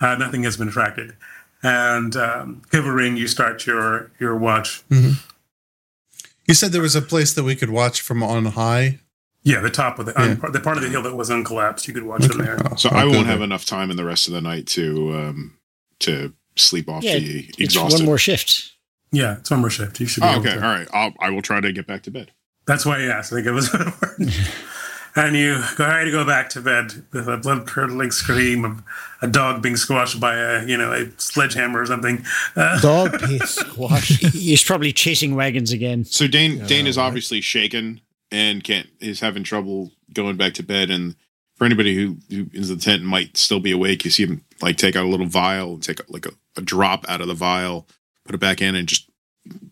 uh, 0.00 0.16
nothing 0.16 0.42
has 0.42 0.56
been 0.56 0.68
attracted. 0.68 1.14
And 1.62 2.14
um, 2.16 2.62
Quiverwing, 2.70 3.16
you 3.16 3.26
start 3.26 3.66
your 3.66 4.10
your 4.18 4.36
watch. 4.36 4.82
You 4.90 6.54
said 6.54 6.72
there 6.72 6.82
was 6.82 6.96
a 6.96 7.02
place 7.02 7.32
that 7.34 7.44
we 7.44 7.56
could 7.56 7.70
watch 7.70 8.00
from 8.00 8.22
on 8.22 8.44
high. 8.46 9.00
Yeah, 9.42 9.60
the 9.60 9.70
top 9.70 9.98
of 9.98 10.06
the 10.06 10.20
un- 10.20 10.40
the 10.52 10.60
part 10.60 10.76
of 10.76 10.82
the 10.82 10.88
hill 10.88 11.02
that 11.02 11.14
was 11.14 11.30
uncollapsed. 11.30 11.86
You 11.88 11.94
could 11.94 12.04
watch 12.04 12.26
from 12.26 12.38
there. 12.38 12.58
Oh, 12.64 12.76
so 12.76 12.90
oh, 12.92 12.96
I 12.96 13.04
won't 13.04 13.26
have 13.26 13.40
enough 13.40 13.64
time 13.64 13.90
in 13.90 13.96
the 13.96 14.04
rest 14.04 14.28
of 14.28 14.34
the 14.34 14.40
night 14.40 14.66
to 14.68 15.14
um, 15.14 15.58
to 16.00 16.32
sleep 16.64 16.88
off 16.88 17.02
Yeah, 17.04 17.18
the 17.18 17.48
it's 17.58 17.76
one 17.78 18.04
more 18.04 18.18
shift. 18.18 18.72
Yeah, 19.12 19.38
it's 19.38 19.50
one 19.50 19.60
more 19.60 19.70
shift. 19.70 20.00
You 20.00 20.06
should. 20.06 20.22
Be 20.22 20.26
Oh, 20.28 20.32
able 20.32 20.40
okay, 20.40 20.54
to- 20.54 20.62
all 20.64 20.74
right. 20.74 20.88
I'll, 20.92 21.12
I 21.20 21.30
will 21.30 21.42
try 21.42 21.60
to 21.60 21.72
get 21.72 21.86
back 21.86 22.02
to 22.04 22.10
bed. 22.10 22.30
That's 22.66 22.84
why 22.84 22.98
I 23.00 23.04
asked. 23.04 23.32
I 23.32 23.36
think 23.36 23.46
it 23.46 23.52
was 23.52 23.72
important. 23.74 24.30
and 25.16 25.34
you 25.34 25.62
go 25.76 25.86
ready 25.86 26.10
to 26.10 26.16
go 26.16 26.24
back 26.26 26.50
to 26.50 26.60
bed 26.60 26.92
with 27.12 27.26
a 27.28 27.36
blood 27.38 27.66
curdling 27.66 28.10
scream 28.10 28.64
of 28.64 28.82
a 29.22 29.26
dog 29.26 29.62
being 29.62 29.76
squashed 29.76 30.20
by 30.20 30.36
a 30.36 30.66
you 30.66 30.76
know 30.76 30.92
a 30.92 31.06
sledgehammer 31.18 31.80
or 31.80 31.86
something. 31.86 32.22
Uh, 32.54 32.78
Dog 32.82 33.18
being 33.26 33.40
squashed. 33.40 34.26
He's 34.34 34.62
probably 34.62 34.92
chasing 34.92 35.34
wagons 35.34 35.72
again. 35.72 36.04
So 36.04 36.26
Dane 36.28 36.64
Dane 36.66 36.86
is 36.86 36.98
obviously 36.98 37.40
shaken 37.40 38.00
and 38.30 38.62
can't 38.62 38.88
is 39.00 39.20
having 39.20 39.42
trouble 39.44 39.90
going 40.12 40.36
back 40.36 40.52
to 40.54 40.62
bed. 40.62 40.90
And 40.90 41.16
for 41.56 41.64
anybody 41.64 41.94
who 41.96 42.18
who 42.28 42.46
is 42.52 42.68
in 42.70 42.76
the 42.76 42.84
tent 42.84 43.00
and 43.00 43.08
might 43.08 43.36
still 43.38 43.60
be 43.60 43.72
awake, 43.72 44.04
you 44.04 44.10
see 44.10 44.24
him 44.24 44.44
like 44.60 44.76
take 44.76 44.94
out 44.94 45.06
a 45.06 45.08
little 45.08 45.26
vial 45.26 45.72
and 45.74 45.82
take 45.82 46.00
like 46.10 46.26
a, 46.26 46.30
a 46.58 46.60
drop 46.62 47.04
out 47.08 47.20
of 47.20 47.28
the 47.28 47.34
vial, 47.34 47.86
put 48.24 48.34
it 48.34 48.38
back 48.40 48.60
in, 48.60 48.74
and 48.74 48.86
just 48.88 49.08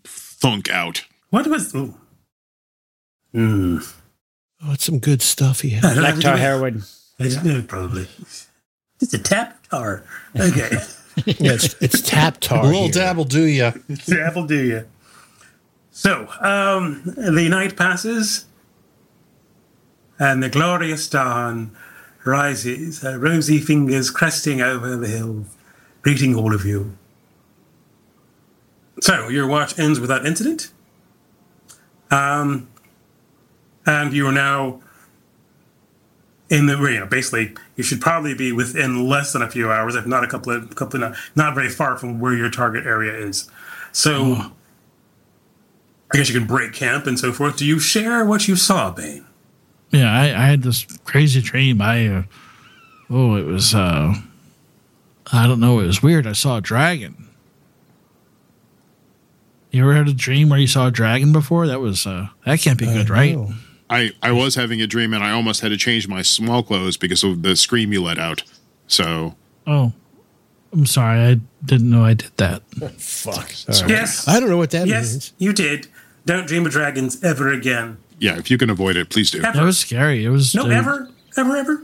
thunk 0.04 0.70
out. 0.70 1.04
What 1.30 1.46
was? 1.46 1.74
Ooh. 1.74 1.94
Hmm. 3.32 3.78
Oh, 4.64 4.72
it's 4.72 4.84
some 4.84 4.98
good 4.98 5.20
stuff 5.20 5.60
he 5.60 5.72
I 5.72 5.74
had. 5.74 5.82
don't 5.82 5.96
Black 5.98 6.14
have 6.14 6.22
tar 6.22 6.32
to 6.32 6.38
do 6.38 6.42
it. 6.42 6.46
heroin. 6.46 6.82
I 7.18 7.28
don't 7.28 7.44
know, 7.44 7.62
probably. 7.62 8.06
It's 9.00 9.12
a 9.14 9.18
tap 9.18 9.66
tar. 9.68 10.04
Okay. 10.38 10.70
Yeah, 11.24 11.52
it's, 11.54 11.74
it's 11.80 12.02
tap 12.02 12.40
tar. 12.40 12.62
A 12.62 12.66
little 12.66 12.90
dabble 12.90 13.24
do 13.24 13.40
ya? 13.46 13.72
tap 14.06 14.34
will 14.36 14.46
do 14.46 14.62
you. 14.62 14.86
So, 15.90 16.28
um, 16.42 17.00
the 17.06 17.48
night 17.48 17.74
passes, 17.74 18.44
and 20.18 20.42
the 20.42 20.50
glorious 20.50 21.08
dawn 21.08 21.74
rises, 22.26 23.00
her 23.00 23.18
rosy 23.18 23.60
fingers 23.60 24.10
cresting 24.10 24.60
over 24.60 24.94
the 24.94 25.08
hill, 25.08 25.46
greeting 26.06 26.36
all 26.36 26.54
of 26.54 26.64
you. 26.64 26.96
So, 29.00 29.26
your 29.26 29.48
watch 29.48 29.76
ends 29.76 29.98
with 29.98 30.08
that 30.08 30.24
incident. 30.24 30.70
Um, 32.12 32.68
and 33.84 34.12
you 34.12 34.28
are 34.28 34.32
now 34.32 34.80
in 36.48 36.66
the 36.66 36.78
you 36.78 37.00
know 37.00 37.06
basically 37.06 37.56
you 37.74 37.82
should 37.82 38.00
probably 38.00 38.34
be 38.34 38.52
within 38.52 39.08
less 39.08 39.32
than 39.32 39.42
a 39.42 39.50
few 39.50 39.72
hours, 39.72 39.96
if 39.96 40.06
not 40.06 40.22
a 40.22 40.28
couple 40.28 40.52
of 40.52 40.72
couple 40.76 41.02
of 41.02 41.16
not 41.34 41.56
very 41.56 41.68
far 41.68 41.96
from 41.96 42.20
where 42.20 42.34
your 42.34 42.50
target 42.50 42.86
area 42.86 43.12
is. 43.12 43.50
So. 43.90 44.52
I 46.14 46.18
guess 46.18 46.28
you 46.28 46.38
can 46.38 46.46
break 46.46 46.72
camp 46.72 47.08
and 47.08 47.18
so 47.18 47.32
forth. 47.32 47.56
Do 47.56 47.66
you 47.66 47.80
share 47.80 48.24
what 48.24 48.46
you 48.46 48.54
saw, 48.54 48.92
Bane? 48.92 49.26
Yeah, 49.90 50.08
I, 50.08 50.26
I 50.26 50.46
had 50.46 50.62
this 50.62 50.84
crazy 51.02 51.42
dream. 51.42 51.82
I, 51.82 52.06
uh, 52.06 52.22
oh, 53.10 53.34
it 53.34 53.44
was, 53.44 53.74
uh, 53.74 54.14
I 55.32 55.46
don't 55.46 55.60
know, 55.60 55.80
it 55.80 55.86
was 55.86 56.02
weird. 56.02 56.26
I 56.26 56.32
saw 56.32 56.58
a 56.58 56.60
dragon. 56.60 57.28
You 59.70 59.82
ever 59.82 59.94
had 59.94 60.08
a 60.08 60.14
dream 60.14 60.48
where 60.48 60.58
you 60.58 60.66
saw 60.66 60.86
a 60.86 60.90
dragon 60.90 61.32
before? 61.32 61.66
That 61.66 61.80
was, 61.80 62.06
uh, 62.06 62.28
that 62.44 62.60
can't 62.60 62.78
be 62.78 62.86
good, 62.86 63.10
right? 63.10 63.36
I 63.90 64.10
I 64.22 64.32
was 64.32 64.54
having 64.54 64.80
a 64.82 64.86
dream 64.86 65.12
and 65.14 65.22
I 65.22 65.30
almost 65.32 65.60
had 65.60 65.68
to 65.68 65.76
change 65.76 66.08
my 66.08 66.22
small 66.22 66.62
clothes 66.62 66.96
because 66.96 67.22
of 67.22 67.42
the 67.42 67.54
scream 67.54 67.92
you 67.92 68.02
let 68.02 68.18
out. 68.18 68.42
So 68.88 69.36
Oh, 69.66 69.92
I'm 70.72 70.86
sorry. 70.86 71.20
I 71.20 71.40
didn't 71.64 71.90
know 71.90 72.04
I 72.04 72.14
did 72.14 72.30
that. 72.36 72.62
Fuck. 72.98 73.52
Yes. 73.88 74.26
I 74.26 74.40
don't 74.40 74.48
know 74.48 74.56
what 74.56 74.70
that 74.70 74.86
yes, 74.88 75.12
means. 75.12 75.32
you 75.38 75.52
did. 75.52 75.86
Don't 76.24 76.48
dream 76.48 76.66
of 76.66 76.72
dragons 76.72 77.22
ever 77.22 77.52
again. 77.52 77.98
yeah, 78.18 78.36
if 78.38 78.50
you 78.50 78.58
can 78.58 78.70
avoid 78.70 78.96
it, 78.96 79.10
please 79.10 79.30
do. 79.30 79.38
Ever. 79.42 79.52
That 79.58 79.64
was 79.64 79.78
scary. 79.78 80.24
It 80.24 80.30
was, 80.30 80.54
No, 80.54 80.64
uh, 80.66 80.70
ever, 80.70 81.08
ever, 81.36 81.56
ever. 81.56 81.82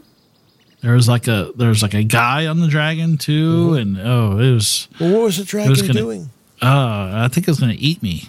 There 0.82 0.94
was 0.94 1.08
like 1.08 1.28
a, 1.28 1.52
there 1.56 1.68
was 1.68 1.80
like 1.82 1.94
a 1.94 2.02
guy 2.02 2.46
on 2.46 2.60
the 2.60 2.68
dragon 2.68 3.16
too. 3.18 3.74
And 3.74 3.98
oh, 4.00 4.38
it 4.38 4.52
was, 4.52 4.88
Well, 5.00 5.12
what 5.12 5.22
was 5.22 5.36
the 5.38 5.44
dragon 5.44 5.70
was 5.70 5.82
gonna, 5.82 5.94
doing? 5.94 6.30
uh, 6.60 7.12
I 7.24 7.28
think 7.32 7.46
it 7.46 7.50
was 7.50 7.60
going 7.60 7.76
to 7.76 7.80
eat 7.82 8.02
me. 8.02 8.28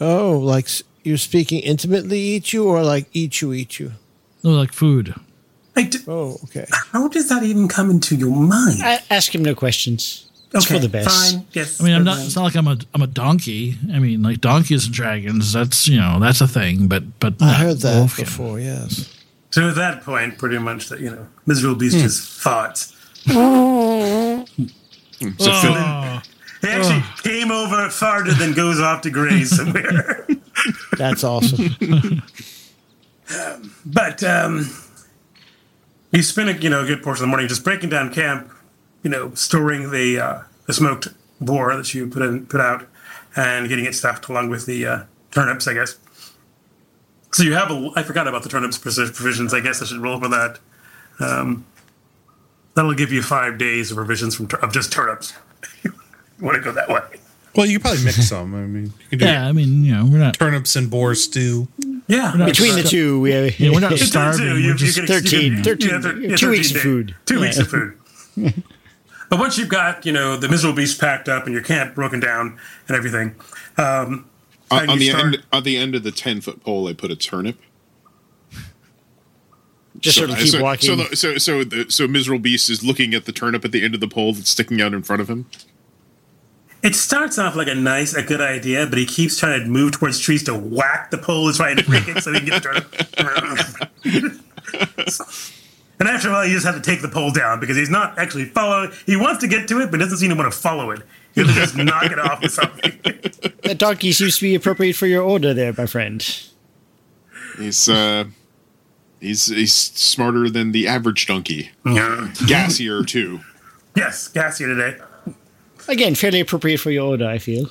Oh, 0.00 0.38
like 0.38 0.68
you're 1.02 1.16
speaking 1.18 1.60
intimately 1.60 2.18
eat 2.20 2.52
you 2.52 2.66
or 2.66 2.82
like 2.82 3.06
eat 3.12 3.40
you, 3.42 3.52
eat 3.52 3.78
you? 3.78 3.92
No, 4.42 4.50
like 4.50 4.72
food. 4.72 5.14
I 5.76 5.82
d- 5.84 5.98
Oh, 6.08 6.38
okay. 6.44 6.66
how 6.92 7.08
does 7.08 7.28
that 7.28 7.42
even 7.42 7.68
come 7.68 7.90
into 7.90 8.16
your 8.16 8.30
mind? 8.34 8.80
I, 8.82 9.00
ask 9.10 9.34
him 9.34 9.42
no 9.44 9.54
questions. 9.54 10.26
It's 10.52 10.66
okay, 10.66 10.74
for 10.76 10.80
the 10.80 10.88
best. 10.88 11.08
Fine. 11.34 11.46
Yes. 11.52 11.80
I 11.80 11.84
mean, 11.84 11.94
I'm 11.94 12.02
not. 12.04 12.16
fine. 12.16 12.26
It's 12.26 12.34
not 12.36 12.42
like 12.42 12.56
I'm 12.56 12.66
a. 12.66 12.76
I'm 12.92 13.02
a 13.02 13.06
donkey. 13.06 13.76
I 13.92 14.00
mean, 14.00 14.20
like 14.22 14.40
donkeys 14.40 14.86
and 14.86 14.92
dragons. 14.94 15.52
That's 15.52 15.86
you 15.86 16.00
know 16.00 16.18
that's 16.18 16.40
a 16.40 16.48
thing. 16.48 16.88
But 16.88 17.20
but 17.20 17.34
I 17.40 17.52
heard 17.54 17.76
that 17.78 17.94
Wolfkin. 18.08 18.18
before, 18.24 18.58
yes. 18.58 19.14
So 19.50 19.68
at 19.68 19.74
that 19.76 20.02
point, 20.02 20.38
pretty 20.38 20.58
much 20.58 20.88
that 20.88 21.00
you 21.00 21.10
know, 21.10 21.26
miserable 21.46 21.76
beast 21.78 21.96
Hmm. 21.96 22.02
just 22.02 22.28
fought. 22.28 22.86
So 25.38 25.52
Phil- 25.60 25.74
Oh, 25.76 26.20
He 26.62 26.68
actually 26.68 27.02
came 27.22 27.50
over 27.50 27.90
farther 27.90 28.32
than 28.32 28.52
goes 28.54 28.80
off 28.80 29.02
to 29.02 29.10
graze 29.10 29.54
somewhere. 29.56 30.26
That's 30.98 31.24
awesome. 31.24 31.74
But 33.86 34.22
um, 34.24 34.68
you 36.10 36.22
spend 36.22 36.48
a 36.50 36.54
you 36.60 36.68
know 36.70 36.82
a 36.82 36.86
good 36.86 37.02
portion 37.02 37.22
of 37.22 37.28
the 37.28 37.30
morning 37.30 37.46
just 37.48 37.62
breaking 37.64 37.90
down 37.90 38.12
camp, 38.12 38.50
you 39.04 39.10
know, 39.10 39.32
storing 39.34 39.90
the 39.90 40.18
uh, 40.18 40.40
the 40.66 40.72
smoked 40.72 41.08
boar 41.40 41.76
that 41.76 41.94
you 41.94 42.08
put 42.08 42.22
in 42.22 42.46
put 42.46 42.60
out, 42.60 42.88
and 43.36 43.68
getting 43.68 43.84
it 43.84 43.94
stuffed 43.94 44.28
along 44.28 44.48
with 44.50 44.66
the 44.66 44.84
uh, 44.86 45.02
turnips, 45.30 45.68
I 45.68 45.74
guess. 45.74 45.96
So 47.32 47.42
you 47.44 47.54
have 47.54 47.70
a 47.70 47.90
I 47.96 48.02
forgot 48.02 48.26
about 48.28 48.42
the 48.42 48.48
turnips 48.48 48.76
provisions. 48.78 49.54
I 49.54 49.60
guess 49.60 49.80
I 49.82 49.84
should 49.86 49.98
roll 50.00 50.18
for 50.20 50.28
that. 50.28 50.58
Um, 51.20 51.64
that'll 52.74 52.94
give 52.94 53.12
you 53.12 53.22
five 53.22 53.58
days 53.58 53.90
of 53.90 53.96
provisions 53.96 54.34
from 54.34 54.48
of 54.62 54.72
just 54.72 54.90
turnips. 54.92 55.32
you 55.82 55.92
want 56.40 56.56
to 56.56 56.62
go 56.62 56.72
that 56.72 56.88
way? 56.88 57.00
Well, 57.54 57.66
you 57.66 57.78
could 57.78 57.82
probably 57.82 58.04
mix 58.04 58.28
some. 58.28 58.54
I 58.54 58.60
mean, 58.60 58.92
you 59.10 59.18
can 59.18 59.18
do 59.18 59.24
yeah. 59.26 59.46
I 59.46 59.52
mean, 59.52 59.84
you 59.84 59.92
know, 59.94 60.06
we're 60.06 60.18
not. 60.18 60.34
turnips 60.34 60.76
and 60.76 60.88
boar 60.90 61.14
stew. 61.14 61.68
Yeah, 62.06 62.32
not 62.36 62.46
Between 62.48 62.74
the 62.76 62.82
two, 62.82 63.20
we 63.20 63.30
have 63.32 63.58
Yeah, 63.60 63.70
we're 63.72 63.80
not 63.80 63.92
starving. 63.98 64.38
two. 64.40 64.44
We're 64.52 64.58
You- 64.58 64.68
you 64.68 64.74
just 64.74 64.96
can- 64.98 65.06
13, 65.06 65.54
can- 65.56 65.64
13, 65.64 65.88
yeah, 65.90 66.00
thir- 66.00 66.16
yeah, 66.20 66.28
two 66.36 66.46
13 66.46 66.50
weeks 66.50 66.70
of 66.74 66.80
food. 66.80 67.14
Two 67.26 67.40
weeks 67.40 67.58
of 67.58 67.68
food. 67.68 67.96
but 69.28 69.38
once 69.38 69.58
you've 69.58 69.68
got, 69.68 70.06
you 70.06 70.12
know, 70.12 70.36
the 70.36 70.48
miserable 70.48 70.76
beast 70.76 71.00
packed 71.00 71.28
up 71.28 71.44
and 71.44 71.52
your 71.52 71.62
camp 71.62 71.94
broken 71.96 72.18
down 72.20 72.56
and 72.88 72.96
everything, 72.96 73.34
um, 73.76 74.29
on, 74.70 74.90
on 74.90 74.98
the 74.98 75.08
start- 75.08 75.24
end 75.24 75.42
on 75.52 75.62
the 75.62 75.76
end 75.76 75.94
of 75.94 76.02
the 76.02 76.12
ten 76.12 76.40
foot 76.40 76.62
pole, 76.62 76.88
I 76.88 76.92
put 76.92 77.10
a 77.10 77.16
turnip. 77.16 77.58
Just 79.98 80.16
so, 80.16 80.26
sort 80.26 80.30
of 80.30 80.38
keep 80.38 80.52
so, 80.52 80.62
walking. 80.62 80.86
So, 80.88 80.96
the, 80.96 81.16
so, 81.16 81.36
so, 81.36 81.64
the, 81.64 81.90
so 81.90 82.08
miserable 82.08 82.40
beast 82.40 82.70
is 82.70 82.82
looking 82.84 83.12
at 83.12 83.26
the 83.26 83.32
turnip 83.32 83.64
at 83.64 83.72
the 83.72 83.84
end 83.84 83.94
of 83.94 84.00
the 84.00 84.08
pole 84.08 84.32
that's 84.32 84.48
sticking 84.48 84.80
out 84.80 84.94
in 84.94 85.02
front 85.02 85.20
of 85.20 85.28
him. 85.28 85.46
it 86.82 86.94
starts 86.94 87.38
off 87.38 87.56
like 87.56 87.68
a 87.68 87.74
nice, 87.74 88.14
a 88.14 88.22
good 88.22 88.40
idea, 88.40 88.86
but 88.86 88.98
he 88.98 89.04
keeps 89.04 89.36
trying 89.36 89.60
to 89.60 89.66
move 89.66 89.92
towards 89.92 90.18
trees 90.18 90.42
to 90.44 90.54
whack 90.54 91.10
the 91.10 91.18
pole, 91.18 91.52
trying 91.52 91.76
to 91.76 91.84
break 91.84 92.08
it 92.08 92.22
so 92.22 92.32
he 92.32 92.38
can 92.38 92.48
get 92.48 92.62
the 92.62 93.90
turnip. 94.04 94.40
and 96.00 96.08
after 96.08 96.28
a 96.28 96.32
while, 96.32 96.46
you 96.46 96.54
just 96.54 96.64
have 96.66 96.74
to 96.74 96.80
take 96.80 97.02
the 97.02 97.08
pole 97.08 97.30
down 97.30 97.60
because 97.60 97.76
he's 97.76 97.90
not 97.90 98.18
actually 98.18 98.46
following. 98.46 98.90
He 99.04 99.16
wants 99.16 99.40
to 99.42 99.48
get 99.48 99.68
to 99.68 99.80
it, 99.80 99.90
but 99.90 100.00
doesn't 100.00 100.18
seem 100.18 100.30
to 100.30 100.34
want 100.34 100.50
to 100.50 100.58
follow 100.58 100.90
it. 100.90 101.02
He'll 101.34 101.46
just 101.46 101.76
knock 101.76 102.04
it 102.10 102.18
off 102.18 102.40
with 102.40 102.52
something. 102.52 102.98
that 103.62 103.76
donkey 103.78 104.10
seems 104.12 104.38
to 104.38 104.42
be 104.42 104.54
appropriate 104.54 104.96
for 104.96 105.06
your 105.06 105.22
order 105.22 105.52
there, 105.52 105.74
my 105.76 105.86
friend. 105.86 106.26
He's 107.58 107.88
uh, 107.88 108.24
he's 109.20 109.46
he's 109.46 109.74
smarter 109.74 110.48
than 110.48 110.72
the 110.72 110.88
average 110.88 111.26
donkey. 111.26 111.70
Yeah. 111.84 112.30
Gassier 112.46 113.06
too. 113.06 113.40
Yes, 113.94 114.28
gassy 114.28 114.64
today. 114.64 114.96
Again, 115.88 116.14
fairly 116.14 116.40
appropriate 116.40 116.80
for 116.80 116.90
your 116.90 117.08
order, 117.08 117.26
I 117.26 117.38
feel. 117.38 117.70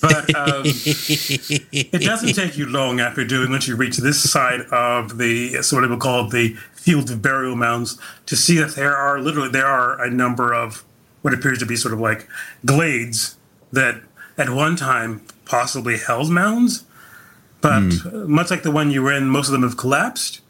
But 0.00 0.34
um, 0.34 0.62
it 0.64 2.00
doesn't 2.00 2.32
take 2.32 2.56
you 2.56 2.66
long 2.66 3.00
after 3.00 3.24
doing 3.24 3.50
once 3.50 3.68
you 3.68 3.76
reach 3.76 3.98
this 3.98 4.30
side 4.30 4.62
of 4.72 5.18
the 5.18 5.62
sort 5.62 5.84
of 5.84 5.90
what 5.90 5.96
we 5.96 6.00
called 6.00 6.32
the 6.32 6.56
field 6.80 7.10
of 7.10 7.20
burial 7.20 7.54
mounds 7.54 7.98
to 8.24 8.34
see 8.34 8.56
that 8.56 8.74
there 8.74 8.96
are 8.96 9.20
literally 9.20 9.50
there 9.50 9.66
are 9.66 10.02
a 10.02 10.10
number 10.10 10.54
of 10.54 10.82
what 11.20 11.34
appears 11.34 11.58
to 11.58 11.66
be 11.66 11.76
sort 11.76 11.92
of 11.92 12.00
like 12.00 12.26
glades 12.64 13.36
that 13.72 14.00
at 14.38 14.48
one 14.48 14.76
time 14.76 15.20
possibly 15.44 15.98
held 15.98 16.30
mounds, 16.30 16.84
but 17.60 17.92
hmm. 17.92 18.32
much 18.32 18.50
like 18.50 18.62
the 18.62 18.70
one 18.70 18.90
you 18.90 19.02
were 19.02 19.12
in, 19.12 19.28
most 19.28 19.48
of 19.48 19.52
them 19.52 19.62
have 19.62 19.76
collapsed, 19.76 20.40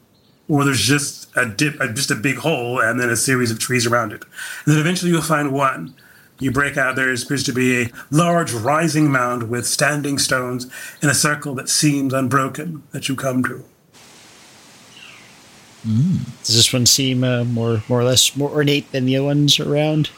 or 0.49 0.65
there's 0.65 0.81
just 0.81 1.29
a 1.37 1.47
dip, 1.47 1.79
just 1.95 2.11
a 2.11 2.15
big 2.15 2.37
hole, 2.37 2.81
and 2.81 3.01
then 3.01 3.11
a 3.11 3.17
series 3.17 3.51
of 3.51 3.59
trees 3.59 3.87
around 3.87 4.13
it. 4.13 4.23
And 4.65 4.75
then 4.75 4.79
eventually 4.79 5.11
you'll 5.11 5.23
find 5.23 5.53
one. 5.53 5.95
You 6.39 6.51
break 6.51 6.79
out, 6.79 6.97
there 6.97 7.13
appears 7.13 7.43
to 7.45 7.53
be 7.53 7.83
a 7.83 7.91
large 8.11 8.53
rising 8.53 9.11
mound 9.11 9.51
with 9.51 9.67
standing 9.67 10.19
stones 10.19 10.71
in 11.03 11.11
a 11.11 11.15
circle 11.15 11.55
that 11.57 11.69
seems 11.69 12.15
unbroken 12.15 12.83
that 12.93 13.09
you 13.09 13.17
come 13.17 13.43
to. 13.45 13.65
Does 15.85 16.57
this 16.57 16.73
one 16.73 16.87
seem 16.87 17.25
uh, 17.25 17.45
more, 17.45 17.83
more 17.89 18.01
or 18.01 18.05
less 18.05 18.37
more 18.37 18.51
ornate 18.51 18.93
than 18.93 19.07
the 19.07 19.17
other 19.17 19.27
ones 19.27 19.59
around? 19.59 20.11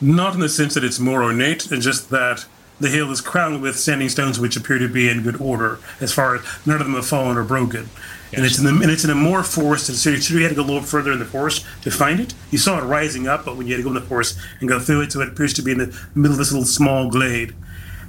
Not 0.00 0.34
in 0.34 0.40
the 0.40 0.48
sense 0.48 0.74
that 0.74 0.84
it's 0.84 0.98
more 0.98 1.22
ornate, 1.22 1.70
and 1.70 1.82
just 1.82 2.10
that 2.10 2.46
the 2.80 2.88
hill 2.88 3.10
is 3.10 3.20
crowned 3.20 3.62
with 3.62 3.78
standing 3.78 4.08
stones 4.08 4.38
which 4.38 4.56
appear 4.56 4.78
to 4.78 4.88
be 4.88 5.08
in 5.08 5.22
good 5.22 5.40
order, 5.40 5.80
as 6.00 6.12
far 6.12 6.36
as 6.36 6.66
none 6.66 6.80
of 6.80 6.86
them 6.86 6.94
have 6.94 7.06
fallen 7.06 7.36
or 7.36 7.44
broken. 7.44 7.88
And 8.32 8.44
it's 8.44 8.58
in 8.58 8.64
the 8.64 8.70
and 8.70 8.90
it's 8.90 9.04
in 9.04 9.10
a 9.10 9.14
more 9.14 9.42
forested 9.42 9.96
city. 9.96 10.20
So 10.20 10.34
you 10.34 10.42
had 10.42 10.50
to 10.50 10.54
go 10.54 10.62
a 10.62 10.64
little 10.64 10.82
further 10.82 11.12
in 11.12 11.18
the 11.18 11.24
forest 11.24 11.64
to 11.82 11.90
find 11.90 12.20
it. 12.20 12.34
You 12.50 12.58
saw 12.58 12.78
it 12.78 12.84
rising 12.84 13.26
up, 13.26 13.44
but 13.44 13.56
when 13.56 13.66
you 13.66 13.72
had 13.72 13.78
to 13.78 13.82
go 13.82 13.88
in 13.88 13.94
the 13.94 14.06
forest 14.06 14.38
and 14.60 14.68
go 14.68 14.78
through 14.78 15.02
it, 15.02 15.12
so 15.12 15.20
it 15.22 15.28
appears 15.28 15.54
to 15.54 15.62
be 15.62 15.72
in 15.72 15.78
the 15.78 15.98
middle 16.14 16.32
of 16.32 16.38
this 16.38 16.52
little 16.52 16.66
small 16.66 17.08
glade, 17.08 17.54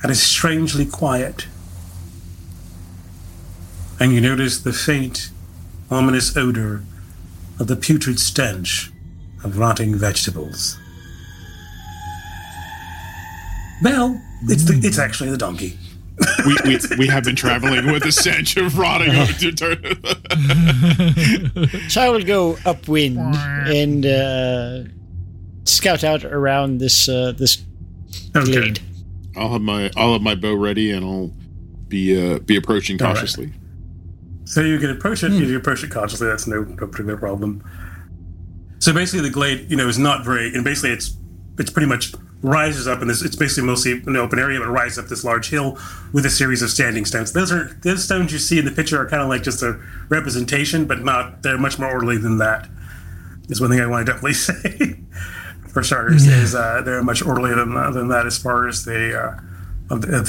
and 0.03 0.11
it's 0.11 0.21
strangely 0.21 0.85
quiet. 0.85 1.47
And 3.99 4.13
you 4.13 4.21
notice 4.21 4.59
the 4.59 4.73
faint 4.73 5.29
ominous 5.91 6.35
odor 6.37 6.83
of 7.59 7.67
the 7.67 7.75
putrid 7.75 8.19
stench 8.19 8.91
of 9.43 9.57
rotting 9.57 9.95
vegetables. 9.95 10.77
Well, 13.81 14.21
it's 14.43 14.65
the, 14.65 14.79
it's 14.85 14.99
actually 14.99 15.31
the 15.31 15.37
donkey. 15.37 15.77
we, 16.45 16.55
we, 16.65 16.79
we 16.97 17.07
have 17.07 17.23
been 17.23 17.35
traveling 17.35 17.91
with 17.93 18.03
a 18.03 18.11
stench 18.11 18.57
of 18.57 18.77
rotting. 18.77 19.11
So 21.89 22.01
I 22.01 22.09
will 22.09 22.23
go 22.23 22.57
upwind 22.65 23.17
and 23.17 24.05
uh, 24.05 24.83
scout 25.63 26.03
out 26.03 26.25
around 26.25 26.79
this 26.79 27.07
uh, 27.07 27.31
this 27.37 27.63
glade. 28.33 28.79
I'll 29.35 29.53
have 29.53 29.61
my 29.61 29.89
I'll 29.95 30.13
have 30.13 30.21
my 30.21 30.35
bow 30.35 30.55
ready 30.55 30.91
and 30.91 31.05
I'll 31.05 31.31
be 31.87 32.33
uh, 32.33 32.39
be 32.39 32.57
approaching 32.57 33.01
All 33.01 33.07
right. 33.07 33.15
cautiously. 33.15 33.53
So 34.49 34.61
you 34.61 34.79
can 34.79 34.89
approach 34.89 35.23
it. 35.23 35.31
if 35.31 35.47
You 35.47 35.57
approach 35.57 35.83
it 35.83 35.91
consciously, 35.91 36.27
That's 36.27 36.47
no, 36.47 36.63
no 36.63 36.75
particular 36.87 37.17
problem. 37.17 37.63
So 38.79 38.91
basically, 38.93 39.21
the 39.21 39.33
glade, 39.33 39.69
you 39.69 39.77
know, 39.77 39.87
is 39.87 39.99
not 39.99 40.25
very, 40.25 40.53
and 40.55 40.63
basically, 40.63 40.89
it's 40.91 41.15
it's 41.59 41.69
pretty 41.69 41.87
much 41.87 42.13
rises 42.41 42.87
up, 42.87 43.01
and 43.01 43.09
this 43.09 43.21
it's 43.21 43.35
basically 43.35 43.67
mostly 43.67 43.91
an 44.07 44.15
open 44.15 44.39
area, 44.39 44.57
but 44.59 44.67
it 44.69 44.71
rises 44.71 44.97
up 44.97 45.05
this 45.07 45.23
large 45.23 45.49
hill 45.49 45.77
with 46.13 46.25
a 46.25 46.29
series 46.31 46.61
of 46.63 46.69
standing 46.71 47.05
stones. 47.05 47.31
Those 47.33 47.51
are 47.51 47.77
those 47.83 48.03
stones 48.03 48.31
you 48.33 48.39
see 48.39 48.57
in 48.57 48.65
the 48.65 48.71
picture 48.71 48.99
are 48.99 49.07
kind 49.07 49.21
of 49.21 49.29
like 49.29 49.43
just 49.43 49.61
a 49.61 49.79
representation, 50.09 50.85
but 50.85 51.03
not. 51.03 51.43
They're 51.43 51.57
much 51.59 51.77
more 51.77 51.91
orderly 51.91 52.17
than 52.17 52.39
that. 52.39 52.67
Is 53.49 53.61
one 53.61 53.69
thing 53.69 53.81
I 53.81 53.85
want 53.85 54.05
to 54.07 54.11
definitely 54.13 54.33
say. 54.33 54.99
For 55.73 55.83
starters, 55.83 56.25
Yeah. 56.25 56.41
is 56.41 56.55
uh, 56.55 56.81
they're 56.83 57.03
much 57.03 57.21
orderlier 57.21 57.53
than 57.55 57.73
than 57.93 58.07
that 58.07 58.25
as 58.25 58.39
far 58.39 58.67
as 58.67 58.85
they 58.85 59.13
uh, 59.13 59.33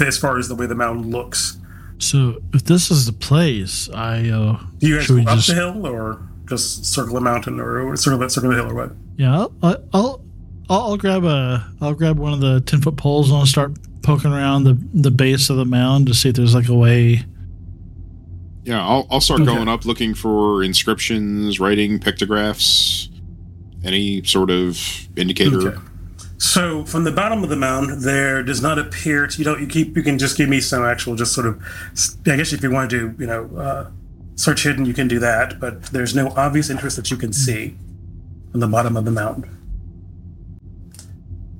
as 0.04 0.18
far 0.18 0.36
as 0.36 0.48
the 0.48 0.54
way 0.54 0.66
the 0.66 0.74
mountain 0.74 1.10
looks. 1.10 1.56
So 2.00 2.40
if 2.54 2.64
this 2.64 2.90
is 2.90 3.06
the 3.06 3.12
place, 3.12 3.88
I 3.90 4.28
uh, 4.30 4.58
Do 4.78 4.88
you 4.88 4.96
guys 4.96 5.04
should 5.06 5.24
go 5.24 5.30
up 5.30 5.36
just 5.36 5.48
the 5.48 5.54
hill 5.54 5.86
or 5.86 6.22
just 6.48 6.84
circle 6.86 7.14
the 7.14 7.20
mountain 7.20 7.60
or, 7.60 7.80
or 7.86 7.96
circle 7.96 8.18
that 8.18 8.32
circle 8.32 8.50
the 8.50 8.56
hill 8.56 8.70
or 8.70 8.74
what? 8.74 8.92
yeah? 9.16 9.36
I'll, 9.36 9.54
I'll 9.62 10.24
I'll 10.68 10.80
I'll 10.82 10.96
grab 10.96 11.24
a 11.24 11.64
I'll 11.80 11.94
grab 11.94 12.18
one 12.18 12.32
of 12.32 12.40
the 12.40 12.60
ten 12.62 12.80
foot 12.80 12.96
poles 12.96 13.28
and 13.30 13.38
I'll 13.38 13.46
start 13.46 13.72
poking 14.02 14.32
around 14.32 14.64
the 14.64 14.78
the 14.94 15.10
base 15.10 15.50
of 15.50 15.56
the 15.58 15.64
mound 15.66 16.06
to 16.06 16.14
see 16.14 16.30
if 16.30 16.36
there's 16.36 16.54
like 16.54 16.68
a 16.68 16.74
way. 16.74 17.22
Yeah, 18.64 18.82
I'll 18.86 19.06
I'll 19.10 19.20
start 19.20 19.40
Okay. 19.42 19.54
going 19.54 19.68
up 19.68 19.84
looking 19.84 20.14
for 20.14 20.62
inscriptions, 20.62 21.60
writing, 21.60 21.98
pictographs, 21.98 23.08
any 23.84 24.22
sort 24.24 24.50
of 24.50 24.78
indicator. 25.16 25.68
Okay. 25.68 25.78
So 26.40 26.86
from 26.86 27.04
the 27.04 27.12
bottom 27.12 27.44
of 27.44 27.50
the 27.50 27.56
mound, 27.56 28.00
there 28.00 28.42
does 28.42 28.62
not 28.62 28.78
appear 28.78 29.26
to 29.26 29.38
you 29.38 29.44
don't 29.44 29.60
you 29.60 29.66
keep 29.66 29.94
you 29.94 30.02
can 30.02 30.18
just 30.18 30.38
give 30.38 30.48
me 30.48 30.58
some 30.58 30.82
actual 30.82 31.14
just 31.14 31.34
sort 31.34 31.46
of 31.46 31.62
I 32.26 32.36
guess 32.36 32.54
if 32.54 32.62
you 32.62 32.70
want 32.70 32.90
to 32.90 33.10
do 33.10 33.22
you 33.22 33.26
know 33.26 33.44
uh, 33.58 33.90
search 34.36 34.62
hidden 34.62 34.86
you 34.86 34.94
can 34.94 35.06
do 35.06 35.18
that, 35.18 35.60
but 35.60 35.82
there's 35.92 36.14
no 36.14 36.28
obvious 36.30 36.70
interest 36.70 36.96
that 36.96 37.10
you 37.10 37.18
can 37.18 37.34
see 37.34 37.76
on 38.54 38.60
the 38.60 38.66
bottom 38.66 38.96
of 38.96 39.04
the 39.04 39.10
mound. 39.10 39.46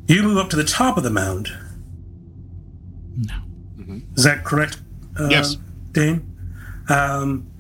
You 0.09 0.23
move 0.23 0.39
up 0.39 0.49
to 0.51 0.57
the 0.57 0.65
top 0.65 0.97
of 0.97 1.03
the 1.03 1.11
mound. 1.11 1.51
No. 3.19 3.35
Is 4.17 4.25
that 4.25 4.45
correct? 4.45 4.81
Uh, 5.19 5.29
Yes. 5.29 5.59
Dane. 5.93 6.27
Um, 6.89 7.51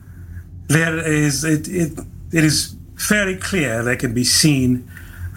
there 0.68 0.98
is 1.06 1.44
it, 1.44 1.68
it 1.68 1.98
it 2.32 2.44
is 2.44 2.76
fairly 2.96 3.36
clear 3.36 3.82
there 3.84 3.96
can 3.96 4.14
be 4.14 4.24
seen 4.24 4.89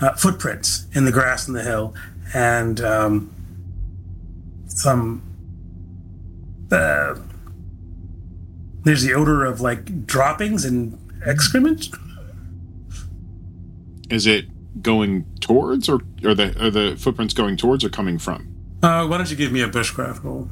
uh, 0.04 0.14
footprints 0.16 0.86
in 0.94 1.06
the 1.06 1.12
grass 1.12 1.48
in 1.48 1.54
the 1.54 1.64
hill 1.64 1.94
and 2.34 2.82
um, 2.82 3.34
some 4.68 5.22
uh, 6.72 7.16
there's 8.84 9.04
the 9.04 9.14
odor 9.14 9.46
of 9.46 9.62
like 9.62 10.06
droppings 10.06 10.66
and 10.66 10.98
excrement 11.26 11.88
Is 14.10 14.26
it 14.28 14.46
going 14.82 15.26
towards, 15.40 15.88
or 15.88 16.02
are 16.26 16.34
the 16.36 16.48
are 16.66 16.70
the 16.72 16.96
footprints 16.98 17.34
going 17.34 17.56
towards 17.58 17.84
or 17.84 17.90
coming 17.90 18.18
from? 18.18 18.48
uh, 18.82 19.06
why 19.08 19.18
don't 19.18 19.30
you 19.32 19.38
give 19.38 19.52
me 19.52 19.62
a 19.62 19.68
bushcraft 19.70 20.24
roll 20.24 20.50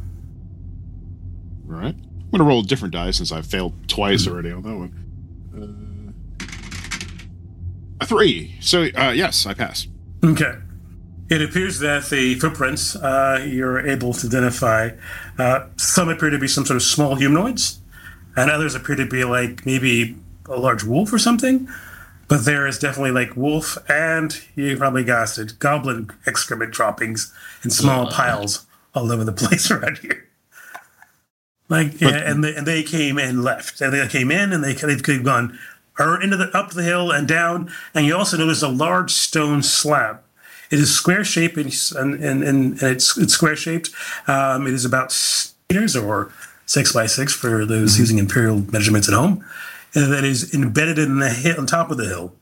Right. 1.65 1.95
I'm 1.95 2.30
gonna 2.32 2.44
roll 2.44 2.60
a 2.61 2.64
different 2.64 2.94
die 2.94 3.11
since 3.11 3.32
I've 3.32 3.45
failed 3.45 3.73
twice 3.88 4.28
already 4.28 4.52
on 4.52 4.61
that 4.64 4.76
one. 4.76 4.94
Uh, 5.57 6.45
a 8.02 8.06
three. 8.06 8.56
So 8.60 8.88
uh, 8.95 9.14
yes, 9.15 9.45
I 9.45 9.53
pass. 9.53 9.88
Okay. 10.23 10.56
It 11.30 11.41
appears 11.41 11.80
that 11.80 12.10
the 12.10 12.36
footprints 12.36 12.95
uh, 12.98 13.45
you're 13.48 13.88
able 13.88 14.11
to 14.14 14.28
identify, 14.28 14.90
uh, 15.38 15.68
some 15.78 16.10
appear 16.10 16.30
to 16.30 16.38
be 16.38 16.48
some 16.49 16.65
sort 16.65 16.76
of 16.76 16.84
small 16.84 17.15
humanoids, 17.15 17.80
and 18.36 18.52
others 18.52 18.76
appear 18.76 18.98
to 18.98 19.06
be 19.06 19.23
like 19.23 19.65
maybe 19.65 20.18
a 20.49 20.57
large 20.57 20.84
wolf 20.84 21.14
or 21.14 21.19
something. 21.19 21.69
But 22.28 22.45
there 22.45 22.65
is 22.68 22.80
definitely 22.80 23.11
like 23.11 23.36
wolf 23.36 23.78
and 23.90 24.38
you 24.56 24.78
probably 24.78 25.03
guessed 25.03 25.38
it, 25.38 25.60
goblin 25.60 26.10
excrement 26.26 26.72
droppings 26.72 27.34
in 27.64 27.69
small 27.69 28.10
piles 28.10 28.65
all 28.95 29.11
over 29.11 29.23
the 29.23 29.34
place 29.34 29.69
around 29.69 29.98
here. 29.99 30.28
Like 31.68 32.02
yeah, 32.02 32.30
and 32.30 32.44
they, 32.44 32.53
and 32.56 32.68
they 32.68 32.84
came 32.84 33.18
and 33.18 33.44
left. 33.44 33.80
And 33.80 33.94
they 33.94 34.06
came 34.07 34.32
in 34.32 34.52
and 34.52 34.61
they 34.61 34.73
they've 34.73 35.23
gone 35.23 35.57
or 36.00 36.22
into 36.22 36.38
the 36.38 36.56
up 36.58 36.72
the 36.72 36.84
hill 36.84 37.12
and 37.12 37.28
down. 37.28 37.72
And 37.94 38.06
you 38.06 38.16
also 38.16 38.38
notice 38.38 38.62
a 38.62 38.68
large 38.68 39.12
stone 39.12 39.62
slab. 39.64 40.22
It 40.72 40.80
is 40.80 40.94
square 40.96 41.24
shaped 41.24 41.58
and 41.58 41.74
and, 41.98 42.24
and, 42.24 42.44
and 42.44 42.82
it's 42.84 43.18
it's 43.18 43.34
square 43.34 43.56
shaped. 43.56 43.90
Um, 44.28 44.68
it 44.68 44.74
is 44.74 44.86
about 44.86 45.12
six 45.12 45.54
meters 45.70 45.96
or 45.96 46.32
six 46.66 46.92
by 46.94 47.06
six 47.08 47.34
for 47.34 47.66
those 47.66 48.00
using 48.00 48.18
imperial 48.18 48.62
measurements 48.72 49.08
at 49.10 49.14
home. 49.16 49.44
And 49.94 50.12
that 50.14 50.24
is 50.24 50.54
embedded 50.54 50.98
in 50.98 51.20
the 51.20 51.30
hill 51.30 51.60
on 51.60 51.66
top 51.68 51.92
of 51.92 51.98
the 51.98 52.06
hill. 52.08 52.34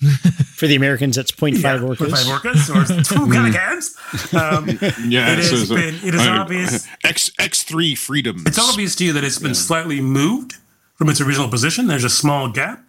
For 0.56 0.66
the 0.66 0.74
Americans, 0.74 1.16
that's 1.16 1.30
0.5 1.32 1.62
Yeah, 1.62 1.78
orcas. 1.78 1.96
0.5 1.96 2.38
orcas 2.38 2.68
or 2.68 3.02
two 3.04 3.32
kilograms. 3.32 3.96
Um, 4.34 4.68
Yeah, 5.10 5.32
it 5.32 5.38
has 5.38 5.68
so- 5.68 5.74
been. 5.74 5.94
It 6.06 6.14
is 6.14 6.20
uh, 6.26 6.30
obvious. 6.40 6.86
X 7.04 7.30
X 7.38 7.62
three 7.62 7.94
freedom. 7.94 8.42
It's 8.46 8.58
obvious 8.58 8.94
to 8.96 9.04
you 9.06 9.12
that 9.14 9.24
it's 9.24 9.38
been 9.38 9.54
slightly 9.54 10.00
moved 10.00 10.56
from 10.96 11.08
its 11.08 11.20
original 11.20 11.48
position. 11.48 11.86
There's 11.86 12.04
a 12.04 12.10
small 12.10 12.48
gap 12.50 12.82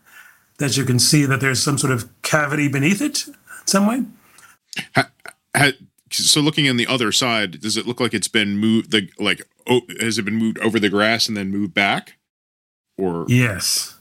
that 0.57 0.75
you 0.75 0.83
can 0.85 0.97
see 0.99 1.25
that 1.25 1.39
there's 1.39 1.61
some 1.61 1.77
sort 1.77 1.93
of 1.93 2.09
cavity 2.23 2.67
beneath 2.67 3.01
it 3.01 3.27
in 3.27 3.35
some 3.65 3.85
way. 3.87 4.03
Ha- 4.95 5.11
so 6.11 6.39
looking 6.41 6.69
on 6.69 6.77
the 6.77 6.87
other 6.87 7.11
side, 7.11 7.61
does 7.61 7.77
it 7.77 7.85
look 7.85 7.99
like 7.99 8.13
it's 8.13 8.27
been 8.27 8.57
moved? 8.57 8.91
The 8.91 9.09
like, 9.19 9.41
oh, 9.67 9.81
has 9.99 10.17
it 10.17 10.23
been 10.25 10.35
moved 10.35 10.57
over 10.59 10.79
the 10.79 10.89
grass 10.89 11.27
and 11.27 11.35
then 11.35 11.49
moved 11.51 11.73
back? 11.73 12.17
Or 12.97 13.25
Yes. 13.27 13.95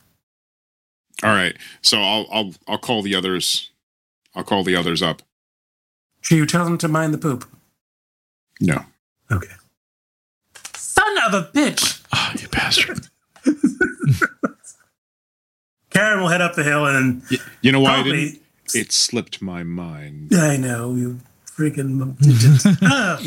all 1.23 1.31
right. 1.31 1.57
So 1.83 2.01
I'll 2.01 2.27
I'll 2.31 2.55
I'll 2.69 2.79
call 2.79 3.03
the 3.03 3.15
others. 3.15 3.71
I'll 4.35 4.45
call 4.45 4.63
the 4.65 4.77
others 4.77 5.03
up. 5.03 5.23
Should 6.21 6.39
you 6.39 6.47
tell 6.47 6.65
them 6.65 6.79
to 6.79 6.89
mind 6.89 7.13
the 7.15 7.19
poop? 7.19 7.45
No. 8.61 8.85
Okay. 9.31 9.53
Son 10.75 11.17
of 11.27 11.35
a 11.35 11.51
bitch! 11.53 12.03
Oh, 12.15 12.33
you 12.41 12.49
bastard! 12.49 13.09
Karyn 15.91 16.21
will 16.21 16.29
head 16.29 16.41
up 16.43 16.55
the 16.55 16.65
hill 16.65 16.87
and 16.87 17.23
You 17.63 17.73
know 17.73 17.81
why 17.81 17.93
I 17.93 17.95
Probably- 18.03 18.13
didn't? 18.31 18.43
It 18.75 18.91
slipped 18.93 19.41
my 19.41 19.63
mind. 19.63 20.33
I 20.35 20.57
know 20.57 20.95
you 20.95 21.21
freaking. 21.47 22.17
Ah. 22.83 23.21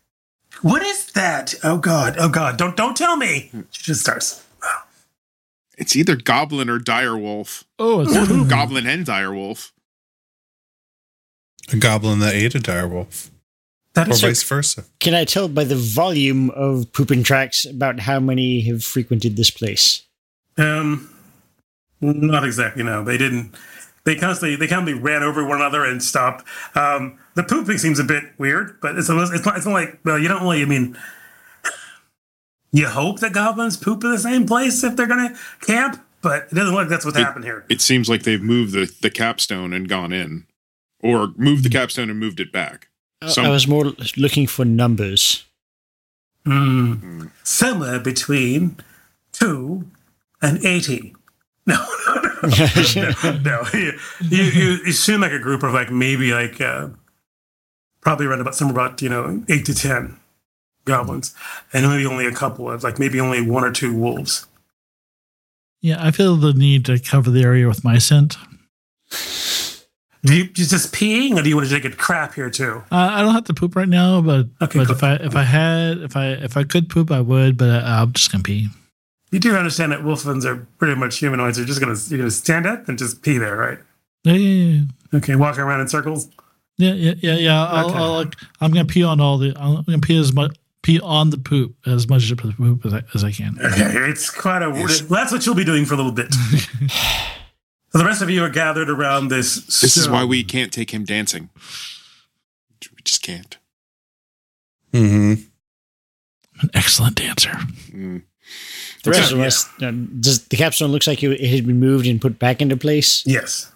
what 0.60 0.82
is 0.82 1.06
that? 1.12 1.54
Oh 1.64 1.78
God! 1.78 2.16
Oh 2.18 2.28
God! 2.28 2.58
Don't 2.58 2.76
don't 2.76 2.94
tell 2.94 3.16
me. 3.16 3.50
She 3.70 3.82
just 3.84 4.02
starts. 4.02 4.44
It's 5.78 5.96
either 5.96 6.14
goblin 6.14 6.68
or 6.68 6.78
direwolf. 6.78 7.64
Oh, 7.78 8.00
it's 8.02 8.14
or 8.14 8.44
goblin 8.46 8.86
and 8.86 9.06
direwolf. 9.06 9.72
A 11.72 11.76
goblin 11.76 12.18
that 12.20 12.34
ate 12.34 12.54
a 12.54 12.58
direwolf. 12.58 13.30
That 13.96 14.08
or 14.08 14.12
is 14.12 14.20
vice 14.20 14.42
versa. 14.42 14.84
Can 15.00 15.14
I 15.14 15.24
tell 15.24 15.48
by 15.48 15.64
the 15.64 15.74
volume 15.74 16.50
of 16.50 16.92
pooping 16.92 17.22
tracks 17.22 17.64
about 17.64 17.98
how 18.00 18.20
many 18.20 18.60
have 18.68 18.84
frequented 18.84 19.36
this 19.36 19.50
place? 19.50 20.02
Um, 20.58 21.08
not 22.02 22.44
exactly. 22.44 22.82
No, 22.82 23.02
they 23.02 23.16
didn't. 23.16 23.54
They 24.04 24.14
constantly 24.14 24.54
they 24.54 24.66
constantly 24.68 25.02
ran 25.02 25.22
over 25.22 25.44
one 25.46 25.56
another 25.56 25.82
and 25.82 26.02
stopped. 26.02 26.46
Um, 26.76 27.18
the 27.36 27.42
pooping 27.42 27.78
seems 27.78 27.98
a 27.98 28.04
bit 28.04 28.24
weird, 28.36 28.78
but 28.82 28.98
it's 28.98 29.08
it's 29.08 29.44
not, 29.46 29.56
it's 29.56 29.66
not 29.66 29.72
like 29.72 29.98
well, 30.04 30.18
you 30.18 30.28
don't 30.28 30.42
really. 30.42 30.60
I 30.60 30.66
mean, 30.66 30.94
you 32.72 32.86
hope 32.88 33.20
that 33.20 33.32
goblins 33.32 33.78
poop 33.78 34.04
in 34.04 34.10
the 34.10 34.18
same 34.18 34.46
place 34.46 34.84
if 34.84 34.94
they're 34.94 35.06
gonna 35.06 35.34
camp, 35.62 36.04
but 36.20 36.48
it 36.52 36.54
doesn't 36.54 36.74
look 36.74 36.82
like 36.82 36.88
that's 36.88 37.06
what's 37.06 37.16
It- 37.16 37.22
happened 37.24 37.46
here. 37.46 37.64
It 37.70 37.80
seems 37.80 38.10
like 38.10 38.24
they've 38.24 38.42
moved 38.42 38.74
the, 38.74 38.92
the 39.00 39.10
capstone 39.10 39.72
and 39.72 39.88
gone 39.88 40.12
in, 40.12 40.46
or 41.00 41.32
moved 41.36 41.64
the 41.64 41.70
capstone 41.70 42.10
and 42.10 42.20
moved 42.20 42.40
it 42.40 42.52
back. 42.52 42.88
I- 43.22 43.28
Some- 43.28 43.46
I 43.46 43.50
was 43.50 43.66
more 43.66 43.92
looking 44.16 44.46
for 44.46 44.64
numbers. 44.64 45.44
Hmm. 46.44 47.26
Somewhere 47.42 47.98
between 47.98 48.76
two 49.32 49.86
and 50.42 50.64
eighty. 50.64 51.14
No, 51.68 51.84
no, 52.06 52.22
no, 52.94 53.10
no. 53.24 53.38
no. 53.38 53.62
You, 53.74 53.92
you, 54.20 54.42
you, 54.44 54.70
you 54.86 54.92
seem 54.92 55.20
like 55.22 55.32
a 55.32 55.40
group 55.40 55.64
of 55.64 55.72
like 55.74 55.90
maybe 55.90 56.32
like 56.32 56.60
uh, 56.60 56.90
probably 58.00 58.26
around 58.26 58.40
about 58.40 58.54
somewhere 58.54 58.76
about 58.86 59.02
you 59.02 59.08
know 59.08 59.42
eight 59.48 59.64
to 59.66 59.74
ten 59.74 60.16
goblins, 60.84 61.34
and 61.72 61.84
maybe 61.84 62.06
only 62.06 62.24
a 62.26 62.32
couple 62.32 62.70
of 62.70 62.84
like 62.84 63.00
maybe 63.00 63.18
only 63.18 63.40
one 63.40 63.64
or 63.64 63.72
two 63.72 63.92
wolves. 63.92 64.46
Yeah, 65.80 65.96
I 65.98 66.12
feel 66.12 66.36
the 66.36 66.52
need 66.52 66.84
to 66.84 67.00
cover 67.00 67.30
the 67.32 67.42
area 67.42 67.66
with 67.66 67.82
my 67.82 67.98
scent. 67.98 68.36
Do 70.24 70.34
you 70.34 70.44
you 70.44 70.48
just 70.66 70.92
peeing, 70.92 71.38
or 71.38 71.42
do 71.42 71.48
you 71.48 71.56
want 71.56 71.68
to 71.68 71.74
take 71.80 71.84
a 71.90 71.94
crap 71.96 72.34
here 72.34 72.50
too? 72.50 72.82
Uh, 72.90 72.96
I 73.12 73.22
don't 73.22 73.34
have 73.34 73.44
to 73.44 73.54
poop 73.54 73.76
right 73.76 73.88
now, 73.88 74.20
but 74.20 74.46
Okay, 74.60 74.80
but 74.80 74.86
cool. 74.88 74.96
if 74.96 75.02
I 75.04 75.14
if 75.16 75.36
I 75.36 75.42
had 75.44 75.98
if 75.98 76.16
I 76.16 76.26
if 76.30 76.56
I 76.56 76.64
could 76.64 76.88
poop, 76.88 77.10
I 77.10 77.20
would. 77.20 77.56
But 77.56 77.70
I, 77.70 78.00
I'm 78.02 78.12
just 78.12 78.32
gonna 78.32 78.42
pee. 78.42 78.68
You 79.30 79.38
do 79.38 79.54
understand 79.56 79.92
that 79.92 80.00
wolfens 80.00 80.44
are 80.44 80.56
pretty 80.78 80.98
much 80.98 81.18
humanoids. 81.18 81.58
You're 81.58 81.66
just 81.66 81.80
gonna 81.80 81.96
you're 82.08 82.18
gonna 82.18 82.30
stand 82.30 82.66
up 82.66 82.88
and 82.88 82.98
just 82.98 83.22
pee 83.22 83.38
there, 83.38 83.56
right? 83.56 83.78
Yeah, 84.24 84.32
yeah, 84.34 84.80
yeah. 85.12 85.18
Okay, 85.18 85.36
walking 85.36 85.60
around 85.60 85.80
in 85.80 85.88
circles. 85.88 86.28
Yeah, 86.78 86.92
yeah, 86.94 87.14
yeah, 87.20 87.34
yeah. 87.36 87.64
I'll, 87.64 87.86
Okay. 87.90 87.98
I'll, 87.98 88.12
like, 88.12 88.34
I'm 88.60 88.72
gonna 88.72 88.84
pee 88.84 89.02
on 89.04 89.20
all 89.20 89.38
the. 89.38 89.54
I'm 89.56 89.82
gonna 89.84 89.98
pee 89.98 90.18
as 90.18 90.32
much 90.32 90.56
pee 90.82 91.00
on 91.00 91.30
the 91.30 91.38
poop 91.38 91.74
as 91.86 92.08
much 92.08 92.30
of 92.30 92.38
the 92.38 92.52
poop 92.52 92.84
as 92.86 92.94
I, 92.94 93.02
as 93.14 93.24
I 93.24 93.32
can. 93.32 93.58
Okay, 93.60 93.92
it's 94.10 94.30
quite 94.30 94.62
a. 94.62 94.70
That's 95.08 95.32
what 95.32 95.44
you'll 95.46 95.54
be 95.54 95.64
doing 95.64 95.84
for 95.84 95.94
a 95.94 95.96
little 95.96 96.12
bit. 96.12 96.34
so 97.96 98.02
the 98.02 98.08
rest 98.08 98.20
of 98.20 98.28
you 98.28 98.44
are 98.44 98.50
gathered 98.50 98.90
around 98.90 99.28
this. 99.28 99.64
This 99.80 99.96
is 99.96 100.08
why 100.08 100.24
we 100.24 100.44
can't 100.44 100.70
take 100.72 100.92
him 100.92 101.04
dancing. 101.04 101.48
We 102.82 103.02
just 103.02 103.22
can't. 103.22 103.56
Mm-hmm. 104.92 105.42
An 106.60 106.70
excellent 106.74 107.16
dancer. 107.16 107.52
Mm. 107.90 108.22
The 109.02 109.10
rest 109.10 109.32
of 109.32 109.40
us, 109.40 109.68
um, 109.82 110.20
does 110.20 110.46
the 110.46 110.56
capstone 110.56 110.90
looks 110.90 111.06
like 111.06 111.22
it, 111.22 111.40
it 111.40 111.48
had 111.48 111.66
been 111.66 111.80
moved 111.80 112.06
and 112.06 112.20
put 112.20 112.38
back 112.38 112.60
into 112.60 112.76
place? 112.76 113.26
Yes. 113.26 113.72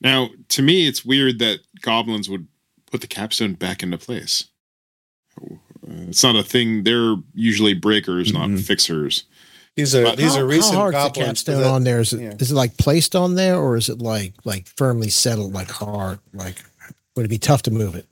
Now, 0.00 0.30
to 0.48 0.62
me, 0.62 0.86
it's 0.86 1.04
weird 1.04 1.38
that 1.40 1.58
goblins 1.82 2.30
would 2.30 2.46
put 2.90 3.00
the 3.02 3.06
capstone 3.06 3.54
back 3.54 3.82
into 3.82 3.98
place. 3.98 4.44
Uh, 5.40 5.56
It's 6.08 6.22
not 6.22 6.36
a 6.36 6.42
thing. 6.42 6.84
They're 6.84 7.16
usually 7.34 7.74
breakers, 7.74 8.32
not 8.32 8.50
fixers. 8.58 9.24
These 9.78 9.94
are 9.94 10.02
But- 10.02 10.16
these 10.16 10.34
how, 10.34 10.40
are 10.40 10.44
recent 10.44 10.74
how 10.74 10.80
hard's 10.80 10.94
the 10.96 10.98
goblins. 10.98 11.26
capstone 11.28 11.60
that- 11.62 11.70
on 11.70 11.84
there? 11.84 12.00
Is 12.00 12.12
it 12.12 12.16
is 12.16 12.50
yeah. 12.50 12.54
it 12.56 12.58
like 12.58 12.76
placed 12.78 13.14
on 13.14 13.36
there, 13.36 13.56
or 13.56 13.76
is 13.76 13.88
it 13.88 14.00
like 14.00 14.34
like 14.44 14.66
firmly 14.76 15.08
settled, 15.08 15.54
like 15.54 15.70
hard? 15.70 16.18
Like 16.34 16.56
would 17.14 17.24
it 17.24 17.28
be 17.28 17.38
tough 17.38 17.62
to 17.62 17.70
move 17.70 17.94
it? 17.94 18.04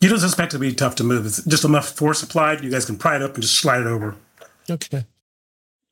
You 0.00 0.08
don't 0.08 0.18
suspect 0.20 0.54
it 0.54 0.56
to 0.56 0.58
be 0.58 0.72
tough 0.74 0.94
to 0.96 1.04
move. 1.04 1.26
It's 1.26 1.44
just 1.44 1.64
enough 1.66 1.90
force 1.90 2.22
applied. 2.22 2.64
You 2.64 2.70
guys 2.70 2.86
can 2.86 2.96
pry 2.96 3.16
it 3.16 3.22
up 3.22 3.34
and 3.34 3.42
just 3.42 3.58
slide 3.58 3.82
it 3.82 3.86
over. 3.86 4.16
Okay. 4.70 5.04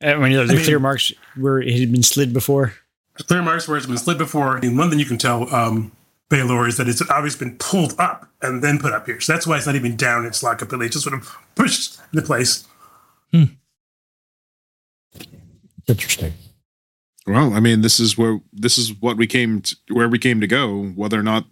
I 0.01 0.15
mean, 0.15 0.35
are 0.35 0.41
I 0.41 0.45
there 0.47 0.55
mean- 0.55 0.65
clear 0.65 0.79
marks 0.79 1.11
where 1.37 1.59
it 1.61 1.79
had 1.79 1.91
been 1.91 2.01
slid 2.01 2.33
before? 2.33 2.73
Clear 3.27 3.43
marks 3.43 3.67
where 3.67 3.77
it's 3.77 3.85
been 3.85 3.97
slid 3.99 4.17
before. 4.17 4.57
And 4.57 4.75
one 4.75 4.89
thing 4.89 4.97
you 4.97 5.05
can 5.05 5.19
tell, 5.19 5.53
um, 5.53 5.91
Balor, 6.29 6.67
is 6.67 6.77
that 6.77 6.89
it's 6.89 7.07
obviously 7.11 7.45
been 7.45 7.57
pulled 7.57 7.93
up 7.99 8.27
and 8.41 8.63
then 8.63 8.79
put 8.79 8.91
up 8.91 9.05
here. 9.05 9.19
So 9.21 9.33
that's 9.33 9.45
why 9.45 9.57
it's 9.57 9.67
not 9.67 9.75
even 9.75 9.95
down. 9.95 10.25
It's 10.25 10.41
like 10.41 10.57
completely 10.57 10.89
just 10.89 11.03
sort 11.03 11.13
of 11.13 11.29
pushed 11.53 11.99
into 12.11 12.25
place. 12.25 12.65
Interesting. 15.87 16.33
Well, 17.27 17.53
I 17.53 17.59
mean, 17.59 17.81
this 17.81 17.99
is 17.99 18.17
where 18.17 18.39
this 18.51 18.77
is 18.77 18.93
what 18.99 19.17
we 19.17 19.27
came 19.27 19.61
to, 19.61 19.75
where 19.89 20.09
we 20.09 20.17
came 20.19 20.41
to 20.41 20.47
go. 20.47 20.85
Whether 20.95 21.19
or 21.19 21.23
not 21.23 21.45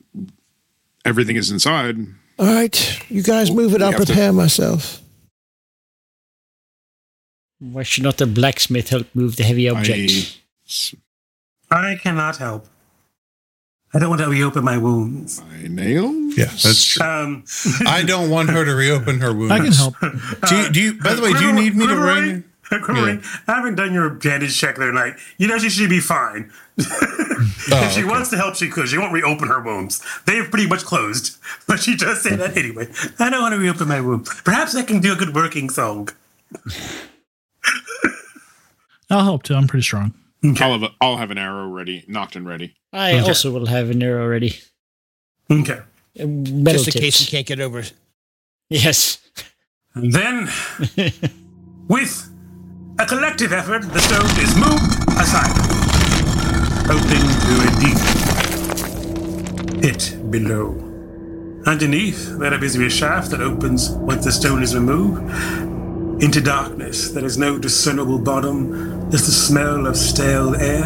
everything 1.05 1.35
is 1.35 1.51
inside, 1.51 1.97
All 2.39 2.45
right, 2.47 3.09
you 3.11 3.21
guys 3.21 3.51
move 3.51 3.73
it. 3.75 3.81
I'll 3.81 3.91
have 3.91 3.99
to- 4.01 4.05
prepare 4.07 4.33
myself. 4.33 5.01
Why 7.59 7.83
should 7.83 8.03
not 8.03 8.17
the 8.17 8.25
blacksmith 8.25 8.89
help 8.89 9.07
move 9.13 9.35
the 9.35 9.43
heavy 9.43 9.67
object? 9.69 10.39
I 11.69 11.95
cannot 12.01 12.37
help. 12.37 12.67
I 13.93 13.99
don't 13.99 14.09
want 14.09 14.21
to 14.21 14.29
reopen 14.29 14.63
my 14.63 14.77
wounds. 14.77 15.41
My 15.41 15.67
nail. 15.67 16.13
Yes, 16.37 16.63
that's 16.63 16.85
true. 16.85 17.05
Um, 17.05 17.43
I 17.87 18.03
don't 18.03 18.29
want 18.29 18.49
her 18.49 18.63
to 18.63 18.75
reopen 18.75 19.19
her 19.19 19.33
wounds. 19.33 19.51
I 19.51 19.59
can 19.59 19.73
help. 19.73 19.95
Do 20.47 20.55
you, 20.55 20.69
do 20.71 20.81
you, 20.81 20.93
by 21.01 21.15
the 21.15 21.21
way, 21.21 21.33
do 21.33 21.43
you 21.45 21.53
need 21.53 21.75
me 21.75 21.87
to 21.87 22.43
run? 22.87 23.23
haven't 23.47 23.75
done 23.75 23.93
your 23.93 24.09
bandage 24.09 24.57
check 24.57 24.75
the 24.75 24.83
other 24.83 24.93
night, 24.93 25.15
you 25.37 25.47
know 25.47 25.57
she 25.57 25.69
should 25.69 25.89
be 25.89 25.99
fine. 25.99 26.51
Oh, 27.71 27.85
if 27.85 27.91
she 27.93 28.03
wants 28.03 28.29
to 28.31 28.35
help, 28.37 28.55
she 28.55 28.67
could. 28.67 28.89
She 28.89 28.97
won't 28.97 29.13
reopen 29.13 29.47
her 29.47 29.61
wounds. 29.61 30.01
They 30.25 30.37
have 30.37 30.49
pretty 30.49 30.67
much 30.67 30.83
closed. 30.83 31.37
But 31.67 31.79
she 31.79 31.95
does 31.95 32.21
say 32.23 32.35
that 32.35 32.57
anyway. 32.57 32.87
I 33.19 33.29
don't 33.29 33.41
want 33.41 33.53
to 33.53 33.59
reopen 33.59 33.87
my 33.87 34.01
wound. 34.01 34.25
Perhaps 34.43 34.75
I 34.75 34.81
can 34.83 34.99
do 34.99 35.13
a 35.13 35.15
good 35.15 35.35
working 35.35 35.69
song. 35.69 36.09
I'll 39.09 39.23
help 39.23 39.43
too. 39.43 39.55
I'm 39.55 39.67
pretty 39.67 39.83
strong. 39.83 40.13
I'll 40.43 40.71
have 40.79 40.83
a, 40.83 40.89
I'll 41.01 41.17
have 41.17 41.31
an 41.31 41.37
arrow 41.37 41.67
ready, 41.67 42.05
knocked 42.07 42.35
and 42.35 42.47
ready. 42.47 42.75
I 42.93 43.13
Okay. 43.13 43.27
also 43.27 43.51
will 43.51 43.65
have 43.67 43.89
an 43.89 44.01
arrow 44.01 44.27
ready. 44.27 44.57
Okay. 45.51 45.79
Uh, 46.19 46.25
Metal 46.25 46.83
Just 46.83 46.95
in 46.95 47.01
case 47.01 47.17
tips. 47.19 47.21
you 47.21 47.27
can't 47.37 47.47
get 47.47 47.59
over. 47.59 47.79
it. 47.79 47.93
Yes. 48.69 49.19
And 49.95 50.11
then, 50.13 50.49
with 51.87 52.29
a 52.99 53.05
collective 53.05 53.53
effort, 53.53 53.81
the 53.93 53.99
stone 54.01 54.29
is 54.43 54.53
moved 54.57 55.07
aside, 55.17 55.55
opening 56.91 57.23
to 57.47 57.53
a 57.63 57.71
deep 57.79 57.97
pit 59.81 60.29
below. 60.29 60.75
Underneath, 61.65 62.37
there 62.37 62.53
appears 62.53 62.73
to 62.73 62.79
be 62.79 62.87
a 62.87 62.89
shaft 62.89 63.31
that 63.31 63.39
opens 63.39 63.89
once 63.91 64.25
the 64.25 64.33
stone 64.33 64.61
is 64.61 64.75
removed 64.75 65.21
into 66.21 66.41
darkness. 66.41 67.11
There 67.11 67.23
is 67.23 67.37
no 67.37 67.57
discernible 67.57 68.19
bottom, 68.19 69.09
just 69.11 69.27
the 69.27 69.31
smell 69.31 69.87
of 69.87 69.95
stale 69.95 70.55
air, 70.55 70.83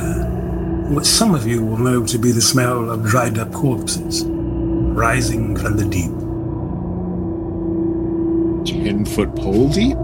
which 0.92 1.08
some 1.08 1.34
of 1.34 1.48
you 1.48 1.66
will 1.66 1.80
know 1.80 2.06
to 2.06 2.20
be 2.20 2.32
the 2.32 2.42
smell 2.42 2.92
of 2.92 3.04
dried 3.04 3.40
up 3.40 3.52
corpses 3.52 4.24
rising 4.24 5.58
from 5.58 5.78
the 5.78 5.86
deep. 5.86 6.12
Ten 8.68 9.04
foot 9.04 9.36
pole 9.36 9.70
deep. 9.70 9.98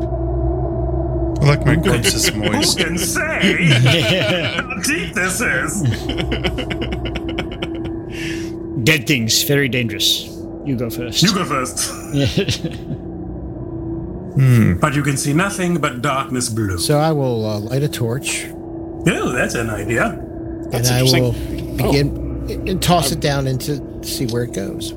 I 1.42 1.46
like 1.46 1.66
my 1.66 1.76
corpse 1.78 2.14
is 2.14 2.28
Who 2.30 2.40
moist. 2.40 2.78
can 2.78 2.98
say 2.98 3.66
how 4.56 4.74
deep 4.82 5.14
this 5.14 5.42
is? 5.42 5.82
Dead 8.84 9.08
things, 9.08 9.44
very 9.44 9.70
dangerous. 9.70 10.26
You 10.66 10.76
go 10.76 10.90
first. 10.90 11.22
You 11.24 11.34
go 11.34 11.46
first. 11.46 11.90
Hmm. 14.36 14.74
But 14.80 14.96
you 14.96 15.04
can 15.04 15.18
see 15.18 15.34
nothing 15.34 15.80
but 15.80 16.02
darkness 16.02 16.50
blue. 16.50 16.78
So 16.78 16.98
I 17.00 17.12
will 17.12 17.46
uh, 17.46 17.60
light 17.60 17.84
a 17.84 17.90
torch, 17.90 18.46
Oh, 19.08 19.32
that's 19.32 19.56
an 19.56 19.70
idea. 19.70 20.12
and 20.72 20.86
I 20.88 21.04
will 21.04 21.34
begin 21.34 22.68
and 22.68 22.82
toss 22.82 23.12
it 23.12 23.20
down 23.20 23.48
into 23.48 23.82
see 24.04 24.26
where 24.28 24.44
it 24.44 24.54
goes. 24.54 24.94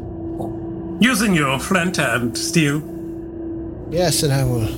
Using 1.01 1.35
your 1.35 1.59
flint 1.59 1.99
and 1.99 2.37
steel, 2.37 2.83
Yes, 3.91 4.23
and 4.23 4.33
I 4.33 4.45
will. 4.45 4.69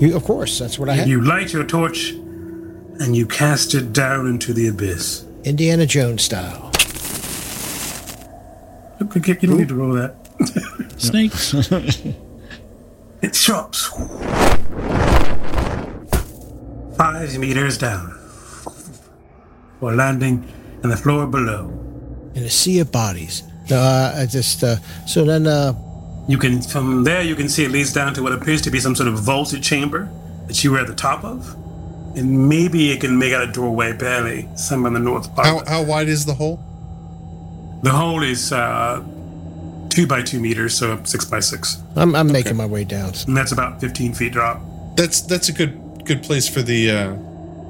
You, 0.00 0.16
of 0.16 0.24
course, 0.24 0.58
that's 0.58 0.78
what 0.78 0.88
I 0.88 0.94
have. 0.94 1.08
you 1.08 1.20
light 1.22 1.52
your 1.52 1.64
torch 1.64 2.10
and 2.10 3.14
you 3.14 3.26
cast 3.26 3.74
it 3.74 3.92
down 3.92 4.26
into 4.26 4.52
the 4.54 4.68
abyss. 4.68 5.24
Indiana 5.44 5.84
Jones 5.86 6.22
style. 6.22 6.70
Okay, 9.02 9.36
You 9.40 9.48
don't 9.48 9.58
need 9.58 9.68
to 9.68 9.74
roll 9.74 9.92
that. 9.94 10.14
Snakes. 10.96 11.54
It 13.22 13.34
drops 13.34 13.88
five 16.96 17.36
meters 17.38 17.76
down 17.76 18.12
for 19.78 19.94
landing 19.94 20.50
on 20.82 20.88
the 20.88 20.96
floor 20.96 21.26
below. 21.26 21.68
In 22.34 22.44
a 22.44 22.48
sea 22.48 22.78
of 22.78 22.90
bodies. 22.90 23.42
No, 23.68 23.76
uh, 23.76 24.14
I 24.16 24.24
just 24.24 24.64
uh, 24.64 24.76
so 25.06 25.24
then 25.26 25.46
uh, 25.46 25.74
You 26.30 26.38
can 26.38 26.62
from 26.62 27.02
there 27.02 27.22
you 27.22 27.34
can 27.34 27.48
see 27.48 27.64
it 27.64 27.72
leads 27.72 27.92
down 27.92 28.14
to 28.14 28.22
what 28.22 28.32
appears 28.32 28.62
to 28.62 28.70
be 28.70 28.78
some 28.78 28.94
sort 28.94 29.08
of 29.08 29.18
vaulted 29.18 29.64
chamber 29.64 30.08
that 30.46 30.62
you 30.62 30.70
were 30.70 30.78
at 30.78 30.86
the 30.86 30.94
top 30.94 31.24
of, 31.24 31.56
and 32.16 32.48
maybe 32.48 32.92
it 32.92 33.00
can 33.00 33.18
make 33.18 33.32
out 33.32 33.42
a 33.48 33.50
doorway 33.50 33.92
barely 33.94 34.48
somewhere 34.54 34.86
in 34.86 34.94
the 34.94 35.00
north 35.00 35.34
part. 35.34 35.48
How, 35.48 35.64
how 35.66 35.82
wide 35.82 36.06
is 36.06 36.26
the 36.26 36.34
hole? 36.34 36.60
The 37.82 37.90
hole 37.90 38.22
is 38.22 38.52
uh, 38.52 39.02
two 39.88 40.06
by 40.06 40.22
two 40.22 40.38
meters, 40.38 40.72
so 40.78 41.02
six 41.02 41.24
by 41.24 41.40
six, 41.40 41.82
I'm 41.96 42.14
I'm 42.14 42.30
making 42.30 42.56
my 42.56 42.66
way 42.66 42.84
down. 42.84 43.12
and 43.26 43.36
that's 43.36 43.50
about 43.50 43.80
fifteen 43.80 44.14
feet 44.14 44.32
drop. 44.32 44.60
That's 44.96 45.22
that's 45.22 45.48
a 45.48 45.52
good 45.52 46.04
good 46.04 46.22
place 46.22 46.48
for 46.48 46.62
the 46.62 46.92
uh, 46.92 47.16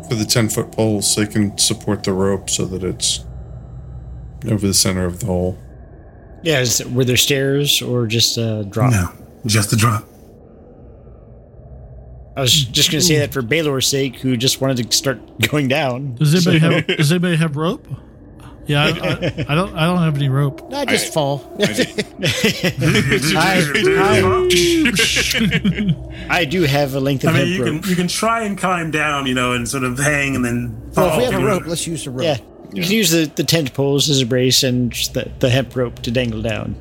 for 0.06 0.16
the 0.16 0.26
ten 0.26 0.50
foot 0.50 0.70
pole, 0.70 1.00
so 1.00 1.22
they 1.22 1.32
can 1.32 1.56
support 1.56 2.04
the 2.04 2.12
rope 2.12 2.50
so 2.50 2.66
that 2.66 2.84
it's 2.84 3.24
over 4.50 4.66
the 4.66 4.74
center 4.74 5.06
of 5.06 5.20
the 5.20 5.26
hole. 5.26 5.56
Yeah, 6.42 6.60
is, 6.60 6.84
were 6.86 7.04
there 7.04 7.16
stairs 7.16 7.82
or 7.82 8.06
just 8.06 8.38
a 8.38 8.64
drop? 8.68 8.92
No, 8.92 9.12
just 9.46 9.72
a 9.72 9.76
drop. 9.76 10.04
I 12.36 12.40
was 12.40 12.52
just 12.52 12.90
going 12.90 13.00
to 13.00 13.06
say 13.06 13.18
that 13.18 13.32
for 13.32 13.42
Balor's 13.42 13.86
sake, 13.86 14.16
who 14.16 14.36
just 14.36 14.60
wanted 14.60 14.90
to 14.90 14.96
start 14.96 15.20
going 15.50 15.68
down. 15.68 16.14
Does 16.14 16.34
anybody 16.34 16.58
have 16.58 16.86
Does 16.96 17.12
anybody 17.12 17.36
have 17.36 17.56
rope? 17.56 17.86
Yeah, 18.66 18.84
I, 18.84 18.88
I, 18.88 19.46
I 19.48 19.54
don't. 19.56 19.74
I 19.74 19.86
don't 19.86 19.98
have 19.98 20.14
any 20.14 20.28
rope. 20.28 20.62
I 20.72 20.84
just 20.84 21.12
fall. 21.12 21.42
I 26.30 26.46
do 26.48 26.62
have 26.62 26.94
a 26.94 27.00
length 27.00 27.24
of 27.24 27.30
I 27.30 27.42
mean, 27.42 27.48
you 27.48 27.64
rope. 27.64 27.82
can 27.82 27.90
you 27.90 27.96
can 27.96 28.06
try 28.06 28.44
and 28.44 28.56
climb 28.56 28.92
down, 28.92 29.26
you 29.26 29.34
know, 29.34 29.54
and 29.54 29.68
sort 29.68 29.82
of 29.82 29.98
hang 29.98 30.36
and 30.36 30.44
then. 30.44 30.92
Well, 30.94 31.10
if 31.10 31.16
we 31.16 31.24
have 31.24 31.34
a 31.34 31.38
you 31.38 31.42
know. 31.42 31.48
rope, 31.48 31.66
let's 31.66 31.86
use 31.86 32.04
the 32.04 32.12
rope. 32.12 32.22
Yeah. 32.22 32.36
You 32.72 32.82
can 32.82 32.92
use 32.92 33.10
the, 33.10 33.24
the 33.34 33.44
tent 33.44 33.74
poles 33.74 34.08
as 34.08 34.20
a 34.22 34.26
brace 34.26 34.62
and 34.62 34.92
the, 34.92 35.30
the 35.40 35.50
hemp 35.50 35.74
rope 35.74 36.00
to 36.02 36.10
dangle 36.10 36.42
down. 36.42 36.80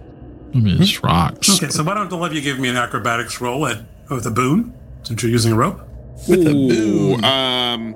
I 0.53 0.57
mean, 0.57 0.81
it's 0.81 1.03
rocks. 1.03 1.49
Okay, 1.61 1.69
so 1.71 1.83
why 1.83 1.93
don't 1.93 2.11
all 2.11 2.25
of 2.25 2.33
you 2.33 2.41
give 2.41 2.59
me 2.59 2.69
an 2.69 2.75
acrobatics 2.77 3.39
roll 3.41 3.65
at 3.67 3.83
with 4.09 4.25
a 4.25 4.31
boon, 4.31 4.73
since 5.03 5.21
you're 5.23 5.31
using 5.31 5.53
a 5.53 5.55
rope? 5.55 5.79
with 6.27 6.45
Ooh, 6.47 7.15
um, 7.23 7.95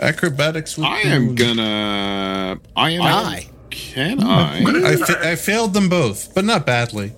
Acrobatics. 0.00 0.76
With 0.76 0.86
I 0.86 1.00
am 1.00 1.26
boon. 1.28 1.34
gonna. 1.56 2.60
I 2.76 2.90
am. 2.90 3.02
I. 3.02 3.46
Can 3.70 4.22
I? 4.22 4.64
I, 4.92 4.96
fa- 4.96 5.28
I 5.30 5.36
failed 5.36 5.74
them 5.74 5.88
both, 5.88 6.34
but 6.34 6.44
not 6.44 6.66
badly. 6.66 7.12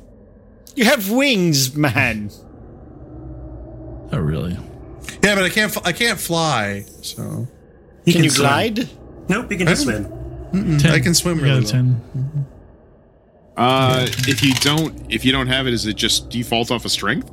You 0.75 0.85
have 0.87 1.11
wings, 1.11 1.75
man. 1.77 2.31
Oh, 4.13 4.19
really? 4.19 4.59
Yeah, 5.23 5.35
but 5.37 5.45
I 5.45 5.49
can't. 5.49 5.87
I 5.87 5.93
can't 5.93 6.19
fly. 6.21 6.85
So 7.03 7.47
Can, 8.07 8.25
you 8.25 8.31
swim. 8.31 8.47
glide? 8.49 8.89
Nope, 9.29 9.51
you 9.51 9.59
can 9.59 9.67
just 9.67 9.83
I 9.89 9.93
swim. 9.93 10.05
Mm-mm, 10.53 10.91
I 10.91 11.01
can 11.01 11.15
swim 11.15 11.39
really 11.41 11.61
well. 11.61 11.69
10. 11.69 12.47
Uh, 13.57 14.07
if 14.27 14.43
you 14.43 14.53
don't, 14.55 14.95
if 15.13 15.25
you 15.25 15.33
don't 15.33 15.47
have 15.47 15.67
it, 15.67 15.75
is 15.75 15.87
it 15.87 15.95
just 15.95 16.31
default 16.31 16.71
off 16.71 16.85
of 16.85 16.91
strength? 16.91 17.31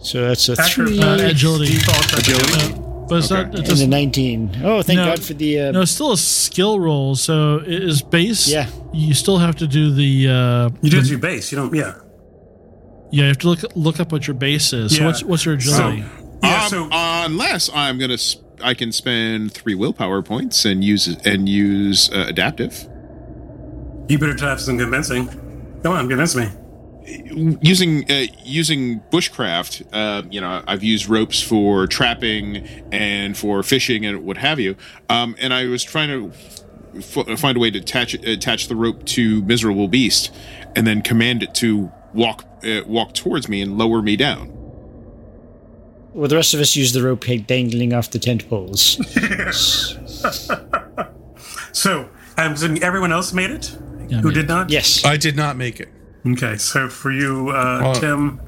So 0.00 0.26
that's 0.28 0.48
a 0.48 0.52
Acro- 0.52 0.86
three 0.86 1.00
uh, 1.00 1.28
agility. 1.30 1.72
Default 1.74 2.12
Agility? 2.18 2.72
No, 2.74 3.06
but 3.08 3.16
it's 3.18 3.30
Okay. 3.30 3.42
not. 3.42 3.54
It 3.54 3.58
and 3.58 3.66
a 3.66 3.70
doesn't, 3.70 3.90
19. 3.90 4.60
Oh, 4.64 4.82
thank 4.82 4.96
No. 4.98 5.04
God 5.06 5.22
for 5.22 5.34
the. 5.34 5.60
Uh, 5.60 5.70
no, 5.72 5.82
it's 5.82 5.90
still 5.92 6.12
a 6.12 6.16
skill 6.16 6.80
roll. 6.80 7.14
So 7.14 7.56
it 7.58 7.82
is 7.82 8.02
base. 8.02 8.48
Yeah. 8.48 8.68
You 8.92 9.14
still 9.14 9.38
have 9.38 9.56
to 9.56 9.66
do 9.66 9.92
the. 9.92 10.28
Uh, 10.28 10.70
You 10.80 10.90
do 10.90 11.00
the- 11.00 11.08
your 11.08 11.18
base. 11.18 11.52
You 11.52 11.58
don't. 11.58 11.74
Yeah. 11.74 11.94
Yeah, 13.10 13.22
you 13.24 13.28
have 13.28 13.38
to 13.38 13.48
look 13.48 13.60
look 13.76 14.00
up 14.00 14.10
what 14.12 14.26
your 14.26 14.34
base 14.34 14.72
is. 14.72 14.92
So 14.96 15.00
Yeah. 15.02 15.06
what's 15.06 15.22
what's 15.22 15.44
your 15.44 15.54
agility? 15.54 16.04
Yeah. 16.42 16.62
Um, 16.64 16.68
so 16.68 16.88
unless 16.90 17.70
I'm 17.74 17.98
gonna, 17.98 18.18
sp- 18.18 18.42
I 18.62 18.74
can 18.74 18.92
spend 18.92 19.52
three 19.52 19.74
willpower 19.74 20.22
points 20.22 20.64
and 20.64 20.82
use 20.84 21.06
and 21.24 21.48
use 21.48 22.10
uh, 22.12 22.26
adaptive. 22.28 22.88
you 24.08 24.18
better 24.18 24.34
try 24.34 24.56
some 24.56 24.78
convincing. 24.78 25.28
Come 25.82 25.92
on, 25.92 26.08
convince 26.08 26.36
me. 26.36 26.48
using 27.62 28.10
uh, 28.10 28.26
using 28.44 29.00
bushcraft, 29.10 29.84
uh, 29.92 30.22
you 30.30 30.40
know, 30.40 30.62
I've 30.66 30.82
used 30.84 31.08
ropes 31.08 31.42
for 31.42 31.86
trapping 31.86 32.66
and 32.92 33.36
for 33.36 33.62
fishing 33.62 34.06
and 34.06 34.24
what 34.24 34.36
have 34.36 34.60
you. 34.60 34.76
Um, 35.08 35.34
and 35.40 35.52
I 35.52 35.66
was 35.66 35.82
trying 35.82 36.08
to 36.08 36.32
f- 36.98 37.40
find 37.40 37.56
a 37.56 37.60
way 37.60 37.70
to 37.70 37.78
attach 37.80 38.14
attach 38.14 38.68
the 38.68 38.76
rope 38.76 39.04
to 39.06 39.42
miserable 39.42 39.88
beast, 39.88 40.30
and 40.76 40.86
then 40.86 41.02
command 41.02 41.42
it 41.42 41.54
to 41.56 41.90
walk 42.14 42.44
uh, 42.64 42.82
walk 42.86 43.14
towards 43.14 43.48
me 43.48 43.60
and 43.62 43.76
lower 43.78 44.02
me 44.02 44.16
down. 44.16 44.61
Well, 46.14 46.28
the 46.28 46.36
rest 46.36 46.54
of 46.54 46.60
us 46.60 46.74
use 46.76 46.92
the 46.92 47.02
rope 47.02 47.24
dangling 47.46 47.92
off 47.92 48.10
the 48.10 48.18
tent 48.18 48.48
poles. 48.48 48.98
Yes. 49.16 49.96
So, 51.74 52.08
I'm 52.36 52.52
assuming 52.52 52.82
everyone 52.82 53.12
else 53.12 53.32
made 53.32 53.50
it. 53.50 53.76
Yeah, 54.08 54.20
Who 54.20 54.28
made 54.28 54.34
did 54.34 54.48
not? 54.48 54.70
yes. 54.70 55.04
I 55.04 55.16
did 55.16 55.36
not 55.36 55.56
make 55.56 55.80
it. 55.80 55.88
Okay. 56.26 56.56
So 56.58 56.88
for 56.88 57.10
you, 57.10 57.48
uh, 57.48 57.80
Well, 57.82 57.94
Tim, 57.94 58.40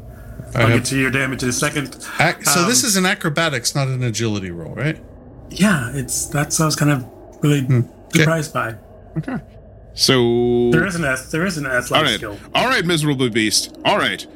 I 0.54 0.60
I'll 0.60 0.66
have- 0.68 0.78
get 0.80 0.84
to 0.90 0.98
your 0.98 1.10
damage 1.10 1.42
in 1.42 1.48
a 1.48 1.52
second. 1.52 1.96
Ac- 2.20 2.44
so 2.44 2.64
this 2.66 2.84
Um, 2.84 2.88
is 2.88 2.96
an 2.96 3.06
acrobatics, 3.06 3.74
not 3.74 3.88
an 3.88 4.02
agility 4.02 4.50
roll, 4.50 4.74
right? 4.74 5.02
Yeah, 5.50 5.90
it's 5.94 6.26
that's 6.26 6.58
what 6.58 6.64
I 6.64 6.66
was 6.66 6.76
kind 6.76 6.90
of 6.92 7.04
really 7.42 7.62
Hmm. 7.62 7.80
surprised 8.14 8.52
by. 8.52 8.74
Okay. 9.18 9.38
So 9.94 10.70
There 10.70 10.86
is 10.86 10.94
an 10.96 11.04
S. 11.04 11.30
There 11.30 11.46
is 11.46 11.56
an 11.56 11.66
all 11.66 11.72
athletic 11.72 12.06
right, 12.06 12.16
skill. 12.16 12.36
all 12.54 12.66
right, 12.68 12.84
miserable 12.84 13.30
beast. 13.30 13.74
All 13.84 13.96
right, 13.98 14.26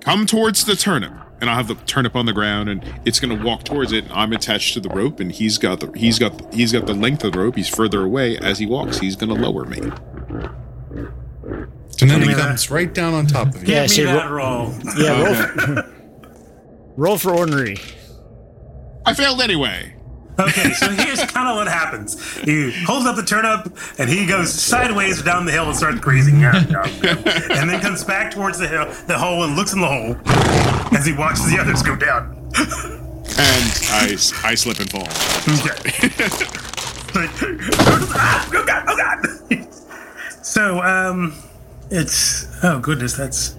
come 0.00 0.26
towards 0.26 0.64
the 0.64 0.74
turnip, 0.74 1.12
and 1.42 1.50
I'll 1.50 1.56
have 1.56 1.66
the 1.66 1.74
turnip 1.74 2.14
on 2.14 2.24
the 2.24 2.32
ground, 2.32 2.68
and 2.68 2.84
it's 3.04 3.18
going 3.18 3.36
to 3.36 3.44
walk 3.44 3.64
towards 3.64 3.90
it. 3.90 4.04
And 4.04 4.12
I'm 4.12 4.32
attached 4.32 4.74
to 4.74 4.80
the 4.80 4.88
rope, 4.88 5.18
and 5.18 5.32
he's 5.32 5.58
got 5.58 5.80
the 5.80 5.90
he's 5.98 6.18
got 6.20 6.54
he's 6.54 6.72
got 6.72 6.86
the 6.86 6.94
length 6.94 7.24
of 7.24 7.32
the 7.32 7.40
rope. 7.40 7.56
He's 7.56 7.68
further 7.68 8.04
away 8.04 8.38
as 8.38 8.60
he 8.60 8.66
walks. 8.66 9.00
He's 9.00 9.16
going 9.16 9.34
to 9.34 9.34
lower 9.34 9.64
me. 9.64 9.80
And 12.00 12.10
then 12.10 12.22
he 12.22 12.32
comes 12.32 12.70
right 12.70 12.92
down 12.94 13.12
on 13.12 13.26
top 13.26 13.48
of 13.48 13.54
you. 13.56 13.60
Give 13.66 13.68
Yeah, 13.70 13.82
me 13.82 13.88
say 13.88 14.04
that 14.04 14.30
roll. 14.30 14.72
Yeah, 14.96 15.22
roll 15.24 15.34
for, 15.34 15.94
roll 16.96 17.18
for 17.18 17.32
ornery. 17.32 17.76
I 19.04 19.12
failed 19.12 19.40
anyway. 19.40 19.96
Okay, 20.38 20.72
so 20.72 20.88
here's 20.90 21.22
kind 21.24 21.48
of 21.48 21.56
what 21.56 21.68
happens. 21.68 22.20
He 22.38 22.72
holds 22.84 23.04
up 23.04 23.16
the 23.16 23.22
turnip, 23.22 23.76
and 23.98 24.08
he 24.08 24.26
goes 24.26 24.52
sideways 24.52 25.22
down 25.22 25.44
the 25.44 25.52
hill 25.52 25.66
and 25.66 25.76
starts 25.76 26.00
grazing 26.00 26.42
and 26.44 27.68
then 27.68 27.80
comes 27.80 28.02
back 28.04 28.32
towards 28.32 28.58
the 28.58 28.66
hill, 28.66 28.86
the 29.06 29.18
hole, 29.18 29.42
and 29.44 29.56
looks 29.56 29.72
in 29.74 29.80
the 29.80 29.88
hole 29.88 30.61
as 30.94 31.06
he 31.06 31.12
watches 31.12 31.50
the 31.50 31.58
others 31.58 31.82
go 31.82 31.96
down. 31.96 32.38
And 33.38 33.64
I, 33.90 34.16
I 34.44 34.54
slip 34.54 34.78
and 34.80 34.90
fall. 34.90 35.08
Okay. 35.48 36.08
Like, 37.14 37.30
ah, 38.14 38.50
oh 38.54 38.64
god! 38.64 38.84
Oh 38.88 38.96
god! 38.96 39.68
so, 40.42 40.80
um, 40.82 41.34
it's 41.90 42.46
oh 42.64 42.78
goodness, 42.80 43.14
that's 43.14 43.54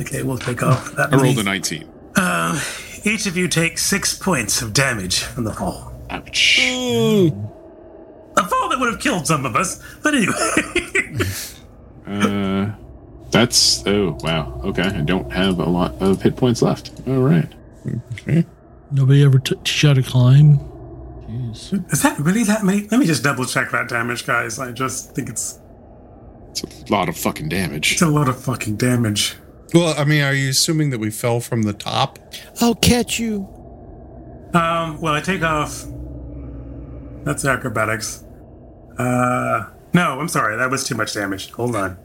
okay. 0.00 0.24
We'll 0.24 0.36
take 0.38 0.64
off 0.64 0.92
that. 0.96 1.12
I 1.12 1.16
rolled 1.16 1.36
many. 1.36 1.40
a 1.40 1.44
19. 1.44 1.88
Um, 2.16 2.60
each 3.04 3.26
of 3.26 3.36
you 3.36 3.46
take 3.46 3.78
six 3.78 4.18
points 4.18 4.62
of 4.62 4.72
damage 4.72 5.20
from 5.20 5.44
the 5.44 5.52
fall. 5.52 5.92
Ouch. 6.10 6.58
A 6.60 7.30
fall 8.48 8.68
that 8.68 8.78
would 8.80 8.90
have 8.92 9.00
killed 9.00 9.26
some 9.28 9.46
of 9.46 9.54
us, 9.54 9.80
but 10.02 10.14
anyway. 10.14 10.34
Uh, 12.08 12.72
that's 13.30 13.86
oh 13.86 14.16
wow. 14.20 14.60
Okay, 14.64 14.82
I 14.82 15.00
don't 15.02 15.30
have 15.32 15.58
a 15.58 15.64
lot 15.68 15.94
of 16.00 16.22
hit 16.22 16.36
points 16.36 16.62
left. 16.62 16.92
All 17.06 17.18
right. 17.20 17.50
Okay. 18.14 18.44
Nobody 18.90 19.22
ever 19.24 19.38
t- 19.38 19.54
teach 19.56 19.82
you 19.82 19.88
how 19.90 19.94
to 19.94 20.02
climb. 20.02 20.58
Jeez. 21.28 21.92
Is 21.92 22.02
that 22.02 22.18
really 22.18 22.42
that 22.44 22.64
many? 22.64 22.88
Let 22.88 22.98
me 23.00 23.06
just 23.06 23.22
double 23.22 23.44
check 23.44 23.70
that 23.72 23.88
damage, 23.88 24.26
guys. 24.26 24.58
I 24.58 24.72
just 24.72 25.14
think 25.14 25.28
it's 25.28 25.58
It's 26.50 26.62
a 26.62 26.92
lot 26.92 27.08
of 27.08 27.16
fucking 27.16 27.48
damage. 27.50 27.92
it's 27.92 28.02
a 28.02 28.08
lot 28.08 28.28
of 28.28 28.42
fucking 28.42 28.76
damage. 28.76 29.36
Well, 29.74 29.94
I 29.98 30.04
mean, 30.04 30.22
are 30.22 30.32
you 30.32 30.48
assuming 30.48 30.88
that 30.90 30.98
we 30.98 31.10
fell 31.10 31.40
from 31.40 31.62
the 31.62 31.74
top? 31.74 32.18
I'll 32.62 32.74
catch 32.74 33.18
you. 33.18 33.46
Um, 34.54 34.98
well, 35.02 35.12
I 35.12 35.20
take 35.20 35.42
off. 35.42 35.84
That's 37.24 37.44
acrobatics. 37.44 38.24
Uh, 38.98 39.66
no, 39.92 40.18
I'm 40.18 40.28
sorry. 40.28 40.56
That 40.56 40.70
was 40.70 40.84
too 40.84 40.94
much 40.94 41.12
damage. 41.12 41.50
Hold 41.50 41.76
on. 41.76 41.98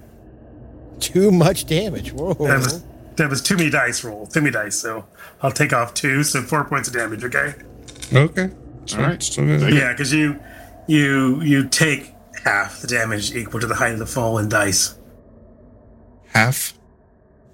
Too 1.04 1.32
much 1.32 1.66
damage. 1.66 2.14
Whoa. 2.14 2.34
That 2.34 2.60
was 2.60 2.84
that 3.18 3.30
was 3.30 3.42
too 3.42 3.58
many 3.58 3.70
dice 3.70 4.04
roll. 4.04 4.26
Too 4.26 4.42
many 4.42 4.52
dice. 4.52 4.76
So 4.80 5.06
I'll 5.42 5.52
take 5.52 5.74
off 5.74 5.94
two. 5.94 6.24
So 6.24 6.42
four 6.42 6.64
points 6.64 6.88
of 6.88 6.94
damage. 6.94 7.24
Okay. 7.24 7.54
Okay. 8.14 8.50
All 8.94 9.00
right. 9.00 9.22
Still. 9.22 9.46
Yeah, 9.46 9.92
because 9.92 10.14
you 10.14 10.40
you 10.88 11.42
you 11.42 11.68
take 11.68 12.14
half 12.44 12.82
the 12.82 12.88
damage 12.88 13.36
equal 13.36 13.60
to 13.60 13.68
the 13.68 13.76
height 13.76 13.94
of 13.94 14.00
the 14.00 14.06
fall 14.06 14.38
in 14.38 14.50
dice. 14.50 14.98
Half 16.28 16.74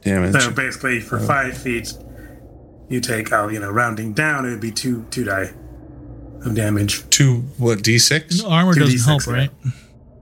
damage. 0.01 0.41
So 0.41 0.51
basically, 0.51 0.99
for 0.99 1.17
oh. 1.17 1.25
five 1.25 1.57
feet, 1.57 1.93
you 2.87 3.01
take 3.01 3.31
out. 3.31 3.51
You 3.51 3.59
know, 3.59 3.71
rounding 3.71 4.13
down, 4.13 4.45
it 4.45 4.51
would 4.51 4.61
be 4.61 4.71
two 4.71 5.05
two 5.09 5.23
die 5.23 5.51
of 6.45 6.55
damage. 6.55 7.09
Two, 7.09 7.41
what, 7.57 7.79
D6? 7.79 8.43
No, 8.43 8.49
armor 8.49 8.73
Two 8.73 8.81
doesn't 8.81 8.99
D6, 8.99 9.05
help, 9.05 9.27
yeah. 9.27 9.33
right? 9.33 9.51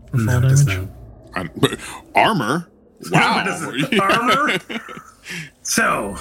For 0.10 0.18
No, 0.18 0.42
fall 0.42 0.50
it 0.50 0.66
damage. 0.66 1.80
Armor. 2.16 2.68
Wow. 3.12 3.44
Armor. 4.02 4.58
so, 5.62 6.16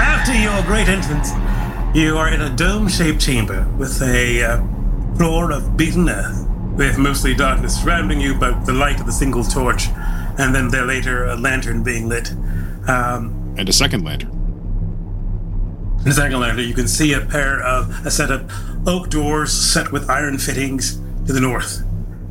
after 0.00 0.34
your 0.34 0.62
great 0.62 0.88
entrance, 0.88 1.30
you 1.94 2.16
are 2.16 2.28
in 2.32 2.40
a 2.42 2.54
dome-shaped 2.56 3.20
chamber 3.20 3.66
with 3.78 4.00
a 4.02 4.42
uh, 4.42 5.16
floor 5.16 5.52
of 5.52 5.76
beaten 5.76 6.08
earth, 6.08 6.46
with 6.76 6.98
mostly 6.98 7.34
darkness 7.34 7.80
surrounding 7.82 8.20
you, 8.20 8.34
but 8.34 8.64
the 8.64 8.72
light 8.72 9.00
of 9.00 9.06
the 9.06 9.12
single 9.12 9.44
torch, 9.44 9.88
and 10.38 10.54
then 10.54 10.68
there 10.68 10.84
later 10.86 11.26
a 11.26 11.36
lantern 11.36 11.82
being 11.82 12.08
lit. 12.08 12.30
Um, 12.88 13.54
And 13.58 13.68
a 13.68 13.72
second 13.72 14.04
lantern. 14.04 14.30
in 15.98 16.04
the 16.04 16.12
second 16.12 16.40
lantern, 16.40 16.66
you 16.66 16.74
can 16.74 16.88
see 16.88 17.12
a 17.12 17.20
pair 17.20 17.60
of 17.62 18.06
a 18.06 18.10
set 18.10 18.30
of 18.30 18.50
oak 18.88 19.10
doors 19.10 19.52
set 19.52 19.90
with 19.92 20.08
iron 20.08 20.38
fittings 20.38 21.00
to 21.26 21.32
the 21.32 21.40
north. 21.40 21.82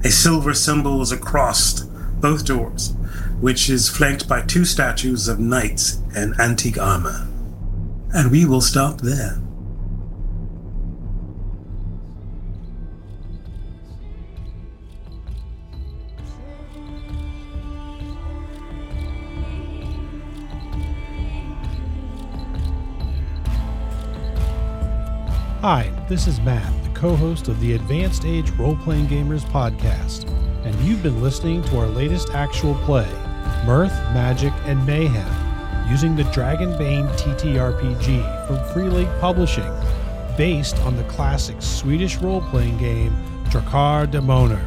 A 0.04 0.10
silver 0.10 0.54
symbol 0.54 1.02
is 1.02 1.12
across 1.12 1.84
both 2.20 2.46
doors, 2.46 2.94
which 3.40 3.70
is 3.70 3.90
flanked 3.90 4.28
by 4.28 4.42
two 4.42 4.66
statues 4.66 5.28
of 5.28 5.40
knights 5.40 6.02
in 6.16 6.34
antique 6.40 6.78
armor. 6.78 7.28
And 8.14 8.32
we 8.32 8.46
will 8.46 8.62
stop 8.62 9.02
there. 9.02 9.42
Hi, 25.62 25.92
this 26.08 26.28
is 26.28 26.40
Matt, 26.40 26.72
the 26.84 26.90
co 26.92 27.16
host 27.16 27.50
of 27.50 27.60
the 27.60 27.74
Advanced 27.74 28.24
Age 28.24 28.52
Role 28.52 28.78
Playing 28.78 29.08
Gamers 29.08 29.44
podcast, 29.50 30.24
and 30.68 30.76
you've 30.82 31.02
been 31.02 31.22
listening 31.22 31.64
to 31.64 31.80
our 31.80 31.88
latest 31.88 32.32
actual 32.32 32.76
play, 32.84 33.10
Mirth, 33.66 33.94
Magic, 34.14 34.52
and 34.66 34.86
Mayhem, 34.86 35.90
using 35.90 36.14
the 36.14 36.24
Dragonbane 36.24 37.08
TTRPG 37.18 38.48
from 38.48 38.74
Free 38.74 38.90
League 38.90 39.20
Publishing, 39.22 39.72
based 40.36 40.78
on 40.80 40.98
the 40.98 41.06
classic 41.06 41.62
Swedish 41.62 42.18
role 42.18 42.42
playing 42.42 42.78
game 42.78 43.16
Drakar 43.46 44.12
Demoner. 44.12 44.62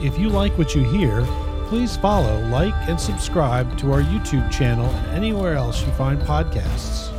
If 0.00 0.16
you 0.16 0.28
like 0.28 0.56
what 0.56 0.76
you 0.76 0.84
hear, 0.84 1.26
please 1.66 1.96
follow, 1.96 2.40
like, 2.46 2.74
and 2.88 3.00
subscribe 3.00 3.76
to 3.78 3.92
our 3.92 4.00
YouTube 4.00 4.48
channel 4.52 4.86
and 4.86 5.06
anywhere 5.08 5.54
else 5.54 5.84
you 5.84 5.90
find 5.94 6.20
podcasts. 6.20 7.12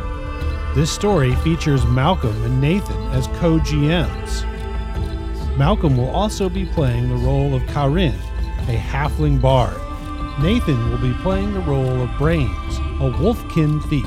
This 0.74 0.90
story 0.90 1.34
features 1.36 1.86
Malcolm 1.86 2.44
and 2.44 2.60
Nathan 2.60 3.00
as 3.12 3.28
co 3.38 3.58
GMs. 3.58 4.44
Malcolm 5.56 5.96
will 5.96 6.10
also 6.10 6.50
be 6.50 6.66
playing 6.66 7.08
the 7.08 7.14
role 7.14 7.54
of 7.54 7.62
Karyn, 7.62 8.12
a 8.68 8.76
halfling 8.76 9.40
bard. 9.40 9.80
Nathan 10.40 10.90
will 10.90 10.98
be 10.98 11.14
playing 11.22 11.54
the 11.54 11.60
role 11.60 12.02
of 12.02 12.10
Brains, 12.18 12.76
a 13.00 13.10
wolfkin 13.10 13.82
thief. 13.88 14.04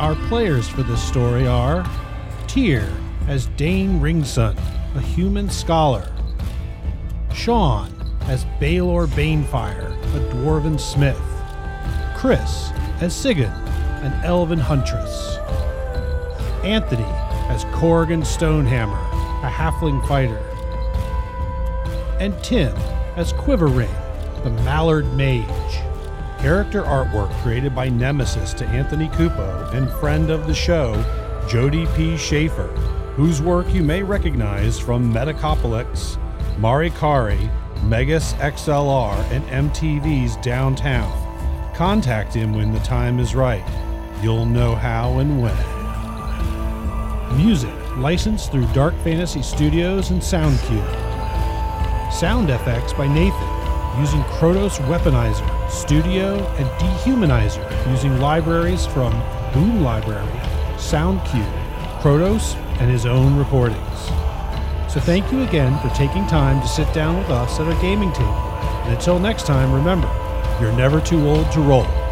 Our 0.00 0.14
players 0.28 0.66
for 0.68 0.82
this 0.82 1.02
story 1.02 1.46
are 1.46 1.84
Tyr 2.46 2.90
as 3.28 3.46
Dane 3.58 4.00
Ringson, 4.00 4.56
a 4.94 5.00
human 5.02 5.50
scholar, 5.50 6.10
Sean 7.34 7.92
as 8.22 8.46
Balor 8.58 9.06
Banefire, 9.08 9.92
a 10.16 10.32
dwarven 10.32 10.80
smith, 10.80 11.20
Chris 12.16 12.70
as 13.02 13.12
Sigyn, 13.12 13.52
an 14.02 14.24
elven 14.24 14.58
huntress, 14.58 15.36
Anthony 16.64 17.04
as 17.50 17.66
Korgan 17.66 18.22
Stonehammer, 18.24 18.98
a 19.44 19.50
halfling 19.50 20.06
fighter, 20.08 20.38
and 22.18 22.32
Tim 22.42 22.74
as 23.16 23.34
Quiverwing, 23.34 24.03
the 24.44 24.50
Mallard 24.62 25.10
Mage. 25.14 25.80
Character 26.38 26.82
artwork 26.82 27.32
created 27.40 27.74
by 27.74 27.88
Nemesis 27.88 28.52
to 28.54 28.66
Anthony 28.66 29.08
Cupo 29.08 29.70
and 29.72 29.88
friend 29.92 30.28
of 30.28 30.46
the 30.46 30.54
show, 30.54 31.02
Jody 31.48 31.86
P. 31.96 32.18
Schaefer, 32.18 32.66
whose 33.16 33.40
work 33.40 33.72
you 33.72 33.82
may 33.82 34.02
recognize 34.02 34.78
from 34.78 35.10
Metalocalypse, 35.10 36.18
Marikari, 36.58 37.50
Megas 37.84 38.34
XLR, 38.34 39.16
and 39.30 39.42
MTV's 39.46 40.36
Downtown. 40.44 41.10
Contact 41.74 42.34
him 42.34 42.52
when 42.52 42.70
the 42.70 42.80
time 42.80 43.18
is 43.18 43.34
right. 43.34 43.64
You'll 44.22 44.44
know 44.44 44.74
how 44.74 45.20
and 45.20 45.40
when. 45.40 45.56
Music 47.38 47.74
licensed 47.96 48.52
through 48.52 48.66
Dark 48.74 48.94
Fantasy 49.04 49.40
Studios 49.40 50.10
and 50.10 50.20
SoundCube. 50.20 51.02
Sound 52.12 52.50
FX 52.50 52.94
by 52.94 53.08
Nathan 53.08 53.53
using 53.98 54.20
Krotos 54.24 54.78
Weaponizer, 54.88 55.70
Studio, 55.70 56.36
and 56.56 56.66
Dehumanizer 56.80 57.90
using 57.90 58.18
libraries 58.18 58.86
from 58.86 59.12
Boom 59.52 59.82
Library, 59.82 60.26
SoundCube, 60.76 62.00
Krotos, 62.00 62.56
and 62.80 62.90
his 62.90 63.06
own 63.06 63.36
recordings. 63.36 64.10
So 64.92 65.00
thank 65.00 65.30
you 65.32 65.42
again 65.42 65.78
for 65.80 65.94
taking 65.94 66.26
time 66.26 66.60
to 66.60 66.68
sit 66.68 66.92
down 66.92 67.18
with 67.18 67.30
us 67.30 67.58
at 67.58 67.66
our 67.66 67.80
gaming 67.80 68.12
table. 68.12 68.30
And 68.84 68.94
until 68.94 69.18
next 69.18 69.46
time, 69.46 69.72
remember, 69.72 70.08
you're 70.60 70.72
never 70.72 71.00
too 71.00 71.28
old 71.28 71.50
to 71.52 71.60
roll. 71.60 72.03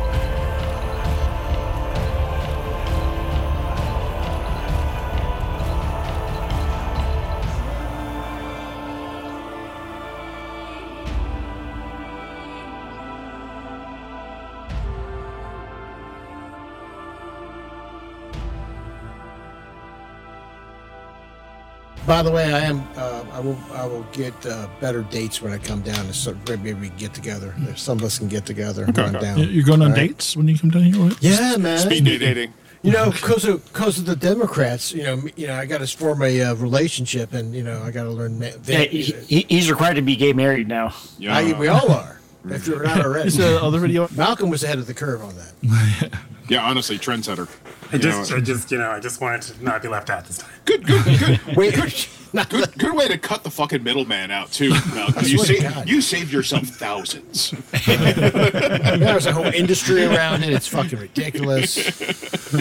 By 22.13 22.21
the 22.23 22.31
way, 22.31 22.53
I 22.53 22.61
am. 22.61 22.87
Uh, 22.95 23.25
I 23.33 23.41
will. 23.41 23.57
I 23.73 23.87
will 23.87 24.03
get 24.13 24.35
uh, 24.45 24.69
better 24.81 25.01
dates 25.05 25.41
when 25.41 25.51
I 25.51 25.57
come 25.57 25.81
down. 25.81 26.05
And 26.05 26.15
so 26.15 26.37
maybe 26.47 26.75
we 26.75 26.89
can 26.89 26.99
get 26.99 27.15
together. 27.15 27.55
If 27.61 27.79
some 27.79 27.97
of 27.99 28.05
us 28.05 28.19
can 28.19 28.29
get 28.29 28.45
together. 28.45 28.85
and 28.85 28.99
run 28.99 29.15
down. 29.15 29.39
You- 29.39 29.47
You're 29.47 29.65
going 29.65 29.81
on 29.81 29.93
All 29.93 29.97
right? 29.97 30.09
dates 30.09 30.37
when 30.37 30.47
you 30.47 30.59
come 30.59 30.69
down 30.69 30.83
here? 30.83 31.03
right? 31.03 31.17
Yeah, 31.23 31.57
man. 31.57 31.79
Speed 31.79 32.05
dating. 32.05 32.53
You 32.83 32.93
know, 32.93 33.11
because 33.11 33.47
of 33.47 33.65
because 33.73 33.99
of 33.99 34.05
the 34.05 34.15
Democrats, 34.17 34.93
you 34.93 35.05
know, 35.05 35.23
you 35.37 35.47
know, 35.47 35.55
I 35.55 35.65
got 35.65 35.79
to 35.79 35.87
form 35.87 36.21
a 36.23 36.43
uh, 36.43 36.55
relationship, 36.57 37.33
and 37.33 37.55
you 37.55 37.63
know, 37.63 37.83
I 37.83 37.91
got 37.91 38.03
to 38.05 38.11
learn. 38.11 38.39
Ma- 38.39 38.49
Yeah, 38.67 38.81
he, 38.81 39.03
he- 39.03 39.47
he's 39.49 39.71
required 39.71 39.95
to 39.95 40.03
be 40.03 40.15
gay 40.15 40.35
married 40.35 40.69
now. 40.69 40.93
I, 41.27 41.55
we 41.59 41.69
all 41.69 41.91
are. 41.91 42.21
If 42.45 42.67
you're 42.67 42.83
not 42.83 43.01
already. 43.07 43.29
Is 43.29 43.39
there 43.39 43.59
other 43.59 43.79
video? 43.79 44.07
Malcolm 44.15 44.51
was 44.51 44.63
ahead 44.65 44.79
of 44.79 44.87
the 44.87 44.93
curve 44.95 45.23
on 45.23 45.35
that. 45.37 46.11
Yeah, 46.49 46.65
honestly, 46.65 46.99
trendsetter. 46.99 47.49
I 47.93 47.99
just, 47.99 48.31
know, 48.31 48.37
I 48.37 48.41
just, 48.41 48.71
you 48.71 48.79
know, 48.79 48.91
I 48.91 49.01
just 49.01 49.21
wanted 49.21 49.43
to 49.43 49.63
not 49.65 49.83
be 49.83 49.89
left 49.89 50.09
out 50.11 50.25
this 50.25 50.39
time. 50.39 50.51
good, 50.65 50.85
good, 50.87 51.05
good. 51.19 51.41
Wait, 51.57 51.75
good, 51.75 52.79
good 52.79 52.95
way 52.95 53.07
to 53.09 53.19
cut 53.19 53.43
the 53.45 53.51
fucking 53.51 53.83
middleman 53.83 54.31
out 54.31 54.51
too. 54.51 54.71
Malcolm. 54.95 55.25
You, 55.27 55.37
swear 55.39 55.47
to 55.59 55.63
sa- 55.63 55.71
God. 55.75 55.89
you 55.89 56.01
saved 56.01 56.33
yourself 56.33 56.65
thousands. 56.65 57.51
There's 57.87 59.27
a 59.27 59.33
whole 59.33 59.45
industry 59.45 60.07
around 60.07 60.43
it. 60.43 60.55
It's 60.55 60.67
fucking 60.69 60.99
ridiculous. 60.99 61.75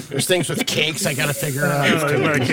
There's 0.10 0.28
things 0.28 0.50
with 0.50 0.68
cakes 0.68 1.06
I 1.06 1.14
got 1.14 1.28
to 1.28 1.34
figure 1.34 1.66
out. 1.66 1.90
Oh, 1.90 2.08
so 2.08 2.18
many 2.20 2.46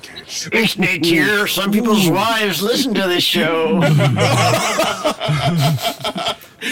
cakes. 0.00 0.48
It's 0.52 0.76
Nate 0.78 1.04
here. 1.04 1.42
Oh, 1.42 1.46
Some 1.46 1.70
people's 1.70 2.10
wives 2.10 2.62
listen 2.62 2.94
to 2.94 3.06
this 3.06 3.22
show. 3.22 3.78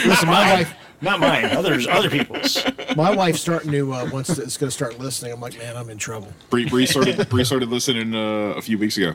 Listen, 0.06 0.28
my 0.28 0.55
wife. 0.55 0.74
Not 1.02 1.20
mine. 1.20 1.44
Others, 1.47 1.86
other 1.86 2.10
people's. 2.10 2.62
My 2.97 3.14
wife's 3.14 3.40
starting 3.40 3.70
to 3.72 3.93
uh, 3.93 4.10
once 4.12 4.28
it's 4.39 4.56
going 4.59 4.68
to 4.68 4.74
start 4.74 4.98
listening. 4.98 5.32
I'm 5.32 5.40
like, 5.40 5.56
man, 5.59 5.77
I'm 5.77 5.89
in 5.90 5.97
trouble. 5.98 6.32
Bree, 6.51 6.68
Bree 6.68 6.86
started. 6.86 7.28
Bree 7.28 7.44
started 7.44 7.68
listening 7.70 8.14
uh, 8.14 8.55
a 8.56 8.62
few 8.62 8.77
weeks 8.78 8.97
ago. 8.98 9.14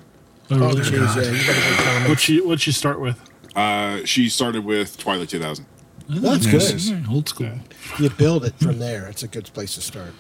Oh, 0.52 0.56
Oh, 0.56 0.68
really? 0.70 0.82
jeez, 0.82 0.92
yeah, 1.16 1.32
you 1.32 1.48
better 1.48 2.00
get. 2.00 2.02
What'd 2.04 2.20
she, 2.20 2.42
what'd 2.42 2.62
she 2.62 2.72
start 2.72 3.00
with? 3.00 3.20
Uh, 3.56 4.04
she 4.06 4.30
started 4.30 4.64
with 4.66 4.98
Twilight 4.98 5.30
2000. 5.30 5.66
That's 6.08 6.46
Nice. 6.46 6.90
good. 6.90 7.06
Old 7.10 7.28
school. 7.30 7.52
You 8.00 8.10
build 8.12 8.46
it 8.46 8.54
from 8.60 8.78
there. 8.80 9.08
It's 9.08 9.24
a 9.24 9.28
good 9.28 9.46
place 9.54 9.74
to 9.76 9.82
start. 9.82 10.14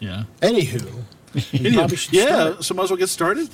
Yeah. 0.00 0.24
Anywho, 0.40 1.02
you 1.52 1.70
yeah, 2.12 2.26
start. 2.26 2.64
so 2.64 2.74
might 2.74 2.84
as 2.84 2.90
well 2.90 2.96
get 2.96 3.08
started. 3.08 3.48